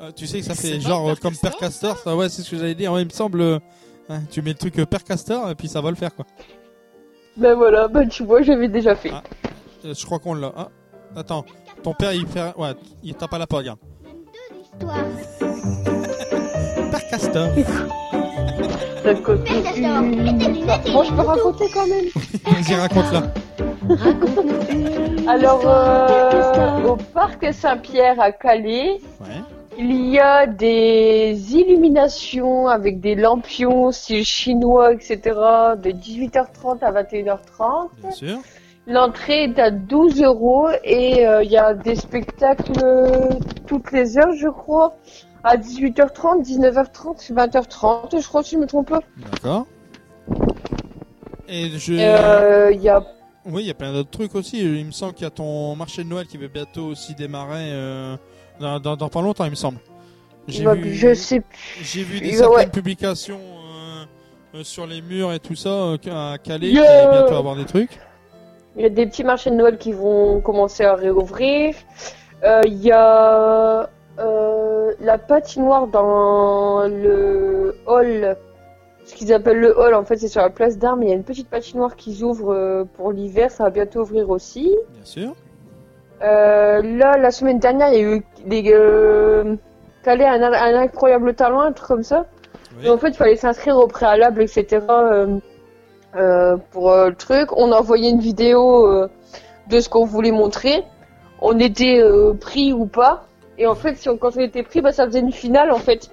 Euh, 0.00 0.10
tu 0.16 0.26
sais 0.26 0.40
que 0.40 0.44
ça 0.44 0.56
fait 0.56 0.80
genre 0.80 1.06
Père 1.06 1.20
comme 1.20 1.36
Père 1.36 1.56
Castor, 1.56 1.96
ça 1.98 2.16
ouais, 2.16 2.28
c'est 2.28 2.42
ce 2.42 2.50
que 2.50 2.56
j'allais 2.56 2.74
dire. 2.74 2.92
Ouais, 2.92 3.02
il 3.02 3.04
me 3.04 3.10
semble, 3.10 3.40
euh, 3.40 3.60
hein, 4.08 4.22
tu 4.28 4.42
mets 4.42 4.50
le 4.50 4.56
truc 4.56 4.76
euh, 4.80 4.86
Père 4.86 5.04
Castor 5.04 5.50
et 5.50 5.54
puis 5.54 5.68
ça 5.68 5.80
va 5.80 5.90
le 5.90 5.96
faire 5.96 6.12
quoi. 6.12 6.26
Ben 7.36 7.54
voilà, 7.54 7.86
ben 7.86 8.08
tu 8.08 8.24
vois, 8.24 8.42
j'avais 8.42 8.68
déjà 8.68 8.96
fait. 8.96 9.12
Ah. 9.12 9.22
Euh, 9.84 9.94
je 9.94 10.04
crois 10.04 10.18
qu'on 10.18 10.34
l'a. 10.34 10.52
Ah, 10.56 10.68
attends, 11.14 11.44
ton 11.84 11.94
père 11.94 12.12
il 12.12 12.26
fait, 12.26 12.52
ouais, 12.58 12.74
il 13.04 13.14
tape 13.14 13.34
à 13.34 13.38
la 13.38 13.46
porte, 13.46 13.62
regarde. 13.62 13.78
Père 16.90 17.08
Castor. 17.08 17.50
Une. 19.06 20.66
Bon, 20.92 21.02
je 21.04 21.12
peux 21.12 21.20
raconter 21.22 21.66
quand 21.72 21.86
même. 21.86 22.06
Vas-y, 22.46 22.74
raconte-la. 22.74 23.22
Alors, 25.30 25.62
euh, 25.66 26.88
au 26.88 26.96
parc 26.96 27.52
Saint-Pierre 27.52 28.18
à 28.20 28.32
Calais, 28.32 28.98
Ouais. 29.20 29.42
il 29.78 30.06
y 30.10 30.18
a 30.18 30.46
des 30.46 31.36
illuminations 31.54 32.66
avec 32.68 33.00
des 33.00 33.14
lampions 33.14 33.90
style 33.92 34.24
chinois, 34.24 34.92
etc. 34.94 35.18
de 35.76 35.90
18h30 35.90 36.82
à 36.82 36.92
21h30. 37.02 37.88
Bien 38.00 38.10
sûr. 38.10 38.38
L'entrée 38.86 39.44
est 39.44 39.58
à 39.58 39.70
12 39.70 40.22
euros 40.22 40.68
et 40.82 41.26
euh, 41.26 41.42
il 41.42 41.50
y 41.50 41.56
a 41.56 41.72
des 41.74 41.94
spectacles 41.96 42.72
euh, 42.82 43.30
toutes 43.66 43.92
les 43.92 44.18
heures, 44.18 44.32
je 44.38 44.48
crois, 44.48 44.94
à 45.44 45.56
18h30, 45.58 46.42
19h30, 46.42 47.32
20h30, 47.32 48.20
je 48.20 48.26
crois, 48.26 48.42
si 48.42 48.54
je 48.54 48.60
me 48.60 48.66
trompe 48.66 48.88
pas. 48.88 49.00
D'accord. 49.30 49.66
Et 51.46 51.68
je. 51.68 51.92
Euh, 51.94 52.72
y 52.72 52.88
a 52.88 53.04
Oui, 53.44 53.62
il 53.62 53.66
y 53.66 53.70
a 53.70 53.74
plein 53.74 53.92
d'autres 53.92 54.10
trucs 54.10 54.34
aussi. 54.34 54.60
Il 54.60 54.86
me 54.86 54.90
semble 54.92 55.12
qu'il 55.12 55.24
y 55.24 55.26
a 55.26 55.30
ton 55.30 55.76
marché 55.76 56.02
de 56.02 56.08
Noël 56.08 56.26
qui 56.26 56.38
va 56.38 56.48
bientôt 56.48 56.86
aussi 56.86 57.14
démarrer 57.14 57.70
euh, 57.72 58.16
dans, 58.58 58.80
dans, 58.80 58.96
dans 58.96 59.08
pas 59.10 59.20
longtemps, 59.20 59.44
il 59.44 59.50
me 59.50 59.56
semble. 59.56 59.78
J'ai 60.48 60.64
bah, 60.64 60.74
vu, 60.74 60.94
je 60.94 61.14
sais 61.14 61.42
j'ai 61.80 62.02
vu 62.02 62.20
des 62.20 62.32
certaines 62.32 62.56
ouais. 62.56 62.66
publications 62.66 63.40
euh, 63.40 64.58
euh, 64.58 64.64
sur 64.64 64.86
les 64.86 65.00
murs 65.00 65.32
et 65.32 65.38
tout 65.40 65.54
ça 65.54 65.92
à 65.92 66.36
Calais 66.38 66.68
Yeah. 66.68 66.82
qui 66.82 66.88
allait 66.88 67.18
bientôt 67.18 67.36
avoir 67.36 67.56
des 67.56 67.64
trucs. 67.64 67.98
Il 68.76 68.82
y 68.82 68.86
a 68.86 68.90
des 68.90 69.06
petits 69.06 69.24
marchés 69.24 69.50
de 69.50 69.54
Noël 69.54 69.78
qui 69.78 69.92
vont 69.92 70.40
commencer 70.40 70.84
à 70.84 70.94
réouvrir. 70.94 71.74
Il 72.66 72.74
y 72.82 72.90
a 72.92 73.88
euh, 74.18 74.73
la 75.00 75.18
patinoire 75.18 75.86
dans 75.86 76.86
le 76.88 77.76
hall, 77.86 78.36
ce 79.04 79.14
qu'ils 79.14 79.32
appellent 79.32 79.60
le 79.60 79.78
hall, 79.78 79.94
en 79.94 80.04
fait, 80.04 80.16
c'est 80.16 80.28
sur 80.28 80.40
la 80.40 80.50
place 80.50 80.78
d'armes. 80.78 81.02
Il 81.02 81.08
y 81.08 81.12
a 81.12 81.14
une 81.14 81.24
petite 81.24 81.48
patinoire 81.48 81.96
qui 81.96 82.22
ouvre 82.22 82.54
euh, 82.54 82.84
pour 82.96 83.12
l'hiver, 83.12 83.50
ça 83.50 83.64
va 83.64 83.70
bientôt 83.70 84.00
ouvrir 84.00 84.30
aussi. 84.30 84.74
Bien 84.94 85.04
sûr. 85.04 85.34
Euh, 86.22 86.80
là, 86.82 87.18
la 87.18 87.30
semaine 87.30 87.58
dernière, 87.58 87.92
il 87.92 87.94
y 87.94 88.04
a 88.04 88.16
eu 88.16 88.22
des 88.46 88.72
euh, 88.72 89.56
Calais 90.02 90.26
un, 90.26 90.42
un 90.42 90.74
incroyable 90.76 91.34
talent, 91.34 91.60
un 91.60 91.72
truc 91.72 91.88
comme 91.88 92.02
ça. 92.02 92.26
Et 92.82 92.88
en 92.88 92.98
fait, 92.98 93.08
il 93.08 93.14
fallait 93.14 93.36
s'inscrire 93.36 93.76
au 93.76 93.86
préalable, 93.86 94.42
etc. 94.42 94.80
euh, 96.16 96.56
pour 96.72 96.90
le 96.90 97.14
truc. 97.14 97.56
On 97.56 97.72
a 97.72 97.76
envoyé 97.76 98.10
une 98.10 98.20
vidéo 98.20 99.06
de 99.68 99.80
ce 99.80 99.88
qu'on 99.88 100.04
voulait 100.04 100.32
montrer. 100.32 100.82
On 101.40 101.58
était 101.60 102.02
pris 102.40 102.72
ou 102.72 102.86
pas. 102.86 103.26
Et 103.58 103.66
en 103.66 103.74
fait, 103.74 103.94
si 103.96 104.08
on, 104.08 104.16
quand 104.16 104.36
on 104.36 104.40
était 104.40 104.62
pris, 104.62 104.80
bah, 104.80 104.92
ça 104.92 105.06
faisait 105.06 105.20
une 105.20 105.32
finale 105.32 105.70
en 105.70 105.78
fait. 105.78 106.10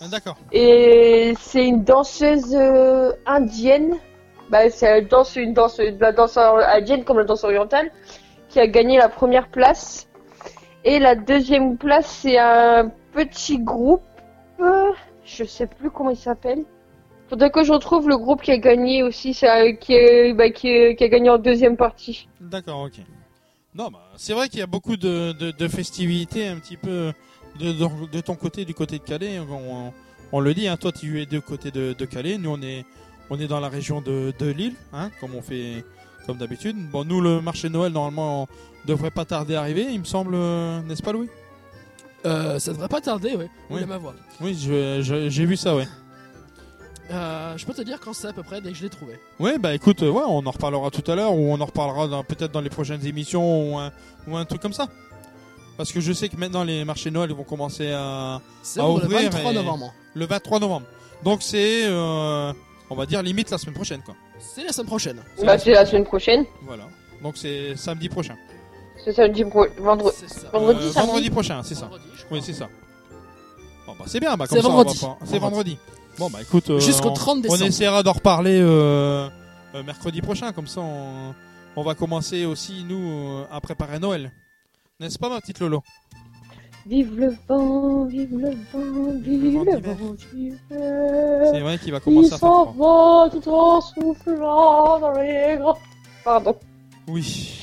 Ah, 0.00 0.06
D'accord. 0.10 0.36
Et 0.52 1.34
c'est 1.40 1.66
une 1.66 1.84
danseuse 1.84 2.54
euh, 2.54 3.12
indienne. 3.26 3.94
Bah, 4.50 4.68
c'est 4.70 5.02
danse 5.02 5.36
une 5.36 5.54
danse, 5.54 5.78
la 6.00 6.12
danse 6.12 6.36
indienne 6.36 7.04
comme 7.04 7.18
la 7.18 7.24
danse 7.24 7.44
orientale, 7.44 7.90
qui 8.48 8.60
a 8.60 8.66
gagné 8.66 8.98
la 8.98 9.08
première 9.08 9.48
place. 9.48 10.08
Et 10.84 10.98
la 10.98 11.14
deuxième 11.14 11.76
place, 11.78 12.06
c'est 12.06 12.38
un 12.38 12.90
petit 13.12 13.58
groupe. 13.58 14.02
euh, 14.60 14.90
je 15.24 15.44
sais 15.44 15.66
plus 15.68 15.90
comment 15.90 16.10
il 16.10 16.16
s'appelle. 16.16 16.64
Faudrait 17.28 17.50
que 17.50 17.62
je 17.64 17.72
retrouve 17.72 18.08
le 18.08 18.18
groupe 18.18 18.42
qui 18.42 18.50
a 18.50 18.58
gagné 18.58 19.02
aussi, 19.02 19.32
ça, 19.32 19.72
qui, 19.72 19.94
est, 19.94 20.34
bah, 20.34 20.50
qui, 20.50 20.68
est- 20.68 20.96
qui 20.96 21.04
a 21.04 21.08
gagné 21.08 21.30
en 21.30 21.38
deuxième 21.38 21.76
partie. 21.78 22.28
D'accord, 22.40 22.80
ok. 22.82 22.98
Non, 23.74 23.88
bah, 23.90 24.00
c'est 24.16 24.32
vrai 24.34 24.48
qu'il 24.48 24.58
y 24.60 24.62
a 24.62 24.66
beaucoup 24.66 24.96
de, 24.96 25.32
de, 25.32 25.50
de 25.50 25.68
festivités 25.68 26.46
un 26.48 26.56
petit 26.58 26.76
peu 26.76 27.12
de, 27.58 27.72
de, 27.72 28.06
de 28.10 28.20
ton 28.20 28.34
côté, 28.34 28.64
du 28.64 28.74
côté 28.74 28.98
de 28.98 29.04
Calais. 29.04 29.38
On, 29.40 29.86
on- 29.88 29.92
on 30.34 30.40
le 30.40 30.54
dit, 30.54 30.66
hein, 30.66 30.78
toi 30.78 30.92
tu 30.92 31.20
es 31.20 31.26
du 31.26 31.42
côté 31.42 31.70
de, 31.70 31.92
de 31.92 32.04
Calais, 32.06 32.38
nous 32.38 32.50
on 32.50 32.62
est, 32.62 32.86
on 33.28 33.38
est 33.38 33.46
dans 33.46 33.60
la 33.60 33.68
région 33.68 34.00
de, 34.00 34.32
de 34.38 34.46
Lille, 34.46 34.74
hein, 34.94 35.10
comme 35.20 35.34
on 35.34 35.42
fait 35.42 35.84
comme 36.26 36.38
d'habitude. 36.38 36.74
Bon, 36.90 37.04
nous 37.04 37.20
le 37.20 37.42
marché 37.42 37.68
de 37.68 37.74
Noël 37.74 37.92
normalement 37.92 38.48
devrait 38.86 39.10
pas 39.10 39.24
tarder 39.26 39.56
à 39.56 39.60
arriver, 39.60 39.86
il 39.90 40.00
me 40.00 40.04
semble, 40.04 40.32
euh, 40.34 40.80
n'est-ce 40.82 41.02
pas 41.02 41.12
Louis? 41.12 41.28
Euh, 42.24 42.58
ça 42.58 42.72
devrait 42.72 42.88
pas 42.88 43.00
tarder, 43.02 43.34
ouais. 43.36 43.50
Oui. 43.68 43.80
Oui, 43.82 43.86
ma 43.86 43.98
voix. 43.98 44.14
Oui, 44.40 44.56
j'ai 44.58 45.44
vu 45.44 45.56
ça, 45.56 45.76
ouais. 45.76 45.86
Euh, 47.12 47.56
je 47.58 47.66
peux 47.66 47.74
te 47.74 47.82
dire 47.82 47.98
quand 48.00 48.12
c'est 48.12 48.28
à 48.28 48.32
peu 48.32 48.42
près 48.42 48.60
dès 48.60 48.70
que 48.70 48.76
je 48.78 48.82
l'ai 48.84 48.88
trouvé. 48.90 49.18
Ouais, 49.38 49.58
bah 49.58 49.74
écoute, 49.74 50.02
euh, 50.02 50.10
ouais, 50.10 50.22
on 50.26 50.46
en 50.46 50.50
reparlera 50.50 50.90
tout 50.90 51.08
à 51.10 51.14
l'heure, 51.14 51.34
ou 51.34 51.52
on 51.52 51.60
en 51.60 51.64
reparlera 51.66 52.08
dans- 52.08 52.24
peut-être 52.24 52.52
dans 52.52 52.60
les 52.60 52.70
prochaines 52.70 53.04
émissions, 53.06 53.72
ou 53.74 53.78
un, 53.78 53.92
ou 54.26 54.36
un 54.36 54.44
truc 54.44 54.62
comme 54.62 54.72
ça. 54.72 54.88
Parce 55.76 55.92
que 55.92 56.00
je 56.00 56.12
sais 56.12 56.28
que 56.28 56.36
maintenant 56.36 56.64
les 56.64 56.84
marchés 56.84 57.10
Noël 57.10 57.32
vont 57.32 57.44
commencer 57.44 57.90
à, 57.92 58.40
C'est 58.62 58.80
à 58.80 58.84
le 58.84 58.90
ouvrir. 58.90 59.30
23 59.30 59.50
et- 59.50 59.54
novembre. 59.54 59.92
Le 60.14 60.26
23 60.26 60.58
novembre. 60.60 60.86
Donc 61.24 61.42
c'est, 61.42 61.84
euh, 61.84 62.52
on 62.90 62.94
va 62.94 63.06
dire, 63.06 63.22
limite 63.22 63.50
la 63.50 63.58
semaine 63.58 63.74
prochaine, 63.74 64.02
quoi. 64.02 64.14
C'est 64.38 64.64
la 64.64 64.72
semaine 64.72 64.86
prochaine. 64.86 65.22
Bah, 65.44 65.58
c'est 65.58 65.70
la 65.72 65.84
semaine 65.86 66.04
prochaine. 66.04 66.44
Voilà. 66.62 66.84
Donc 67.22 67.36
c'est 67.36 67.76
samedi 67.76 68.08
prochain. 68.08 68.36
C'est 69.04 69.12
samedi 69.12 69.44
pro... 69.44 69.66
vendredi. 69.78 70.16
Vendredi, 70.52 70.78
Euh, 70.80 70.92
samedi. 70.92 71.06
vendredi 71.06 71.30
prochain, 71.30 71.62
c'est 71.62 71.74
ça. 71.74 71.90
Oui, 72.30 72.40
c'est 72.42 72.52
ça. 72.52 72.68
Bon, 73.86 73.94
bah 73.98 74.04
c'est 74.06 74.20
bien, 74.20 74.36
bah, 74.36 74.44
C'est 74.48 74.56
comme 74.56 74.62
ça, 74.62 74.68
on 74.68 74.72
vendredi. 74.76 74.98
va 75.00 75.08
pas- 75.08 75.18
C'est 75.24 75.38
vendredi. 75.38 75.78
Bon, 76.18 76.28
bah 76.30 76.38
écoute, 76.42 76.70
euh, 76.70 76.78
Jusqu'au 76.80 77.08
on- 77.10 77.14
30 77.14 77.38
On 77.38 77.40
décembre. 77.40 77.64
essaiera 77.64 78.02
d'en 78.02 78.12
reparler 78.12 78.60
euh, 78.60 79.28
euh, 79.74 79.82
mercredi 79.82 80.20
prochain, 80.20 80.52
comme 80.52 80.66
ça 80.66 80.80
on, 80.80 81.34
on 81.76 81.82
va 81.82 81.94
commencer 81.94 82.44
aussi, 82.44 82.84
nous, 82.88 83.00
euh, 83.40 83.44
à 83.50 83.60
préparer 83.60 83.98
Noël. 83.98 84.30
N'est-ce 85.00 85.18
pas, 85.18 85.28
ma 85.28 85.40
petite 85.40 85.58
Lolo? 85.60 85.82
Vive 86.86 87.14
le 87.16 87.34
vent, 87.48 88.04
vive 88.06 88.36
le 88.36 88.50
vent, 88.50 89.12
vive 89.22 89.64
le 89.64 89.80
vent 89.80 90.14
d'hiver. 90.34 91.50
C'est 91.52 91.60
vrai 91.60 91.78
qu'il 91.78 91.92
va 91.92 92.00
commencer 92.00 92.28
Il 92.28 92.34
à 92.34 92.38
faire 92.38 92.48
froid. 92.48 92.74
s'en 92.76 93.24
va 93.24 93.30
tout 93.30 93.48
en 93.50 93.80
soufflant 93.80 94.98
dans 95.00 95.12
les 95.12 95.56
grands. 95.58 95.78
Pardon. 96.24 96.56
Oui. 97.08 97.58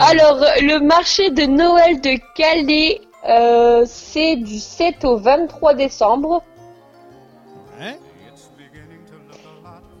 Alors, 0.00 0.38
le 0.62 0.78
marché 0.80 1.30
de 1.30 1.42
Noël 1.44 2.00
de 2.00 2.18
Calais, 2.34 3.00
euh, 3.28 3.84
c'est 3.86 4.36
du 4.36 4.58
7 4.58 5.04
au 5.04 5.18
23 5.18 5.74
décembre. 5.74 6.42
Ouais. 7.80 7.98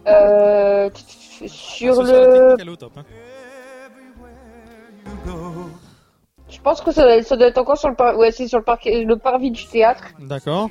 Euh, 0.08 0.88
sur 1.46 2.02
la 2.02 2.12
le... 2.12 2.32
technique, 2.32 2.60
elle 2.60 2.68
est 2.68 2.70
au 2.70 2.76
top, 2.76 2.92
hein. 2.96 3.04
Je 6.48 6.60
pense 6.60 6.80
que 6.80 6.92
ça, 6.92 7.02
doit- 7.02 7.22
ça 7.22 7.36
doit 7.36 7.48
être 7.48 7.58
encore 7.58 7.76
sur 7.76 7.88
le, 7.88 7.96
par... 7.96 8.16
ouais, 8.16 8.30
c'est 8.30 8.46
sur 8.48 8.58
le, 8.60 9.04
le 9.04 9.16
parvis 9.16 9.50
du 9.50 9.66
théâtre. 9.66 10.04
D'accord. 10.20 10.70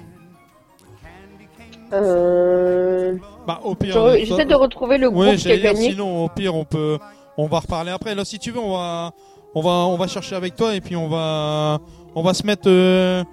Euh... 1.94 3.18
Bah, 3.46 3.60
au 3.64 3.76
pire. 3.76 3.98
Euh, 3.98 4.16
J'essaie 4.18 4.38
ça- 4.38 4.46
de 4.46 4.56
retrouver 4.56 4.98
le 4.98 5.08
Ouais, 5.08 5.28
groupe 5.28 5.38
qui 5.40 5.52
a 5.52 5.58
gagné. 5.58 5.92
Sinon, 5.92 6.26
au 6.26 6.30
pire, 6.30 6.56
on 6.56 6.66
peut, 6.66 6.98
on 7.38 7.48
va 7.48 7.60
reparler 7.60 7.92
après. 7.92 8.16
Là, 8.16 8.26
si 8.26 8.40
tu 8.40 8.52
veux, 8.52 8.60
on 8.60 8.74
va, 8.74 9.12
on 9.54 9.62
va, 9.62 9.70
on 9.72 9.98
va 9.98 10.08
chercher 10.08 10.36
avec 10.36 10.56
toi 10.56 10.74
et 10.76 10.82
puis 10.82 10.96
on 10.96 11.08
va, 11.10 11.80
on 12.16 12.24
va 12.24 12.34
se 12.34 12.46
mettre 12.46 12.68
euh, 12.70 13.24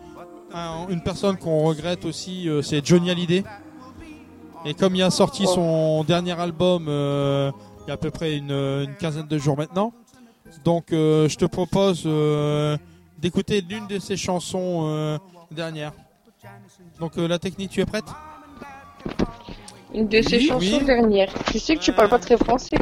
un- 0.54 0.88
une 0.88 1.00
personne 1.02 1.36
qu'on 1.36 1.62
regrette 1.64 2.04
aussi, 2.04 2.48
euh, 2.48 2.62
c'est 2.62 2.84
Johnny 2.84 3.10
Hallyday. 3.10 3.44
Et 4.64 4.74
comme 4.74 4.94
il 4.94 5.02
a 5.02 5.10
sorti 5.10 5.46
son 5.46 6.04
dernier 6.04 6.38
album 6.38 6.86
euh, 6.88 7.50
il 7.84 7.88
y 7.88 7.90
a 7.90 7.94
à 7.94 7.96
peu 7.96 8.10
près 8.10 8.36
une, 8.36 8.52
une 8.52 8.94
quinzaine 8.98 9.26
de 9.26 9.38
jours 9.38 9.56
maintenant, 9.56 9.92
donc 10.64 10.92
euh, 10.92 11.28
je 11.28 11.36
te 11.36 11.44
propose 11.46 12.04
euh, 12.06 12.76
d'écouter 13.18 13.60
l'une 13.68 13.86
de 13.88 13.98
ses 13.98 14.16
chansons 14.16 15.18
dernières. 15.50 15.92
Donc 17.00 17.16
la 17.16 17.38
technique, 17.38 17.70
tu 17.70 17.80
es 17.80 17.86
prête? 17.86 18.04
Une 19.94 20.06
de 20.08 20.22
ses 20.22 20.36
Oui, 20.38 20.46
chansons 20.46 20.78
oui. 20.78 20.84
dernières. 20.84 21.32
Je 21.52 21.58
sais 21.58 21.74
que 21.76 21.80
tu 21.80 21.92
parles 21.92 22.08
pas 22.08 22.18
très 22.20 22.36
français. 22.36 22.78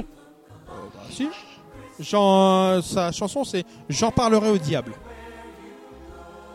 Si. 1.10 1.28
Jean, 1.98 2.80
sa 2.82 3.10
chanson 3.12 3.42
c'est 3.44 3.64
J'en 3.88 4.10
parlerai 4.10 4.51
au 4.51 4.59
diable. 4.59 4.92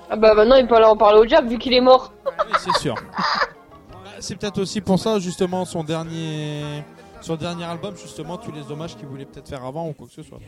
Ah 0.10 0.16
bah 0.16 0.34
maintenant 0.36 0.56
il 0.56 0.68
peut 0.68 0.76
aller 0.76 0.86
en 0.86 0.98
parler 0.98 1.20
au 1.20 1.26
diable 1.26 1.48
vu 1.48 1.58
qu'il 1.58 1.74
est 1.74 1.82
mort. 1.82 2.14
Oui, 2.26 2.54
c'est 2.60 2.78
sûr. 2.78 2.96
Bah, 2.96 3.98
c'est 4.20 4.36
peut-être 4.36 4.60
aussi 4.60 4.82
pour 4.82 5.00
ça 5.00 5.20
justement 5.20 5.66
son 5.66 5.84
dernier 5.84 6.84
son 7.22 7.36
dernier 7.36 7.66
album 7.66 7.96
justement 7.98 8.38
tous 8.38 8.52
les 8.52 8.72
hommages 8.72 8.96
qu'il 8.96 9.08
voulait 9.08 9.26
peut-être 9.26 9.50
faire 9.50 9.64
avant 9.64 9.88
ou 9.88 9.94
quoi 9.94 10.08
que 10.08 10.14
ce 10.14 10.24
soit. 10.24 10.40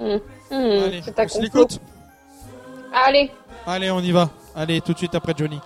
Hum, 0.00 0.20
hum, 0.50 0.60
Allez, 0.60 1.00
on 1.18 1.28
se 1.28 1.40
l'écoute 1.40 1.80
Allez. 2.92 3.30
Allez, 3.66 3.90
on 3.90 4.00
y 4.00 4.12
va. 4.12 4.30
Allez, 4.54 4.80
tout 4.80 4.92
de 4.92 4.98
suite 4.98 5.14
après 5.14 5.34
Johnny. 5.36 5.60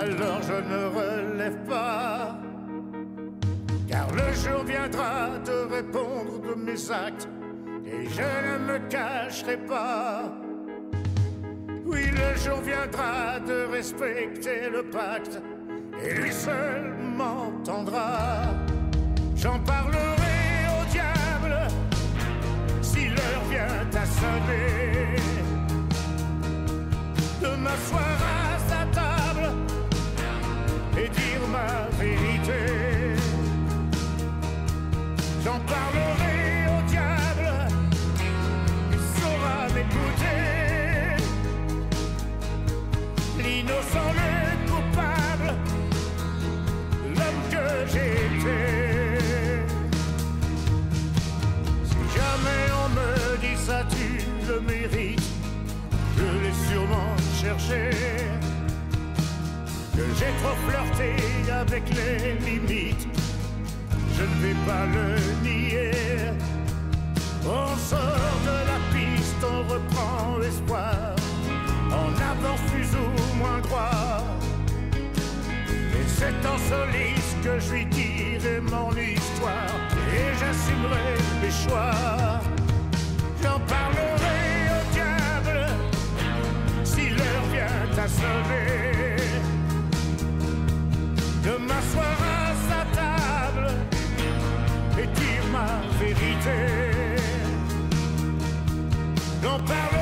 Alors 0.00 0.40
je 0.42 0.58
ne 0.72 0.82
relève 0.98 1.58
pas. 1.68 2.38
Car 3.86 4.06
le 4.12 4.32
jour 4.32 4.64
viendra 4.64 5.38
de 5.44 5.74
répondre 5.74 6.40
de 6.48 6.54
mes 6.54 6.90
actes, 6.90 7.28
et 7.84 8.08
je 8.08 8.22
ne 8.22 8.72
me 8.72 8.78
cacherai 8.88 9.58
pas. 9.58 10.32
Oui, 11.84 12.04
le 12.06 12.38
jour 12.40 12.60
viendra 12.60 13.40
de 13.40 13.66
respecter 13.70 14.70
le 14.72 14.82
pacte, 14.84 15.40
et 16.02 16.14
lui 16.14 16.32
seul 16.32 16.94
m'entendra. 17.16 18.54
J'en 19.36 19.58
parlerai 19.58 20.40
au 20.80 20.84
diable 20.90 21.56
si 22.80 23.08
l'heure 23.08 23.44
vient 23.50 24.00
à 24.02 24.06
sonner. 24.06 25.16
De 27.42 27.56
m'asseoir 27.56 28.18
à 28.36 28.39
J'ai 60.18 60.32
trop 60.42 60.56
flirté 60.66 61.14
avec 61.50 61.84
les 61.90 62.34
limites, 62.46 63.08
je 64.16 64.22
ne 64.22 64.36
vais 64.42 64.58
pas 64.66 64.86
le 64.86 65.16
nier. 65.42 65.90
On 67.44 67.76
sort 67.76 68.38
de 68.44 68.56
la 68.70 68.78
piste, 68.92 69.42
on 69.42 69.72
reprend 69.72 70.40
espoir, 70.42 71.14
on 71.90 72.10
avance 72.32 72.60
plus 72.72 72.90
ou 72.94 73.38
moins 73.38 73.60
droit. 73.60 74.22
Et 75.68 76.06
c'est 76.06 76.46
en 76.46 76.58
soliste 76.68 77.36
que 77.42 77.58
je 77.58 77.72
lui 77.72 77.86
dirai 77.86 78.60
mon 78.60 78.90
histoire, 78.92 79.74
et 80.14 80.32
j'assumerai 80.38 81.14
mes 81.42 81.50
choix. 81.50 82.40
J'en 83.42 83.58
parlerai 83.60 84.40
au 84.76 84.82
diable 84.92 85.66
si 86.84 87.08
l'heure 87.08 87.46
vient 87.52 88.04
à 88.04 88.08
sonner. 88.08 88.99
Vérité. 96.40 97.22
J'en 99.42 99.99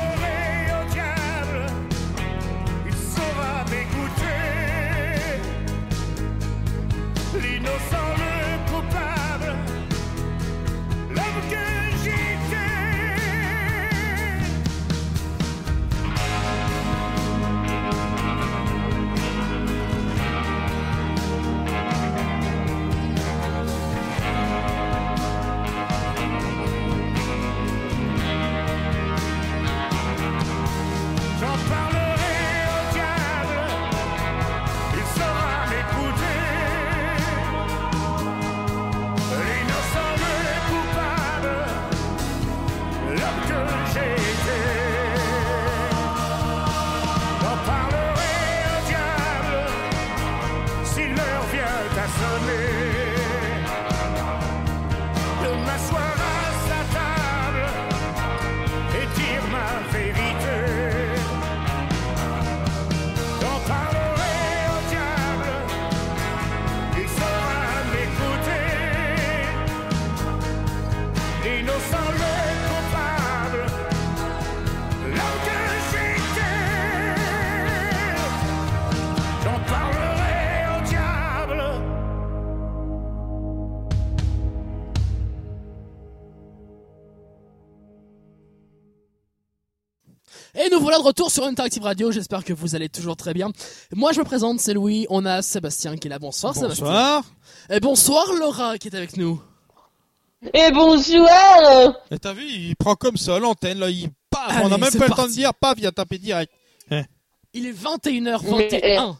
voilà 90.89 91.03
de 91.03 91.07
retour 91.07 91.29
sur 91.29 91.43
Interactive 91.43 91.83
Radio, 91.83 92.11
j'espère 92.11 92.43
que 92.43 92.51
vous 92.51 92.73
allez 92.73 92.89
toujours 92.89 93.15
très 93.15 93.31
bien. 93.31 93.51
Moi 93.93 94.11
je 94.11 94.17
me 94.21 94.25
présente, 94.25 94.59
c'est 94.59 94.73
Louis, 94.73 95.05
on 95.11 95.23
a 95.23 95.43
Sébastien 95.43 95.95
qui 95.97 96.07
est 96.07 96.09
là, 96.09 96.17
bonsoir, 96.17 96.55
Sébastien. 96.55 96.83
Bonsoir. 96.83 97.23
Et 97.69 97.79
bonsoir 97.79 98.25
Laura 98.39 98.75
qui 98.79 98.87
est 98.87 98.95
avec 98.95 99.15
nous. 99.15 99.39
Et 100.51 100.71
bonsoir 100.71 101.93
Et 102.09 102.17
t'as 102.17 102.33
vu, 102.33 102.43
il 102.43 102.75
prend 102.75 102.95
comme 102.95 103.17
ça 103.17 103.37
l'antenne, 103.37 103.77
là, 103.77 103.91
il 103.91 104.09
paf, 104.31 104.49
Allez, 104.49 104.65
on 104.65 104.71
a 104.71 104.79
même 104.79 104.91
pas 104.91 105.05
le 105.05 105.13
temps 105.13 105.27
de 105.27 105.31
dire, 105.31 105.53
paf, 105.53 105.75
il 105.77 105.85
a 105.85 105.91
tapé 105.91 106.17
direct. 106.17 106.51
Hein. 106.89 107.03
Il 107.53 107.67
est 107.67 107.71
21h21. 107.71 109.15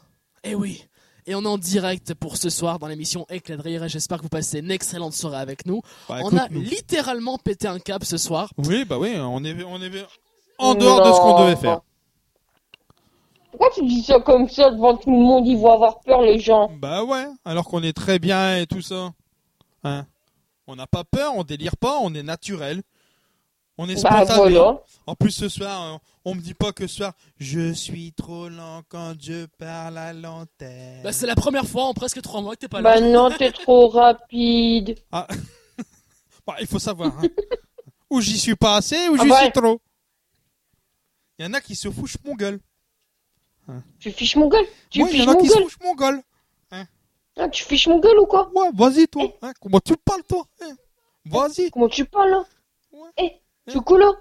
Eh 0.46 0.56
oui. 0.56 0.84
Et 1.28 1.36
on 1.36 1.44
est 1.44 1.48
en 1.48 1.60
direct 1.60 2.16
pour 2.16 2.38
ce 2.38 2.50
soir 2.50 2.80
dans 2.80 2.88
l'émission 2.88 3.28
Éclat 3.30 3.58
de 3.58 3.62
rire 3.62 3.84
et 3.84 3.90
j'espère 3.90 4.18
que 4.18 4.24
vous 4.24 4.30
passez 4.30 4.58
une 4.58 4.72
excellente 4.72 5.14
soirée 5.14 5.38
avec 5.38 5.68
nous. 5.68 5.84
Bah, 6.08 6.16
on 6.24 6.30
écoute, 6.30 6.40
a 6.40 6.48
nous. 6.50 6.62
littéralement 6.62 7.38
pété 7.38 7.68
un 7.68 7.78
cap 7.78 8.04
ce 8.04 8.18
soir. 8.18 8.52
Oui, 8.58 8.86
bah 8.86 8.98
oui, 8.98 9.14
on 9.20 9.44
est, 9.44 9.64
on 9.64 9.80
est 9.84 9.91
en 10.60 10.76
dehors 10.76 10.99
de 11.07 11.11
ce 11.14 11.19
qu'on 11.19 11.44
devait 11.44 11.56
faire. 11.56 11.81
Pourquoi 13.52 13.69
tu 13.73 13.86
dis 13.86 14.03
ça 14.03 14.19
comme 14.19 14.48
ça 14.48 14.69
devant 14.72 14.95
tout 14.95 15.10
le 15.11 15.18
monde 15.18 15.45
Ils 15.48 15.57
vont 15.57 15.73
avoir 15.73 15.99
peur, 16.02 16.22
les 16.22 16.40
gens? 16.40 16.69
Bah 16.80 17.03
ouais, 17.03 17.26
alors 17.45 17.65
qu'on 17.65 17.81
est 17.84 17.94
très 17.94 18.19
bien 18.19 18.57
et 18.57 18.68
tout 18.68 18.81
ça. 18.81 19.11
Hein? 19.84 20.06
On 20.68 20.76
n'a 20.76 20.88
pas 20.88 21.03
peur, 21.03 21.34
on 21.36 21.44
délire 21.44 21.76
pas, 21.76 21.98
on 22.02 22.14
est 22.14 22.23
naturel. 22.23 22.84
On 23.77 23.88
est 23.90 24.02
Bah, 24.03 24.26
spontané. 24.26 24.53
voilà. 24.56 24.77
En 25.07 25.15
plus 25.15 25.31
ce 25.31 25.49
soir, 25.49 25.94
euh, 25.94 25.98
on 26.26 26.36
me 26.36 26.41
dit 26.41 26.53
pas 26.53 26.72
que 26.73 26.86
ce 26.86 26.95
soir, 26.98 27.14
je 27.40 27.72
suis 27.73 28.11
trop 28.14 28.49
lent 28.49 28.81
quand 28.90 29.14
je 29.19 29.45
parle 29.57 29.98
à 29.98 30.14
l'antenne. 30.14 31.02
Bah, 31.03 31.11
c'est 31.14 31.26
la 31.26 31.36
première 31.36 31.65
fois 31.65 31.86
en 31.86 31.94
presque 31.94 32.22
trois 32.22 32.41
mois 32.41 32.56
que 32.56 32.60
t'es 32.60 32.68
pas 32.68 32.81
là. 32.81 32.95
Bah 32.95 33.02
non, 33.02 33.30
t'es 33.31 33.52
trop 33.52 33.88
rapide. 33.90 34.95
Ah. 35.11 35.27
Bah, 36.48 36.56
il 36.61 36.65
faut 36.68 36.80
savoir. 36.80 37.11
Hein. 37.19 37.27
ou 38.10 38.22
j'y 38.22 38.38
suis 38.40 38.56
pas 38.56 38.77
assez, 38.77 39.07
ou 39.10 39.15
Ah 39.19 39.23
j'y 39.23 39.30
ouais. 39.31 39.38
suis 39.44 39.52
trop. 39.52 39.80
Il 41.40 41.45
y 41.45 41.48
en 41.48 41.53
a 41.53 41.61
qui 41.61 41.76
se 41.76 41.90
fouchent 41.90 42.18
mon 42.26 42.36
gueule. 42.36 42.60
Tu 43.99 44.11
fiches 44.11 44.36
mon 44.36 44.49
gueule? 44.49 44.66
Tu 44.90 45.02
Ouais, 45.02 45.10
il 45.11 45.16
y 45.16 45.20
fiches 45.20 45.28
en 45.28 45.32
a 45.32 45.34
mon 45.36 45.41
qui 45.41 45.48
se 45.48 45.53
gueule? 45.53 45.64
fouchent 45.64 45.80
mon 45.82 45.95
gueule. 45.95 46.22
Ah, 47.38 47.48
Tu 47.48 47.64
fiches 47.64 47.88
mon 47.88 47.99
gueule 47.99 48.20
ou 48.20 48.26
quoi? 48.26 48.52
Ouais, 48.53 48.70
vas-y 48.74 49.07
toi. 49.07 49.24
Hein, 49.41 49.53
comment 49.61 49.80
tu 49.80 49.95
parles 49.95 50.24
toi? 50.24 50.45
Hein 50.61 50.76
Vas-y. 51.24 51.72
Comment 51.72 51.88
tu 51.88 52.03
parles 52.03 52.32
là? 52.32 52.45
Eh, 53.18 53.32
tu 53.72 53.80
quoi 53.80 53.98
là? 53.99 54.11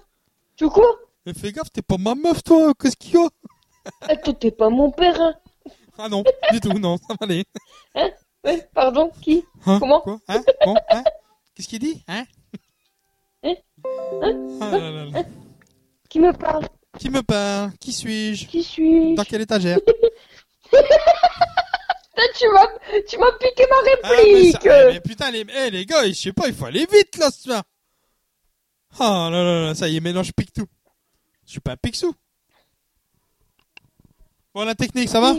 Tu 0.55 0.65
Mais 1.25 1.33
fais 1.33 1.51
gaffe, 1.51 1.69
t'es 1.71 1.81
pas 1.81 1.97
ma 1.97 2.15
meuf 2.15 2.41
toi, 2.43 2.73
qu'est-ce 2.79 2.95
qu'il 2.95 3.15
y 3.15 3.17
a? 3.17 3.27
Eh, 4.09 4.21
toi, 4.21 4.33
t'es 4.33 4.51
pas 4.51 4.69
mon 4.69 4.89
père, 4.91 5.19
hein. 5.19 5.33
Ah 5.97 6.07
non, 6.07 6.23
du 6.51 6.61
tout, 6.61 6.71
non, 6.79 6.95
ça 6.97 7.07
va 7.09 7.17
aller. 7.25 7.43
Hein? 7.95 8.09
Ouais, 8.45 8.69
pardon, 8.73 9.11
qui? 9.21 9.43
Hein 9.65 9.79
Comment? 9.79 9.99
Quoi? 9.99 10.19
Hein 10.29 10.41
Bon, 10.65 10.75
hein? 10.89 11.03
Qu'est-ce 11.53 11.67
qu'il 11.67 11.79
dit? 11.79 12.01
Hein? 12.07 12.23
Hein? 13.43 13.55
Hein? 14.21 14.57
Ah 14.61 14.71
là 14.71 14.91
là 14.91 15.05
là. 15.07 15.23
Qui 16.07 16.19
me 16.19 16.31
parle? 16.31 16.65
Qui 16.99 17.09
me 17.09 17.23
parle 17.23 17.71
Qui 17.79 17.93
suis-je 17.93 18.45
Qui 18.47 18.61
suis-je 18.63 19.15
Dans 19.15 19.23
quelle 19.23 19.41
étagère 19.41 19.79
tu 22.37 22.47
m'as, 22.49 22.67
tu 23.07 23.17
m'as 23.17 23.31
piqué 23.39 23.65
ma 23.69 23.75
Ah, 24.03 24.09
mais, 24.11 24.15
réplique 24.17 24.61
ça- 24.61 24.89
eh, 24.89 24.93
mais 24.93 24.99
putain, 24.99 25.31
les, 25.31 25.45
eh, 25.55 25.69
les 25.71 25.85
gars, 25.85 26.05
je 26.07 26.11
sais 26.13 26.33
pas, 26.33 26.47
il 26.47 26.53
faut 26.53 26.65
aller 26.65 26.85
vite 26.91 27.17
là 27.17 27.31
ce 27.31 27.43
soir. 27.43 27.63
Ah 28.99 29.29
là 29.31 29.43
là 29.43 29.65
là, 29.67 29.75
ça 29.75 29.87
y 29.87 29.97
est, 29.97 29.99
maintenant 29.99 30.23
je 30.23 30.31
pique 30.31 30.53
tout. 30.53 30.67
Je 31.45 31.51
suis 31.51 31.59
pas 31.59 31.71
un 31.71 31.77
pixou. 31.77 32.13
Bon, 34.53 34.63
la 34.65 34.75
technique, 34.75 35.09
ça 35.09 35.21
va 35.21 35.33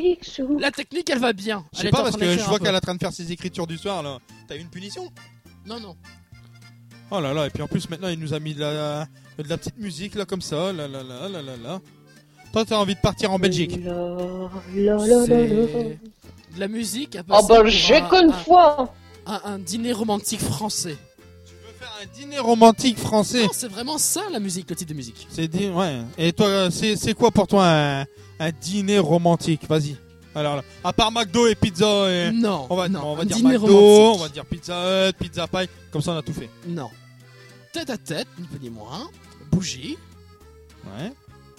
La 0.59 0.71
technique, 0.71 1.11
elle 1.11 1.19
va 1.19 1.33
bien. 1.33 1.67
Je 1.75 1.81
sais 1.83 1.91
pas 1.91 2.03
parce 2.03 2.17
que 2.17 2.39
je 2.39 2.45
vois 2.45 2.59
qu'elle 2.59 2.75
est 2.75 2.79
en 2.79 2.81
train 2.81 2.95
de 2.95 3.01
faire 3.01 3.13
ses 3.13 3.31
écritures 3.31 3.67
du 3.67 3.77
soir 3.77 4.03
là. 4.03 4.19
T'as 4.49 4.57
eu 4.57 4.61
une 4.61 4.71
punition 4.71 5.11
Non, 5.67 5.79
non. 5.81 5.97
Oh 7.11 7.21
là 7.21 7.35
là, 7.35 7.47
et 7.47 7.51
puis 7.51 7.63
en 7.63 7.67
plus 7.69 7.91
maintenant 7.91 8.09
il 8.09 8.19
nous 8.19 8.35
a 8.35 8.41
mis 8.41 8.55
de 8.55 8.61
la, 8.61 9.07
de 9.43 9.49
la 9.49 9.57
petite 9.59 9.79
musique 9.79 10.15
là 10.15 10.25
comme 10.25 10.43
ça, 10.43 10.73
là 10.73 10.87
là 10.89 11.03
là 11.03 11.29
là 11.29 11.43
là 11.43 11.53
là. 11.63 11.81
Toi 12.53 12.65
t'as 12.65 12.77
envie 12.77 12.95
de 12.95 13.01
partir 13.01 13.33
en 13.33 13.39
Belgique 13.39 13.83
de 13.85 13.91
la 16.59 16.69
musique. 16.69 17.17
à 17.17 17.21
Oh 17.21 17.25
passer 17.33 17.47
bah, 17.49 17.61
pour 17.61 17.67
j'ai 17.69 17.97
un- 17.97 18.09
qu'une 18.09 18.31
un- 18.31 18.33
fois 18.33 18.95
Un, 19.27 19.41
un 19.45 19.59
dîner 19.59 19.93
romantique 19.93 20.41
français. 20.41 20.97
Un 22.03 22.07
dîner 22.19 22.39
romantique 22.39 22.99
français? 22.99 23.43
Non, 23.45 23.51
c'est 23.53 23.69
vraiment 23.71 23.99
ça 23.99 24.23
la 24.33 24.41
musique, 24.41 24.69
le 24.71 24.75
type 24.77 24.89
de 24.89 24.95
musique. 24.95 25.27
C'est 25.31 25.55
ouais. 25.55 25.99
Et 26.19 26.33
toi, 26.33 26.71
c'est 26.71 26.97
c'est 26.97 27.13
quoi 27.15 27.31
pour 27.31 27.47
toi 27.47 27.67
un, 27.69 28.01
un 28.39 28.51
dîner 28.61 28.99
romantique? 28.99 29.63
Vas-y. 29.69 29.97
Alors 30.35 30.57
là, 30.57 30.65
à 30.85 30.93
part 30.93 31.11
McDo 31.13 31.47
et 31.49 31.55
pizza 31.57 32.09
et... 32.11 32.31
Non, 32.31 32.67
on 32.71 32.77
va, 32.77 32.89
non, 32.89 33.01
on 33.05 33.15
va 33.17 33.25
dire 33.25 33.39
McDo, 33.39 33.67
romantique. 33.67 34.21
on 34.21 34.23
va 34.23 34.29
dire 34.29 34.45
Pizza 34.47 35.09
Hut, 35.09 35.13
Pizza 35.19 35.47
Pie, 35.49 35.69
comme 35.91 36.01
ça 36.03 36.13
on 36.13 36.17
a 36.19 36.23
tout 36.23 36.33
fait. 36.33 36.49
Non. 36.69 36.89
Tête 37.73 37.91
à 37.91 37.99
tête, 37.99 38.29
ni 38.39 38.47
peu 38.47 38.59
ni 38.63 38.71
moins. 38.71 39.09
Bougie. 39.51 39.97
Ouais. 40.85 41.13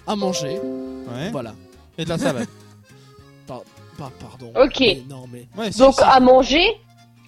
À 0.07 0.15
manger. 0.15 0.59
Ouais. 0.59 1.30
Voilà. 1.31 1.53
Et 1.97 2.03
de 2.05 2.09
la 2.09 2.18
salade. 2.18 2.47
Pas, 3.47 3.61
pas- 3.97 4.11
pardon. 4.19 4.53
Ok. 4.55 4.80
Mais 4.80 5.03
non, 5.09 5.26
mais. 5.31 5.47
Ouais, 5.57 5.72
si, 5.72 5.80
Donc, 5.80 5.95
si. 5.95 6.01
à 6.03 6.19
manger, 6.19 6.63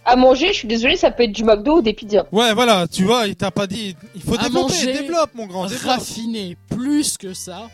à 0.06 0.16
manger, 0.16 0.48
je 0.50 0.54
suis 0.60 0.68
désolée, 0.68 0.96
ça 0.96 1.12
peut 1.12 1.24
être 1.24 1.32
du 1.32 1.44
McDo 1.44 1.78
ou 1.78 1.82
des 1.82 1.94
pizzas. 1.94 2.26
Ouais, 2.32 2.54
voilà, 2.54 2.88
tu 2.88 3.04
vois, 3.04 3.28
il 3.28 3.36
t'a 3.36 3.52
pas 3.52 3.68
dit. 3.68 3.96
Il 4.16 4.22
faut 4.22 4.36
à 4.36 4.44
développer, 4.44 4.74
manger, 4.74 4.94
développe, 4.94 5.32
mon 5.36 5.48
grand, 5.48 5.66
développe. 5.68 5.84
Raffiner 5.98 6.56
plus 6.70 7.18
que 7.18 7.34
ça. 7.34 7.70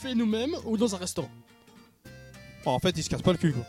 Fait 0.00 0.14
nous-mêmes 0.14 0.54
ou 0.64 0.76
dans 0.76 0.94
un 0.94 0.98
restaurant. 0.98 1.30
Bon, 2.64 2.70
en 2.72 2.78
fait, 2.78 2.90
il 2.96 3.02
se 3.02 3.10
casse 3.10 3.22
pas 3.22 3.32
le 3.32 3.38
cul. 3.38 3.52
Quoi. 3.52 3.64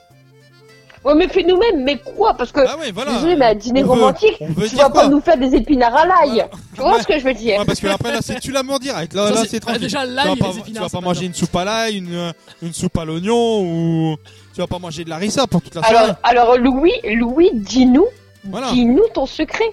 Ouais, 1.03 1.15
mais 1.15 1.27
fais 1.27 1.43
nous-mêmes, 1.43 1.83
mais 1.83 1.97
quoi? 1.99 2.33
Parce 2.33 2.51
que, 2.51 2.61
Ah 2.65 2.77
ouais, 2.77 2.91
voilà. 2.91 3.13
désolé, 3.15 3.35
mais 3.35 3.45
à 3.45 3.55
dîner 3.55 3.83
On 3.83 3.87
romantique, 3.89 4.37
veut 4.41 4.69
tu 4.69 4.75
vas 4.77 4.89
pas 4.89 5.09
nous 5.09 5.19
faire 5.19 5.37
des 5.37 5.53
épinards 5.53 5.95
à 5.95 6.05
l'ail. 6.05 6.45
Tu 6.73 6.79
vois 6.81 6.93
Ouais. 6.95 7.01
ce 7.01 7.07
que 7.07 7.19
je 7.19 7.23
veux 7.25 7.33
dire? 7.33 7.59
Ouais, 7.59 7.65
parce 7.65 7.79
que 7.81 7.87
après 7.87 8.11
là, 8.13 8.19
c'est 8.21 8.39
tu 8.39 8.51
l'amour 8.51 8.79
direct. 8.79 9.13
Là, 9.13 9.43
c'est- 9.45 9.59
tranquille. 9.59 9.81
déjà, 9.81 10.05
tu 10.07 10.13
vas 10.13 10.35
pas, 10.35 10.53
tu 10.65 10.73
vas 10.73 11.01
manger 11.01 11.19
bien. 11.21 11.27
une 11.29 11.33
soupe 11.33 11.55
à 11.57 11.65
l'ail, 11.65 11.97
une, 11.97 12.13
euh, 12.15 12.31
une 12.61 12.73
soupe 12.73 12.97
à 12.97 13.03
l'oignon 13.05 13.61
ou 13.61 14.15
tu 14.53 14.61
vas 14.61 14.67
pas 14.67 14.79
manger 14.79 15.03
de 15.03 15.09
la 15.09 15.17
rissa 15.17 15.45
pour 15.45 15.61
toute 15.61 15.75
la 15.75 15.83
soirée. 15.83 16.13
Alors, 16.23 16.53
alors 16.53 16.57
Louis, 16.57 16.93
Louis, 17.15 17.49
dis-nous, 17.53 18.07
Voilà. 18.45 18.71
dis-nous 18.71 19.03
ton 19.13 19.25
secret. 19.25 19.65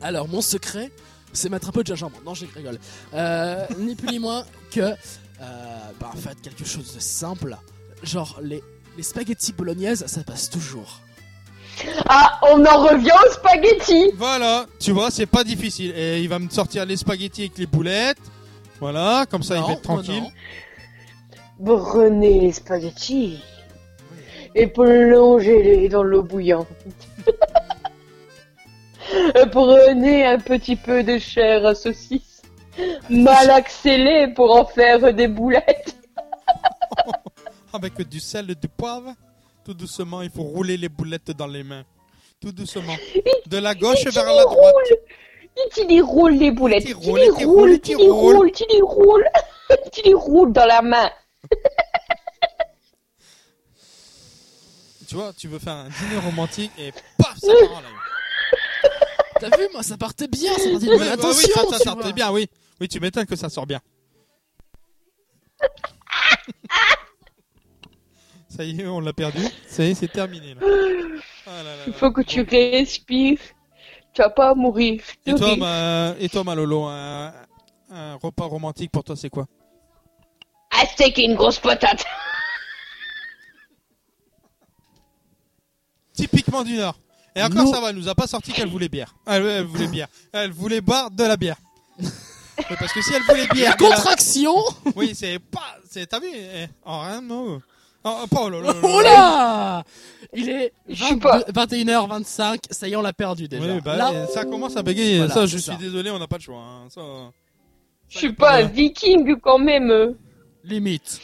Alors, 0.00 0.28
mon 0.28 0.40
secret, 0.40 0.90
c'est 1.32 1.50
mettre 1.50 1.68
un 1.68 1.72
peu 1.72 1.82
de 1.82 1.88
gingembre. 1.88 2.16
Non, 2.24 2.32
je 2.34 2.46
rigole. 2.56 2.78
Euh, 3.14 3.66
ni 3.78 3.94
plus 3.94 4.08
ni 4.08 4.18
moins 4.18 4.44
que, 4.70 4.80
euh, 4.80 4.94
bah, 6.00 6.10
en 6.12 6.16
fait, 6.16 6.40
quelque 6.42 6.64
chose 6.64 6.94
de 6.94 7.00
simple. 7.00 7.56
Genre, 8.02 8.38
les, 8.42 8.62
les 8.96 9.02
spaghettis 9.02 9.52
bolognaises, 9.52 10.04
ça 10.06 10.22
passe 10.22 10.50
toujours. 10.50 11.00
Ah, 12.08 12.38
on 12.42 12.64
en 12.64 12.84
revient 12.84 13.10
aux 13.26 13.32
spaghettis. 13.32 14.12
Voilà, 14.16 14.66
tu 14.78 14.92
vois, 14.92 15.10
c'est 15.10 15.26
pas 15.26 15.44
difficile. 15.44 15.92
Et 15.96 16.20
il 16.20 16.28
va 16.28 16.38
me 16.38 16.48
sortir 16.48 16.86
les 16.86 16.96
spaghettis 16.96 17.42
avec 17.42 17.58
les 17.58 17.66
boulettes. 17.66 18.18
Voilà, 18.80 19.24
comme 19.30 19.42
ça 19.42 19.56
il 19.56 19.62
va 19.62 19.72
être 19.72 19.82
tranquille. 19.82 20.22
non. 21.60 21.78
Prenez 21.78 22.40
les 22.40 22.52
spaghettis 22.52 23.40
et 24.54 24.66
plongez-les 24.66 25.88
dans 25.88 26.02
l'eau 26.02 26.22
bouillante. 26.22 26.68
Prenez 29.52 30.26
un 30.26 30.38
petit 30.38 30.76
peu 30.76 31.02
de 31.02 31.18
chair 31.18 31.66
à 31.66 31.74
saucisse, 31.74 32.42
malaxez-les 33.08 34.28
pour 34.34 34.54
en 34.54 34.64
faire 34.64 35.12
des 35.12 35.28
boulettes. 35.28 35.96
Avec 37.74 38.00
du 38.08 38.20
sel 38.20 38.50
et 38.50 38.54
du 38.54 38.68
poivre. 38.68 39.14
Tout 39.64 39.74
doucement, 39.74 40.22
il 40.22 40.30
faut 40.30 40.44
rouler 40.44 40.76
les 40.76 40.88
boulettes 40.88 41.32
dans 41.32 41.48
les 41.48 41.64
mains. 41.64 41.84
Tout 42.40 42.52
doucement. 42.52 42.94
De 43.46 43.58
la 43.58 43.74
gauche 43.74 44.04
vers 44.04 44.24
la 44.24 44.44
droite. 44.44 44.74
tu 45.74 45.86
les 45.86 46.00
roules 46.00 46.34
les 46.34 46.52
boulettes. 46.52 46.82
Tu 46.84 46.88
les 46.88 47.30
roules, 47.30 47.80
tu 47.80 47.92
tu 47.92 47.98
les 47.98 48.08
roules. 48.08 48.52
tu 48.52 48.64
les 48.70 48.80
roules. 48.80 49.28
Tu 49.92 50.02
les 50.02 50.14
roules 50.14 50.52
dans 50.52 50.66
la 50.66 50.82
main. 50.82 51.10
Tu 55.08 55.14
vois, 55.14 55.32
tu 55.32 55.48
veux 55.48 55.58
faire 55.58 55.72
un 55.72 55.88
dîner 55.88 56.18
romantique 56.22 56.70
et 56.78 56.92
paf, 57.18 57.38
ça 57.38 57.52
part 57.60 57.76
en 57.76 57.80
live. 57.80 57.88
T'as 59.40 59.56
vu, 59.56 59.68
moi, 59.72 59.82
ça 59.82 59.96
partait 59.96 60.28
bien, 60.28 60.52
ça 60.52 60.70
partait 60.70 60.88
Oui, 60.88 60.96
oui, 61.00 61.08
intention, 61.08 61.54
ça, 61.54 61.78
ça 61.78 61.84
sortait 61.84 62.12
bien, 62.12 62.30
oui. 62.30 62.46
Oui, 62.80 62.88
tu 62.88 63.00
m'étonnes 63.00 63.26
que 63.26 63.36
ça 63.36 63.48
sort 63.48 63.66
bien. 63.66 63.80
ça 68.56 68.64
y 68.64 68.80
est, 68.80 68.86
on 68.86 69.00
l'a 69.00 69.12
perdu. 69.12 69.40
Ça 69.68 69.84
y 69.84 69.90
est, 69.90 69.94
c'est 69.94 70.08
terminé. 70.12 70.54
Là. 70.54 70.60
Ah 71.46 71.50
là 71.62 71.62
là 71.76 71.82
Il 71.86 71.92
là. 71.92 71.98
faut 71.98 72.10
que 72.12 72.22
tu 72.22 72.42
respires. 72.42 73.38
Tu 74.12 74.22
vas 74.22 74.30
pas 74.30 74.54
mourir. 74.54 75.02
je 75.26 75.32
Et 75.32 75.34
toi, 75.34 75.56
ma... 75.56 76.14
et 76.20 76.28
toi, 76.28 76.44
Malolo, 76.44 76.84
un... 76.84 77.32
un 77.90 78.14
repas 78.14 78.44
romantique 78.46 78.90
pour 78.92 79.02
toi, 79.04 79.16
c'est 79.16 79.30
quoi? 79.30 79.46
Un 80.80 80.86
steak 80.86 81.18
et 81.18 81.24
une 81.24 81.34
grosse 81.34 81.58
patate. 81.58 82.04
Typiquement 86.12 86.62
du 86.62 86.74
Nord. 86.76 86.96
Et 87.34 87.42
encore, 87.42 87.64
Nous- 87.64 87.72
ça 87.74 87.80
va, 87.80 87.90
elle 87.90 87.96
nous 87.96 88.08
a 88.08 88.14
pas 88.14 88.26
sorti 88.28 88.52
qu'elle 88.52 88.68
voulait 88.68 88.88
bière. 88.88 89.14
Elle, 89.26 89.44
elle 89.46 89.64
voulait 89.64 89.88
bière. 89.88 90.06
Elle 90.32 90.52
voulait 90.52 90.80
boire 90.80 91.10
de 91.10 91.24
la 91.24 91.36
bière. 91.36 91.56
Parce 92.78 92.92
que 92.92 93.02
si 93.02 93.12
elle 93.12 93.22
voulait 93.22 93.48
bière. 93.48 93.76
de 93.76 93.82
la- 93.82 93.88
Contraction 93.96 94.54
Oui, 94.94 95.12
c'est 95.14 95.40
pas. 95.40 95.76
c'est- 95.90 96.06
T'as 96.06 96.20
vu 96.20 96.28
eh, 96.32 96.66
En 96.84 97.00
rien, 97.00 97.20
non. 97.20 97.60
Oh, 98.06 98.24
oh 98.36 98.48
là 98.50 98.60
là 98.60 98.66
là 98.66 98.72
là. 98.72 98.80
Oh 98.82 99.00
là 99.00 99.84
Il 100.34 100.48
est 100.50 100.72
Je 100.88 101.04
suis 101.04 101.16
pas- 101.16 101.40
21h25, 101.48 102.58
ça 102.70 102.86
y 102.88 102.92
est, 102.92 102.96
on 102.96 103.02
l'a 103.02 103.12
perdu 103.14 103.48
déjà. 103.48 103.64
Oui, 103.74 103.80
bah, 103.82 103.96
Là, 103.96 104.26
ça 104.26 104.44
commence 104.44 104.76
à 104.76 104.82
bégayer. 104.82 105.18
Voilà, 105.18 105.32
ça, 105.32 105.46
je 105.46 105.56
ça. 105.58 105.72
suis 105.72 105.82
désolé, 105.84 106.10
on 106.10 106.18
n'a 106.18 106.26
pas 106.26 106.36
le 106.36 106.42
choix. 106.42 106.58
hein. 106.60 106.86
Ça, 106.90 107.00
Je 108.08 108.18
suis 108.18 108.32
pas 108.32 108.56
un 108.58 108.62
viking 108.64 109.36
quand 109.40 109.58
même. 109.58 110.14
limite. 110.64 111.20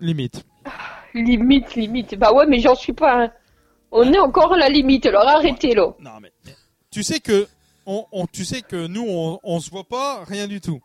limite. 0.00 0.44
Limite, 1.14 1.74
limite. 1.74 2.14
Bah 2.16 2.32
ouais, 2.32 2.46
mais 2.46 2.60
j'en 2.60 2.74
suis 2.74 2.92
pas. 2.92 3.24
un. 3.24 3.30
On 3.92 4.12
est 4.12 4.18
encore 4.18 4.52
à 4.54 4.56
la 4.58 4.68
limite, 4.68 5.06
alors 5.06 5.26
arrêtez 5.26 5.74
là. 5.74 5.88
Non, 6.00 6.10
mais. 6.20 6.32
Tu 6.90 7.02
sais 7.02 7.20
que. 7.20 7.46
On, 7.86 8.04
on- 8.12 8.26
tu 8.26 8.44
sais 8.44 8.62
que 8.62 8.86
nous, 8.88 9.04
on, 9.08 9.38
on 9.44 9.60
se 9.60 9.70
voit 9.70 9.84
pas, 9.84 10.24
rien 10.26 10.48
du 10.48 10.60
tout. 10.60 10.80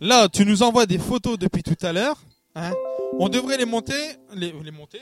Là, 0.00 0.28
tu 0.28 0.44
nous 0.44 0.62
envoies 0.64 0.86
des 0.86 0.98
photos 0.98 1.38
depuis 1.38 1.62
tout 1.62 1.76
à 1.86 1.92
l'heure. 1.92 2.16
Hein? 2.56 2.72
On 3.18 3.28
devrait 3.28 3.58
les 3.58 3.66
monter. 3.66 3.94
Les, 4.34 4.52
les 4.64 4.70
monter 4.70 5.00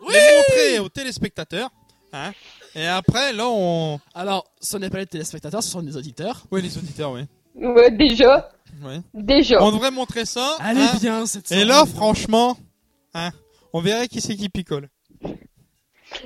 Les 0.00 0.06
montrer 0.36 0.78
aux 0.80 0.88
téléspectateurs. 0.88 1.70
Hein? 2.12 2.32
Et 2.74 2.86
après, 2.86 3.32
là, 3.32 3.48
on. 3.48 4.00
Alors, 4.14 4.44
ce 4.60 4.76
n'est 4.78 4.88
pas 4.90 4.98
les 4.98 5.06
téléspectateurs, 5.06 5.62
ce 5.62 5.70
sont 5.70 5.80
les 5.80 5.96
auditeurs. 5.96 6.46
Oui, 6.50 6.62
les 6.62 6.76
auditeurs, 6.78 7.12
oui. 7.12 7.22
Ouais, 7.54 7.90
déjà. 7.90 8.50
Ouais. 8.82 9.00
Déjà. 9.14 9.62
On 9.62 9.70
devrait 9.72 9.90
montrer 9.90 10.24
ça. 10.24 10.56
Est 10.60 10.62
hein? 10.62 10.90
bien, 11.00 11.26
cette 11.26 11.50
Et 11.52 11.54
soirée. 11.56 11.64
là, 11.66 11.84
franchement, 11.86 12.56
hein, 13.14 13.30
on 13.72 13.80
verrait 13.80 14.08
qui 14.08 14.20
c'est 14.20 14.36
qui 14.36 14.48
picole. 14.48 14.88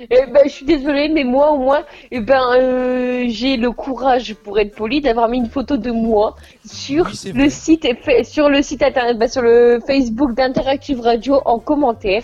Eh 0.09 0.25
ben, 0.27 0.41
je 0.45 0.49
suis 0.49 0.65
désolée, 0.65 1.09
mais 1.09 1.23
moi, 1.23 1.51
au 1.51 1.57
moins, 1.57 1.83
eh 2.11 2.19
ben, 2.19 2.41
euh, 2.55 3.25
j'ai 3.27 3.57
le 3.57 3.71
courage, 3.71 4.33
pour 4.35 4.59
être 4.59 4.75
poli, 4.75 5.01
d'avoir 5.01 5.27
mis 5.29 5.37
une 5.37 5.49
photo 5.49 5.77
de 5.77 5.91
moi 5.91 6.35
sur 6.65 7.05
Oui, 7.05 7.31
le 7.33 7.39
vrai. 7.41 7.49
site, 7.49 7.87
fa- 8.03 8.23
sur 8.23 8.49
le 8.49 8.61
site 8.61 8.81
internet, 8.81 9.17
ben, 9.17 9.27
sur 9.27 9.41
le 9.41 9.79
Facebook 9.85 10.33
d'Interactive 10.35 11.01
Radio 11.01 11.41
en 11.45 11.59
commentaire 11.59 12.23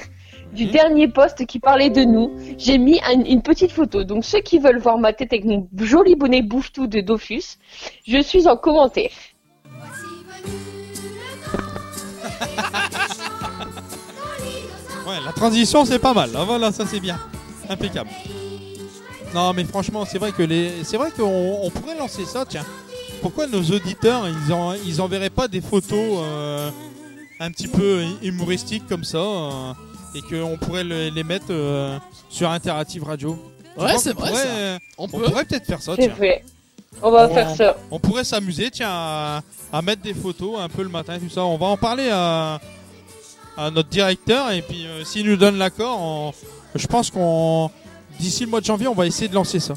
du 0.53 0.65
Mhm. 0.65 0.71
dernier 0.71 1.07
post 1.09 1.45
qui 1.45 1.59
parlait 1.59 1.91
de 1.91 2.03
nous. 2.03 2.31
J'ai 2.57 2.77
mis 2.79 2.99
un- 3.05 3.23
une 3.23 3.41
petite 3.43 3.71
photo. 3.71 4.03
Donc, 4.03 4.25
ceux 4.25 4.39
qui 4.39 4.57
veulent 4.57 4.79
voir 4.79 4.97
ma 4.97 5.13
tête 5.13 5.31
avec 5.33 5.45
mon 5.45 5.67
joli 5.77 6.15
bonnet 6.15 6.41
bouffe-tout 6.41 6.87
de 6.87 7.01
Dofus, 7.01 7.57
je 8.07 8.19
suis 8.21 8.47
en 8.47 8.57
commentaire. 8.57 9.11
Ouais, 15.07 15.15
la 15.25 15.31
transition, 15.33 15.85
c'est 15.85 15.99
pas 15.99 16.13
mal. 16.13 16.29
Ah, 16.35 16.43
voilà, 16.45 16.71
ça 16.71 16.85
c'est 16.85 16.99
bien. 16.99 17.19
Impeccable. 17.69 18.09
Non, 19.33 19.53
mais 19.53 19.63
franchement, 19.63 20.05
c'est 20.05 20.17
vrai 20.17 20.31
que 20.31 20.41
les, 20.41 20.83
c'est 20.83 20.97
vrai 20.97 21.11
qu'on 21.11 21.59
on 21.63 21.69
pourrait 21.69 21.95
lancer 21.97 22.25
ça. 22.25 22.45
Tiens, 22.47 22.65
pourquoi 23.21 23.45
nos 23.47 23.61
auditeurs, 23.61 24.23
ils 24.27 24.51
en, 24.53 24.73
ils 24.73 24.99
enverraient 25.01 25.29
pas 25.29 25.47
des 25.47 25.61
photos 25.61 26.19
euh, 26.23 26.69
un 27.39 27.51
petit 27.51 27.67
peu 27.67 28.03
humoristiques 28.23 28.87
comme 28.87 29.03
ça 29.03 29.17
euh, 29.19 29.73
et 30.15 30.21
qu'on 30.21 30.57
pourrait 30.57 30.83
le- 30.83 31.09
les 31.09 31.23
mettre 31.23 31.45
euh, 31.51 31.97
sur 32.29 32.49
Interactive 32.49 33.03
Radio? 33.03 33.37
Ouais, 33.77 33.97
c'est 33.99 34.13
vrai, 34.13 34.29
pourrait, 34.31 34.43
ça. 34.43 34.79
On 34.97 35.03
On 35.03 35.07
peut. 35.07 35.23
pourrait 35.25 35.45
peut-être 35.45 35.65
faire 35.67 35.81
ça. 35.81 35.93
C'est 35.95 36.07
Tiens. 36.07 36.15
vrai. 36.15 36.43
On 37.01 37.11
va 37.11 37.29
On- 37.29 37.33
faire 37.33 37.55
ça. 37.55 37.77
On 37.91 37.99
pourrait 37.99 38.23
s'amuser, 38.23 38.71
tiens, 38.71 38.89
à, 38.89 39.41
à 39.71 39.81
mettre 39.83 40.01
des 40.01 40.15
photos 40.15 40.59
un 40.59 40.67
peu 40.69 40.81
le 40.81 40.89
matin, 40.89 41.19
tout 41.19 41.29
ça. 41.29 41.43
On 41.45 41.57
va 41.57 41.67
en 41.67 41.77
parler 41.77 42.09
à, 42.11 42.59
à 43.55 43.69
notre 43.69 43.89
directeur 43.89 44.51
et 44.51 44.63
puis 44.63 44.87
euh, 44.87 45.03
s'il 45.05 45.27
nous 45.27 45.37
donne 45.37 45.57
l'accord, 45.59 46.01
on- 46.01 46.33
je 46.75 46.87
pense 46.87 47.11
qu'on 47.11 47.69
d'ici 48.19 48.43
le 48.43 48.49
mois 48.49 48.59
de 48.61 48.65
janvier, 48.65 48.87
on 48.87 48.93
va 48.93 49.07
essayer 49.07 49.27
de 49.27 49.35
lancer 49.35 49.59
ça. 49.59 49.73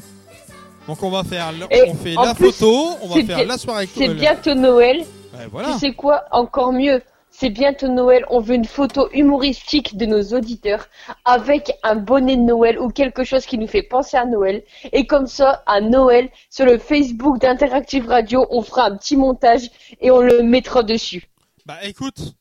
Donc 0.87 1.01
on 1.01 1.09
va 1.09 1.23
faire, 1.23 1.53
Et 1.71 1.89
on 1.89 1.95
fait 1.95 2.13
la 2.13 2.35
plus, 2.35 2.51
photo, 2.51 2.97
on 3.01 3.07
va 3.07 3.23
faire 3.23 3.45
la 3.45 3.57
soirée. 3.57 3.87
C'est 3.93 4.13
bientôt 4.13 4.53
Noël. 4.53 5.05
ouais, 5.33 5.47
voilà. 5.49 5.73
Tu 5.73 5.79
sais 5.79 5.93
quoi? 5.93 6.25
Encore 6.31 6.73
mieux. 6.73 7.01
C'est 7.29 7.49
bientôt 7.49 7.87
Noël. 7.87 8.25
On 8.29 8.41
veut 8.41 8.55
une 8.55 8.65
photo 8.65 9.09
humoristique 9.11 9.97
de 9.97 10.05
nos 10.05 10.21
auditeurs 10.33 10.87
avec 11.25 11.71
un 11.83 11.95
bonnet 11.95 12.35
de 12.35 12.41
Noël 12.41 12.77
ou 12.79 12.89
quelque 12.89 13.23
chose 13.23 13.45
qui 13.45 13.57
nous 13.57 13.67
fait 13.67 13.81
penser 13.81 14.17
à 14.17 14.25
Noël. 14.25 14.63
Et 14.91 15.07
comme 15.07 15.25
ça, 15.25 15.63
à 15.65 15.81
Noël, 15.81 16.29
sur 16.49 16.65
le 16.65 16.77
Facebook 16.77 17.39
d'Interactive 17.39 18.07
Radio, 18.07 18.45
on 18.51 18.61
fera 18.61 18.85
un 18.85 18.97
petit 18.97 19.17
montage 19.17 19.71
et 19.99 20.11
on 20.11 20.19
le 20.19 20.43
mettra 20.43 20.83
dessus. 20.83 21.23
Bah 21.65 21.77
écoute, 21.83 22.35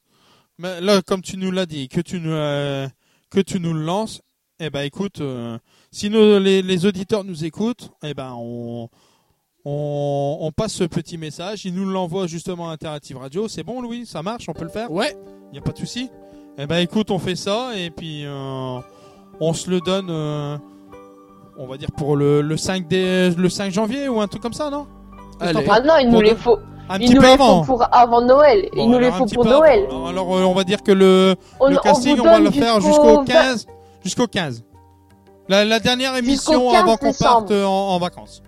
mais 0.58 0.80
là 0.80 1.00
comme 1.00 1.22
tu 1.22 1.36
nous 1.36 1.52
l'as 1.52 1.66
dit, 1.66 1.88
que 1.88 2.00
tu 2.00 2.20
nous 2.20 2.32
euh, 2.32 2.88
que 3.30 3.40
tu 3.40 3.60
nous 3.60 3.72
le 3.72 3.82
lances, 3.82 4.20
eh 4.62 4.70
ben 4.70 4.82
écoute, 4.82 5.20
euh, 5.20 5.58
si 5.90 6.08
nos, 6.10 6.38
les, 6.38 6.62
les 6.62 6.86
auditeurs 6.86 7.24
nous 7.24 7.44
écoutent, 7.44 7.90
eh 8.02 8.14
ben 8.14 8.32
on, 8.38 8.88
on 9.64 10.38
on 10.40 10.50
passe 10.52 10.72
ce 10.72 10.84
petit 10.84 11.18
message, 11.18 11.64
ils 11.64 11.74
nous 11.74 11.84
l'envoient 11.88 12.26
justement 12.26 12.70
à 12.70 12.72
Interactive 12.72 13.16
Radio. 13.18 13.48
C'est 13.48 13.62
bon 13.62 13.80
Louis, 13.80 14.06
ça 14.06 14.22
marche, 14.22 14.48
on 14.48 14.52
peut 14.52 14.64
le 14.64 14.70
faire? 14.70 14.90
Ouais. 14.90 15.16
Y 15.52 15.58
a 15.58 15.60
pas 15.60 15.72
de 15.72 15.78
souci. 15.78 16.10
Eh 16.58 16.66
ben 16.66 16.78
écoute, 16.78 17.10
on 17.10 17.18
fait 17.18 17.36
ça 17.36 17.70
et 17.76 17.90
puis 17.90 18.24
euh, 18.24 18.78
on 19.40 19.52
se 19.52 19.70
le 19.70 19.80
donne, 19.80 20.08
euh, 20.10 20.56
on 21.58 21.66
va 21.66 21.76
dire 21.76 21.90
pour 21.96 22.16
le, 22.16 22.40
le 22.42 22.56
5 22.56 22.86
dé- 22.88 23.30
le 23.36 23.48
5 23.48 23.72
janvier 23.72 24.08
ou 24.08 24.20
un 24.20 24.26
truc 24.28 24.42
comme 24.42 24.52
ça, 24.52 24.70
non? 24.70 24.86
Allez. 25.40 25.66
Ah 25.70 25.80
non, 25.80 25.94
il 26.00 26.08
nous 26.10 26.20
les 26.20 26.34
faut. 26.36 26.58
Un 26.88 26.98
Il 26.98 27.06
petit 27.06 27.14
nous 27.14 27.20
peu 27.20 27.26
les 27.28 27.32
avant. 27.32 27.62
faut 27.62 27.72
pour 27.76 27.94
avant 27.94 28.20
Noël. 28.20 28.68
Bon, 28.74 28.82
il 28.84 28.90
nous 28.90 28.98
les 28.98 29.10
faut 29.12 29.24
pour 29.26 29.44
Noël. 29.44 29.86
avant. 29.88 30.06
Alors 30.06 30.36
euh, 30.36 30.42
on 30.42 30.52
va 30.54 30.64
dire 30.64 30.82
que 30.82 30.92
le, 30.92 31.36
On- 31.60 31.68
le 31.68 31.76
on 31.78 31.80
casting, 31.80 32.16
vous 32.16 32.22
on, 32.22 32.24
va 32.26 32.38
le 32.40 32.50
faire 32.50 32.80
jusqu'au 32.80 32.90
jusqu'au 33.22 33.24
15. 33.24 33.66
Jusqu'au 34.04 34.26
15. 34.26 34.64
La, 35.48 35.64
la 35.64 35.80
dernière 35.80 36.16
émission 36.16 36.52
Jusqu'au 36.52 36.70
15 36.70 36.80
avant 36.82 36.96
qu'on 36.96 37.12
parte 37.12 37.50
euh, 37.50 37.64
en, 37.64 37.90
en 37.94 37.98
vacances. 37.98 38.42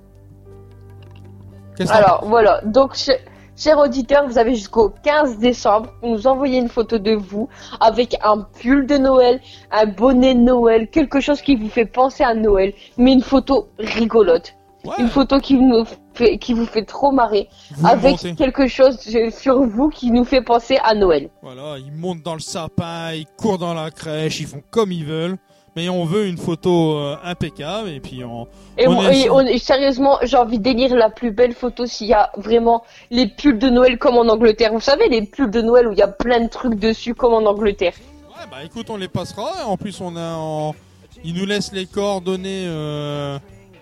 Alors 1.90 2.24
voilà, 2.26 2.60
donc 2.64 2.96
je- 2.96 3.12
Chers 3.56 3.78
auditeurs, 3.78 4.26
vous 4.26 4.36
avez 4.36 4.56
jusqu'au 4.56 4.92
15 5.04 5.38
décembre 5.38 5.88
pour 6.00 6.08
nous 6.10 6.26
envoyer 6.26 6.58
une 6.58 6.68
photo 6.68 6.98
de 6.98 7.12
vous 7.14 7.48
avec 7.80 8.16
un 8.24 8.40
pull 8.40 8.84
de 8.84 8.96
Noël, 8.98 9.40
un 9.70 9.86
bonnet 9.86 10.34
de 10.34 10.40
Noël, 10.40 10.90
quelque 10.90 11.20
chose 11.20 11.40
qui 11.40 11.54
vous 11.54 11.68
fait 11.68 11.84
penser 11.84 12.24
à 12.24 12.34
Noël, 12.34 12.72
mais 12.98 13.12
une 13.12 13.22
photo 13.22 13.68
rigolote. 13.78 14.54
Une 14.98 15.08
photo 15.08 15.38
qui 15.40 15.54
nous 15.54 15.84
fait, 16.14 16.38
qui 16.38 16.52
vous 16.54 16.66
fait 16.66 16.84
trop 16.84 17.10
marrer, 17.10 17.48
Vous 17.76 17.86
avec 17.86 18.12
montez. 18.12 18.34
quelque 18.34 18.66
chose 18.66 18.98
sur 19.30 19.62
vous 19.62 19.88
qui 19.88 20.10
nous 20.10 20.24
fait 20.24 20.42
penser 20.42 20.78
à 20.84 20.94
Noël. 20.94 21.30
Voilà, 21.42 21.78
ils 21.78 21.92
montent 21.92 22.22
dans 22.22 22.34
le 22.34 22.40
sapin, 22.40 23.12
ils 23.12 23.26
courent 23.38 23.58
dans 23.58 23.74
la 23.74 23.90
crèche, 23.90 24.40
ils 24.40 24.46
font 24.46 24.62
comme 24.70 24.92
ils 24.92 25.04
veulent. 25.04 25.36
Mais 25.76 25.88
on 25.88 26.04
veut 26.04 26.28
une 26.28 26.38
photo 26.38 26.98
euh, 26.98 27.16
impeccable 27.24 27.88
et 27.88 27.98
puis 27.98 28.22
on. 28.22 28.46
Et, 28.78 28.86
on 28.86 28.92
moi- 28.92 29.12
est- 29.12 29.22
et 29.22 29.30
on- 29.30 29.40
et 29.40 29.58
sérieusement, 29.58 30.18
j'ai 30.22 30.36
envie 30.36 30.60
d'élire 30.60 30.94
la 30.94 31.10
plus 31.10 31.32
belle 31.32 31.52
photo 31.52 31.84
s'il 31.84 32.06
y 32.06 32.12
a 32.12 32.30
vraiment 32.36 32.84
les 33.10 33.26
pulls 33.26 33.58
de 33.58 33.68
Noël 33.68 33.98
comme 33.98 34.16
en 34.16 34.28
Angleterre. 34.28 34.72
Vous 34.72 34.78
savez, 34.78 35.08
les 35.08 35.22
pulls 35.22 35.50
de 35.50 35.60
Noël 35.60 35.88
où 35.88 35.92
il 35.92 35.98
y 35.98 36.02
a 36.02 36.06
plein 36.06 36.40
de 36.42 36.48
trucs 36.48 36.76
dessus 36.78 37.14
comme 37.16 37.32
en 37.32 37.44
Angleterre. 37.50 37.94
Ouais, 38.28 38.46
bah 38.48 38.58
écoute, 38.64 38.88
on 38.88 38.96
les 38.96 39.08
passera. 39.08 39.50
En 39.66 39.76
plus, 39.76 40.00
on 40.00 40.14
a, 40.14 40.34
en- 40.36 40.76
ils 41.24 41.34
nous 41.34 41.44
laissent 41.44 41.72
les 41.72 41.86
coordonnées 41.86 42.66
euh, 42.68 43.36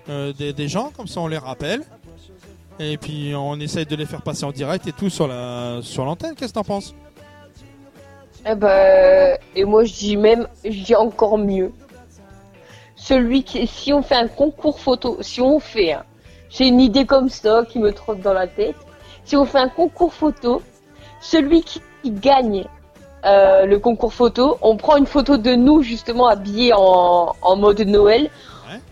euh, 0.08 0.32
des, 0.32 0.68
gens, 0.68 0.90
comme 0.96 1.06
ça 1.06 1.20
on 1.20 1.28
les 1.28 1.38
rappelle. 1.38 1.82
Et 2.78 2.96
puis 2.96 3.32
on 3.36 3.60
essaye 3.60 3.86
de 3.86 3.94
les 3.94 4.06
faire 4.06 4.22
passer 4.22 4.44
en 4.44 4.50
direct 4.50 4.86
et 4.86 4.92
tout 4.92 5.10
sur 5.10 5.28
la 5.28 5.80
sur 5.82 6.04
l'antenne. 6.04 6.34
Qu'est-ce 6.34 6.52
que 6.52 6.58
t'en 6.58 6.64
penses? 6.64 6.94
Eh 8.44 8.54
ben, 8.54 9.38
et 9.54 9.64
moi 9.64 9.84
je 9.84 9.92
dis 9.92 10.16
même, 10.16 10.48
je 10.64 10.82
dis 10.82 10.96
encore 10.96 11.38
mieux. 11.38 11.72
Celui 12.96 13.44
qui, 13.44 13.66
si 13.66 13.92
on 13.92 14.02
fait 14.02 14.16
un 14.16 14.28
concours 14.28 14.80
photo, 14.80 15.18
si 15.20 15.40
on 15.40 15.60
fait, 15.60 15.96
j'ai 16.50 16.68
une 16.68 16.80
idée 16.80 17.04
comme 17.04 17.28
ça 17.28 17.64
qui 17.68 17.78
me 17.78 17.92
trotte 17.92 18.20
dans 18.20 18.32
la 18.32 18.46
tête. 18.46 18.76
Si 19.24 19.36
on 19.36 19.44
fait 19.44 19.58
un 19.58 19.68
concours 19.68 20.12
photo, 20.12 20.62
celui 21.20 21.62
qui, 21.62 21.80
gagne 22.04 22.64
euh, 23.24 23.64
le 23.64 23.78
concours 23.78 24.12
photo, 24.12 24.58
on 24.60 24.76
prend 24.76 24.96
une 24.96 25.06
photo 25.06 25.36
de 25.36 25.54
nous 25.54 25.82
justement 25.82 26.26
habillés 26.26 26.72
en 26.74 27.56
mode 27.56 27.80
Noël, 27.82 28.28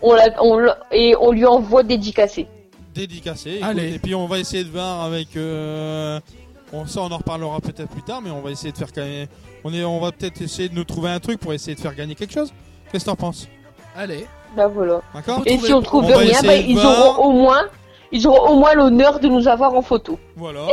on 0.01 0.13
la, 0.13 0.25
on 0.43 0.57
la- 0.57 0.77
et 0.91 1.15
on 1.19 1.31
lui 1.31 1.45
envoie 1.45 1.83
dédicacé. 1.83 2.47
Dédicacé. 2.93 3.51
écoute, 3.55 3.63
Allez. 3.69 3.95
Et 3.95 3.99
puis 3.99 4.15
on 4.15 4.25
va 4.27 4.39
essayer 4.39 4.63
de 4.63 4.69
voir 4.69 5.01
avec. 5.03 5.35
euh, 5.37 6.19
on 6.73 6.85
ça, 6.85 7.01
on 7.01 7.11
en 7.11 7.17
reparlera 7.17 7.59
peut-être 7.61 7.89
plus 7.89 8.01
tard, 8.03 8.21
mais 8.21 8.31
on 8.31 8.41
va 8.41 8.51
essayer 8.51 8.71
de 8.71 8.77
faire 8.77 8.91
gagner. 8.91 9.27
On 9.63 9.73
est, 9.73 9.83
on 9.83 9.99
va 9.99 10.11
peut-être 10.11 10.41
essayer 10.41 10.69
de 10.69 10.75
nous 10.75 10.83
trouver 10.83 11.09
un 11.09 11.19
truc 11.19 11.39
pour 11.39 11.53
essayer 11.53 11.75
de 11.75 11.79
faire 11.81 11.95
gagner 11.95 12.15
quelque 12.15 12.33
chose. 12.33 12.51
Qu'est-ce 12.91 13.05
que 13.05 13.09
t'en 13.09 13.15
penses? 13.15 13.47
Allez. 13.95 14.25
Ben 14.55 14.67
voilà. 14.67 15.01
D'accord? 15.13 15.41
Et 15.45 15.57
si 15.57 15.71
on 15.73 15.81
trouve 15.81 16.05
rien, 16.05 16.41
ben, 16.41 16.61
ils 16.67 16.75
voir. 16.75 17.17
auront 17.17 17.29
au 17.29 17.31
moins, 17.31 17.63
ils 18.11 18.27
auront 18.27 18.51
au 18.55 18.59
moins 18.59 18.73
l'honneur 18.73 19.19
de 19.19 19.27
nous 19.27 19.47
avoir 19.47 19.73
en 19.73 19.81
photo. 19.81 20.19
Voilà, 20.35 20.67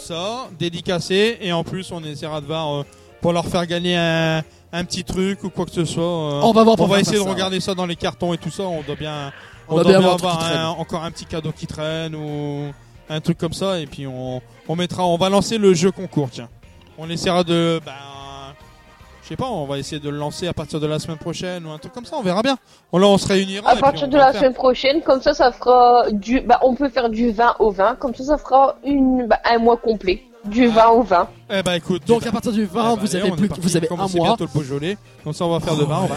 ça, 0.00 0.48
dédicacé, 0.58 1.36
et 1.40 1.52
en 1.52 1.64
plus 1.64 1.90
on 1.92 2.02
essaiera 2.04 2.40
de 2.40 2.46
voir 2.46 2.72
euh, 2.80 2.84
pour 3.20 3.32
leur 3.34 3.44
faire 3.46 3.66
gagner 3.66 3.96
un, 3.96 4.42
un 4.72 4.84
petit 4.84 5.04
truc 5.04 5.44
ou 5.44 5.50
quoi 5.50 5.64
que 5.64 5.70
ce 5.72 5.84
soit. 5.84 6.02
euh, 6.02 6.40
On 6.42 6.52
va 6.52 6.62
voir 6.64 6.76
On 6.80 6.86
va 6.86 7.00
essayer 7.00 7.18
de 7.18 7.22
ça, 7.24 7.30
regarder 7.30 7.60
ça 7.60 7.74
dans 7.74 7.86
les 7.86 7.96
cartons 7.96 8.32
et 8.34 8.38
tout 8.38 8.50
ça. 8.50 8.64
On 8.64 8.82
doit 8.82 8.96
bien, 8.96 9.32
On 9.68 9.74
doit 9.76 9.84
bien 9.84 9.98
avoir 9.98 10.44
un- 10.44 10.68
encore 10.70 11.02
un 11.04 11.10
petit 11.10 11.24
cadeau 11.26 11.52
qui 11.52 11.66
traîne 11.66 12.14
ou 12.14 12.72
un 13.08 13.20
truc 13.20 13.38
comme 13.38 13.54
ça, 13.54 13.78
et 13.80 13.86
puis 13.86 14.06
on, 14.06 14.42
on 14.68 14.76
mettra, 14.76 15.06
on 15.06 15.16
va 15.16 15.30
lancer 15.30 15.56
le 15.58 15.72
jeu 15.72 15.90
concours. 15.90 16.28
Tiens, 16.30 16.48
on 16.98 17.08
essaiera 17.08 17.42
de, 17.44 17.80
ben, 17.86 17.92
je 19.22 19.28
sais 19.28 19.36
pas, 19.36 19.46
on 19.50 19.64
va 19.66 19.78
essayer 19.78 19.98
de 20.00 20.10
le 20.10 20.18
lancer 20.18 20.46
à 20.48 20.52
partir 20.52 20.78
de 20.80 20.86
la 20.86 20.98
semaine 20.98 21.16
prochaine 21.16 21.64
ou 21.66 21.70
un 21.70 21.78
truc 21.78 21.92
comme 21.94 22.04
ça. 22.04 22.16
On 22.18 22.22
verra 22.22 22.42
bien. 22.42 22.58
On, 22.92 22.98
là, 22.98 23.06
on 23.06 23.16
se 23.16 23.26
réunira. 23.28 23.66
À 23.68 23.72
et 23.72 23.74
puis 23.76 23.80
partir 23.82 24.06
on 24.08 24.10
de 24.10 24.16
la 24.18 24.32
faire. 24.32 24.40
semaine 24.42 24.54
prochaine, 24.54 25.00
comme 25.02 25.22
ça, 25.22 25.32
ça 25.32 25.50
fera 25.52 26.10
du, 26.12 26.40
bah, 26.42 26.58
on 26.62 26.74
peut 26.74 26.90
faire 26.90 27.08
du 27.08 27.30
20 27.30 27.56
au 27.58 27.70
20, 27.70 27.96
comme 27.96 28.14
ça, 28.14 28.24
ça 28.24 28.36
fera 28.38 28.76
une, 28.84 29.26
bah, 29.26 29.38
un 29.44 29.58
mois 29.58 29.78
complet. 29.78 30.24
Du 30.44 30.66
20 30.68 30.88
au 30.90 31.02
20. 31.02 31.28
Eh 31.50 31.62
ben 31.62 31.72
écoute. 31.74 32.06
Donc 32.06 32.26
à 32.26 32.32
partir 32.32 32.52
du 32.52 32.64
20, 32.64 32.92
Eh 32.92 32.96
ben, 32.96 33.00
vous 33.02 33.16
avez 33.16 33.30
plus, 33.32 33.48
parti. 33.48 33.60
vous 33.62 33.76
avez 33.76 33.86
Comme 33.86 34.00
un 34.00 34.08
c'est 34.08 34.16
mois. 34.18 34.28
bientôt 34.28 34.44
le 34.44 34.50
Beaujolais, 34.52 34.96
donc 35.24 35.34
ça 35.34 35.44
on 35.44 35.50
va 35.50 35.60
faire 35.60 35.76
de 35.76 35.84
20 35.84 36.04
au 36.04 36.06
20. 36.06 36.16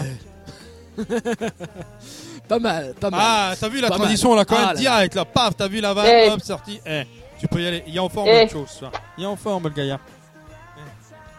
Pas 2.48 2.58
mal, 2.58 2.94
pas 2.94 3.10
mal. 3.10 3.20
Ah, 3.22 3.54
t'as 3.58 3.68
vu 3.68 3.80
la 3.80 3.88
Pas 3.88 3.96
transition 3.96 4.30
mal. 4.30 4.38
là 4.38 4.44
quand 4.44 4.54
Ah 4.56 4.58
même 4.58 4.66
là 4.68 4.74
là. 4.74 4.80
direct 4.80 5.14
là, 5.14 5.24
paf, 5.24 5.56
t'as 5.56 5.68
vu 5.68 5.80
la 5.80 5.94
vanne, 5.94 6.06
Eh. 6.06 6.30
hop, 6.30 6.40
sorti. 6.40 6.80
Eh, 6.86 7.04
tu 7.40 7.48
peux 7.48 7.62
y 7.62 7.66
aller. 7.66 7.82
Il 7.86 7.96
est 7.96 8.00
en 8.00 8.08
forme 8.08 8.28
Eh. 8.28 8.44
de 8.46 8.50
chose. 8.50 8.80
Il 9.18 9.24
est 9.24 9.26
en 9.26 9.36
forme 9.36 9.64
le 9.64 9.70
gaillard. 9.70 10.00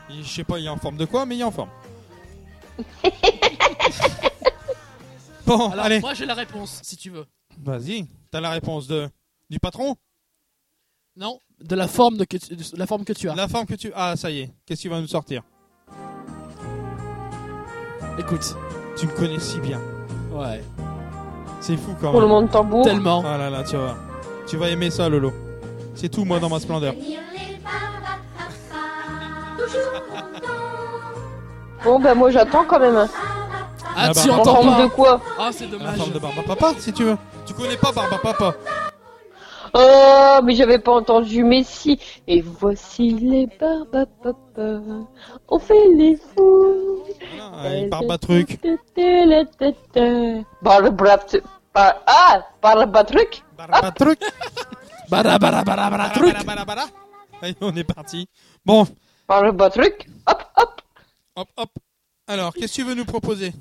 Il- 0.10 0.24
Je 0.24 0.30
sais 0.30 0.44
pas, 0.44 0.58
il 0.60 0.66
est 0.66 0.70
en 0.70 0.78
forme 0.78 0.98
de 0.98 1.06
quoi, 1.06 1.26
mais 1.26 1.36
il 1.36 1.42
est 1.42 1.46
en 1.46 1.52
forme. 1.52 1.70
bon, 5.46 5.70
Alors 5.72 5.86
allez. 5.86 6.00
moi 6.00 6.14
j'ai 6.14 6.26
la 6.26 6.34
réponse 6.34 6.80
si 6.84 6.98
tu 6.98 7.10
veux. 7.12 7.26
Vas-y, 7.62 8.08
t'as 8.32 8.42
la 8.42 8.50
réponse 8.50 8.88
de 8.88 9.08
du 9.50 9.60
patron? 9.60 9.96
Non, 11.16 11.40
de 11.64 11.76
la 11.76 11.88
forme 11.88 12.18
de, 12.18 12.26
que 12.26 12.38
tu, 12.38 12.56
de 12.56 12.64
la 12.78 12.88
forme 12.88 13.04
que 13.06 13.14
tu 13.14 13.30
as. 13.30 13.36
La 13.36 13.48
forme 13.48 13.66
que 13.68 13.76
tu 13.76 13.92
Ah, 13.96 14.16
ça 14.16 14.32
y 14.32 14.42
est. 14.42 14.50
Qu'est-ce 14.66 14.82
qu'il 14.82 14.90
va 14.90 15.00
nous 15.00 15.08
sortir? 15.08 15.44
Écoute. 18.18 18.56
Tu 18.98 19.08
me 19.08 19.12
connais 19.12 19.40
si 19.40 19.60
bien. 19.60 19.80
Ouais. 20.32 20.64
C'est 21.62 21.78
fou 21.78 21.96
quand 22.00 22.08
même. 22.12 22.16
Roulement 22.16 22.42
de 22.42 22.48
tambour. 22.48 22.84
Tellement. 22.84 23.24
Ah 23.26 23.38
là 23.38 23.50
là, 23.50 23.64
tu 23.64 23.76
vas. 23.78 23.96
Tu 24.48 24.58
vas 24.58 24.70
aimer 24.70 24.90
ça, 24.90 25.08
Lolo. 25.10 25.32
C'est 25.96 26.10
tout, 26.10 26.26
moi, 26.26 26.40
dans 26.40 26.50
ma 26.50 26.60
splendeur. 26.60 26.96
Bon, 31.84 32.00
ben, 32.00 32.16
moi, 32.16 32.32
j'attends 32.32 32.64
quand 32.64 32.80
même. 32.80 32.96
Ah, 32.96 33.10
Ah, 33.96 34.12
tu 34.14 34.30
bah, 34.30 34.36
En 34.36 34.40
entends 34.40 34.84
de 34.84 34.88
quoi? 34.88 35.20
Ah, 35.38 35.50
c'est 35.52 35.66
La 35.66 35.72
dommage. 35.72 35.98
forme 35.98 36.12
de 36.14 36.20
Barba 36.20 36.42
Papa, 36.48 36.74
si 36.80 36.94
tu 36.94 37.04
veux. 37.04 37.18
Tu 37.46 37.54
connais 37.54 37.76
pas 37.76 37.92
Barba 37.92 38.18
Papa 38.20 38.56
Oh, 39.76 40.40
mais 40.44 40.54
j'avais 40.56 40.78
pas 40.80 40.94
entendu, 40.94 41.44
mais 41.44 41.64
si. 41.64 42.00
Et 42.28 42.42
voici 42.42 43.12
les 43.12 43.48
barbapapa. 43.60 44.82
On 45.48 45.60
fait 45.60 45.88
les 45.90 46.16
fous. 46.16 47.04
Ah, 47.42 47.76
il 47.76 47.90
Barba 47.90 48.18
Truc. 48.20 48.60
Barbapapa. 50.62 52.02
Ah, 52.06 52.46
Barbatruc. 52.62 53.44
Barba 53.58 53.92
Truc. 53.92 54.20
Bara 55.10 55.40
bara 55.40 55.64
bara 55.64 55.90
bara 55.90 56.10
truc. 56.10 56.34
Bara, 56.34 56.44
bara, 56.44 56.66
bara. 56.66 56.86
Allez, 57.42 57.56
on 57.62 57.76
est 57.76 57.84
parti. 57.84 58.28
Bon, 58.66 58.88
Barbatruc. 59.28 60.08
Hop, 60.28 60.44
hop. 60.58 60.82
hop, 61.36 61.50
hop. 61.58 61.70
Alors, 62.28 62.54
qu'est-ce 62.54 62.78
que 62.78 62.82
tu 62.82 62.88
veux 62.88 62.96
nous 62.96 63.06
proposer? 63.06 63.54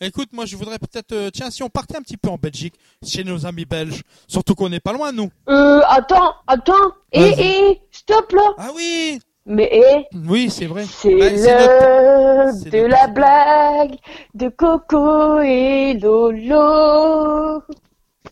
Écoute, 0.00 0.28
moi, 0.32 0.44
je 0.44 0.56
voudrais 0.56 0.78
peut-être... 0.78 1.12
euh, 1.12 1.30
tiens, 1.30 1.50
si 1.50 1.62
on 1.62 1.70
partait 1.70 1.96
un 1.96 2.02
petit 2.02 2.18
peu 2.18 2.28
en 2.28 2.36
Belgique, 2.36 2.74
chez 3.02 3.24
nos 3.24 3.46
amis 3.46 3.64
belges. 3.64 4.02
Surtout 4.28 4.54
qu'on 4.54 4.68
n'est 4.68 4.80
pas 4.80 4.92
loin, 4.92 5.10
nous. 5.12 5.30
Euh, 5.48 5.80
attends, 5.88 6.34
attends. 6.46 6.92
Eh, 7.12 7.20
Vas-y. 7.20 7.40
eh, 7.46 7.80
stop 7.90 8.30
là. 8.32 8.54
Ah 8.58 8.70
oui 8.74 9.18
Mais, 9.46 9.70
eh. 9.72 10.04
Oui, 10.28 10.50
c'est 10.50 10.66
vrai. 10.66 10.84
C'est 10.84 11.14
Bah, 11.16 11.30
l'heure 11.30 12.52
de 12.54 12.70
notre- 12.70 12.88
la 12.88 13.06
blague 13.06 13.96
de 14.34 14.48
Coco 14.50 15.40
et 15.40 15.94
Lolo. 15.94 17.62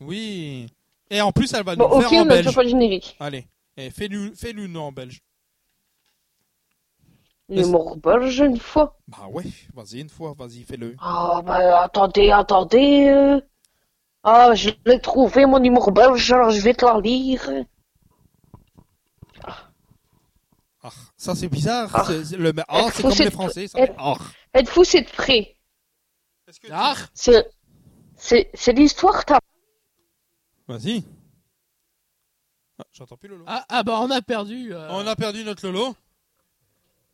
Oui. 0.03 0.67
Et 1.11 1.21
en 1.23 1.33
plus, 1.33 1.53
elle 1.55 1.65
va 1.65 1.77
Bon, 1.77 1.89
nous 1.89 1.95
ok, 1.95 2.03
faire 2.03 2.13
en 2.13 2.17
on 2.27 2.31
a 2.31 2.43
belge. 2.43 3.15
Allez, 3.21 3.47
eh, 3.77 3.91
fais-nous 3.91 4.35
fais-nous 4.35 4.69
nous 4.69 4.81
en 4.81 4.93
belge. 4.93 5.21
L'humour 7.49 7.97
belge 7.99 8.39
une 8.41 8.59
fois. 8.59 8.99
Bah 9.07 9.27
ouais, 9.31 9.45
vas-y 9.75 10.01
une 10.01 10.09
fois, 10.09 10.35
vas-y, 10.37 10.63
fais-le. 10.63 10.97
Ah, 10.99 11.43
bah, 11.45 11.83
attendez, 11.83 12.31
attendez. 12.31 13.09
euh. 13.09 13.41
Ah, 14.23 14.55
je 14.55 14.71
l'ai 14.87 15.01
trouvé, 15.01 15.45
mon 15.45 15.63
humour 15.63 15.93
belge, 15.93 16.33
alors 16.33 16.51
je 16.51 16.61
vais 16.63 16.73
te 16.73 16.87
la 16.87 16.99
lire. 17.01 17.47
Ah, 20.83 20.91
ça 21.17 21.35
c'est 21.35 21.49
bizarre. 21.49 21.91
Ah. 21.95 22.05
c'est- 22.07 22.37
le... 22.37 22.53
Ah, 22.69 22.89
comme 23.01 23.11
les 23.11 23.31
Français. 23.31 23.69
Ça. 23.69 23.79
Ah. 23.99 24.15
Êtes-vous 24.53 24.85
c'est 24.85 25.03
prêt 25.03 25.57
Ah, 26.71 26.95
C'est, 27.15 27.51
c'est, 28.17 28.51
c'est 28.55 28.73
l'histoire, 28.73 29.25
t'as. 29.25 29.39
Vas-y. 30.69 31.05
Ah, 32.79 32.85
J'entends 32.93 33.17
plus 33.17 33.29
Lolo. 33.29 33.45
ah, 33.47 33.65
ah, 33.69 33.83
bah 33.83 33.99
on 34.01 34.11
a 34.11 34.21
perdu. 34.21 34.75
euh, 34.75 34.89
On 34.91 35.07
a 35.07 35.15
perdu 35.17 35.45
notre 35.45 35.67
Lolo. 35.69 35.95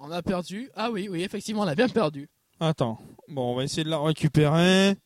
On 0.02 0.10
a 0.10 0.22
perdu. 0.22 0.70
Ah 0.74 0.90
oui, 0.90 1.08
oui, 1.10 1.22
effectivement, 1.22 1.60
on 1.60 1.66
a 1.66 1.74
bien 1.74 1.88
perdu. 1.88 2.30
Attends. 2.58 2.98
Bon, 3.28 3.52
on 3.52 3.54
va 3.54 3.64
essayer 3.64 3.84
de 3.84 3.90
la 3.90 3.98
récupérer. 3.98 4.96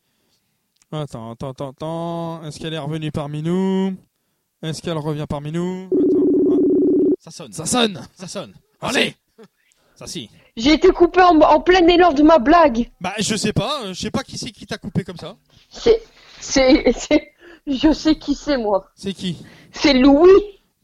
Attends, 0.89 1.31
attends, 1.31 1.49
attends, 1.49 1.69
attends. 1.71 2.43
Est-ce 2.45 2.59
qu'elle 2.59 2.73
est 2.73 2.79
revenue 2.79 3.11
parmi 3.11 3.41
nous? 3.41 3.93
Est-ce 4.61 4.81
qu'elle 4.81 4.97
revient 4.97 5.25
parmi 5.27 5.51
nous? 5.51 5.89
Attends. 5.91 6.25
Ah. 6.49 6.55
Ça 7.19 7.31
sonne. 7.31 7.51
Ça 7.51 7.65
sonne. 7.65 8.07
Ça 8.15 8.27
sonne. 8.29 8.53
Allez. 8.79 9.15
Ça 9.95 10.07
si. 10.07 10.29
J'ai 10.55 10.73
été 10.73 10.89
coupé 10.91 11.21
en, 11.21 11.41
en 11.41 11.59
plein 11.59 11.85
élan 11.87 12.13
de 12.13 12.23
ma 12.23 12.39
blague. 12.39 12.89
Bah, 13.01 13.15
je 13.19 13.35
sais 13.35 13.51
pas. 13.51 13.91
Je 13.91 13.99
sais 13.99 14.11
pas 14.11 14.23
qui 14.23 14.37
c'est 14.37 14.51
qui 14.51 14.65
t'a 14.65 14.77
coupé 14.77 15.03
comme 15.03 15.17
ça. 15.17 15.35
C'est, 15.69 16.01
c'est, 16.39 16.93
c'est, 16.93 17.33
je 17.67 17.91
sais 17.91 18.17
qui 18.17 18.33
c'est, 18.33 18.57
moi. 18.57 18.89
C'est 18.95 19.13
qui? 19.13 19.45
C'est 19.73 19.93
Louis. 19.93 20.29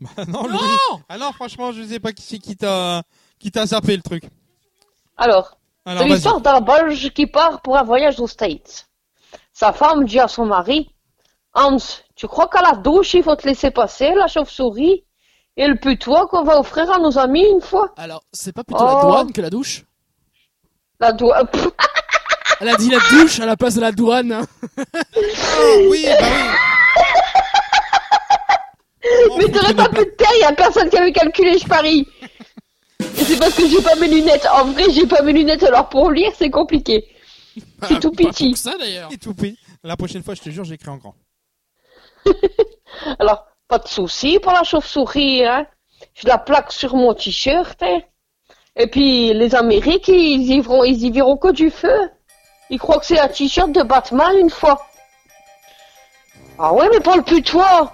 Bah 0.01 0.25
non, 0.27 0.47
Louis. 0.47 0.59
Ah 1.07 1.17
non, 1.17 1.31
franchement, 1.31 1.71
je 1.71 1.83
sais 1.83 1.99
pas 2.01 2.11
qui 2.11 2.23
c'est 2.23 2.39
qui 2.39 2.57
t'a 2.57 3.03
qui 3.41 3.51
t'a 3.51 3.65
zappé 3.65 3.95
le 3.97 4.01
truc. 4.03 4.23
Alors, 5.17 5.57
Alors, 5.85 6.03
c'est 6.03 6.09
l'histoire 6.09 6.39
d'un 6.41 6.61
Belge 6.61 7.09
qui 7.11 7.27
part 7.27 7.61
pour 7.61 7.77
un 7.77 7.83
voyage 7.83 8.19
aux 8.19 8.27
States. 8.27 8.87
Sa 9.53 9.73
femme 9.73 10.05
dit 10.05 10.19
à 10.19 10.27
son 10.27 10.45
mari, 10.45 10.89
Hans, 11.53 11.77
tu 12.15 12.27
crois 12.27 12.47
qu'à 12.47 12.61
la 12.61 12.73
douche, 12.73 13.13
il 13.13 13.23
faut 13.23 13.35
te 13.35 13.45
laisser 13.47 13.71
passer, 13.71 14.13
la 14.15 14.27
chauve-souris? 14.27 15.03
Et 15.57 15.67
le 15.67 15.75
putois 15.75 16.27
qu'on 16.27 16.43
va 16.43 16.57
offrir 16.59 16.89
à 16.89 16.97
nos 16.99 17.17
amis 17.19 17.45
une 17.51 17.59
fois? 17.61 17.93
Alors, 17.97 18.23
c'est 18.31 18.53
pas 18.53 18.63
plutôt 18.63 18.85
la 18.85 18.93
Oh. 18.95 19.01
douane 19.01 19.33
que 19.33 19.41
la 19.41 19.49
douche? 19.49 19.83
La 20.99 21.11
douane. 21.11 21.45
Elle 22.61 22.69
a 22.69 22.75
dit 22.75 22.89
la 22.89 22.99
douche 23.09 23.39
à 23.41 23.45
la 23.45 23.57
place 23.57 23.75
de 23.75 23.81
la 23.81 23.91
douane. 23.91 24.31
hein. 24.31 24.45
oui, 25.89 26.05
bah 26.07 26.27
Mais 29.37 29.45
t'aurais 29.51 29.73
pas 29.73 29.89
pu 29.89 30.05
te 30.05 30.15
taire, 30.15 30.29
y 30.39 30.43
a 30.43 30.53
personne 30.53 30.89
qui 30.89 30.97
avait 30.97 31.11
calculé, 31.11 31.57
je 31.57 31.67
parie. 31.67 32.07
C'est 33.15 33.39
parce 33.39 33.55
que 33.55 33.67
j'ai 33.67 33.81
pas 33.81 33.95
mes 33.95 34.07
lunettes. 34.07 34.47
En 34.51 34.65
vrai, 34.65 34.85
j'ai 34.91 35.05
pas 35.07 35.21
mes 35.21 35.33
lunettes, 35.33 35.63
alors 35.63 35.89
pour 35.89 36.11
lire, 36.11 36.31
c'est 36.37 36.49
compliqué. 36.49 37.07
C'est 37.87 37.99
tout 37.99 38.11
petit. 38.11 38.55
ça 38.55 38.77
d'ailleurs. 38.77 39.09
Et 39.11 39.17
tout 39.17 39.33
petit. 39.33 39.57
La 39.83 39.97
prochaine 39.97 40.23
fois, 40.23 40.35
je 40.35 40.41
te 40.41 40.49
jure, 40.49 40.63
j'écris 40.63 40.89
en 40.89 40.97
grand. 40.97 41.15
Alors, 43.19 43.47
pas 43.67 43.79
de 43.79 43.87
souci 43.87 44.39
pour 44.39 44.51
la 44.51 44.63
chauve-souris, 44.63 45.43
hein. 45.45 45.65
Je 46.13 46.27
la 46.27 46.37
plaque 46.37 46.71
sur 46.71 46.95
mon 46.95 47.13
t-shirt, 47.13 47.81
hein. 47.81 47.99
Et 48.75 48.87
puis, 48.87 49.33
les 49.33 49.55
Amériques, 49.55 50.07
ils 50.07 50.41
y 50.41 50.61
verront, 50.61 50.83
ils 50.83 51.03
y 51.03 51.11
verront 51.11 51.37
que 51.37 51.51
du 51.51 51.69
feu. 51.69 52.09
Ils 52.69 52.79
croient 52.79 52.99
que 52.99 53.05
c'est 53.05 53.19
un 53.19 53.27
t-shirt 53.27 53.71
de 53.71 53.83
Batman 53.83 54.37
une 54.37 54.49
fois. 54.49 54.85
Ah 56.57 56.73
ouais, 56.73 56.87
mais 56.91 56.99
pas 56.99 57.15
le 57.15 57.23
putois. 57.23 57.91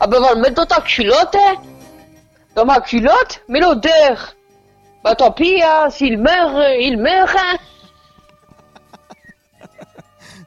Ah 0.00 0.06
ben, 0.06 0.20
va 0.20 0.34
le 0.34 0.40
mettre 0.40 0.54
dans 0.54 0.66
ta 0.66 0.80
culotte, 0.80 1.36
hein. 1.36 1.54
Dans 2.56 2.64
ma 2.64 2.80
culotte, 2.80 3.42
mais 3.48 3.60
l'odeur. 3.60 4.34
Bah 5.04 5.14
tant 5.14 5.30
pis, 5.30 5.62
hein. 5.62 5.90
S'il 5.90 6.18
meurt, 6.18 6.56
euh, 6.56 6.76
il 6.80 6.98
meurt, 6.98 7.36
hein. 7.36 7.58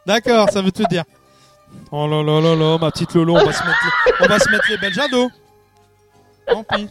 D'accord, 0.07 0.49
ça 0.49 0.61
veut 0.63 0.71
tout 0.71 0.83
dire. 0.89 1.03
Oh 1.91 2.07
là 2.07 2.23
là 2.23 2.41
là 2.41 2.55
là, 2.55 2.77
ma 2.79 2.89
petite 2.89 3.13
Lolo, 3.13 3.35
on 3.35 3.45
va 3.45 3.53
se 3.53 3.63
mettre 3.63 3.79
les, 4.05 4.25
on 4.25 4.27
va 4.27 4.39
se 4.39 4.49
mettre 4.49 4.65
les 4.69 4.77
belges. 4.77 4.99
Tant 6.47 6.63
pis. 6.63 6.89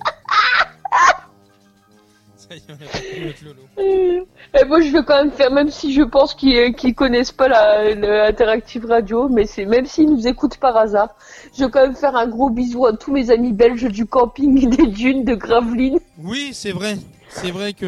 Et 3.78 4.64
moi, 4.66 4.80
je 4.80 4.90
vais 4.90 5.04
quand 5.04 5.22
même 5.22 5.30
faire, 5.30 5.50
même 5.50 5.70
si 5.70 5.92
je 5.92 6.02
pense 6.02 6.34
qu'ils 6.34 6.56
euh, 6.56 6.72
qu'ils 6.72 6.94
connaissent 6.94 7.32
pas 7.32 7.48
la, 7.48 7.94
la 7.94 8.26
Interactive 8.26 8.86
Radio, 8.86 9.28
mais 9.28 9.46
c'est 9.46 9.66
même 9.66 9.86
s'ils 9.86 10.08
nous 10.08 10.26
écoutent 10.26 10.56
par 10.58 10.76
hasard, 10.76 11.14
je 11.56 11.64
vais 11.64 11.70
quand 11.70 11.82
même 11.82 11.96
faire 11.96 12.16
un 12.16 12.26
gros 12.26 12.50
bisou 12.50 12.86
à 12.86 12.96
tous 12.96 13.12
mes 13.12 13.30
amis 13.30 13.52
belges 13.52 13.88
du 13.88 14.06
camping 14.06 14.68
des 14.76 14.86
dunes 14.86 15.24
de 15.24 15.34
Gravelines. 15.34 16.00
Oui, 16.18 16.50
c'est 16.52 16.72
vrai. 16.72 16.96
C'est 17.30 17.50
vrai 17.50 17.74
que 17.74 17.86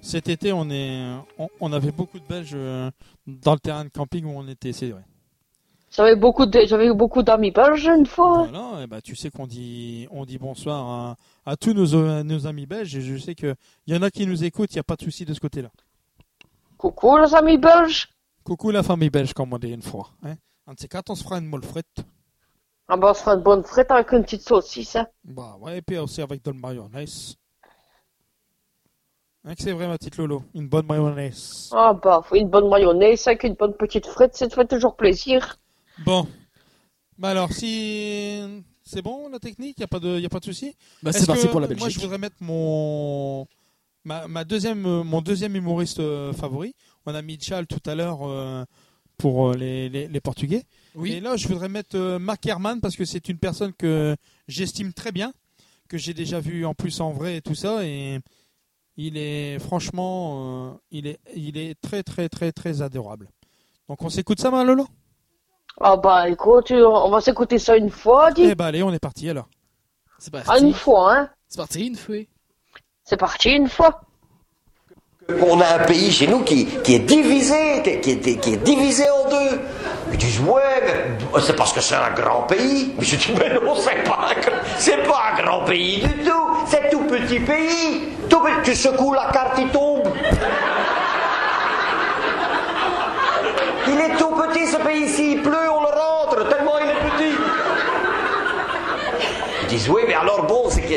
cet 0.00 0.28
été, 0.28 0.52
on, 0.52 0.68
est, 0.70 1.02
on 1.60 1.72
avait 1.72 1.92
beaucoup 1.92 2.18
de 2.18 2.26
Belges 2.28 2.52
euh, 2.54 2.90
dans 3.26 3.54
le 3.54 3.58
terrain 3.60 3.84
de 3.84 3.90
camping 3.90 4.24
où 4.24 4.32
on 4.36 4.46
était, 4.48 4.72
c'est 4.72 4.88
vrai. 4.88 5.02
J'avais 5.96 6.16
beaucoup 6.16 6.44
de, 6.44 6.60
j'avais 6.66 6.92
beaucoup 6.92 7.22
d'amis 7.22 7.52
belges 7.52 7.86
une 7.86 8.06
fois. 8.06 8.48
Voilà, 8.48 8.82
et 8.82 8.86
bah, 8.88 9.00
tu 9.00 9.14
sais 9.14 9.30
qu'on 9.30 9.46
dit, 9.46 10.08
on 10.10 10.24
dit 10.24 10.38
bonsoir 10.38 10.90
à, 10.90 11.16
à 11.46 11.56
tous 11.56 11.72
nos, 11.72 12.24
nos 12.24 12.46
amis 12.48 12.66
belges 12.66 12.96
et 12.96 13.00
je 13.00 13.16
sais 13.16 13.36
qu'il 13.36 13.54
y 13.86 13.96
en 13.96 14.02
a 14.02 14.10
qui 14.10 14.26
nous 14.26 14.42
écoutent, 14.42 14.72
il 14.72 14.76
n'y 14.76 14.80
a 14.80 14.84
pas 14.84 14.96
de 14.96 15.04
souci 15.04 15.24
de 15.24 15.32
ce 15.32 15.38
côté-là. 15.38 15.70
Coucou 16.76 17.16
les 17.18 17.32
amis 17.34 17.58
belges. 17.58 18.08
Coucou 18.42 18.72
la 18.72 18.82
famille 18.82 19.08
belge, 19.08 19.32
comme 19.34 19.52
on 19.52 19.58
dit 19.58 19.72
une 19.72 19.82
fois. 19.82 20.08
Hein. 20.24 20.34
De 20.66 20.74
ces 20.78 20.88
quatre, 20.88 21.10
on 21.10 21.14
se 21.14 21.22
fera 21.22 21.38
une 21.38 21.46
molle 21.46 21.62
frite. 21.62 22.04
Ah 22.88 22.96
bah, 22.96 23.10
on 23.10 23.14
se 23.14 23.20
fera 23.20 23.36
une 23.36 23.42
bonne 23.42 23.62
frite 23.62 23.90
avec 23.92 24.10
une 24.12 24.24
petite 24.24 24.42
saucisse, 24.42 24.96
hein. 24.96 25.06
Bah 25.22 25.56
ouais, 25.60 25.78
et 25.78 25.82
puis 25.82 25.96
aussi 25.96 26.20
avec 26.20 26.44
de 26.44 26.50
la 26.50 26.56
mayonnaise. 26.58 27.36
Hein, 29.44 29.54
c'est 29.56 29.72
vrai, 29.72 29.86
ma 29.86 29.96
petite 29.96 30.16
Lolo, 30.16 30.42
une 30.54 30.68
bonne 30.68 30.86
mayonnaise. 30.86 31.70
Ah 31.72 31.94
bah, 31.94 32.20
une 32.32 32.48
bonne 32.48 32.68
mayonnaise 32.68 33.28
avec 33.28 33.44
une 33.44 33.54
bonne 33.54 33.74
petite 33.74 34.06
frite, 34.06 34.34
ça 34.34 34.48
te 34.48 34.54
fait 34.54 34.66
toujours 34.66 34.96
plaisir. 34.96 35.56
Bon. 36.04 36.26
Bah 37.18 37.28
alors, 37.30 37.52
si 37.52 38.40
c'est 38.82 39.02
bon 39.02 39.28
la 39.28 39.38
technique, 39.38 39.76
il 39.78 39.80
n'y 39.80 39.84
a 39.84 39.88
pas 39.88 40.00
de, 40.00 40.18
y 40.18 40.26
a 40.26 40.28
pas 40.28 40.40
de 40.40 40.44
souci. 40.44 40.74
Bah, 41.02 41.12
c'est 41.12 41.26
parti 41.26 41.46
pour 41.46 41.60
la 41.60 41.66
Moi, 41.68 41.76
Belgique. 41.76 41.92
je 41.94 42.00
voudrais 42.00 42.18
mettre 42.18 42.36
mon 42.40 43.46
ma, 44.04 44.26
ma 44.26 44.44
deuxième, 44.44 44.80
mon 44.80 45.22
deuxième 45.22 45.54
humoriste 45.56 46.00
euh, 46.00 46.32
favori. 46.32 46.74
On 47.06 47.14
a 47.14 47.22
mis 47.22 47.38
Chal 47.40 47.66
tout 47.66 47.82
à 47.86 47.94
l'heure 47.94 48.20
euh, 48.22 48.64
pour 49.16 49.50
euh, 49.50 49.54
les, 49.54 49.88
les, 49.88 50.08
les 50.08 50.20
Portugais. 50.20 50.64
Oui. 50.96 51.12
Et 51.12 51.20
là, 51.20 51.36
je 51.36 51.46
voudrais 51.48 51.68
mettre 51.68 51.96
euh, 51.96 52.18
Mark 52.18 52.44
Herman 52.44 52.80
parce 52.80 52.96
que 52.96 53.04
c'est 53.04 53.28
une 53.28 53.38
personne 53.38 53.72
que 53.72 54.16
j'estime 54.48 54.92
très 54.92 55.12
bien, 55.12 55.32
que 55.88 55.96
j'ai 55.98 56.14
déjà 56.14 56.40
vu 56.40 56.66
en 56.66 56.74
plus 56.74 57.00
en 57.00 57.12
vrai 57.12 57.36
et 57.36 57.40
tout 57.42 57.54
ça. 57.54 57.86
Et 57.86 58.18
il 58.96 59.16
est 59.16 59.58
franchement, 59.60 60.78
il 60.90 61.06
est, 61.06 61.20
il 61.36 61.56
est 61.58 61.80
très 61.80 62.02
très 62.02 62.28
très 62.28 62.52
très 62.52 62.82
adorable. 62.82 63.30
Donc 63.88 64.02
on 64.02 64.08
s'écoute 64.08 64.40
ça, 64.40 64.50
ma 64.50 64.64
Lolo? 64.64 64.86
Ah 65.80 65.96
bah, 65.96 66.28
écoute, 66.28 66.70
on 66.70 67.10
va 67.10 67.20
s'écouter 67.20 67.58
ça 67.58 67.76
une 67.76 67.90
fois, 67.90 68.30
dis. 68.30 68.44
Eh 68.50 68.54
bah 68.54 68.66
allez, 68.66 68.82
on 68.82 68.92
est 68.92 68.98
parti 69.00 69.28
alors. 69.28 69.48
C'est 70.18 70.32
Ah, 70.46 70.58
une 70.58 70.72
fois, 70.72 71.14
hein. 71.14 71.28
C'est 71.48 71.58
parti, 71.58 71.86
une 71.86 71.96
fois. 71.96 72.16
C'est 73.04 73.16
parti 73.16 73.50
une 73.50 73.68
fois. 73.68 74.00
On 75.40 75.60
a 75.60 75.76
un 75.76 75.78
pays 75.86 76.12
chez 76.12 76.26
nous 76.26 76.42
qui, 76.44 76.66
qui 76.66 76.94
est 76.94 76.98
divisé, 77.00 77.82
qui, 77.82 78.00
qui 78.00 78.10
est, 78.12 78.36
qui 78.40 78.52
est 78.54 78.56
divisé 78.64 79.04
en 79.10 79.28
deux. 79.30 79.60
Ils 80.12 80.18
disent, 80.18 80.40
ouais, 80.40 81.16
mais 81.34 81.40
c'est 81.40 81.56
parce 81.56 81.72
que 81.72 81.80
c'est 81.80 81.94
un 81.96 82.10
grand 82.12 82.42
pays. 82.42 82.94
Mais 82.98 83.04
je 83.04 83.16
dis, 83.16 83.32
mais 83.38 83.54
non, 83.54 83.74
c'est 83.74 84.04
pas, 84.04 84.28
un 84.30 84.40
grand- 84.40 84.62
c'est 84.78 85.02
pas 85.02 85.32
un 85.32 85.42
grand 85.42 85.64
pays 85.64 86.02
du 86.02 86.24
tout. 86.24 86.56
C'est 86.66 86.90
tout 86.90 87.04
petit 87.04 87.40
pays. 87.40 88.08
Tout 88.28 88.42
tu 88.64 88.74
secoues 88.74 89.14
la 89.14 89.30
carte, 89.32 89.58
il 89.58 89.68
tombe. 89.68 90.02
Il 93.88 94.00
est 94.00 94.16
tout 94.16 94.30
petit 94.30 94.66
ce 94.66 94.76
pays-ci, 94.78 95.32
il 95.32 95.42
pleut, 95.42 95.70
on 95.70 95.80
le 95.80 95.86
rentre, 95.88 96.48
tellement 96.48 96.74
il 96.82 96.90
est 96.90 97.10
petit. 97.10 97.34
Ils 99.62 99.66
disent, 99.68 99.88
oui, 99.88 100.02
mais 100.06 100.14
alors 100.14 100.42
bon, 100.46 100.64
c'est 100.68 100.82
que. 100.82 100.94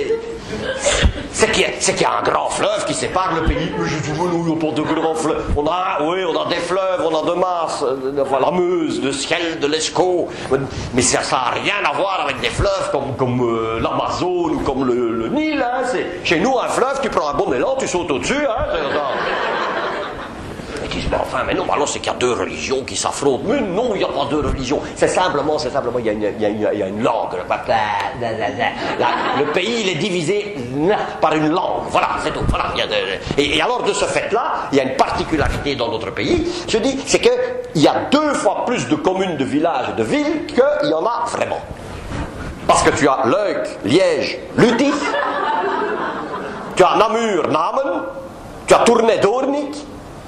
C'est 1.31 1.51
qu'il 1.51 1.61
y, 1.63 1.65
a- 1.65 1.69
c'est 1.79 1.93
a 2.07 2.19
un 2.19 2.23
grand 2.23 2.49
fleuve 2.49 2.85
qui 2.85 2.93
sépare 2.95 3.35
le 3.35 3.43
pays. 3.43 3.71
Mais 3.77 3.85
je 3.87 3.97
dis, 3.99 4.11
nous, 4.11 4.53
on 4.53 4.55
de 4.71 4.81
grand 4.81 5.13
fleuve. 5.13 5.43
On 5.55 5.65
a, 5.67 5.99
oui, 6.01 6.23
on 6.25 6.41
a 6.41 6.47
des 6.47 6.55
fleuves, 6.55 7.01
on 7.05 7.15
a 7.15 7.29
de 7.29 7.35
euh, 7.83 8.21
enfin, 8.23 8.39
la 8.43 8.49
Meuse, 8.51 9.01
de 9.01 9.11
Ciel, 9.11 9.59
de 9.59 9.67
l'Escaut. 9.67 10.29
Mais 10.95 11.01
ça 11.01 11.19
n'a 11.19 11.51
rien 11.61 11.75
à 11.87 11.95
voir 11.95 12.21
avec 12.23 12.39
des 12.39 12.49
fleuves 12.49 12.89
comme, 12.91 13.15
comme 13.17 13.39
euh, 13.41 13.79
l'Amazone 13.79 14.55
ou 14.55 14.59
comme 14.65 14.85
le, 14.87 15.11
le 15.13 15.27
Nil. 15.27 15.61
Hein. 15.61 15.83
C'est- 15.91 16.07
Chez 16.23 16.39
nous, 16.39 16.57
un 16.57 16.67
fleuve, 16.69 16.99
tu 17.03 17.09
prends 17.09 17.29
un 17.29 17.33
bon 17.35 17.53
élan, 17.53 17.75
tu 17.77 17.87
sautes 17.87 18.09
au-dessus. 18.09 18.45
Hein. 18.47 18.65
C'est- 18.71 19.56
Mais 21.11 21.17
enfin, 21.17 21.39
mais 21.45 21.53
non, 21.53 21.65
alors 21.71 21.87
c'est 21.87 21.99
qu'il 21.99 22.11
y 22.11 22.15
a 22.15 22.17
deux 22.17 22.33
religions 22.33 22.83
qui 22.83 22.95
s'affrontent. 22.95 23.43
Mais 23.45 23.61
non, 23.61 23.91
il 23.93 23.99
n'y 23.99 24.03
a 24.03 24.07
pas 24.07 24.25
deux 24.29 24.39
religions. 24.41 24.81
C'est 24.95 25.07
simplement, 25.07 25.57
c'est 25.57 25.69
simplement, 25.69 25.99
il 25.99 26.05
y 26.05 26.09
a 26.09 26.13
une, 26.13 27.03
langue. 27.03 27.37
La- 27.49 29.39
le 29.39 29.45
pays, 29.51 29.81
il 29.81 29.89
est 29.89 29.95
divisé 29.95 30.55
par 31.21 31.33
une 31.33 31.49
langue. 31.49 31.83
Voilà, 31.89 32.09
c'est 32.23 32.31
tout. 32.33 32.39
Et, 33.37 33.61
alors, 33.61 33.83
de 33.83 33.93
ce 33.93 34.05
fait-là, 34.05 34.53
il 34.71 34.77
y 34.77 34.81
a 34.81 34.83
une 34.83 34.95
particularité 34.95 35.75
dans 35.75 35.89
notre 35.89 36.11
pays. 36.11 36.47
Je 36.67 36.77
dis, 36.77 36.99
c'est 37.05 37.19
qu'il 37.19 37.81
y 37.81 37.87
a 37.87 37.95
deux 38.11 38.33
fois 38.33 38.65
plus 38.65 38.87
de 38.87 38.95
communes, 38.95 39.37
de 39.37 39.43
villages 39.45 39.95
de 39.95 40.03
villes 40.03 40.45
qu'il 40.47 40.89
y 40.89 40.93
en 40.93 41.05
a 41.05 41.25
vraiment. 41.31 41.59
Parce 42.67 42.83
que 42.83 42.89
tu 42.89 43.07
as 43.07 43.19
Leuk, 43.25 43.67
Liège, 43.85 44.39
Lutis, 44.57 44.91
tu 46.75 46.83
as 46.83 46.95
Namur, 46.97 47.47
Namen, 47.47 48.01
tu 48.67 48.73
as 48.73 48.79
Tournai, 48.79 49.19
Doornik, 49.19 49.75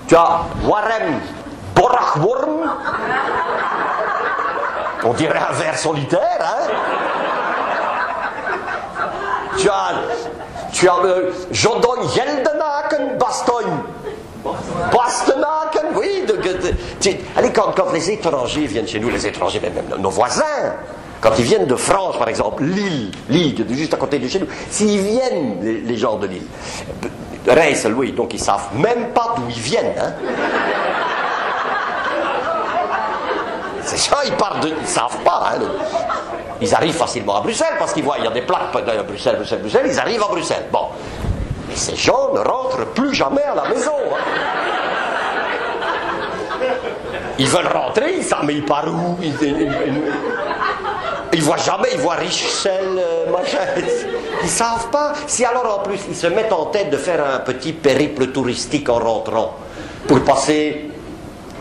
tu 0.10 0.16
as 0.16 0.42
Warem, 0.66 1.20
Borachworm. 1.76 2.70
On 5.06 5.14
dirait 5.14 5.40
un 5.40 5.54
vers 5.54 5.78
solitaire, 5.78 6.40
hein? 6.42 6.68
Tu 9.58 9.70
as, 9.70 9.94
tu 10.74 10.90
as 10.90 10.96
le 11.04 11.34
Jodon 11.52 12.08
Geldenaken, 12.14 13.18
Bastogne. 13.20 13.78
Bastenaken, 14.92 15.96
oui. 15.96 16.24
de- 16.26 16.40
allez, 17.38 17.52
quand, 17.54 17.74
quand 17.76 17.92
les 17.94 18.12
étrangers 18.12 18.66
viennent 18.66 18.88
chez 18.88 19.00
nous, 19.00 19.10
les 19.10 19.28
étrangers, 19.28 19.60
même, 19.60 19.74
même 19.74 20.02
nos 20.02 20.10
voisins, 20.10 20.44
quand 21.22 21.32
ils 21.38 21.44
viennent 21.46 21.66
de 21.68 21.76
France, 21.76 22.18
par 22.18 22.30
exemple, 22.30 22.64
Lille, 22.64 23.12
Lille, 23.30 23.66
juste 23.70 23.94
à 23.94 23.98
côté 23.98 24.18
de 24.20 24.28
chez 24.28 24.40
nous, 24.40 24.48
s'ils 24.72 25.02
viennent, 25.02 25.58
les, 25.62 25.82
les 25.82 25.98
gens 25.98 26.16
de 26.18 26.28
Lille, 26.28 26.48
Reisel, 27.50 27.94
oui, 27.94 28.12
donc 28.12 28.34
ils 28.34 28.40
savent 28.40 28.70
même 28.74 29.10
pas 29.10 29.34
d'où 29.36 29.44
ils 29.50 29.60
viennent. 29.60 29.94
Hein. 30.00 30.14
Ces 33.84 33.98
gens, 33.98 34.18
ils 34.26 34.34
partent 34.34 34.62
de... 34.64 34.70
Ils 34.70 34.88
savent 34.88 35.18
pas. 35.26 35.52
Hein. 35.56 35.60
Ils 36.62 36.76
arrivent 36.76 36.94
facilement 36.96 37.38
à 37.38 37.42
Bruxelles 37.42 37.76
parce 37.80 37.94
qu'ils 37.94 38.04
voient, 38.04 38.18
il 38.20 38.26
y 38.26 38.28
a 38.28 38.32
des 38.32 38.42
plaques 38.42 38.74
à 38.76 39.04
Bruxelles, 39.04 39.36
Bruxelles, 39.38 39.60
Bruxelles, 39.62 39.88
ils 39.88 40.00
arrivent 40.00 40.22
à 40.24 40.28
Bruxelles. 40.28 40.66
Bon. 40.72 40.88
Mais 41.68 41.76
ces 41.76 41.96
gens 41.96 42.32
ne 42.34 42.40
rentrent 42.40 42.86
plus 42.94 43.14
jamais 43.16 43.42
à 43.44 43.56
la 43.56 43.70
maison. 43.70 43.94
hein. 44.12 44.18
Ils 47.40 47.48
veulent 47.48 47.68
rentrer, 47.74 48.16
ils 48.18 48.24
savent, 48.24 48.44
mais 48.44 48.56
ils 48.56 48.66
partent 48.66 48.88
où 48.90 49.18
ils- 49.22 49.34
ils 51.40 51.46
voient 51.46 51.56
jamais, 51.58 51.88
ils 51.94 52.00
voient 52.00 52.16
Richel, 52.16 52.98
euh, 52.98 53.32
machin. 53.32 53.60
Ils 54.44 54.50
savent 54.50 54.90
pas. 54.90 55.14
Si 55.26 55.44
alors 55.46 55.80
en 55.80 55.84
plus 55.84 56.00
ils 56.10 56.16
se 56.16 56.28
mettent 56.28 56.52
en 56.52 56.66
tête 56.66 56.90
de 56.90 56.98
faire 56.98 57.24
un 57.26 57.40
petit 57.40 57.72
périple 57.72 58.28
touristique 58.28 58.90
en 58.90 59.00
rentrant, 59.00 59.56
pour 60.08 60.20
passer 60.24 60.90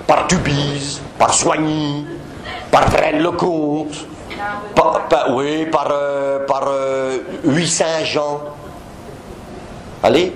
par 0.06 0.26
Tubize, 0.26 1.00
par 1.18 1.32
Soigny, 1.32 2.06
par 2.72 2.88
Braine-le-Comte, 2.90 3.94
Par, 4.74 5.09
par- 5.09 5.34
oui, 5.34 5.66
par, 5.66 5.88
euh, 5.92 6.44
par 6.46 6.64
euh, 6.68 7.18
800 7.44 7.84
gens. 8.05 8.40
Allez? 10.02 10.32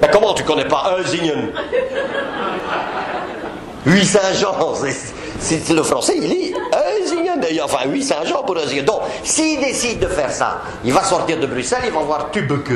Ben 0.00 0.08
comment 0.10 0.32
tu 0.34 0.44
connais 0.44 0.64
pas 0.66 0.96
Eusingen 0.98 1.50
800 3.86 4.18
gens, 4.34 4.74
c'est- 5.40 5.72
le 5.72 5.82
français, 5.82 6.14
il 6.16 6.32
est 6.32 6.52
Eusingen, 7.02 7.38
d'ailleurs, 7.40 7.66
enfin 7.66 7.86
800 7.88 8.24
gens 8.24 8.42
pour 8.42 8.56
Eusingen. 8.58 8.84
Donc, 8.84 9.00
s'il 9.24 9.60
décide 9.60 10.00
de 10.00 10.06
faire 10.08 10.30
ça, 10.30 10.58
il 10.84 10.92
va 10.92 11.02
sortir 11.04 11.38
de 11.38 11.46
Bruxelles, 11.46 11.82
il 11.86 11.92
va 11.92 12.00
voir 12.00 12.30
Tubeke. 12.30 12.72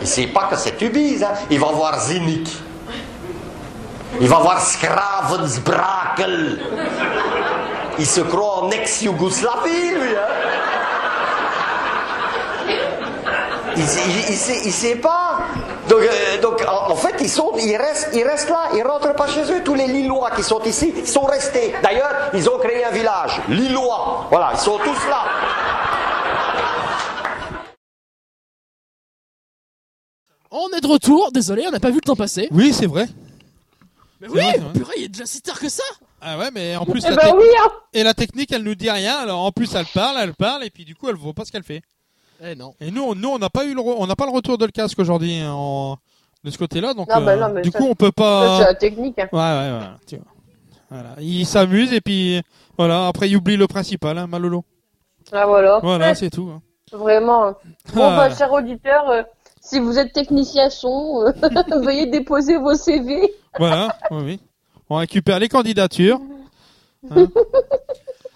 Il 0.00 0.06
sait 0.06 0.26
pas 0.28 0.44
que 0.50 0.56
c'est 0.56 0.76
Tubize, 0.76 1.22
hein. 1.24 1.32
il 1.50 1.58
va 1.58 1.66
voir 1.68 1.98
Zinnik. 2.00 2.48
Il 4.20 4.28
va 4.28 4.36
voir 4.38 4.60
Skravensbrakel. 4.60 6.58
Il 7.98 8.06
se 8.06 8.20
croit 8.22 8.62
en 8.64 8.70
ex-Yougoslavie, 8.70 9.90
lui. 9.94 10.16
Hein? 10.16 10.28
Il, 13.76 13.82
il 13.82 14.72
sait 14.72 14.96
pas. 14.96 15.38
Donc, 15.88 16.00
euh, 16.00 16.40
donc 16.40 16.62
en, 16.68 16.90
en 16.92 16.96
fait, 16.96 17.14
ils, 17.20 17.28
sont, 17.30 17.52
ils, 17.58 17.76
restent, 17.76 18.10
ils 18.14 18.22
restent 18.24 18.50
là, 18.50 18.68
ils 18.74 18.82
rentrent 18.82 19.14
pas 19.14 19.26
chez 19.28 19.42
eux. 19.52 19.62
Tous 19.64 19.74
les 19.74 19.86
Lillois 19.86 20.30
qui 20.32 20.42
sont 20.42 20.60
ici, 20.64 20.92
ils 20.96 21.06
sont 21.06 21.24
restés. 21.24 21.74
D'ailleurs, 21.82 22.30
ils 22.34 22.48
ont 22.48 22.58
créé 22.58 22.84
un 22.84 22.90
village, 22.90 23.40
Lillois. 23.48 24.26
Voilà, 24.30 24.50
ils 24.54 24.58
sont 24.60 24.78
tous 24.78 25.08
là. 25.08 25.24
On 30.50 30.68
est 30.76 30.80
de 30.80 30.86
retour, 30.86 31.30
désolé, 31.32 31.64
on 31.66 31.70
n'a 31.70 31.80
pas 31.80 31.90
vu 31.90 31.96
le 31.96 32.00
temps 32.00 32.16
passer. 32.16 32.48
Oui, 32.50 32.72
c'est 32.72 32.86
vrai. 32.86 33.06
Mais 34.20 34.28
oui, 34.28 34.40
vrai, 34.40 34.60
purée, 34.74 34.94
il 34.98 35.04
est 35.04 35.08
déjà 35.08 35.26
si 35.26 35.40
tard 35.40 35.60
que 35.60 35.68
ça. 35.68 35.84
Ah 36.20 36.36
ouais, 36.38 36.50
mais 36.52 36.74
en 36.76 36.84
plus, 36.84 37.04
Eh 37.06 37.10
la 37.10 37.16
ben 37.16 37.34
oui, 37.36 37.44
hein. 37.62 37.70
et 37.92 38.02
la 38.02 38.14
technique, 38.14 38.50
elle 38.52 38.62
nous 38.62 38.74
dit 38.74 38.90
rien. 38.90 39.18
Alors 39.18 39.40
en 39.40 39.52
plus, 39.52 39.72
elle 39.74 39.86
parle, 39.86 40.16
elle 40.18 40.34
parle, 40.34 40.64
et 40.64 40.70
puis 40.70 40.84
du 40.84 40.96
coup, 40.96 41.08
elle 41.08 41.14
voit 41.16 41.34
pas 41.34 41.44
ce 41.44 41.52
qu'elle 41.52 41.62
fait. 41.62 41.82
Eh 42.42 42.54
non. 42.54 42.74
Et 42.80 42.90
nous, 42.90 43.02
on- 43.02 43.14
nous, 43.14 43.28
on 43.28 43.38
n'a 43.38 43.50
pas 43.50 43.64
eu 43.64 43.74
le, 43.74 43.80
on 43.80 44.06
n'a 44.06 44.14
pas 44.16 44.26
le 44.26 44.32
retour 44.32 44.58
de 44.58 44.64
le 44.66 44.70
casque 44.72 44.98
aujourd'hui 44.98 45.38
hein, 45.40 45.52
en- 45.52 45.96
de 46.44 46.50
ce 46.50 46.58
côté-là, 46.58 46.94
donc 46.94 47.08
Non, 47.08 47.20
bah 47.22 47.32
euh, 47.32 47.36
non, 47.36 47.48
mais 47.52 47.62
du 47.62 47.70
ça- 47.70 47.78
coup, 47.78 47.86
on 47.90 47.94
peut 47.94 48.12
pas. 48.12 48.58
C'est 48.58 48.64
la 48.64 48.74
technique. 48.74 49.18
hein. 49.18 49.28
Ouais, 49.32 49.38
ouais, 49.38 49.78
ouais. 49.80 49.86
Tu 50.06 50.16
vois. 50.16 50.26
Voilà. 50.90 51.10
Il 51.20 51.44
s'amuse 51.46 51.92
et 51.92 52.00
puis 52.00 52.40
voilà. 52.76 53.08
Après, 53.08 53.28
il 53.28 53.36
oublie 53.36 53.56
le 53.56 53.66
principal, 53.66 54.16
hein, 54.18 54.26
Malolo. 54.28 54.64
Ah 55.32 55.46
voilà. 55.46 55.80
Voilà, 55.82 56.08
Ouais, 56.08 56.14
c'est 56.14 56.30
tout. 56.30 56.48
hein. 56.54 56.62
Vraiment. 56.92 57.54
Bon, 57.94 58.04
Ah. 58.04 58.28
bah, 58.28 58.34
chers 58.34 58.52
auditeurs, 58.52 59.10
euh, 59.10 59.22
si 59.60 59.80
vous 59.80 59.98
êtes 59.98 60.12
technicien 60.12 60.70
son, 60.70 61.22
euh, 61.26 61.32
veuillez 61.82 62.06
déposer 62.06 62.56
vos 62.56 62.74
CV. 62.74 63.34
Voilà. 63.58 63.94
oui, 64.12 64.22
oui. 64.24 64.40
On 64.88 64.96
récupère 64.96 65.38
les 65.40 65.48
candidatures. 65.48 66.20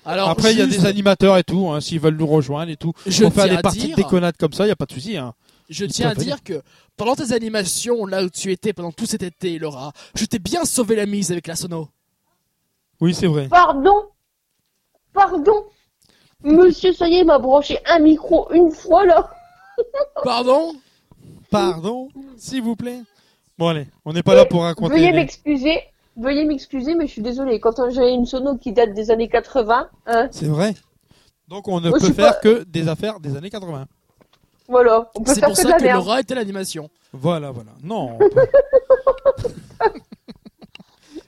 Alors, 0.05 0.29
Après, 0.31 0.53
il 0.53 0.59
y 0.59 0.63
a 0.63 0.67
des 0.67 0.85
animateurs 0.87 1.37
et 1.39 1.45
tout, 1.45 1.69
hein, 1.71 1.81
s'ils 1.81 2.01
veulent 2.01 2.17
nous 2.17 2.27
rejoindre 2.27 2.71
et 2.73 2.77
tout. 2.77 2.93
Je 3.07 3.23
Pour 3.25 3.33
faire 3.35 3.45
tiens 3.45 3.57
des 3.57 3.63
parties 3.63 3.79
dire- 3.79 3.97
de 3.97 4.03
déconnades 4.03 4.37
comme 4.37 4.53
ça, 4.53 4.65
il 4.67 4.69
y 4.69 4.73
a 4.73 4.77
pas 4.77 4.87
de 4.87 4.93
souci. 4.93 5.17
Hein. 5.17 5.33
Je 5.69 5.85
tiens 5.85 6.11
à 6.11 6.15
dire 6.15 6.43
que 6.43 6.61
pendant 6.97 7.15
tes 7.15 7.33
animations, 7.33 8.05
là 8.07 8.25
où 8.25 8.29
tu 8.29 8.51
étais 8.51 8.73
pendant 8.73 8.91
tout 8.93 9.07
cet 9.07 9.23
été, 9.23 9.59
Laura, 9.59 9.93
je 10.15 10.25
t'ai 10.25 10.39
bien 10.41 10.65
sauvé 10.65 10.97
la 10.97 11.07
mise 11.07 11.31
avec 11.31 11.47
la 11.47 11.55
sono. 11.57 11.89
Oui, 13.01 13.15
c'est 13.15 13.27
vrai. 13.29 13.49
Pardon 13.49 14.07
Pardon 15.13 15.65
Monsieur, 16.43 16.93
ça 16.93 17.09
y 17.09 17.17
est, 17.17 17.25
m'a 17.25 17.39
branché 17.39 17.79
un 17.87 18.01
micro 18.01 18.51
une 18.53 18.71
fois 18.73 19.07
là. 19.07 19.31
Pardon? 20.25 20.75
Pardon, 21.51 22.09
s'il 22.37 22.63
vous 22.63 22.75
plaît. 22.77 23.01
Bon 23.59 23.69
allez, 23.69 23.87
on 24.05 24.13
n'est 24.13 24.23
pas 24.25 24.35
là 24.35 24.45
pour 24.47 24.63
raconter. 24.63 24.95
Veuillez 24.95 25.11
les- 25.13 25.19
m'excuser. 25.19 25.79
Veuillez 26.17 26.45
m'excuser, 26.45 26.95
mais 26.95 27.07
je 27.07 27.13
suis 27.13 27.23
désolée. 27.23 27.59
Quand 27.61 27.89
j'ai 27.91 28.11
une 28.11 28.27
sono 28.27 28.57
qui 28.57 28.73
date 28.73 28.93
des 28.95 29.11
années 29.11 29.29
80, 29.29 29.89
hein, 30.07 30.29
C'est 30.31 30.47
vrai. 30.47 30.75
Donc 31.49 31.69
on 31.69 31.81
ne 31.81 31.89
Moi, 31.89 31.99
je 31.99 32.01
peut 32.07 32.13
suis 32.13 32.15
faire 32.15 32.35
pas- 32.35 32.41
que 32.41 32.65
des 32.65 32.89
affaires 32.89 33.19
des 33.21 33.37
années 33.37 33.51
80. 33.51 33.87
voilà, 34.69 35.11
on 35.15 35.23
peut 35.23 35.33
C'est 35.35 35.41
faire 35.41 35.49
pour 35.49 35.57
que 35.57 35.63
de 35.63 35.67
ça 35.67 35.73
la 35.73 35.79
que 35.79 35.85
merde. 35.85 35.99
Laura 36.05 36.21
était 36.21 36.35
l'animation. 36.35 36.89
Voilà, 37.13 37.51
voilà. 37.51 37.71
Non. 37.83 38.17
on 38.17 38.19
peut- 38.19 38.31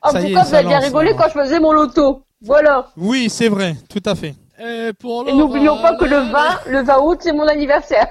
En 0.02 0.10
Ça 0.10 0.20
tout 0.20 0.26
y 0.26 0.30
est, 0.30 0.34
cas, 0.34 0.44
vous 0.44 0.50
ça 0.50 0.58
avez 0.58 0.66
bien 0.68 0.76
lance, 0.76 0.84
rigolé 0.86 1.10
ça 1.12 1.16
quand 1.16 1.28
je 1.28 1.40
faisais 1.44 1.60
mon 1.60 1.72
loto? 1.72 2.22
Voilà. 2.42 2.90
Oui, 2.98 3.30
c'est 3.30 3.48
vrai, 3.48 3.74
tout 3.88 4.02
à 4.04 4.14
fait. 4.14 4.34
Et 4.62 4.92
pour 4.98 5.26
Et 5.26 5.32
n'oublions 5.32 5.80
pas 5.80 5.96
que 5.96 6.04
le 6.04 6.10
Laura, 6.26 6.60
20, 6.66 6.70
le 6.70 6.82
20 6.82 6.98
août, 7.00 7.18
c'est 7.22 7.32
mon 7.32 7.46
anniversaire. 7.48 8.06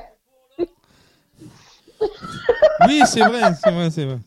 Oui, 2.87 3.01
c'est 3.05 3.21
vrai, 3.21 3.41
c'est 3.63 3.71
vrai, 3.71 3.89
c'est 3.91 4.05
vrai. 4.05 4.17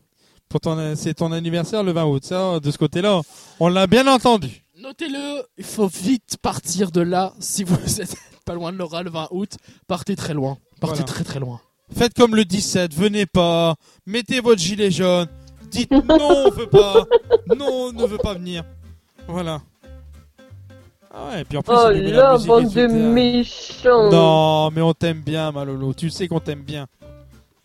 Pour 0.49 0.61
ton, 0.61 0.95
c'est 0.95 1.13
ton 1.15 1.31
anniversaire 1.31 1.83
le 1.83 1.91
20 1.91 2.05
août. 2.05 2.23
Ça, 2.23 2.59
de 2.59 2.71
ce 2.71 2.77
côté-là, 2.77 3.21
on 3.59 3.67
l'a 3.67 3.87
bien 3.87 4.07
entendu. 4.07 4.63
Notez-le, 4.79 5.43
il 5.57 5.63
faut 5.65 5.87
vite 5.87 6.37
partir 6.41 6.91
de 6.91 7.01
là. 7.01 7.33
Si 7.39 7.63
vous 7.63 7.75
êtes 8.01 8.15
pas 8.45 8.53
loin 8.53 8.71
de 8.71 8.77
Laura 8.77 9.03
le 9.03 9.09
20 9.09 9.27
août, 9.31 9.51
partez 9.87 10.15
très 10.15 10.33
loin. 10.33 10.57
Partez 10.79 10.97
Voilà. 10.99 11.13
très 11.13 11.23
très 11.23 11.39
loin. 11.39 11.59
Faites 11.95 12.13
comme 12.13 12.35
le 12.35 12.45
17, 12.45 12.93
venez 12.93 13.25
pas, 13.25 13.75
mettez 14.05 14.41
votre 14.41 14.61
gilet 14.61 14.91
jaune, 14.91 15.27
dites 15.71 15.89
non, 15.91 16.45
on 16.45 16.51
veut 16.51 16.67
pas, 16.67 17.05
non, 17.57 17.65
on 17.65 17.93
ne 17.93 18.05
veut 18.05 18.17
pas 18.17 18.33
venir. 18.33 18.63
Voilà. 19.27 19.61
Ah 21.13 21.29
ouais, 21.29 21.41
et 21.41 21.45
puis 21.45 21.57
en 21.57 21.61
plus, 21.63 21.73
Oh 21.73 21.89
là, 21.89 22.37
bande 22.37 22.69
de 22.73 22.81
euh. 22.81 23.13
méchants. 23.13 24.11
Non, 24.11 24.69
mais 24.71 24.81
on 24.81 24.93
t'aime 24.93 25.21
bien, 25.21 25.51
Malolo. 25.51 25.93
Tu 25.93 26.09
sais 26.09 26.27
qu'on 26.27 26.39
t'aime 26.41 26.61
bien. 26.61 26.87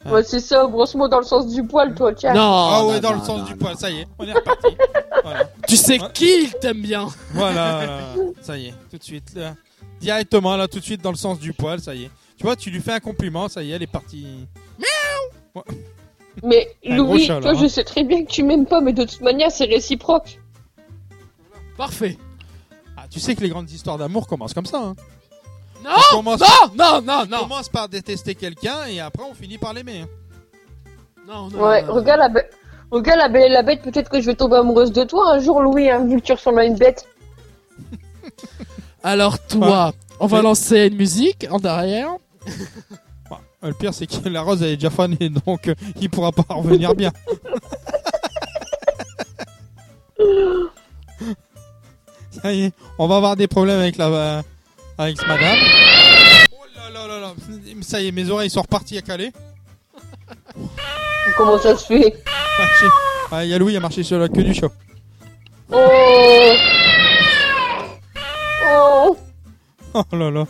Ouais, 0.07 0.23
c'est 0.25 0.41
ça, 0.41 0.67
grosso 0.67 0.99
modo 0.99 1.11
dans 1.11 1.19
le 1.21 1.25
sens 1.25 1.47
du 1.47 1.63
poil, 1.65 1.95
toi, 1.95 2.13
tiens. 2.13 2.33
ah 2.37 2.85
ouais, 2.85 2.95
non, 2.95 3.01
dans 3.01 3.11
non, 3.11 3.17
le 3.21 3.25
sens 3.25 3.39
non, 3.39 3.45
du 3.45 3.53
non. 3.53 3.59
poil, 3.59 3.77
ça 3.77 3.91
y 3.91 4.01
est, 4.01 4.07
on 4.19 4.27
est 4.27 4.33
reparti. 4.33 4.67
voilà. 5.23 5.45
Tu 5.69 5.77
sais 5.77 5.99
qui 6.13 6.45
il 6.45 6.53
t'aime 6.61 6.83
bien 6.83 7.07
Voilà, 7.33 7.89
ça 8.43 8.59
y 8.59 8.67
est, 8.69 8.75
tout 8.91 8.99
de 8.99 9.03
suite. 9.05 9.33
là. 9.37 9.55
directement, 10.01 10.57
là, 10.57 10.67
tout 10.67 10.81
de 10.81 10.85
suite 10.85 11.03
dans 11.03 11.11
le 11.13 11.17
sens 11.17 11.39
du 11.39 11.53
poil, 11.53 11.81
ça 11.81 11.95
y 11.95 12.05
est. 12.05 12.11
Tu 12.37 12.43
vois, 12.45 12.57
tu 12.57 12.71
lui 12.71 12.81
fais 12.81 12.95
un 12.95 13.01
compliment, 13.01 13.49
ça 13.49 13.63
y 13.63 13.71
est, 13.71 13.77
elle 13.77 13.83
est 13.83 13.87
partie. 13.87 14.27
Mais 16.43 16.69
Un 16.89 16.97
gros 16.97 17.13
Louis, 17.15 17.27
chat, 17.27 17.35
là, 17.35 17.41
toi, 17.41 17.51
hein. 17.53 17.59
je 17.63 17.67
sais 17.69 17.85
très 17.85 18.03
bien 18.03 18.25
que 18.25 18.31
tu 18.31 18.43
m'aimes 18.43 18.67
pas, 18.67 18.81
mais 18.81 18.93
de 18.93 19.05
toute 19.05 19.21
manière, 19.21 19.51
c'est 19.53 19.67
réciproque. 19.67 20.41
Parfait. 21.77 22.19
Ah, 22.97 23.05
tu 23.09 23.21
sais 23.21 23.35
que 23.35 23.41
les 23.43 23.49
grandes 23.51 23.71
histoires 23.71 23.99
d'amour 23.99 24.27
commencent 24.27 24.55
comme 24.55 24.67
ça. 24.67 24.79
Hein. 24.83 24.97
Non 25.83 25.91
On 26.13 26.17
commence- 26.17 26.41
Non 26.41 26.47
Non 26.77 27.03
Non 27.03 27.23
On 27.23 27.27
Non 27.27 27.39
commence 27.41 27.69
par 27.69 27.89
détester 27.89 28.35
quelqu'un 28.35 28.87
et 28.89 29.01
après 29.01 29.23
on 29.29 29.35
finit 29.35 29.59
par 29.59 29.73
l'aimer. 29.73 30.03
hein. 30.03 30.09
Non, 31.27 31.49
non, 31.51 31.63
Ouais, 31.67 31.83
non, 31.83 31.89
non. 31.89 31.95
regarde 31.95 32.21
la, 32.21 32.29
be- 32.29 32.47
regarde 32.91 33.19
la 33.19 33.29
belle 33.29 33.45
et 33.51 33.55
la 33.55 33.63
bête, 33.63 33.83
peut-être 33.83 34.09
que 34.11 34.21
je 34.21 34.27
vais 34.27 34.35
tomber 34.35 34.57
amoureuse 34.57 34.93
de 34.93 35.05
toi 35.05 35.33
un 35.35 35.39
jour, 35.39 35.61
Louis, 35.63 35.89
hein, 35.91 36.05
vu 36.07 36.17
que 36.21 36.27
tu 36.27 36.33
ressembles 36.33 36.61
à 36.61 36.65
une 36.65 36.77
bête. 36.77 37.07
Alors 39.05 39.39
toi, 39.47 39.93
on 40.21 40.27
va 40.27 40.43
lancer 40.43 40.87
une 40.87 40.97
musique 40.97 41.47
en 41.51 41.59
derrière. 41.59 42.11
Bah, 43.31 43.41
le 43.63 43.73
pire, 43.73 43.95
c'est 43.95 44.07
que 44.07 44.29
la 44.29 44.43
rose 44.43 44.63
elle 44.63 44.71
est 44.71 44.77
déjà 44.77 44.91
fanée, 44.91 45.29
donc 45.47 45.69
euh, 45.69 45.75
il 46.01 46.11
pourra 46.11 46.33
pas 46.33 46.55
revenir 46.55 46.95
bien. 46.95 47.13
Ça 52.31 52.53
y 52.53 52.63
est, 52.65 52.73
on 52.99 53.07
va 53.07 53.17
avoir 53.17 53.37
des 53.37 53.47
problèmes 53.47 53.79
avec 53.81 53.97
la 53.97 54.07
euh, 54.09 54.43
avec 55.03 55.21
ce 55.21 55.27
madame. 55.27 55.59
Oh 56.53 56.65
là 56.77 56.91
là 56.91 57.07
là 57.07 57.21
là, 57.21 57.33
ça 57.83 58.01
y 58.01 58.09
est, 58.09 58.13
mes 58.13 58.29
oreilles 58.31 58.51
sont 58.51 58.63
reparties 58.63 58.99
à 58.99 59.03
caler. 59.03 59.33
Comment 61.37 61.59
ça 61.59 61.77
se 61.77 61.87
fait 61.87 62.23
Marché. 62.59 62.87
Ah, 63.31 63.45
il 63.45 63.51
y 63.51 63.55
a 63.55 63.59
Louis, 63.59 63.73
il 63.73 63.77
a 63.77 63.81
marché 63.81 64.03
sur 64.03 64.19
la 64.19 64.29
queue 64.29 64.43
du 64.45 64.53
chat. 64.55 64.69
Oh 65.71 65.79
Oh 68.75 69.17
Oh 69.95 70.17
là 70.17 70.31
là, 70.31 70.45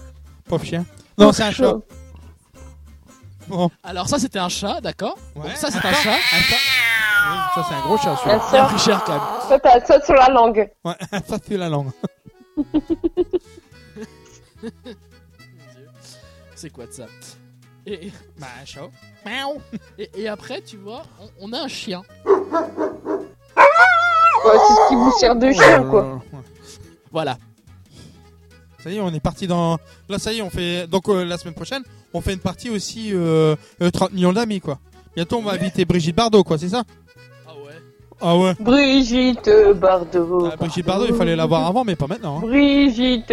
pauvre 0.48 0.64
chien. 0.64 0.84
Non, 1.18 1.32
c'est 1.32 1.42
un 1.44 1.50
chat. 1.52 1.74
Bon, 3.48 3.70
Alors 3.82 4.08
ça 4.08 4.18
c'était 4.18 4.38
un 4.38 4.48
chat, 4.48 4.80
d'accord 4.80 5.16
Ouais, 5.34 5.48
Donc 5.48 5.56
ça 5.56 5.68
c'est 5.70 5.84
un 5.84 5.90
un 5.90 5.92
chat. 5.92 6.02
chat. 6.02 6.56
oui, 7.30 7.38
ça 7.54 7.66
c'est 7.68 7.74
un 7.74 7.80
gros 7.80 7.98
chat 7.98 8.12
Un 8.12 8.16
celui-là. 8.16 8.40
Il 8.52 8.56
a 8.56 8.58
chat. 8.58 8.64
pris 8.66 8.78
cher 8.78 9.04
quand 9.04 9.12
même. 9.50 9.60
T'as 9.62 9.84
ça 9.84 10.00
sur 10.04 10.14
la 10.14 10.28
langue. 10.28 10.70
Ouais, 10.84 10.94
ça 11.28 11.36
c'est 11.46 11.56
la 11.56 11.68
langue. 11.68 11.90
C'est 16.54 16.70
quoi 16.70 16.86
de 16.86 16.92
ça? 16.92 17.06
Et, 17.86 18.10
Bah, 18.38 18.46
un 18.60 18.64
chat. 18.64 18.88
et, 19.98 20.10
et 20.14 20.28
après, 20.28 20.60
tu 20.62 20.76
vois, 20.76 21.02
on, 21.20 21.48
on 21.48 21.52
a 21.52 21.60
un 21.62 21.68
chien. 21.68 22.02
Ouais, 22.24 22.32
c'est 24.58 24.74
ce 24.74 24.88
qui 24.88 24.94
vous 24.94 25.12
sert 25.18 25.36
de 25.36 25.52
chien, 25.52 25.84
quoi? 25.88 26.22
Voilà. 27.10 27.38
Ça 28.82 28.90
y 28.90 28.96
est, 28.96 29.00
on 29.00 29.12
est 29.12 29.20
parti 29.20 29.46
dans. 29.46 29.78
Là, 30.08 30.18
ça 30.18 30.32
y 30.32 30.38
est, 30.38 30.42
on 30.42 30.50
fait. 30.50 30.86
Donc, 30.88 31.08
euh, 31.08 31.24
la 31.24 31.38
semaine 31.38 31.54
prochaine, 31.54 31.82
on 32.12 32.20
fait 32.20 32.32
une 32.32 32.40
partie 32.40 32.70
aussi 32.70 33.10
euh, 33.12 33.54
euh, 33.80 33.90
30 33.90 34.12
millions 34.12 34.32
d'amis, 34.32 34.60
quoi. 34.60 34.78
Bientôt, 35.14 35.38
on 35.38 35.42
va 35.42 35.52
inviter 35.52 35.84
Brigitte 35.84 36.16
Bardot, 36.16 36.42
quoi, 36.42 36.58
c'est 36.58 36.70
ça? 36.70 36.82
Ah 38.22 38.36
ouais. 38.36 38.54
Brigitte 38.60 39.50
Bardot. 39.74 40.48
Ah, 40.52 40.56
Brigitte 40.56 40.86
Bardot, 40.86 41.06
il 41.08 41.14
fallait 41.14 41.34
la 41.36 41.44
voir 41.46 41.66
avant, 41.66 41.84
mais 41.84 41.96
pas 41.96 42.06
maintenant. 42.06 42.38
hein. 42.38 42.40
Brigitte. 42.46 43.32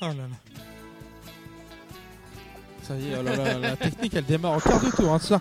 Oh 0.00 0.06
là 0.06 0.12
là. 0.14 0.36
Ça 2.82 2.94
y 2.94 3.08
est, 3.10 3.16
oh 3.18 3.22
là 3.22 3.36
là, 3.36 3.58
la 3.58 3.76
technique, 3.76 4.14
elle 4.14 4.24
démarre 4.24 4.56
au 4.56 4.60
quart 4.60 4.80
de 4.82 4.90
tour, 4.90 5.12
hein, 5.12 5.18
ça. 5.18 5.40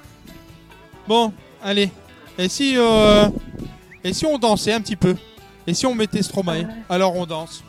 Bon, 1.07 1.31
allez. 1.64 1.91
Et 2.38 2.49
si, 2.49 2.73
euh, 2.77 3.30
Et 4.03 4.14
si 4.14 4.26
on 4.26 4.38
dansait 4.38 4.73
un 4.73 4.81
petit 4.81 4.95
peu? 4.95 5.15
Et 5.68 5.73
si 5.73 5.85
on 5.85 5.93
mettait 5.93 6.22
Stromae? 6.23 6.65
Alors 6.89 7.15
on 7.15 7.26
danse. 7.26 7.64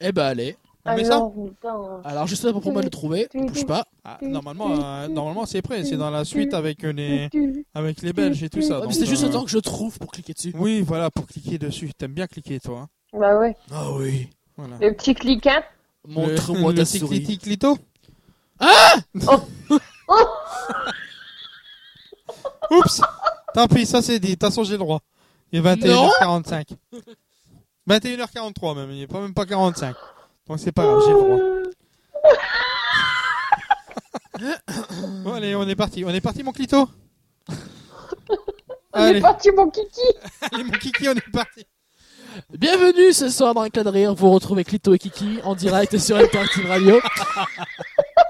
Eh 0.00 0.12
ben 0.12 0.24
allez. 0.26 0.56
On 0.86 0.96
met 0.96 1.04
ça 1.04 1.16
Alors, 1.16 1.36
on 1.36 1.50
danse. 1.62 2.00
Alors 2.06 2.26
juste 2.26 2.42
là 2.44 2.52
pour 2.52 2.72
moi 2.72 2.80
de 2.80 2.86
le 2.86 2.90
trouver, 2.90 3.28
bouge 3.34 3.66
pas. 3.66 3.84
Ah, 4.02 4.16
normalement, 4.22 4.70
euh, 4.82 5.08
normalement 5.08 5.44
c'est 5.44 5.60
prêt. 5.60 5.84
C'est 5.84 5.98
dans 5.98 6.08
la 6.10 6.24
suite 6.24 6.54
avec 6.54 6.82
euh, 6.84 6.92
les, 6.92 7.28
avec 7.74 8.00
les 8.00 8.12
Belges 8.14 8.42
et 8.42 8.48
tout 8.48 8.62
ça. 8.62 8.76
Ouais, 8.76 8.80
mais 8.80 8.86
donc, 8.86 8.94
c'est 8.94 9.04
juste 9.06 9.22
euh, 9.24 9.26
le 9.26 9.32
temps 9.32 9.44
que 9.44 9.50
je 9.50 9.58
trouve 9.58 9.98
pour 9.98 10.10
cliquer 10.10 10.32
dessus. 10.32 10.52
Oui, 10.56 10.80
voilà, 10.80 11.10
pour 11.10 11.26
cliquer 11.26 11.58
dessus. 11.58 11.92
T'aimes 11.92 12.14
bien 12.14 12.26
cliquer, 12.26 12.60
toi. 12.60 12.80
hein 12.80 12.88
Bah 13.18 13.38
ouais. 13.38 13.54
Ah 13.70 13.92
oui. 13.92 14.28
Voilà. 14.56 14.76
Le 14.80 14.94
petit 14.94 15.14
cliquin. 15.14 15.62
Montre-moi 16.08 16.70
Le- 16.72 16.76
ta 16.76 16.82
le 16.82 16.86
souris. 16.86 17.22
cliquiti 17.24 17.38
clito 17.38 17.76
Ah 18.58 18.94
Oups 22.70 23.00
Tant 23.54 23.66
pis, 23.66 23.84
ça 23.84 24.00
c'est 24.00 24.18
dit. 24.20 24.28
De 24.28 24.32
toute 24.34 24.42
façon, 24.44 24.64
j'ai 24.64 24.72
le 24.72 24.78
droit. 24.78 25.00
Il 25.52 25.58
est 25.58 25.62
21h45. 25.62 26.64
21h43 27.88 28.76
même. 28.76 28.90
Il 28.92 29.02
est 29.02 29.06
pas 29.06 29.20
même 29.20 29.34
pas 29.34 29.44
45. 29.44 29.94
C'est 30.56 30.72
pas 30.72 30.84
grave, 30.84 31.02
j'ai 31.06 31.12
le 31.12 31.18
droit. 31.18 31.38
Bon, 35.22 35.34
allez, 35.34 35.54
on 35.54 35.68
est 35.68 35.76
parti. 35.76 36.02
On 36.02 36.08
est 36.08 36.22
parti, 36.22 36.42
mon 36.42 36.52
clito 36.52 36.88
On 38.94 39.06
est 39.06 39.20
parti, 39.20 39.50
mon 39.50 39.68
kiki. 39.68 40.00
Allez, 40.52 40.64
mon 40.64 40.72
kiki, 40.72 41.08
on 41.08 41.12
est 41.12 41.30
parti. 41.30 41.66
Bienvenue 42.50 43.12
ce 43.12 43.28
soir 43.28 43.52
dans 43.52 43.64
Éclat 43.64 43.84
de 43.84 43.90
Rire. 43.90 44.14
Vous 44.14 44.30
retrouvez 44.30 44.64
Clito 44.64 44.94
et 44.94 44.98
Kiki 44.98 45.40
en 45.44 45.54
direct 45.54 45.98
sur 45.98 46.16
Interactive 46.16 46.66
Radio. 46.66 47.00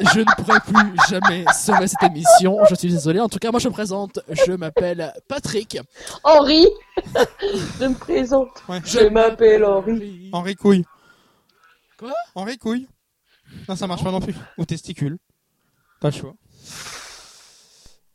Je 0.00 0.20
ne 0.20 0.42
pourrai 0.42 0.58
plus 0.60 0.96
jamais 1.08 1.44
sauver 1.54 1.86
cette 1.86 2.02
émission. 2.02 2.58
Je 2.68 2.74
suis 2.74 2.88
désolé. 2.88 3.20
En 3.20 3.28
tout 3.28 3.38
cas, 3.38 3.52
moi 3.52 3.60
je 3.60 3.68
me 3.68 3.72
présente. 3.72 4.18
Je 4.30 4.52
m'appelle 4.52 5.12
Patrick. 5.28 5.78
Henri. 6.24 6.66
je 7.80 7.86
me 7.86 7.94
présente. 7.94 8.62
Je 8.84 9.08
m'appelle 9.08 9.64
Henri. 9.64 10.30
Henri 10.32 10.56
Couille. 10.56 10.84
Quoi? 12.00 12.14
Henri 12.34 12.56
Couille. 12.56 12.88
Non, 13.68 13.76
ça 13.76 13.86
marche 13.86 14.02
pas 14.02 14.10
non 14.10 14.20
plus. 14.20 14.34
Ou 14.56 14.64
testicule. 14.64 15.18
Pas 16.00 16.08
le 16.08 16.14
choix. 16.16 16.34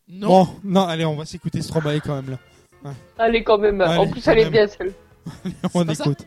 Non. 0.07 0.27
Bon, 0.27 0.49
non, 0.63 0.81
allez, 0.87 1.05
on 1.05 1.15
va 1.15 1.25
s'écouter 1.25 1.61
Stromae 1.61 1.99
quand 1.99 2.15
même 2.15 2.31
là. 2.31 2.39
Ouais. 2.83 2.95
Allez, 3.19 3.43
quand 3.43 3.59
même. 3.59 3.79
en 3.81 3.85
Allez, 3.85 4.09
plus, 4.11 4.23
quand 4.23 4.31
elle 4.31 4.39
est 4.39 4.43
même. 4.45 4.53
bien 4.53 4.67
celle. 4.67 4.93
on 5.75 5.85
pas 5.85 5.93
ça 5.93 6.03
écoute. 6.03 6.25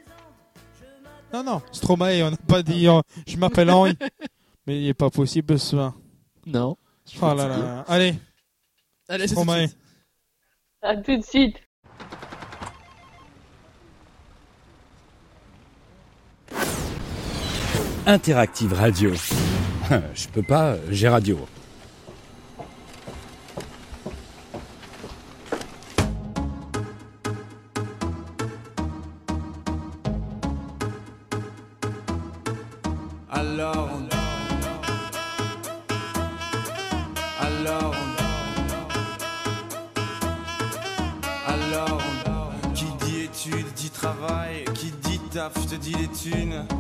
Non, 1.32 1.42
non, 1.42 1.62
Stromae, 1.72 2.22
on 2.22 2.30
n'a 2.30 2.36
pas 2.36 2.62
dit 2.62 2.86
euh, 2.86 3.00
je 3.26 3.36
m'appelle 3.36 3.70
Henri. 3.70 3.96
Mais 4.66 4.80
il 4.80 4.86
est 4.88 4.94
pas 4.94 5.10
possible 5.10 5.58
ce 5.58 5.66
soir. 5.70 5.94
Non. 6.46 6.76
Oh 7.20 7.34
là 7.34 7.48
là. 7.48 7.84
Allez, 7.88 8.14
Allez, 9.08 9.26
c'est 9.26 9.34
tout 9.34 9.40
de 9.40 9.46
Stromae. 9.46 9.66
suite. 9.66 9.78
À 10.82 10.96
tout 10.96 11.16
de 11.16 11.22
suite. 11.24 11.56
Interactive 18.08 18.72
Radio. 18.72 19.12
Je 20.14 20.28
peux 20.28 20.42
pas, 20.42 20.76
j'ai 20.90 21.08
radio. 21.08 21.38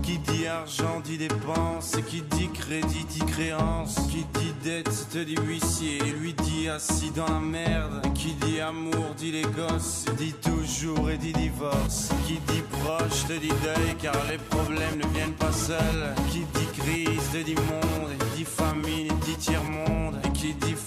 Qui 0.02 0.18
dit 0.18 0.46
argent 0.46 1.00
dit 1.04 1.18
dépenses. 1.18 1.96
Qui 2.08 2.22
dit 2.22 2.48
crédit 2.48 3.04
dit 3.08 3.24
créance. 3.26 3.96
Qui 4.10 4.26
dit 4.38 4.54
dette 4.62 5.08
te 5.10 5.18
dit 5.18 5.36
huissier. 5.36 5.98
Lui 6.20 6.34
dit 6.34 6.68
assis 6.68 7.10
dans 7.10 7.26
la 7.26 7.40
merde. 7.40 8.02
Qui 8.14 8.34
dit 8.34 8.60
amour 8.60 9.14
dit 9.16 9.32
les 9.32 9.42
gosses. 9.42 10.04
Dit 10.16 10.34
toujours 10.34 11.10
et 11.10 11.18
dit 11.18 11.32
divorce. 11.32 12.10
Qui 12.26 12.34
dit 12.48 12.62
proche 12.82 13.26
te 13.26 13.34
dit 13.34 13.48
deuil 13.48 13.94
Car 14.00 14.16
les 14.30 14.38
problèmes 14.38 14.98
ne 14.98 15.06
viennent 15.14 15.32
pas 15.32 15.52
seuls. 15.52 16.14
Qui 16.30 16.40
dit 16.40 16.80
crise 16.80 17.30
te 17.32 17.38
dit 17.38 17.54
monde. 17.54 18.10
Dit 18.36 18.44
famine 18.44 19.08
dit 19.24 19.36
qui 19.36 19.50
dit 19.50 20.27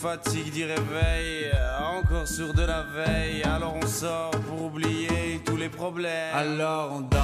fatigue 0.02 0.52
dit 0.52 0.64
réveil 0.64 1.52
Encore 1.80 2.28
sur 2.28 2.54
de 2.56 2.64
la 2.64 2.82
veille. 2.82 3.44
Alors 3.44 3.76
on 3.76 3.86
sort 3.86 4.32
pour 4.48 4.64
oublier 4.64 5.40
tous 5.46 5.58
les 5.58 5.70
problèmes. 5.70 6.34
Alors 6.34 6.94
on 6.94 7.02
danse. 7.02 7.20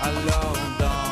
Alors 0.00 0.52
on 0.52 0.82
danse 0.82 1.11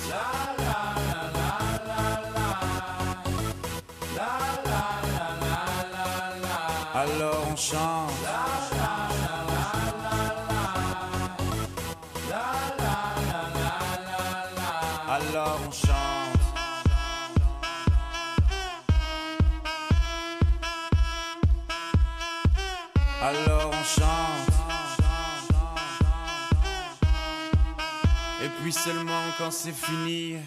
quand 29.37 29.51
c'est 29.51 29.71
fini, 29.71 30.37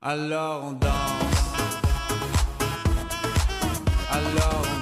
alors 0.00 0.64
on 0.64 0.72
danse. 0.72 0.90
Alors 4.10 4.62
on 4.62 4.76
danse. 4.76 4.81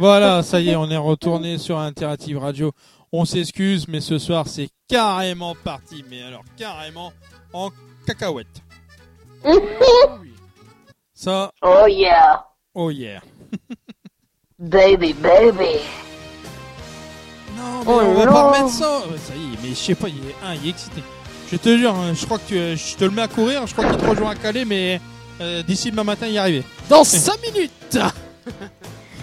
Voilà, 0.00 0.42
ça 0.42 0.60
y 0.62 0.70
est, 0.70 0.76
on 0.76 0.90
est 0.90 0.96
retourné 0.96 1.58
sur 1.58 1.78
Interactive 1.78 2.38
Radio. 2.38 2.72
On 3.12 3.26
s'excuse, 3.26 3.86
mais 3.86 4.00
ce 4.00 4.18
soir, 4.18 4.48
c'est 4.48 4.70
carrément 4.88 5.54
parti. 5.54 6.02
Mais 6.08 6.22
alors, 6.22 6.42
carrément 6.56 7.12
en 7.52 7.68
cacahuète. 8.06 8.46
Ça. 11.12 11.52
Oh 11.60 11.84
yeah. 11.86 12.46
Oh 12.74 12.90
yeah. 12.90 13.20
Baby, 14.58 15.12
baby. 15.12 15.80
Non, 17.58 17.80
mais 17.80 17.84
Oh 17.86 18.00
on 18.02 18.14
va 18.14 18.26
pas 18.26 18.42
remettre 18.50 18.70
ça. 18.70 19.02
Ça 19.26 19.34
y 19.34 19.52
est, 19.54 19.62
mais 19.62 19.68
je 19.70 19.74
sais 19.74 19.94
pas, 19.94 20.08
il 20.08 20.16
est, 20.16 20.34
un, 20.46 20.54
il 20.54 20.66
est 20.66 20.70
excité. 20.70 21.02
Je 21.50 21.56
te 21.56 21.76
jure, 21.76 21.94
hein, 21.94 22.14
je 22.14 22.24
crois 22.24 22.38
que 22.38 22.46
tu- 22.46 22.76
je 22.76 22.96
te 22.96 23.04
le 23.04 23.10
mets 23.10 23.22
à 23.22 23.28
courir. 23.28 23.66
Je 23.66 23.72
crois 23.74 23.86
qu'il 23.86 23.98
te 23.98 24.04
rejoint 24.06 24.30
à 24.30 24.34
Calais, 24.34 24.64
mais 24.64 24.98
euh, 25.42 25.62
d'ici 25.62 25.90
demain 25.90 26.04
matin, 26.04 26.26
il 26.26 26.32
y 26.32 26.36
est 26.36 26.38
arrivé. 26.38 26.64
Dans 26.88 27.04
5 27.04 27.38
minutes 27.42 27.98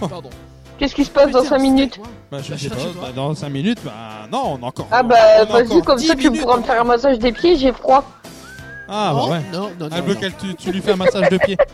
Pardon. 0.00 0.30
Qu'est-ce 0.78 0.94
qui 0.94 1.04
se 1.04 1.10
passe 1.10 1.30
dans 1.32 1.42
5 1.44 1.58
minutes 1.58 1.98
Bah, 2.30 2.38
je 2.42 2.52
Bah, 2.52 2.58
sais 2.58 2.68
pas. 2.68 2.76
Bah, 3.00 3.08
dans 3.14 3.34
5 3.34 3.48
minutes, 3.48 3.80
bah 3.84 3.92
non, 4.30 4.58
on 4.60 4.62
a 4.64 4.66
encore. 4.68 4.86
Ah 4.92 5.02
bah 5.02 5.44
vas-y, 5.44 5.82
comme 5.82 5.98
10 5.98 6.06
ça 6.06 6.14
tu 6.14 6.30
pourras 6.30 6.58
me 6.58 6.62
faire 6.62 6.80
un 6.80 6.84
massage 6.84 7.18
des 7.18 7.32
pieds, 7.32 7.56
j'ai 7.56 7.72
froid. 7.72 8.04
Ah 8.88 9.12
bah 9.12 9.20
Non, 9.20 9.30
ouais. 9.30 9.40
non, 9.52 9.70
non, 9.80 9.88
Elle 9.92 10.04
non, 10.04 10.14
qu'elle 10.14 10.36
tu, 10.36 10.54
tu 10.54 10.70
lui 10.72 10.80
fais 10.80 10.92
un 10.92 10.96
massage 10.96 11.28
de 11.28 11.36
pied. 11.38 11.56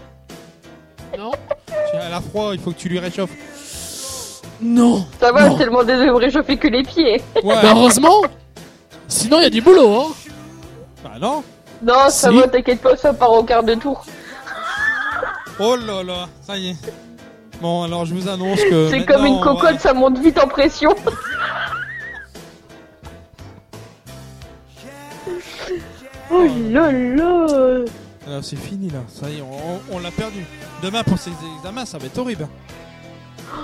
Non. 1.19 1.31
Tu- 1.69 1.75
Elle 1.95 2.13
a 2.13 2.21
froid, 2.21 2.51
il 2.55 2.59
faut 2.59 2.73
que 2.73 2.77
tu 2.79 2.89
lui 2.89 2.99
réchauffes. 2.99 3.31
Non 4.61 5.07
Ça 5.21 5.31
va, 5.31 5.49
Non. 5.49 5.53
je 5.53 5.59
t'ai 5.59 5.65
demandé 5.67 5.93
de 5.93 6.05
me 6.07 6.15
réchauffer 6.15 6.57
que 6.57 6.67
les 6.67 6.83
pieds. 6.83 7.23
Ouais. 7.45 7.55
Bah, 7.63 7.71
heureusement 7.71 8.23
Sinon, 9.07 9.39
il 9.39 9.43
y 9.45 9.47
a 9.47 9.51
du 9.51 9.61
boulot, 9.61 10.01
hein 10.01 10.13
Bah 11.05 11.11
non. 11.21 11.45
Non, 11.83 11.95
ça 12.09 12.31
Si. 12.31 12.37
va, 12.37 12.49
t'inquiète 12.49 12.81
pas, 12.81 12.97
ça 12.97 13.13
part 13.15 13.31
au 13.33 13.45
quart 13.45 13.63
de 13.63 13.75
tour. 13.75 14.05
Oh 15.61 15.77
là 15.77 16.03
là, 16.03 16.27
ça 16.45 16.57
y 16.57 16.71
est. 16.71 16.77
Bon, 17.61 17.83
alors 17.85 18.05
je 18.05 18.15
vous 18.15 18.29
annonce 18.29 18.61
que. 18.63 18.89
C'est 18.91 19.05
comme 19.07 19.25
une 19.27 19.37
va- 19.37 19.43
cocotte, 19.43 19.81
ça 19.81 19.95
monte 19.95 20.19
vite 20.19 20.39
en 20.39 20.47
pression. 20.49 20.91
oh 26.31 26.47
là 26.71 26.91
là 26.93 27.47
Alors, 28.27 28.43
c'est 28.45 28.57
fini 28.57 28.89
là, 28.91 29.01
ça 29.09 29.29
y 29.31 29.39
est, 29.39 29.43
on, 29.43 29.81
on 29.95 29.99
l'a 30.01 30.11
perdu. 30.11 30.45
Demain 30.83 31.03
pour 31.03 31.19
ces 31.19 31.31
examens, 31.59 31.85
ça 31.85 31.99
va 31.99 32.07
être 32.07 32.19
horrible. 32.19 32.49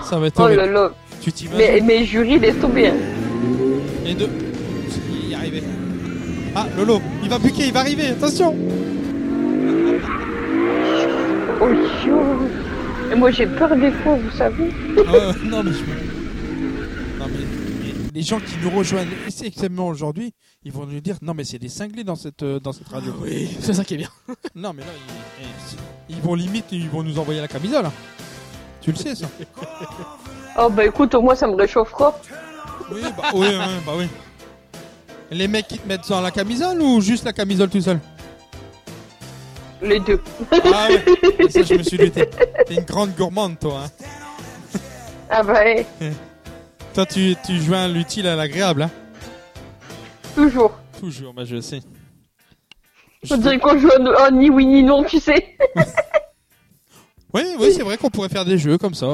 Ça 0.04 0.18
va 0.18 0.26
être 0.28 0.34
Oh 0.38 0.42
horrible. 0.42 0.60
là 0.62 0.66
là 0.66 0.90
Tu 1.20 1.32
Mais, 1.56 1.80
mais 1.82 2.04
jury, 2.04 2.38
laisse 2.38 2.58
tomber. 2.60 2.88
hein. 2.88 2.94
Et 4.06 4.14
deux. 4.14 4.28
Il 5.24 5.32
est 5.32 5.34
arrivé. 5.34 5.62
Ah, 6.54 6.66
Lolo, 6.76 7.00
il 7.22 7.28
va 7.28 7.38
buquer, 7.38 7.66
il 7.66 7.72
va 7.72 7.80
arriver, 7.80 8.08
attention 8.08 8.54
Oh 11.62 11.68
Et 13.10 13.14
moi 13.14 13.30
j'ai 13.30 13.46
peur 13.46 13.76
des 13.76 13.90
fois, 13.90 14.16
vous 14.16 14.30
savez. 14.36 14.70
Ah 15.06 15.12
ouais, 15.12 15.20
non, 15.44 15.62
mais 15.62 15.72
je 15.72 17.18
Non, 17.18 17.26
mais, 17.28 17.90
les 18.14 18.22
gens 18.22 18.38
qui 18.40 18.54
nous 18.62 18.70
rejoignent 18.70 19.08
extrêmement 19.44 19.88
aujourd'hui, 19.88 20.32
ils 20.64 20.72
vont 20.72 20.86
nous 20.86 21.00
dire 21.00 21.16
non, 21.22 21.34
mais 21.34 21.44
c'est 21.44 21.58
des 21.58 21.68
cinglés 21.68 22.04
dans 22.04 22.16
cette, 22.16 22.42
euh, 22.42 22.58
dans 22.60 22.72
cette 22.72 22.88
radio. 22.88 23.12
Oui, 23.20 23.56
c'est 23.60 23.74
ça 23.74 23.84
qui 23.84 23.94
est 23.94 23.98
bien. 23.98 24.08
Non, 24.54 24.72
mais 24.74 24.82
là, 24.82 24.88
ils, 26.08 26.14
ils- 26.16 26.20
vont 26.22 26.34
limite, 26.34 26.66
ils 26.72 26.88
vont 26.88 27.02
nous 27.02 27.18
envoyer 27.18 27.40
la 27.40 27.48
camisole. 27.48 27.86
hein. 27.86 27.92
Tu 28.80 28.90
le 28.92 28.96
sais, 28.96 29.14
ça 29.14 29.26
Oh 30.58 30.68
bah 30.70 30.84
écoute, 30.86 31.14
au 31.14 31.20
moins 31.22 31.34
ça 31.34 31.46
me 31.46 31.54
réchauffera. 31.54 32.18
Oui, 32.92 33.00
bah 33.16 33.22
oui, 33.34 33.46
bah 33.86 33.92
oui. 33.96 34.06
Les 35.30 35.46
mecs 35.46 35.68
qui 35.68 35.78
te 35.78 35.86
mettent 35.86 36.08
dans 36.08 36.20
la 36.20 36.30
camisole 36.32 36.80
ou 36.82 37.00
juste 37.00 37.24
la 37.24 37.32
camisole 37.32 37.68
tout 37.68 37.80
seul? 37.80 38.00
Les 39.82 40.00
deux. 40.00 40.20
Ah 40.52 40.88
ouais, 40.90 41.48
ça 41.50 41.62
je 41.62 41.74
me 41.74 41.82
suis 41.82 41.96
douté. 41.98 42.28
T'es 42.66 42.74
une 42.74 42.84
grande 42.84 43.14
gourmande, 43.16 43.58
toi. 43.58 43.84
Hein. 43.86 43.90
Ah 45.30 45.42
bah 45.42 45.52
ouais, 45.54 45.86
Toi, 46.94 47.06
tu, 47.06 47.34
tu 47.46 47.58
joins 47.60 47.86
l'utile 47.88 48.26
à 48.26 48.34
l'agréable, 48.36 48.82
hein 48.82 48.90
toujours. 50.34 50.72
Toujours, 50.98 51.32
bah 51.34 51.44
je 51.44 51.60
sais. 51.60 51.80
On 53.30 53.36
dirait 53.36 53.58
qu'on 53.58 53.78
joue 53.78 53.90
un, 53.98 54.06
un 54.26 54.30
ni 54.30 54.48
oui 54.50 54.64
ni 54.66 54.82
non, 54.82 55.04
tu 55.04 55.20
sais. 55.20 55.56
Oui, 57.32 57.42
oui, 57.60 57.72
c'est 57.72 57.82
vrai 57.84 57.96
qu'on 57.96 58.10
pourrait 58.10 58.28
faire 58.28 58.44
des 58.44 58.58
jeux 58.58 58.76
comme 58.76 58.94
ça. 58.94 59.06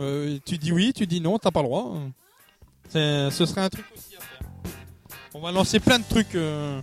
Euh, 0.00 0.38
tu 0.46 0.58
dis 0.58 0.70
oui, 0.70 0.92
tu 0.94 1.06
dis 1.08 1.20
non, 1.20 1.38
t'as 1.38 1.50
pas 1.50 1.60
le 1.62 1.66
droit. 1.66 1.94
C'est- 2.88 3.30
Ce 3.32 3.44
serait 3.46 3.62
un 3.62 3.68
truc 3.68 3.84
aussi 3.96 4.14
à 4.16 4.20
faire. 4.20 4.48
On 5.34 5.40
va 5.40 5.50
lancer 5.50 5.80
plein 5.80 5.98
de 5.98 6.04
trucs, 6.08 6.34
euh, 6.36 6.80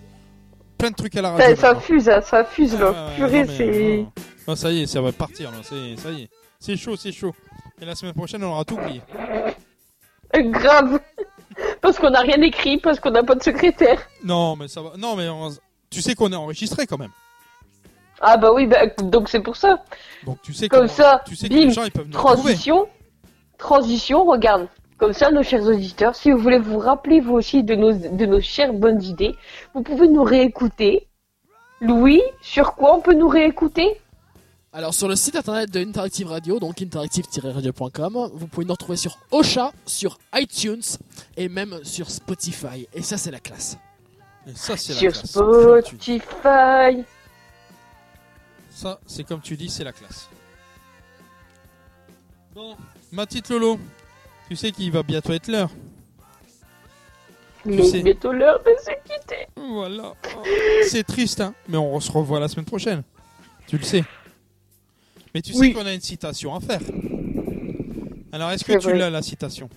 plein 0.84 0.92
de 0.92 0.96
trucs 0.96 1.16
à 1.16 1.22
la 1.22 1.32
radio. 1.32 1.56
Ça, 1.56 1.74
ça 1.74 1.80
fuse, 1.80 2.10
hein, 2.10 2.22
ça 2.22 2.44
fuse 2.44 2.78
là. 2.78 2.94
Ah, 2.94 3.10
Purée, 3.16 3.48
c'est. 3.48 4.06
non. 4.48 4.56
Ça 4.56 4.70
y 4.70 4.82
est, 4.82 4.86
ça 4.86 5.00
va 5.00 5.14
partir. 5.14 5.50
Là. 5.52 5.58
Ça 5.64 5.76
y 5.76 5.94
est, 6.24 6.30
c'est 6.60 6.76
chaud, 6.76 6.98
c'est 6.98 7.14
chaud. 7.14 7.34
Et 7.82 7.86
la 7.86 7.96
semaine 7.96 8.14
prochaine, 8.14 8.44
on 8.44 8.52
aura 8.52 8.66
tout 8.66 8.76
oublié. 8.76 9.02
Grave. 10.36 11.00
Parce 11.80 12.00
qu'on 12.00 12.10
n'a 12.10 12.20
rien 12.22 12.42
écrit, 12.42 12.80
parce 12.80 13.00
qu'on 13.00 13.12
n'a 13.12 13.24
pas 13.24 13.36
de 13.36 13.44
secrétaire. 13.44 14.00
Non, 14.26 14.56
mais 14.56 14.68
ça 14.68 14.82
va. 14.82 14.92
Non, 14.98 15.16
mais 15.16 15.30
on- 15.30 15.52
tu 15.90 16.02
sais 16.02 16.16
qu'on 16.16 16.32
est 16.32 16.36
enregistré 16.36 16.86
quand 16.88 16.98
même. 16.98 17.12
Ah 18.20 18.38
bah 18.38 18.52
oui, 18.54 18.68
bah, 18.68 18.88
donc 19.04 19.30
c'est 19.30 19.42
pour 19.42 19.56
ça. 19.56 19.84
Donc 20.26 20.40
tu 20.42 20.54
sais 20.54 20.68
Comme 20.68 20.88
ça, 20.88 21.22
tu 21.26 21.36
sais 21.36 21.48
que 21.50 21.54
bim, 21.54 21.66
les 21.66 21.72
gens 21.72 21.84
ils 21.84 21.92
peuvent 21.92 22.08
nous 22.08 22.14
transition, 22.14 22.88
transition, 23.58 24.24
regarde. 24.26 24.68
Comme 25.04 25.12
ça, 25.12 25.32
nos 25.32 25.44
chers 25.44 25.64
auditeurs, 25.64 26.16
si 26.16 26.32
vous 26.32 26.38
voulez 26.38 26.60
vous 26.60 26.78
rappeler 26.80 27.20
vous 27.20 27.34
aussi 27.34 27.62
de 27.62 27.76
nos, 27.76 27.92
de 27.92 28.26
nos 28.26 28.40
chères 28.40 28.72
bonnes 28.72 29.04
idées, 29.04 29.36
vous 29.74 29.84
pouvez 29.84 30.08
nous 30.08 30.24
réécouter. 30.24 31.10
Louis, 31.82 32.22
sur 32.42 32.74
quoi 32.74 32.96
on 32.96 33.02
peut 33.02 33.14
nous 33.14 33.28
réécouter? 33.28 34.00
Alors 34.72 34.94
sur 34.94 35.10
le 35.10 35.18
site 35.18 35.36
internet 35.36 35.70
de 35.72 35.82
Interactive 35.82 36.28
Radio, 36.28 36.58
donc 36.58 36.82
interactive-radio.com, 36.82 38.30
vous 38.34 38.48
pouvez 38.48 38.66
nous 38.66 38.72
retrouver 38.72 38.96
sur 38.96 39.18
Ocha, 39.32 39.74
sur 39.86 40.20
iTunes 40.36 40.80
et 41.36 41.50
même 41.50 41.84
sur 41.84 42.10
Spotify. 42.10 42.88
Et 42.94 43.02
ça 43.02 43.18
c'est 43.18 43.32
la 43.32 43.42
classe. 43.42 43.78
Et 44.48 44.56
ça, 44.56 44.78
c'est 44.78 44.94
la 44.94 45.00
Sur 45.00 45.12
classe. 45.12 45.32
Spotify. 45.32 47.04
Ça, 48.70 49.02
c'est 49.06 49.26
comme 49.26 49.42
tu 49.42 49.58
dis, 49.58 49.68
c'est 49.68 49.84
la 49.84 49.92
classe. 49.92 50.30
Bon, 52.56 52.78
ma 53.12 53.26
petite 53.26 53.50
Lolo, 53.50 53.78
tu 54.54 54.58
sais 54.58 54.72
qu'il 54.72 54.92
va 54.92 55.02
bientôt 55.02 55.34
être 55.34 55.48
l'heure. 55.48 55.72
Sais. 57.66 58.04
bientôt 58.04 58.32
l'heure 58.32 58.62
de 58.64 58.70
se 58.80 58.92
quitter. 59.04 59.48
Voilà. 59.56 60.14
C'est 60.88 61.02
triste, 61.04 61.42
hein, 61.42 61.56
mais 61.68 61.78
on 61.78 62.00
se 62.00 62.12
revoit 62.12 62.40
la 62.40 62.48
semaine 62.48 62.66
prochaine. 62.68 63.02
Tu 63.66 63.80
le 63.80 63.84
sais. 63.84 64.04
Mais 65.34 65.42
tu 65.42 65.54
sais 65.54 65.74
qu'on 65.74 65.88
a 65.88 65.94
une 65.94 66.02
citation 66.02 66.54
à 66.54 66.60
faire. 66.60 66.82
Alors, 68.32 68.52
est-ce 68.52 68.64
que 68.64 68.78
tu 68.78 68.94
l'as, 68.94 69.10
la 69.10 69.24
citation? 69.24 69.70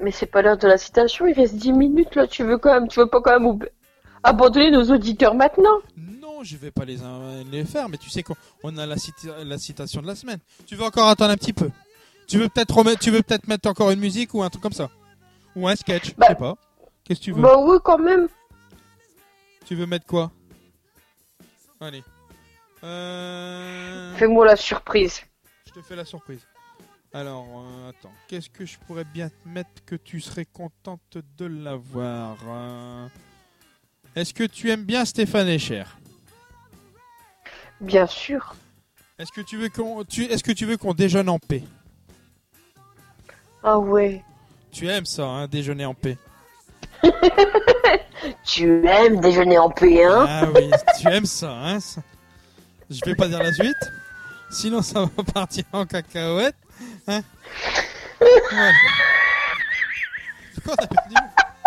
Mais 0.00 0.12
c'est 0.12 0.24
pas 0.24 0.40
l'heure 0.40 0.56
de 0.56 0.66
la 0.66 0.78
citation, 0.78 1.26
il 1.26 1.34
reste 1.34 1.56
10 1.56 1.72
minutes 1.72 2.14
là, 2.14 2.26
tu 2.26 2.44
veux 2.44 2.56
quand 2.56 2.72
même, 2.72 2.88
tu 2.88 3.00
veux 3.00 3.08
pas 3.08 3.20
quand 3.20 3.38
même 3.38 3.58
abandonner 4.22 4.70
nos 4.70 4.84
auditeurs 4.84 5.34
maintenant? 5.34 5.76
Non, 6.22 6.42
je 6.42 6.56
vais 6.56 6.70
pas 6.70 6.86
les, 6.86 7.02
euh, 7.02 7.42
les 7.52 7.64
faire, 7.66 7.90
mais 7.90 7.98
tu 7.98 8.08
sais 8.08 8.22
qu'on 8.22 8.36
on 8.62 8.78
a 8.78 8.86
la, 8.86 8.96
cita- 8.96 9.44
la 9.44 9.58
citation 9.58 10.00
de 10.00 10.06
la 10.06 10.14
semaine. 10.14 10.38
Tu 10.66 10.74
veux 10.74 10.84
encore 10.84 11.08
attendre 11.08 11.32
un 11.32 11.36
petit 11.36 11.52
peu? 11.52 11.68
Tu 12.28 12.38
veux 12.38 12.48
peut-être 12.50 12.76
remettre, 12.76 13.00
tu 13.00 13.10
veux 13.10 13.22
peut-être 13.22 13.48
mettre 13.48 13.68
encore 13.68 13.90
une 13.90 14.00
musique 14.00 14.34
ou 14.34 14.42
un 14.42 14.50
truc 14.50 14.62
comme 14.62 14.72
ça? 14.72 14.90
Ou 15.56 15.66
un 15.66 15.74
sketch 15.74 16.14
Je 16.18 16.24
sais 16.26 16.34
pas. 16.34 16.54
Qu'est-ce 17.02 17.20
que 17.20 17.24
tu 17.24 17.32
veux? 17.32 17.40
Bah 17.40 17.56
oui, 17.58 17.78
quand 17.82 17.98
même. 17.98 18.28
Tu 19.64 19.74
veux 19.74 19.86
mettre 19.86 20.06
quoi? 20.06 20.30
Allez. 21.80 22.04
Euh... 22.84 24.14
Fais-moi 24.16 24.44
la 24.44 24.56
surprise. 24.56 25.22
Je 25.66 25.72
te 25.72 25.80
fais 25.80 25.96
la 25.96 26.04
surprise. 26.04 26.46
Alors, 27.14 27.46
euh, 27.46 27.88
attends. 27.88 28.12
Qu'est-ce 28.26 28.50
que 28.50 28.66
je 28.66 28.78
pourrais 28.86 29.04
bien 29.04 29.30
te 29.30 29.48
mettre 29.48 29.82
que 29.86 29.96
tu 29.96 30.20
serais 30.20 30.44
contente 30.44 31.16
de 31.38 31.46
l'avoir 31.46 32.36
euh, 32.46 33.08
Est-ce 34.14 34.34
que 34.34 34.44
tu 34.44 34.70
aimes 34.70 34.84
bien 34.84 35.06
Stéphane 35.06 35.48
Echer 35.48 35.84
Bien 37.80 38.06
sûr. 38.06 38.54
Est-ce 39.18 39.32
que 39.32 39.40
tu 39.40 39.56
veux 39.56 39.70
qu'on 39.70 40.04
tu 40.04 40.24
est-ce 40.24 40.44
que 40.44 40.52
tu 40.52 40.66
veux 40.66 40.76
qu'on 40.76 40.94
déjeune 40.94 41.28
en 41.28 41.38
paix? 41.38 41.62
Ah 43.70 43.78
ouais. 43.78 44.24
Tu 44.72 44.88
aimes 44.88 45.04
ça, 45.04 45.26
hein, 45.26 45.46
déjeuner 45.46 45.84
en 45.84 45.92
paix 45.92 46.16
Tu 48.42 48.88
aimes 48.88 49.20
déjeuner 49.20 49.58
en 49.58 49.68
paix, 49.68 50.06
hein? 50.06 50.24
Ah 50.26 50.46
oui, 50.54 50.70
tu 50.98 51.06
aimes 51.08 51.26
ça, 51.26 51.52
hein 51.52 51.78
ça. 51.78 52.00
Je 52.88 53.04
vais 53.04 53.14
pas 53.14 53.28
dire 53.28 53.42
la 53.42 53.52
suite, 53.52 53.92
sinon 54.50 54.80
ça 54.80 55.00
va 55.00 55.22
partir 55.34 55.64
en 55.74 55.84
cacahuète. 55.84 56.56
Hein? 57.08 57.20
Voilà. 58.18 58.72
Quoi, 60.64 60.74
on 60.78 60.82
a 60.82 60.86
perdu 60.86 61.14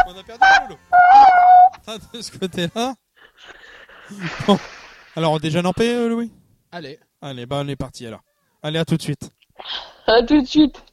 On 0.08 0.20
a 0.20 0.24
perdu 0.24 0.46
Lolo. 0.62 0.80
Ah, 1.86 1.98
de 2.14 2.22
ce 2.22 2.32
côté-là? 2.36 2.96
Bon. 4.48 4.58
Alors, 5.16 5.34
on 5.34 5.38
déjeune 5.38 5.68
en 5.68 5.74
paix, 5.74 5.94
euh, 5.94 6.10
Louis? 6.10 6.32
Allez. 6.72 7.00
Allez, 7.22 7.46
bah 7.46 7.58
on 7.64 7.68
est 7.68 7.76
parti 7.76 8.08
alors. 8.08 8.22
Allez, 8.64 8.80
à 8.80 8.86
tout 8.86 8.98
de 8.98 9.04
suite. 9.04 9.30
À 10.08 10.24
tout 10.24 10.42
de 10.42 10.48
suite. 10.48 10.84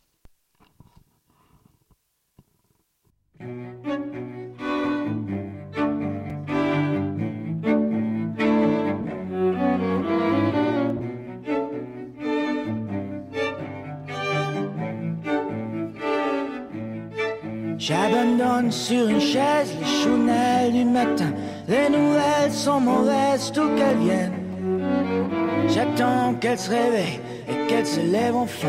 J'abandonne 17.78 18.72
sur 18.72 19.08
une 19.08 19.20
chaise 19.20 19.72
les 19.78 19.86
chounelles 19.86 20.72
du 20.72 20.84
matin. 20.84 21.32
Les 21.68 21.88
nouvelles 21.88 22.50
sont 22.50 22.80
mauvaises, 22.80 23.52
tout 23.52 23.68
qu'elles 23.76 23.98
viennent. 23.98 24.32
J'attends 25.68 26.34
qu'elles 26.34 26.58
se 26.58 26.70
réveillent 26.70 27.20
et 27.48 27.66
qu'elles 27.68 27.86
se 27.86 28.00
lève 28.00 28.34
enfin. 28.34 28.66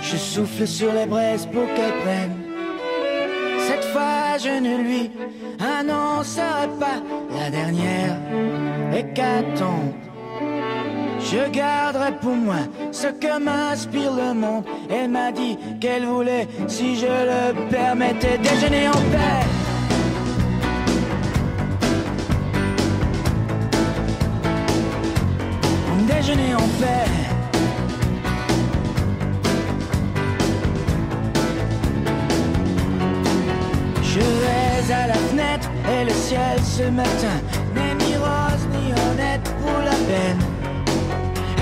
Je 0.00 0.16
souffle 0.16 0.66
sur 0.66 0.90
les 0.92 1.04
braises 1.04 1.44
pour 1.46 1.66
qu'elle 1.74 1.98
prenne 2.02 2.37
je 4.40 4.60
ne 4.60 4.76
lui 4.76 5.10
annoncerai 5.58 6.68
pas 6.78 7.02
la 7.36 7.50
dernière 7.50 8.16
hécatombe. 8.94 9.94
Je 11.20 11.50
garderai 11.50 12.12
pour 12.20 12.36
moi 12.36 12.60
ce 12.92 13.08
que 13.08 13.38
m'inspire 13.40 14.12
le 14.12 14.34
monde. 14.34 14.64
Elle 14.88 15.10
m'a 15.10 15.32
dit 15.32 15.58
qu'elle 15.80 16.04
voulait, 16.04 16.46
si 16.68 16.96
je 16.96 17.06
le 17.06 17.68
permettais, 17.68 18.38
déjeuner 18.38 18.86
en 18.88 18.92
paix. 18.92 19.57
Ce 36.78 36.84
matin 36.84 37.38
n'est 37.74 37.94
ni 38.04 38.14
rose 38.14 38.64
ni 38.70 38.92
honnête 38.92 39.42
pour 39.60 39.78
la 39.90 39.96
peine. 40.10 40.40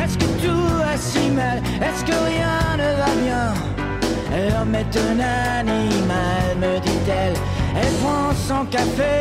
Est-ce 0.03 0.19
que 0.19 0.29
tout 0.45 0.67
va 0.81 0.95
si 0.99 1.31
mal? 1.31 1.59
Est-ce 1.87 2.05
que 2.05 2.17
rien 2.33 2.59
ne 2.83 2.89
va 3.01 3.11
bien? 3.25 3.47
L'homme 4.51 4.75
est 4.75 4.95
un 5.09 5.19
animal, 5.61 6.45
me 6.61 6.79
dit-elle. 6.81 7.37
Elle 7.81 7.95
prend 8.03 8.29
son 8.49 8.67
café 8.67 9.17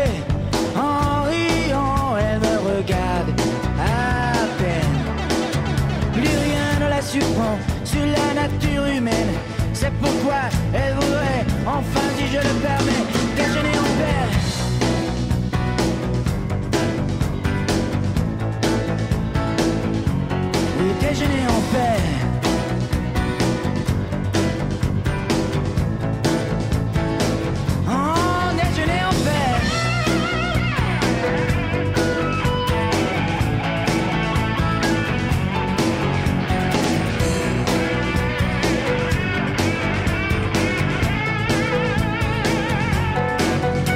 en 0.75 1.23
riant, 1.31 2.17
elle 2.19 2.39
me 2.45 2.55
regarde 2.69 3.29
à 3.79 4.33
peine. 4.59 4.95
Plus 6.11 6.37
rien 6.47 6.69
ne 6.81 6.89
la 6.89 7.01
surprend 7.01 7.57
sur 7.85 8.05
la 8.17 8.27
nature 8.41 8.85
humaine. 8.97 9.33
C'est 9.71 9.93
pourquoi 10.03 10.41
elle 10.73 10.93
voudrait, 10.95 11.45
enfin 11.65 12.07
si 12.17 12.25
je 12.33 12.41
le 12.47 12.53
permets, 12.65 13.05
déjeuner 13.37 13.77
en 13.79 13.91
paix. 13.99 14.44
Déjeuner 21.09 21.45
en 21.47 21.61
paix. 21.71 22.01
Oh, 27.87 28.45
déjeuner 28.57 29.01
en 29.09 29.15
paix. 29.25 29.55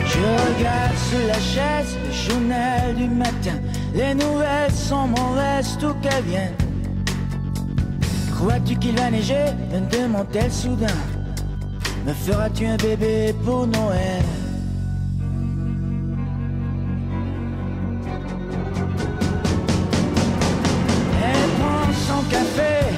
Je 0.06 0.20
regarde 0.20 0.98
sous 1.10 1.28
la 1.28 1.40
chaise 1.40 1.98
le 2.06 2.12
journal 2.12 2.96
du 2.96 3.08
matin. 3.08 3.58
Les 3.96 4.14
nouvelles 4.14 4.72
sont 4.72 5.08
mauvaises, 5.08 5.78
tout 5.80 5.96
qu'elles 6.02 6.24
viennent. 6.24 6.69
Crois-tu 8.40 8.78
qu'il 8.78 8.96
va 8.96 9.12
neiger? 9.12 9.48
Demande-t-elle 9.92 10.52
soudain. 10.52 10.88
Me 12.06 12.14
feras-tu 12.14 12.66
un 12.66 12.78
bébé 12.78 13.36
pour 13.44 13.68
Noël? 13.68 14.24
Elle 21.22 21.50
prend 21.60 21.92
son 22.08 22.24
café 22.30 22.96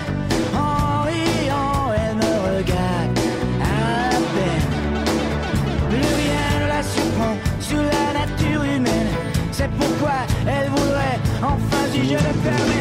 en 0.55 1.01
riant, 1.09 1.91
elle 1.95 2.15
me 2.17 2.33
regarde 2.47 3.19
à 3.63 4.09
peine. 4.33 4.69
Plus 5.89 6.11
rien 6.21 6.49
ne 6.61 6.67
la 6.67 6.83
surprend 6.83 7.35
sur 7.59 7.81
la 7.81 8.05
nature 8.19 8.63
humaine. 8.63 9.11
C'est 9.51 9.71
pourquoi 9.71 10.17
elle 10.45 10.69
voudrait, 10.69 11.19
enfin 11.41 11.83
si 11.91 12.01
je 12.05 12.13
le 12.13 12.33
permets, 12.43 12.80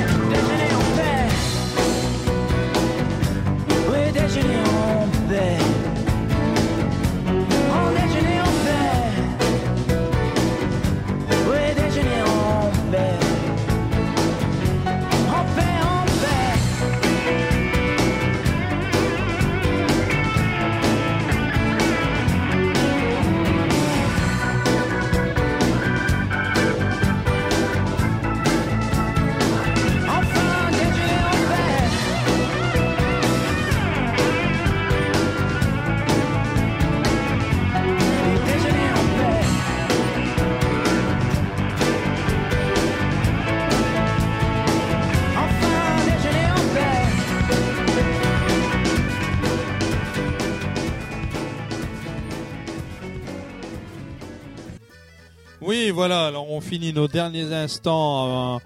voilà, 56.00 56.28
alors 56.28 56.50
on 56.50 56.62
finit 56.62 56.94
nos 56.94 57.08
derniers 57.08 57.52
instants 57.52 58.54
euh, 58.56 58.58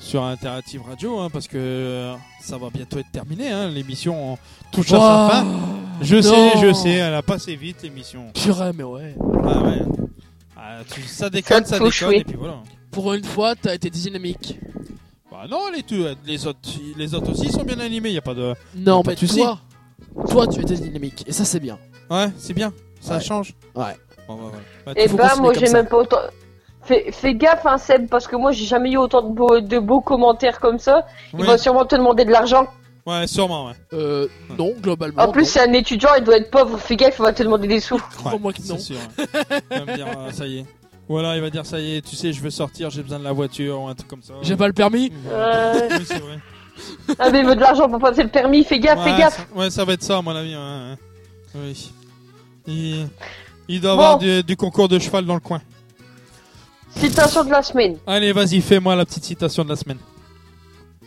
sur 0.00 0.24
Interactive 0.24 0.82
Radio, 0.82 1.20
hein, 1.20 1.28
parce 1.32 1.46
que 1.46 1.56
euh, 1.56 2.14
ça 2.40 2.58
va 2.58 2.70
bientôt 2.74 2.98
être 2.98 3.12
terminé, 3.12 3.50
hein, 3.52 3.68
l'émission 3.68 4.36
touche 4.72 4.90
à 4.92 4.98
sa 4.98 5.28
fin. 5.30 5.46
Je 6.00 6.16
non. 6.16 6.22
sais, 6.22 6.58
je 6.60 6.72
sais, 6.72 6.90
elle 6.90 7.14
a 7.14 7.22
passé 7.22 7.54
vite 7.54 7.84
l'émission. 7.84 8.32
Purée, 8.34 8.72
mais 8.74 8.82
ouais. 8.82 9.14
Ah 9.44 9.62
ouais. 9.62 9.82
Ah, 10.56 10.78
tu- 10.92 11.02
ça 11.02 11.30
déconne, 11.30 11.64
ça, 11.64 11.78
déconne, 11.78 12.14
et 12.14 12.24
puis 12.24 12.34
voilà. 12.36 12.56
Pour 12.90 13.12
une 13.12 13.22
fois, 13.22 13.54
t'as 13.54 13.74
été 13.76 13.88
dynamique. 13.88 14.58
Bah 15.30 15.44
non, 15.48 15.70
les, 15.72 15.84
tout- 15.84 16.04
les, 16.26 16.46
autres, 16.48 16.58
les 16.96 17.14
autres 17.14 17.30
aussi 17.30 17.48
sont 17.52 17.62
bien 17.62 17.78
animés, 17.78 18.10
y 18.10 18.18
a 18.18 18.22
pas 18.22 18.34
de. 18.34 18.54
Non, 18.74 19.04
pas 19.04 19.10
mais 19.10 19.14
de 19.14 19.20
souci. 19.20 19.38
toi, 19.38 19.60
toi, 20.28 20.48
tu 20.48 20.60
étais 20.60 20.74
dynamique. 20.74 21.22
Et 21.28 21.32
ça, 21.32 21.44
c'est 21.44 21.60
bien. 21.60 21.78
Ouais, 22.10 22.26
c'est 22.38 22.54
bien, 22.54 22.72
ça 23.00 23.18
Ouais. 23.18 23.20
change. 23.22 23.54
Ouais. 23.76 23.96
Bon, 24.26 24.34
bah, 24.34 24.42
voilà. 24.50 24.56
Bah, 24.84 24.92
Et 24.96 25.06
faut 25.08 25.16
bah, 25.16 25.28
continuer 25.28 25.42
moi, 25.42 25.52
comme 25.52 25.60
j'ai 25.60 25.66
ça. 25.68 25.76
même 25.78 25.86
pas 25.86 25.98
autant. 25.98 26.18
Fais, 26.84 27.12
fais 27.12 27.34
gaffe, 27.34 27.64
hein, 27.64 27.78
Seb, 27.78 28.08
parce 28.08 28.26
que 28.26 28.34
moi, 28.36 28.50
j'ai 28.52 28.64
jamais 28.64 28.90
eu 28.90 28.96
autant 28.96 29.22
de 29.22 29.32
beaux, 29.32 29.60
de 29.60 29.78
beaux 29.78 30.00
commentaires 30.00 30.58
comme 30.58 30.78
ça. 30.78 31.06
Il 31.32 31.40
Oui. 31.40 31.46
va 31.46 31.56
sûrement 31.58 31.84
te 31.84 31.94
demander 31.94 32.24
de 32.24 32.30
l'argent. 32.32 32.66
Ouais, 33.06 33.26
sûrement, 33.26 33.66
ouais. 33.66 33.72
Euh, 33.92 34.28
non, 34.58 34.72
globalement. 34.80 35.22
En 35.22 35.32
plus, 35.32 35.44
c'est 35.44 35.60
un 35.60 35.72
étudiant, 35.72 36.10
il 36.18 36.24
doit 36.24 36.36
être 36.36 36.50
pauvre. 36.50 36.78
Fais 36.78 36.96
gaffe, 36.96 37.16
il 37.18 37.22
va 37.22 37.32
te 37.32 37.42
demander 37.42 37.68
des 37.68 37.80
sous. 37.80 37.98
Crois-moi 38.16 38.52
que 38.52 38.58
non. 38.60 38.78
C'est 38.78 38.94
sûr. 38.94 38.96
hein. 39.18 39.24
Il 39.70 39.78
va 39.78 39.84
me 39.84 39.94
dire, 39.96 40.06
euh, 40.06 40.30
ça 40.32 40.46
y 40.46 40.58
est. 40.60 40.66
Voilà, 41.08 41.34
il 41.36 41.42
va 41.42 41.50
dire, 41.50 41.66
ça 41.66 41.78
y 41.80 41.96
est, 41.96 42.00
tu 42.00 42.14
sais, 42.16 42.32
je 42.32 42.40
veux 42.40 42.50
sortir, 42.50 42.90
j'ai 42.90 43.02
besoin 43.02 43.18
de 43.18 43.24
la 43.24 43.32
voiture, 43.32 43.80
ou 43.80 43.88
un 43.88 43.94
truc 43.94 44.08
comme 44.08 44.22
ça. 44.22 44.34
J'ai 44.42 44.56
pas 44.56 44.66
le 44.68 44.72
permis. 44.72 45.12
Euh, 45.30 45.88
Oui, 45.98 46.04
c'est 46.06 46.18
vrai. 46.20 46.38
Ah, 47.18 47.30
mais 47.30 47.40
il 47.40 47.46
veut 47.46 47.54
de 47.56 47.60
l'argent 47.60 47.88
pour 47.88 47.98
passer 47.98 48.22
le 48.22 48.28
permis. 48.28 48.64
Fais 48.64 48.78
gaffe, 48.80 49.02
fais 49.04 49.12
Ouais, 49.12 49.18
gaffe. 49.18 49.36
ça- 49.36 49.58
Ouais, 49.58 49.70
ça 49.70 49.84
va 49.84 49.92
être 49.92 50.02
ça, 50.02 50.18
à 50.18 50.22
mon 50.22 50.34
avis. 50.34 50.54
ouais, 50.54 50.60
ouais. 50.60 50.96
Oui. 51.66 51.92
Il, 52.66 53.08
il 53.68 53.80
doit 53.80 53.94
Bon. 53.96 53.98
avoir 54.00 54.18
du, 54.18 54.42
du 54.42 54.56
concours 54.56 54.88
de 54.88 54.98
cheval 54.98 55.26
dans 55.26 55.34
le 55.34 55.40
coin. 55.40 55.60
Citation 56.96 57.44
de 57.44 57.50
la 57.50 57.62
semaine. 57.62 57.98
Allez, 58.06 58.32
vas-y, 58.32 58.60
fais-moi 58.60 58.94
la 58.94 59.04
petite 59.04 59.24
citation 59.24 59.64
de 59.64 59.70
la 59.70 59.76
semaine. 59.76 59.98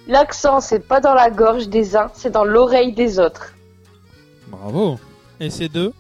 L'accent, 0.08 0.60
c'est 0.60 0.86
pas 0.88 1.00
dans 1.00 1.14
la 1.14 1.30
gorge 1.30 1.68
des 1.68 1.96
uns, 1.96 2.12
c'est 2.14 2.30
dans 2.32 2.44
l'oreille 2.44 2.94
des 2.94 3.18
autres. 3.20 3.54
Bravo. 4.48 5.00
Et 5.40 5.50
c'est 5.50 5.70
deux 5.70 5.94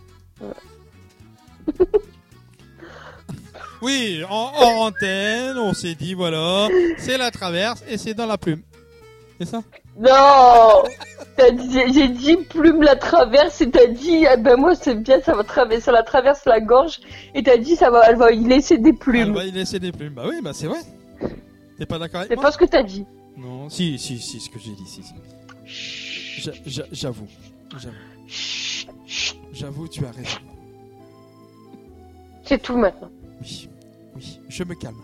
Oui, 3.82 4.24
en, 4.30 4.52
en 4.56 4.86
antenne, 4.88 5.58
on 5.58 5.74
s'est 5.74 5.96
dit, 5.96 6.14
voilà, 6.14 6.68
c'est 6.98 7.18
la 7.18 7.30
traverse 7.30 7.84
et 7.88 7.98
c'est 7.98 8.14
dans 8.14 8.26
la 8.26 8.38
plume. 8.38 8.62
C'est 9.40 9.48
ça? 9.48 9.62
Non 9.98 10.84
T'as 11.38 11.52
dit- 11.52 11.94
J'ai 11.94 12.08
dit 12.10 12.38
plume 12.38 12.82
la 12.82 12.96
traverse 12.96 13.60
et 13.62 13.70
t'as 13.70 13.88
dit, 13.88 14.26
ah 14.26 14.38
ben 14.38 14.56
moi 14.58 14.74
c'est 14.76 14.96
bien, 14.96 15.20
ça 15.22 15.34
va 15.34 15.44
traverser, 15.44 15.82
ça 15.86 15.92
la 15.92 16.04
traverse 16.04 16.46
la 16.46 16.60
gorge 16.62 17.00
et 17.34 17.44
t'as 17.44 17.58
dit, 17.58 17.76
ça 17.76 17.90
va, 17.90 18.10
elle 18.10 18.16
va 18.16 18.32
y 18.32 18.44
laisser 18.44 18.78
des 18.78 18.90
Elle 18.90 18.96
plumes. 18.98 19.34
va 19.34 19.44
y 19.46 19.52
laisser 19.52 19.80
des 19.80 19.92
plumes. 19.92 20.14
Bah 20.14 20.24
oui, 20.30 20.36
bah 20.42 20.52
c'est 20.54 20.68
vrai. 20.68 20.80
T'es 21.78 21.86
pas 21.86 22.00
d'accord 22.00 22.20
avec 22.22 22.30
C'est 22.30 22.36
moi 22.36 22.46
pas 22.46 22.52
ce 22.52 22.58
que 22.58 22.66
t'as 22.66 22.84
dit. 22.84 23.06
Non, 23.38 23.70
si, 23.70 24.00
si, 24.00 24.18
si, 24.20 24.40
ce 24.40 24.50
que 24.50 24.60
j'ai 24.60 24.72
dit, 24.72 24.86
si, 24.88 25.04
si. 25.04 26.42
J'a- 26.42 26.52
j'a- 26.66 26.84
J'avoue, 26.92 27.28
j'avoue. 27.78 27.96
J'avoue, 29.52 29.88
tu 29.90 30.06
as 30.06 30.12
raison. 30.12 30.38
C'est 32.46 32.62
tout 32.62 32.78
maintenant. 32.78 33.10
Oui, 33.42 33.68
je 34.48 34.64
me 34.64 34.74
calme. 34.76 34.96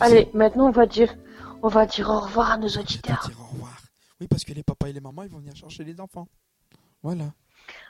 Allez, 0.00 0.28
maintenant 0.34 0.66
on 0.68 0.72
va 0.72 0.86
dire, 0.86 1.14
on 1.62 1.68
va 1.68 1.86
dire 1.86 2.10
au 2.10 2.20
revoir 2.20 2.52
à 2.52 2.56
nos 2.56 2.68
auditeurs. 2.68 3.28
Oui, 4.20 4.26
parce 4.26 4.44
que 4.44 4.52
les 4.52 4.62
papas 4.62 4.88
et 4.88 4.92
les 4.92 5.00
mamans, 5.00 5.22
ils 5.22 5.30
vont 5.30 5.38
venir 5.38 5.54
chercher 5.54 5.84
les 5.84 6.00
enfants. 6.00 6.26
Voilà. 7.02 7.26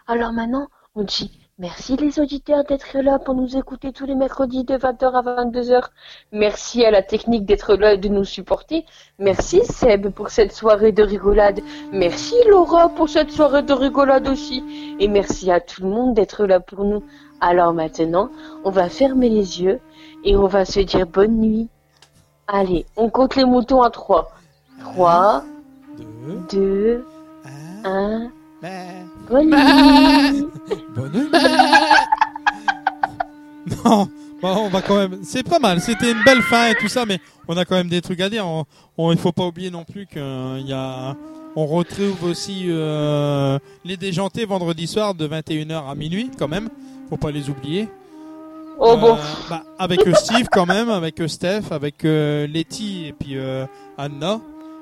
Alors 0.06 0.32
maintenant, 0.32 0.68
on 0.94 1.02
dit 1.02 1.38
merci 1.58 1.96
les 1.96 2.18
auditeurs 2.18 2.64
d'être 2.64 2.98
là 2.98 3.18
pour 3.18 3.34
nous 3.34 3.56
écouter 3.56 3.92
tous 3.92 4.04
les 4.04 4.14
mercredis 4.14 4.64
de 4.64 4.74
20h 4.74 5.12
à 5.12 5.44
22h. 5.44 5.84
Merci 6.32 6.84
à 6.84 6.90
la 6.90 7.02
technique 7.02 7.44
d'être 7.46 7.74
là 7.76 7.94
et 7.94 7.98
de 7.98 8.08
nous 8.08 8.24
supporter. 8.24 8.84
Merci 9.18 9.64
Seb 9.64 10.08
pour 10.10 10.30
cette 10.30 10.52
soirée 10.52 10.92
de 10.92 11.02
rigolade. 11.02 11.60
Merci 11.92 12.34
Laura 12.48 12.88
pour 12.90 13.08
cette 13.08 13.30
soirée 13.30 13.62
de 13.62 13.72
rigolade 13.72 14.28
aussi. 14.28 14.62
Et 14.98 15.08
merci 15.08 15.50
à 15.50 15.60
tout 15.60 15.82
le 15.82 15.90
monde 15.90 16.14
d'être 16.14 16.46
là 16.46 16.60
pour 16.60 16.84
nous. 16.84 17.04
Alors 17.40 17.72
maintenant, 17.72 18.30
on 18.64 18.70
va 18.70 18.88
fermer 18.88 19.28
les 19.28 19.62
yeux 19.62 19.80
et 20.24 20.36
on 20.36 20.46
va 20.46 20.64
se 20.64 20.80
dire 20.80 21.06
bonne 21.06 21.38
nuit. 21.38 21.68
Allez, 22.50 22.86
on 22.96 23.10
compte 23.10 23.36
les 23.36 23.44
moutons 23.44 23.82
à 23.82 23.90
3. 23.90 24.32
3, 24.80 25.44
2, 26.50 27.04
1. 27.84 28.30
Bonne 29.28 29.50
nuit. 29.50 30.46
Bonne 30.96 31.12
nuit. 31.12 31.28
non, 33.84 34.08
on 34.42 34.68
va 34.68 34.80
quand 34.80 34.96
même. 34.96 35.18
C'est 35.24 35.42
pas 35.42 35.58
mal. 35.58 35.82
C'était 35.82 36.10
une 36.10 36.22
belle 36.24 36.40
fin 36.40 36.68
et 36.68 36.74
tout 36.74 36.88
ça, 36.88 37.04
mais 37.04 37.20
on 37.48 37.56
a 37.58 37.66
quand 37.66 37.74
même 37.74 37.90
des 37.90 38.00
trucs 38.00 38.22
à 38.22 38.30
dire. 38.30 38.46
Il 38.96 39.18
faut 39.18 39.32
pas 39.32 39.44
oublier 39.44 39.70
non 39.70 39.84
plus 39.84 40.06
qu'il 40.06 40.64
y 40.66 40.72
a. 40.72 41.16
On 41.54 41.66
retrouve 41.66 42.24
aussi 42.24 42.64
euh, 42.68 43.58
les 43.84 43.98
déjantés 43.98 44.46
vendredi 44.46 44.86
soir 44.86 45.14
de 45.14 45.28
21h 45.28 45.90
à 45.90 45.94
minuit 45.94 46.30
quand 46.38 46.48
même. 46.48 46.70
Faut 47.10 47.18
pas 47.18 47.30
les 47.30 47.50
oublier. 47.50 47.90
Oh 48.80 48.96
bon. 48.96 49.14
Euh, 49.14 49.16
bah, 49.50 49.62
avec 49.78 50.06
euh, 50.06 50.14
Steve 50.14 50.46
quand 50.52 50.66
même, 50.66 50.88
avec 50.88 51.20
euh, 51.20 51.28
Steph, 51.28 51.72
avec 51.72 52.04
euh, 52.04 52.46
Letty 52.46 53.06
et 53.08 53.12
puis 53.12 53.36
euh, 53.36 53.66
Anna, 53.96 54.40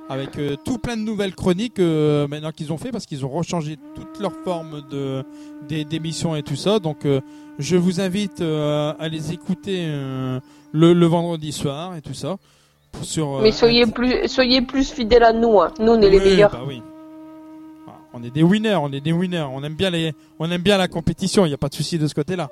avec 0.08 0.38
euh, 0.38 0.56
tout 0.64 0.78
plein 0.78 0.96
de 0.96 1.02
nouvelles 1.02 1.34
chroniques 1.34 1.78
euh, 1.78 2.28
maintenant 2.28 2.52
qu'ils 2.52 2.72
ont 2.72 2.78
fait 2.78 2.90
parce 2.92 3.06
qu'ils 3.06 3.24
ont 3.24 3.28
rechangé 3.30 3.78
toute 3.94 4.20
leur 4.20 4.32
forme 4.44 4.82
de 4.90 5.24
des- 5.68 5.84
d'émissions 5.84 6.36
et 6.36 6.42
tout 6.42 6.56
ça. 6.56 6.78
Donc 6.78 7.04
euh, 7.06 7.20
je 7.58 7.76
vous 7.76 8.00
invite 8.00 8.40
euh, 8.42 8.92
à 9.00 9.08
les 9.08 9.32
écouter 9.32 9.84
euh, 9.86 10.40
le, 10.72 10.92
le 10.92 11.06
vendredi 11.06 11.52
soir 11.52 11.96
et 11.96 12.02
tout 12.02 12.14
ça. 12.14 12.36
Sur, 13.02 13.40
Mais 13.42 13.52
soyez 13.52 13.86
plus, 13.86 14.26
soyez 14.28 14.62
plus 14.62 14.90
fidèles 14.90 15.22
à 15.24 15.32
nous. 15.32 15.60
hein. 15.60 15.70
Nous, 15.80 15.92
on 15.92 16.00
est 16.00 16.08
les 16.10 16.18
meilleurs. 16.20 16.50
bah 16.50 16.62
oui. 16.66 16.80
Ah, 17.86 17.92
On 18.14 18.22
est 18.22 18.30
des 18.30 18.42
winners, 18.42 18.76
on 18.76 18.90
est 18.92 19.00
des 19.02 19.12
winners. 19.12 19.44
On 19.52 19.62
aime 19.64 19.74
bien 19.74 19.90
les, 19.90 20.14
on 20.38 20.50
aime 20.50 20.62
bien 20.62 20.78
la 20.78 20.88
compétition. 20.88 21.44
Il 21.44 21.48
n'y 21.48 21.54
a 21.54 21.58
pas 21.58 21.68
de 21.68 21.74
souci 21.74 21.98
de 21.98 22.06
ce 22.06 22.14
côté-là. 22.14 22.48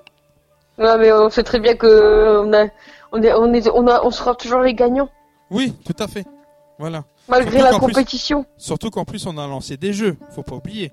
Non, 0.78 0.98
mais 0.98 1.12
on 1.12 1.30
sait 1.30 1.42
très 1.44 1.60
bien 1.60 1.74
que 1.76 2.38
on 2.44 2.52
a, 2.52 2.66
on 3.12 3.22
est, 3.22 3.32
on 3.32 3.52
est, 3.52 3.68
on 3.70 3.86
a, 3.86 4.02
on 4.04 4.10
sera 4.10 4.34
toujours 4.34 4.60
les 4.60 4.74
gagnants. 4.74 5.08
Oui, 5.50 5.74
tout 5.84 5.94
à 6.02 6.08
fait. 6.08 6.26
Voilà. 6.78 7.04
Malgré 7.28 7.58
Surtout 7.60 7.64
la 7.72 7.78
plus- 7.78 7.86
compétition. 7.94 8.44
surtout 8.56 8.90
qu'en 8.90 9.04
plus, 9.04 9.24
on 9.26 9.38
a 9.38 9.46
lancé 9.46 9.76
des 9.76 9.92
jeux. 9.92 10.16
Faut 10.34 10.42
pas 10.42 10.56
oublier. 10.56 10.92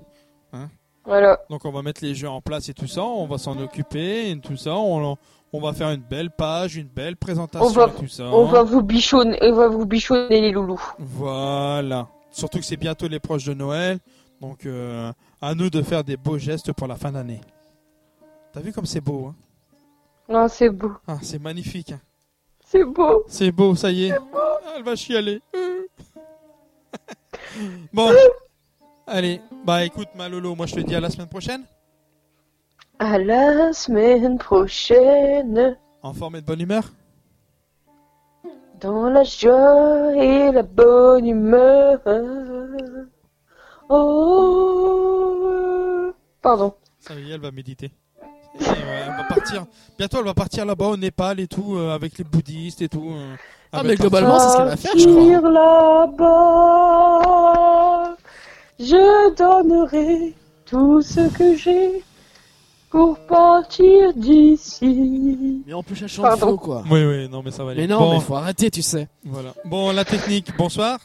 Hein 0.54 0.70
Voilà. 1.06 1.40
Donc, 1.50 1.66
on 1.66 1.72
va 1.72 1.82
mettre 1.82 2.04
les 2.04 2.14
jeux 2.14 2.30
en 2.30 2.42
place 2.42 2.70
et 2.70 2.74
tout 2.74 2.88
ça. 2.88 3.04
On 3.04 3.26
va 3.26 3.38
s'en 3.40 3.58
occuper 3.60 4.30
et 4.30 4.40
tout 4.40 4.56
ça. 4.58 4.76
On, 4.76 5.18
on 5.52 5.60
va 5.60 5.74
faire 5.74 5.90
une 5.90 6.02
belle 6.04 6.30
page, 6.30 6.76
une 6.76 6.88
belle 6.88 7.18
présentation 7.18 7.68
On 7.68 7.72
va, 7.72 7.88
et 7.88 8.00
tout 8.00 8.08
ça. 8.08 8.26
on 8.26 8.46
va 8.46 8.62
vous 8.64 8.82
bichonner, 8.84 9.38
on 9.42 9.54
va 9.54 9.68
vous 9.68 9.86
bichonner 9.86 10.40
les 10.42 10.52
loulous. 10.52 10.82
Voilà. 11.00 12.08
Surtout 12.32 12.60
que 12.60 12.66
c'est 12.66 12.78
bientôt 12.78 13.08
les 13.08 13.20
proches 13.20 13.46
de 13.46 13.54
Noël. 13.56 13.98
Donc, 14.40 14.66
euh, 14.66 15.12
à 15.42 15.54
nous 15.56 15.70
de 15.70 15.82
faire 15.82 16.04
des 16.04 16.18
beaux 16.18 16.38
gestes 16.38 16.72
pour 16.72 16.88
la 16.88 16.96
fin 16.96 17.12
d'année. 17.12 17.42
T'as 18.54 18.60
vu 18.62 18.72
comme 18.72 18.86
c'est 18.86 19.02
beau, 19.02 19.28
hein 19.30 19.36
Non, 20.32 20.48
c'est 20.48 20.70
beau. 20.70 20.92
Ah, 21.08 21.18
c'est 21.22 21.40
magnifique. 21.40 21.92
hein. 21.92 22.00
C'est 22.66 22.84
beau. 22.86 23.26
C'est 23.28 23.52
beau, 23.52 23.76
ça 23.76 23.92
y 23.92 24.06
est. 24.06 24.14
Ah, 24.34 24.60
Elle 24.78 24.84
va 24.84 24.96
chialer. 24.96 25.42
bon. 27.94 28.12
Allez, 29.08 29.42
bah 29.66 29.84
écoute, 29.84 30.08
ma 30.16 30.30
Lolo, 30.30 30.56
moi 30.56 30.66
je 30.68 30.76
te 30.76 30.80
dis 30.80 30.96
à 30.96 31.02
la 31.02 31.10
semaine 31.10 31.28
prochaine. 31.28 31.64
À 33.00 33.18
la 33.18 33.74
semaine 33.74 34.38
prochaine, 34.38 35.78
En 36.02 36.14
forme 36.14 36.38
et 36.38 36.42
de 36.42 36.46
bonne 36.46 36.62
humeur. 36.62 36.84
dans 38.80 39.10
la 39.10 39.24
joie 39.24 40.16
et 40.16 40.52
la 40.52 40.64
bonne 40.64 41.26
humeur. 41.28 42.00
Oh. 44.42 46.14
Pardon. 46.42 46.74
Ça 47.00 47.14
y 47.16 47.32
est, 47.32 47.36
elle 47.36 47.42
va 47.42 47.52
méditer. 47.52 47.92
Et, 48.60 48.64
ouais, 48.64 48.70
elle 49.08 49.16
va 49.18 49.24
partir. 49.30 49.66
Bientôt, 49.98 50.18
elle 50.20 50.26
va 50.26 50.34
partir 50.34 50.66
là-bas 50.66 50.88
au 50.88 50.98
Népal 50.98 51.40
et 51.40 51.48
tout, 51.48 51.76
euh, 51.76 51.94
avec 51.96 52.18
les 52.18 52.24
bouddhistes 52.24 52.82
et 52.82 52.90
tout. 52.90 53.12
euh, 53.12 53.36
Ah, 53.72 53.82
mais 53.84 53.96
globalement, 53.96 54.40
c'est 54.40 54.50
ce 54.52 54.58
qu'elle 54.58 54.66
va 54.68 54.78
faire, 54.78 54.92
je 54.98 55.08
crois. 55.08 55.52
Là-bas, 56.82 58.16
je 58.80 59.36
donnerai 59.36 60.34
tout 60.66 61.02
ce 61.02 61.30
que 61.30 61.56
j'ai 61.56 62.04
pour 62.90 63.18
partir 63.20 64.14
d'ici. 64.16 65.64
Mais 65.66 65.74
en 65.74 65.84
plus, 65.84 66.02
elle 66.02 66.08
chante 66.10 66.38
faux, 66.40 66.58
quoi. 66.58 66.84
Oui, 66.92 67.06
oui, 67.06 67.30
non, 67.30 67.42
mais 67.44 67.52
ça 67.52 67.64
va 67.64 67.72
aller. 67.72 67.82
Mais 67.82 67.88
non, 67.88 68.00
Bon, 68.00 68.14
mais 68.16 68.20
faut 68.20 68.36
arrêter, 68.36 68.70
tu 68.70 68.82
sais. 68.82 69.08
Voilà. 69.24 69.54
Bon, 69.66 69.92
la 69.94 70.04
technique, 70.04 70.56
bonsoir. 70.58 71.00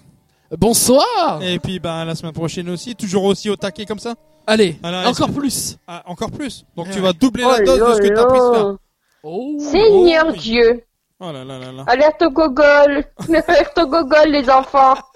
Bonsoir 0.59 1.41
Et 1.43 1.59
puis, 1.59 1.79
ben, 1.81 2.05
la 2.05 2.15
semaine 2.15 2.33
prochaine 2.33 2.69
aussi, 2.71 2.95
toujours 2.95 3.25
aussi 3.25 3.51
au 3.51 3.57
taquet 3.57 3.85
comme 3.87 3.99
ça 3.99 4.15
Allez, 4.47 4.79
Alors, 4.83 5.07
encore 5.09 5.33
plus. 5.33 5.77
Ah, 5.89 6.03
encore 6.07 6.31
plus. 6.31 6.65
Donc, 6.77 6.87
Ouais. 6.87 6.93
tu 6.93 7.01
vas 7.01 7.13
doubler 7.13 7.43
Oh 7.45 7.51
la 7.51 7.65
dose 7.65 7.79
de 7.81 7.95
ce 7.95 8.01
que 8.09 8.15
t'as 8.15 8.55
faire. 8.55 8.77
Oh. 9.25 9.57
Seigneur 9.59 10.25
Oh 10.29 10.33
oui. 10.33 10.39
Dieu, 10.39 10.85
Oh 11.19 11.33
là 11.33 11.45
là 11.45 11.59
là 11.59 11.73
là. 11.73 11.85
alerte 11.89 12.23
au 12.23 12.31
gogol, 12.31 13.05
alerte 13.49 13.79
au 13.79 13.87
gogol 13.87 14.29
les 14.29 14.49
enfants. 14.51 14.95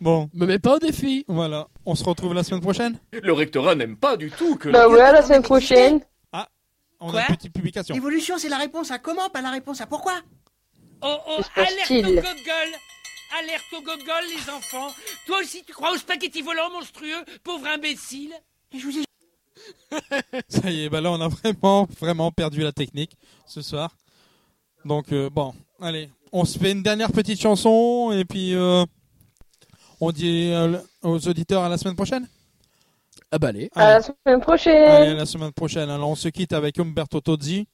Bon, 0.00 0.28
Me 0.34 0.44
mets 0.44 0.58
pas 0.58 0.74
au 0.76 0.78
défi. 0.78 1.24
voilà. 1.26 1.68
On 1.86 1.94
se 1.94 2.04
retrouve 2.04 2.34
la 2.34 2.42
semaine 2.44 2.60
prochaine 2.60 2.98
Le 3.12 3.32
rectorat 3.32 3.74
n'aime 3.74 3.96
pas 3.96 4.18
du 4.18 4.30
tout 4.30 4.56
que... 4.56 4.68
Bah 4.68 4.88
ouais, 4.88 4.98
la 4.98 5.22
semaine 5.22 5.42
prochaine. 5.42 6.00
On 7.00 7.10
Quoi 7.10 7.20
a 7.20 7.28
une 7.28 7.36
petite 7.36 7.52
publication. 7.52 7.94
L'évolution, 7.94 8.36
c'est 8.38 8.48
la 8.48 8.56
réponse 8.56 8.90
à 8.90 8.98
comment, 8.98 9.28
pas 9.30 9.40
la 9.42 9.50
réponse 9.50 9.80
à 9.82 9.86
pourquoi 9.86 10.14
Oh 11.02 11.16
oh, 11.28 11.40
alerte 11.54 11.90
au 11.90 12.10
gogol 12.10 12.24
Alerte 13.38 13.64
au 13.72 13.80
gogol, 13.80 14.24
les 14.28 14.50
enfants 14.50 14.88
Toi 15.26 15.40
aussi, 15.40 15.62
tu 15.64 15.72
crois 15.72 15.92
au 15.92 15.96
spaghetti 15.96 16.42
volant 16.42 16.70
monstrueux, 16.70 17.24
pauvre 17.42 17.66
imbécile 17.66 18.32
Et 18.72 18.78
je 18.78 18.86
vous 18.86 18.98
ai 18.98 19.04
Ça 20.48 20.70
y 20.70 20.84
est, 20.84 20.88
bah 20.88 21.00
là, 21.00 21.10
on 21.10 21.20
a 21.20 21.28
vraiment, 21.28 21.88
vraiment 21.98 22.30
perdu 22.30 22.60
la 22.60 22.72
technique 22.72 23.16
ce 23.46 23.62
soir. 23.62 23.96
Donc, 24.84 25.12
euh, 25.12 25.30
bon, 25.30 25.54
allez. 25.80 26.10
On 26.32 26.44
se 26.44 26.58
fait 26.58 26.72
une 26.72 26.82
dernière 26.82 27.12
petite 27.12 27.40
chanson 27.40 28.12
et 28.12 28.24
puis 28.24 28.54
euh, 28.54 28.84
on 30.00 30.12
dit 30.12 30.50
euh, 30.52 30.78
aux 31.02 31.26
auditeurs 31.28 31.62
à 31.62 31.68
la 31.68 31.78
semaine 31.78 31.96
prochaine? 31.96 32.28
Ah 33.30 33.38
bah 33.38 33.48
allez. 33.48 33.70
À 33.74 33.94
la 33.94 34.02
semaine 34.02 34.40
prochaine. 34.40 34.88
Allez, 34.88 35.10
à 35.10 35.14
la 35.14 35.26
semaine 35.26 35.52
prochaine. 35.52 35.90
Alors, 35.90 36.10
on 36.10 36.14
se 36.14 36.28
quitte 36.28 36.52
avec 36.52 36.78
Umberto 36.78 37.20
Tozzi. 37.20 37.66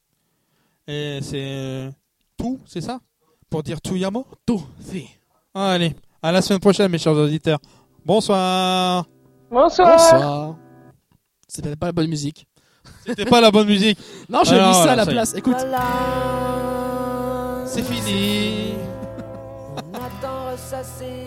Et 0.87 1.21
c'est 1.23 1.91
tout, 2.37 2.59
c'est 2.67 2.81
ça? 2.81 3.01
Pour 3.51 3.63
dire 3.63 3.81
tout 3.81 3.97
yamo 3.97 4.27
Tout, 4.47 4.65
si. 4.81 5.09
Allez, 5.55 5.95
à 6.23 6.33
la 6.33 6.41
semaine 6.41 6.61
prochaine, 6.61 6.91
mes 6.91 6.97
chers 6.97 7.13
auditeurs. 7.13 7.59
Bonsoir. 8.07 9.05
Bonsoir. 9.51 9.93
Bonsoir. 9.93 10.57
C'est 11.47 11.63
peut-être 11.63 11.79
pas 11.79 11.87
la 11.87 11.93
bonne 11.93 12.09
musique. 12.09 12.47
C'était 13.07 13.27
pas 13.27 13.41
la 13.43 13.51
bonne 13.51 13.67
musique. 13.67 13.99
Non, 14.31 14.45
j'ai 14.45 14.55
mis 14.55 14.61
ça 14.61 14.69
à 14.69 14.73
voilà, 14.73 14.97
la 14.97 15.07
place. 15.07 15.35
Écoute. 15.35 15.57
C'est 17.67 17.83
fini. 17.83 18.75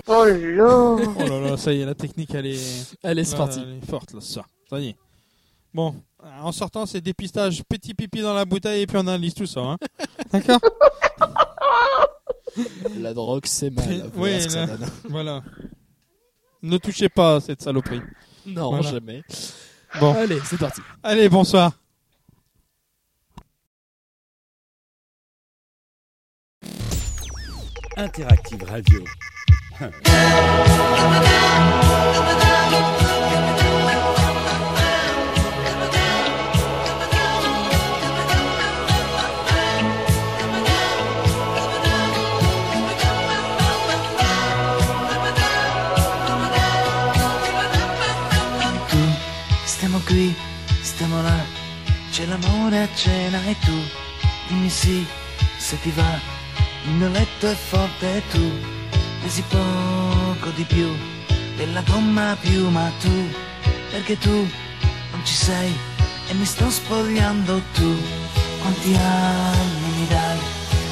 Oh 0.08 0.26
là. 0.26 0.66
Oh 0.66 1.00
là 1.18 1.40
là, 1.40 1.58
ça 1.58 1.72
y 1.72 1.82
est, 1.82 1.86
la 1.86 1.94
technique, 1.94 2.34
elle 2.34 2.48
est. 2.48 2.96
Elle 3.04 3.20
est, 3.20 3.38
parti. 3.38 3.60
Elle 3.62 3.78
est 3.78 3.86
forte, 3.90 4.14
là, 4.14 4.22
ça. 4.22 4.42
Ça 4.70 4.80
y 4.80 4.90
est. 4.90 4.96
Bon, 5.74 5.96
en 6.42 6.52
sortant, 6.52 6.86
c'est 6.86 7.02
dépistage, 7.02 7.64
petit 7.68 7.94
pipi 7.94 8.22
dans 8.22 8.34
la 8.34 8.46
bouteille 8.46 8.82
et 8.82 8.88
puis 8.88 8.98
on 8.98 9.02
analyse 9.02 9.34
tout 9.34 9.46
ça. 9.46 9.62
Hein. 9.62 9.78
D'accord? 10.32 10.60
La 13.00 13.14
drogue, 13.14 13.46
c'est 13.46 13.70
mal. 13.70 14.10
Voilà 14.14 14.36
Oui, 14.36 14.42
ce 14.42 14.46
que 14.46 14.52
ça 14.52 14.66
là, 14.66 14.78
donne. 14.78 14.90
voilà. 15.10 15.44
Ne 16.62 16.78
touchez 16.78 17.10
pas 17.10 17.36
à 17.36 17.42
cette 17.42 17.62
saloperie. 17.62 18.02
Non, 18.46 18.70
Voilà. 18.72 18.92
jamais. 18.92 19.24
Bon. 20.00 20.14
Allez, 20.14 20.40
c'est 20.46 20.58
parti. 20.58 20.82
Allez, 21.04 21.30
bonsoir. 21.30 21.72
Interactive 27.98 28.64
Radio. 28.64 29.04
La 52.76 52.82
a 52.82 52.88
cena 52.94 53.42
e 53.46 53.56
tu 53.60 53.78
dimmi 54.50 54.70
sì 54.70 55.06
se 55.58 55.80
ti 55.80 55.92
va 55.92 56.20
il 56.84 56.92
mio 56.92 57.08
letto 57.08 57.50
è 57.50 57.56
forte 57.56 58.18
e 58.18 58.22
tu 58.32 58.52
pesi 59.22 59.42
poco 59.44 60.50
di 60.56 60.64
più 60.64 60.90
della 61.56 61.82
gomma 61.90 62.36
più 62.38 62.68
ma 62.70 62.92
tu 63.00 63.30
perché 63.92 64.18
tu 64.18 64.30
non 65.12 65.22
ci 65.24 65.34
sei 65.34 65.74
e 66.28 66.34
mi 66.34 66.44
sto 66.44 66.70
spogliando 66.70 67.62
tu. 67.74 67.96
Quanti 68.60 68.94
anni 68.94 69.88
mi 69.98 70.08
dai? 70.08 70.40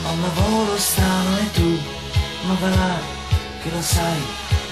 Ho 0.06 0.12
un 0.12 0.22
lavoro 0.22 0.78
strano 0.78 1.38
e 1.38 1.52
tu 1.52 1.80
ma 2.46 2.70
là 2.70 2.98
che 3.62 3.70
lo 3.70 3.82
sai 3.82 4.22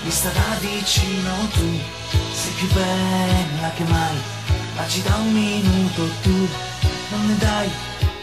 vista 0.04 0.30
da 0.30 0.56
vicino 0.62 1.32
tu. 1.52 1.80
Sei 2.32 2.52
più 2.54 2.68
bella 2.72 3.70
che 3.76 3.84
mai 3.84 4.18
Baci 4.76 5.02
da 5.02 5.16
un 5.18 5.34
minuto 5.34 6.10
tu 6.22 6.48
ne 7.32 7.38
dai, 7.38 7.70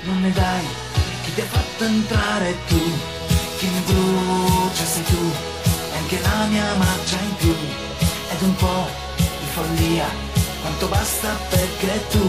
non 0.03 0.21
ne 0.21 0.33
dai 0.33 0.67
Chi 1.25 1.35
ti 1.35 1.41
ha 1.41 1.45
fatto 1.45 1.85
entrare 1.85 2.57
tu 2.67 2.81
Chi 3.59 3.67
mi 3.67 3.81
brucia 3.87 4.85
sei 4.85 5.05
tu 5.05 5.33
E 5.93 5.97
anche 5.97 6.21
la 6.21 6.45
mia 6.51 6.75
marcia 6.77 7.19
in 7.21 7.35
più 7.37 7.55
Ed 8.33 8.43
un 8.43 8.55
po' 8.57 8.87
di 9.17 9.47
follia 9.55 10.09
Quanto 10.61 10.87
basta 10.89 11.29
perché 11.49 12.07
tu 12.11 12.27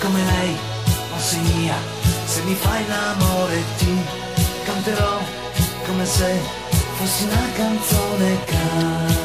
Come 0.00 0.24
lei 0.24 0.56
non 1.10 1.20
sei 1.20 1.40
mia 1.40 1.76
Se 2.26 2.42
mi 2.42 2.54
fai 2.54 2.86
l'amore 2.86 3.62
ti 3.78 3.94
Canterò 4.64 5.44
come 5.86 6.04
se 6.04 6.40
fossi 6.96 7.24
una 7.24 7.48
canzone 7.54 8.44
Canterò 8.44 9.15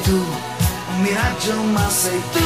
tu 0.00 0.14
un 0.14 1.02
miraggio 1.02 1.54
ma 1.72 1.88
sei 1.90 2.22
tu 2.32 2.41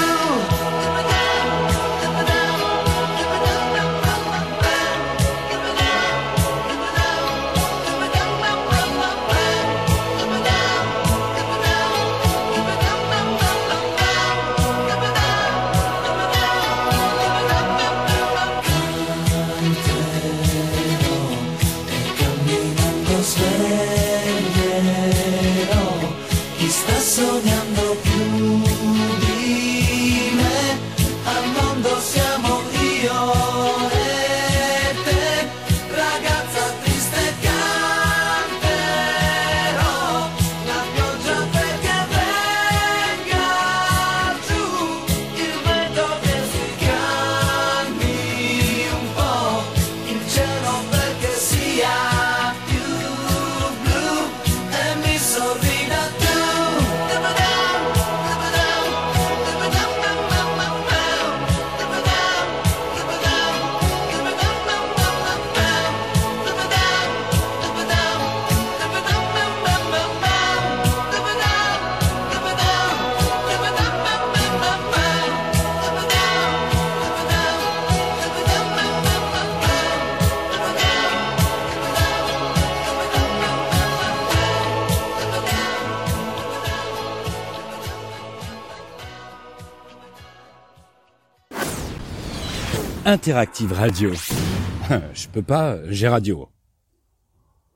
Interactive 93.16 93.72
Radio. 93.72 94.12
Je 95.14 95.26
peux 95.28 95.40
pas, 95.40 95.78
j'ai 95.88 96.06
radio. 96.06 96.45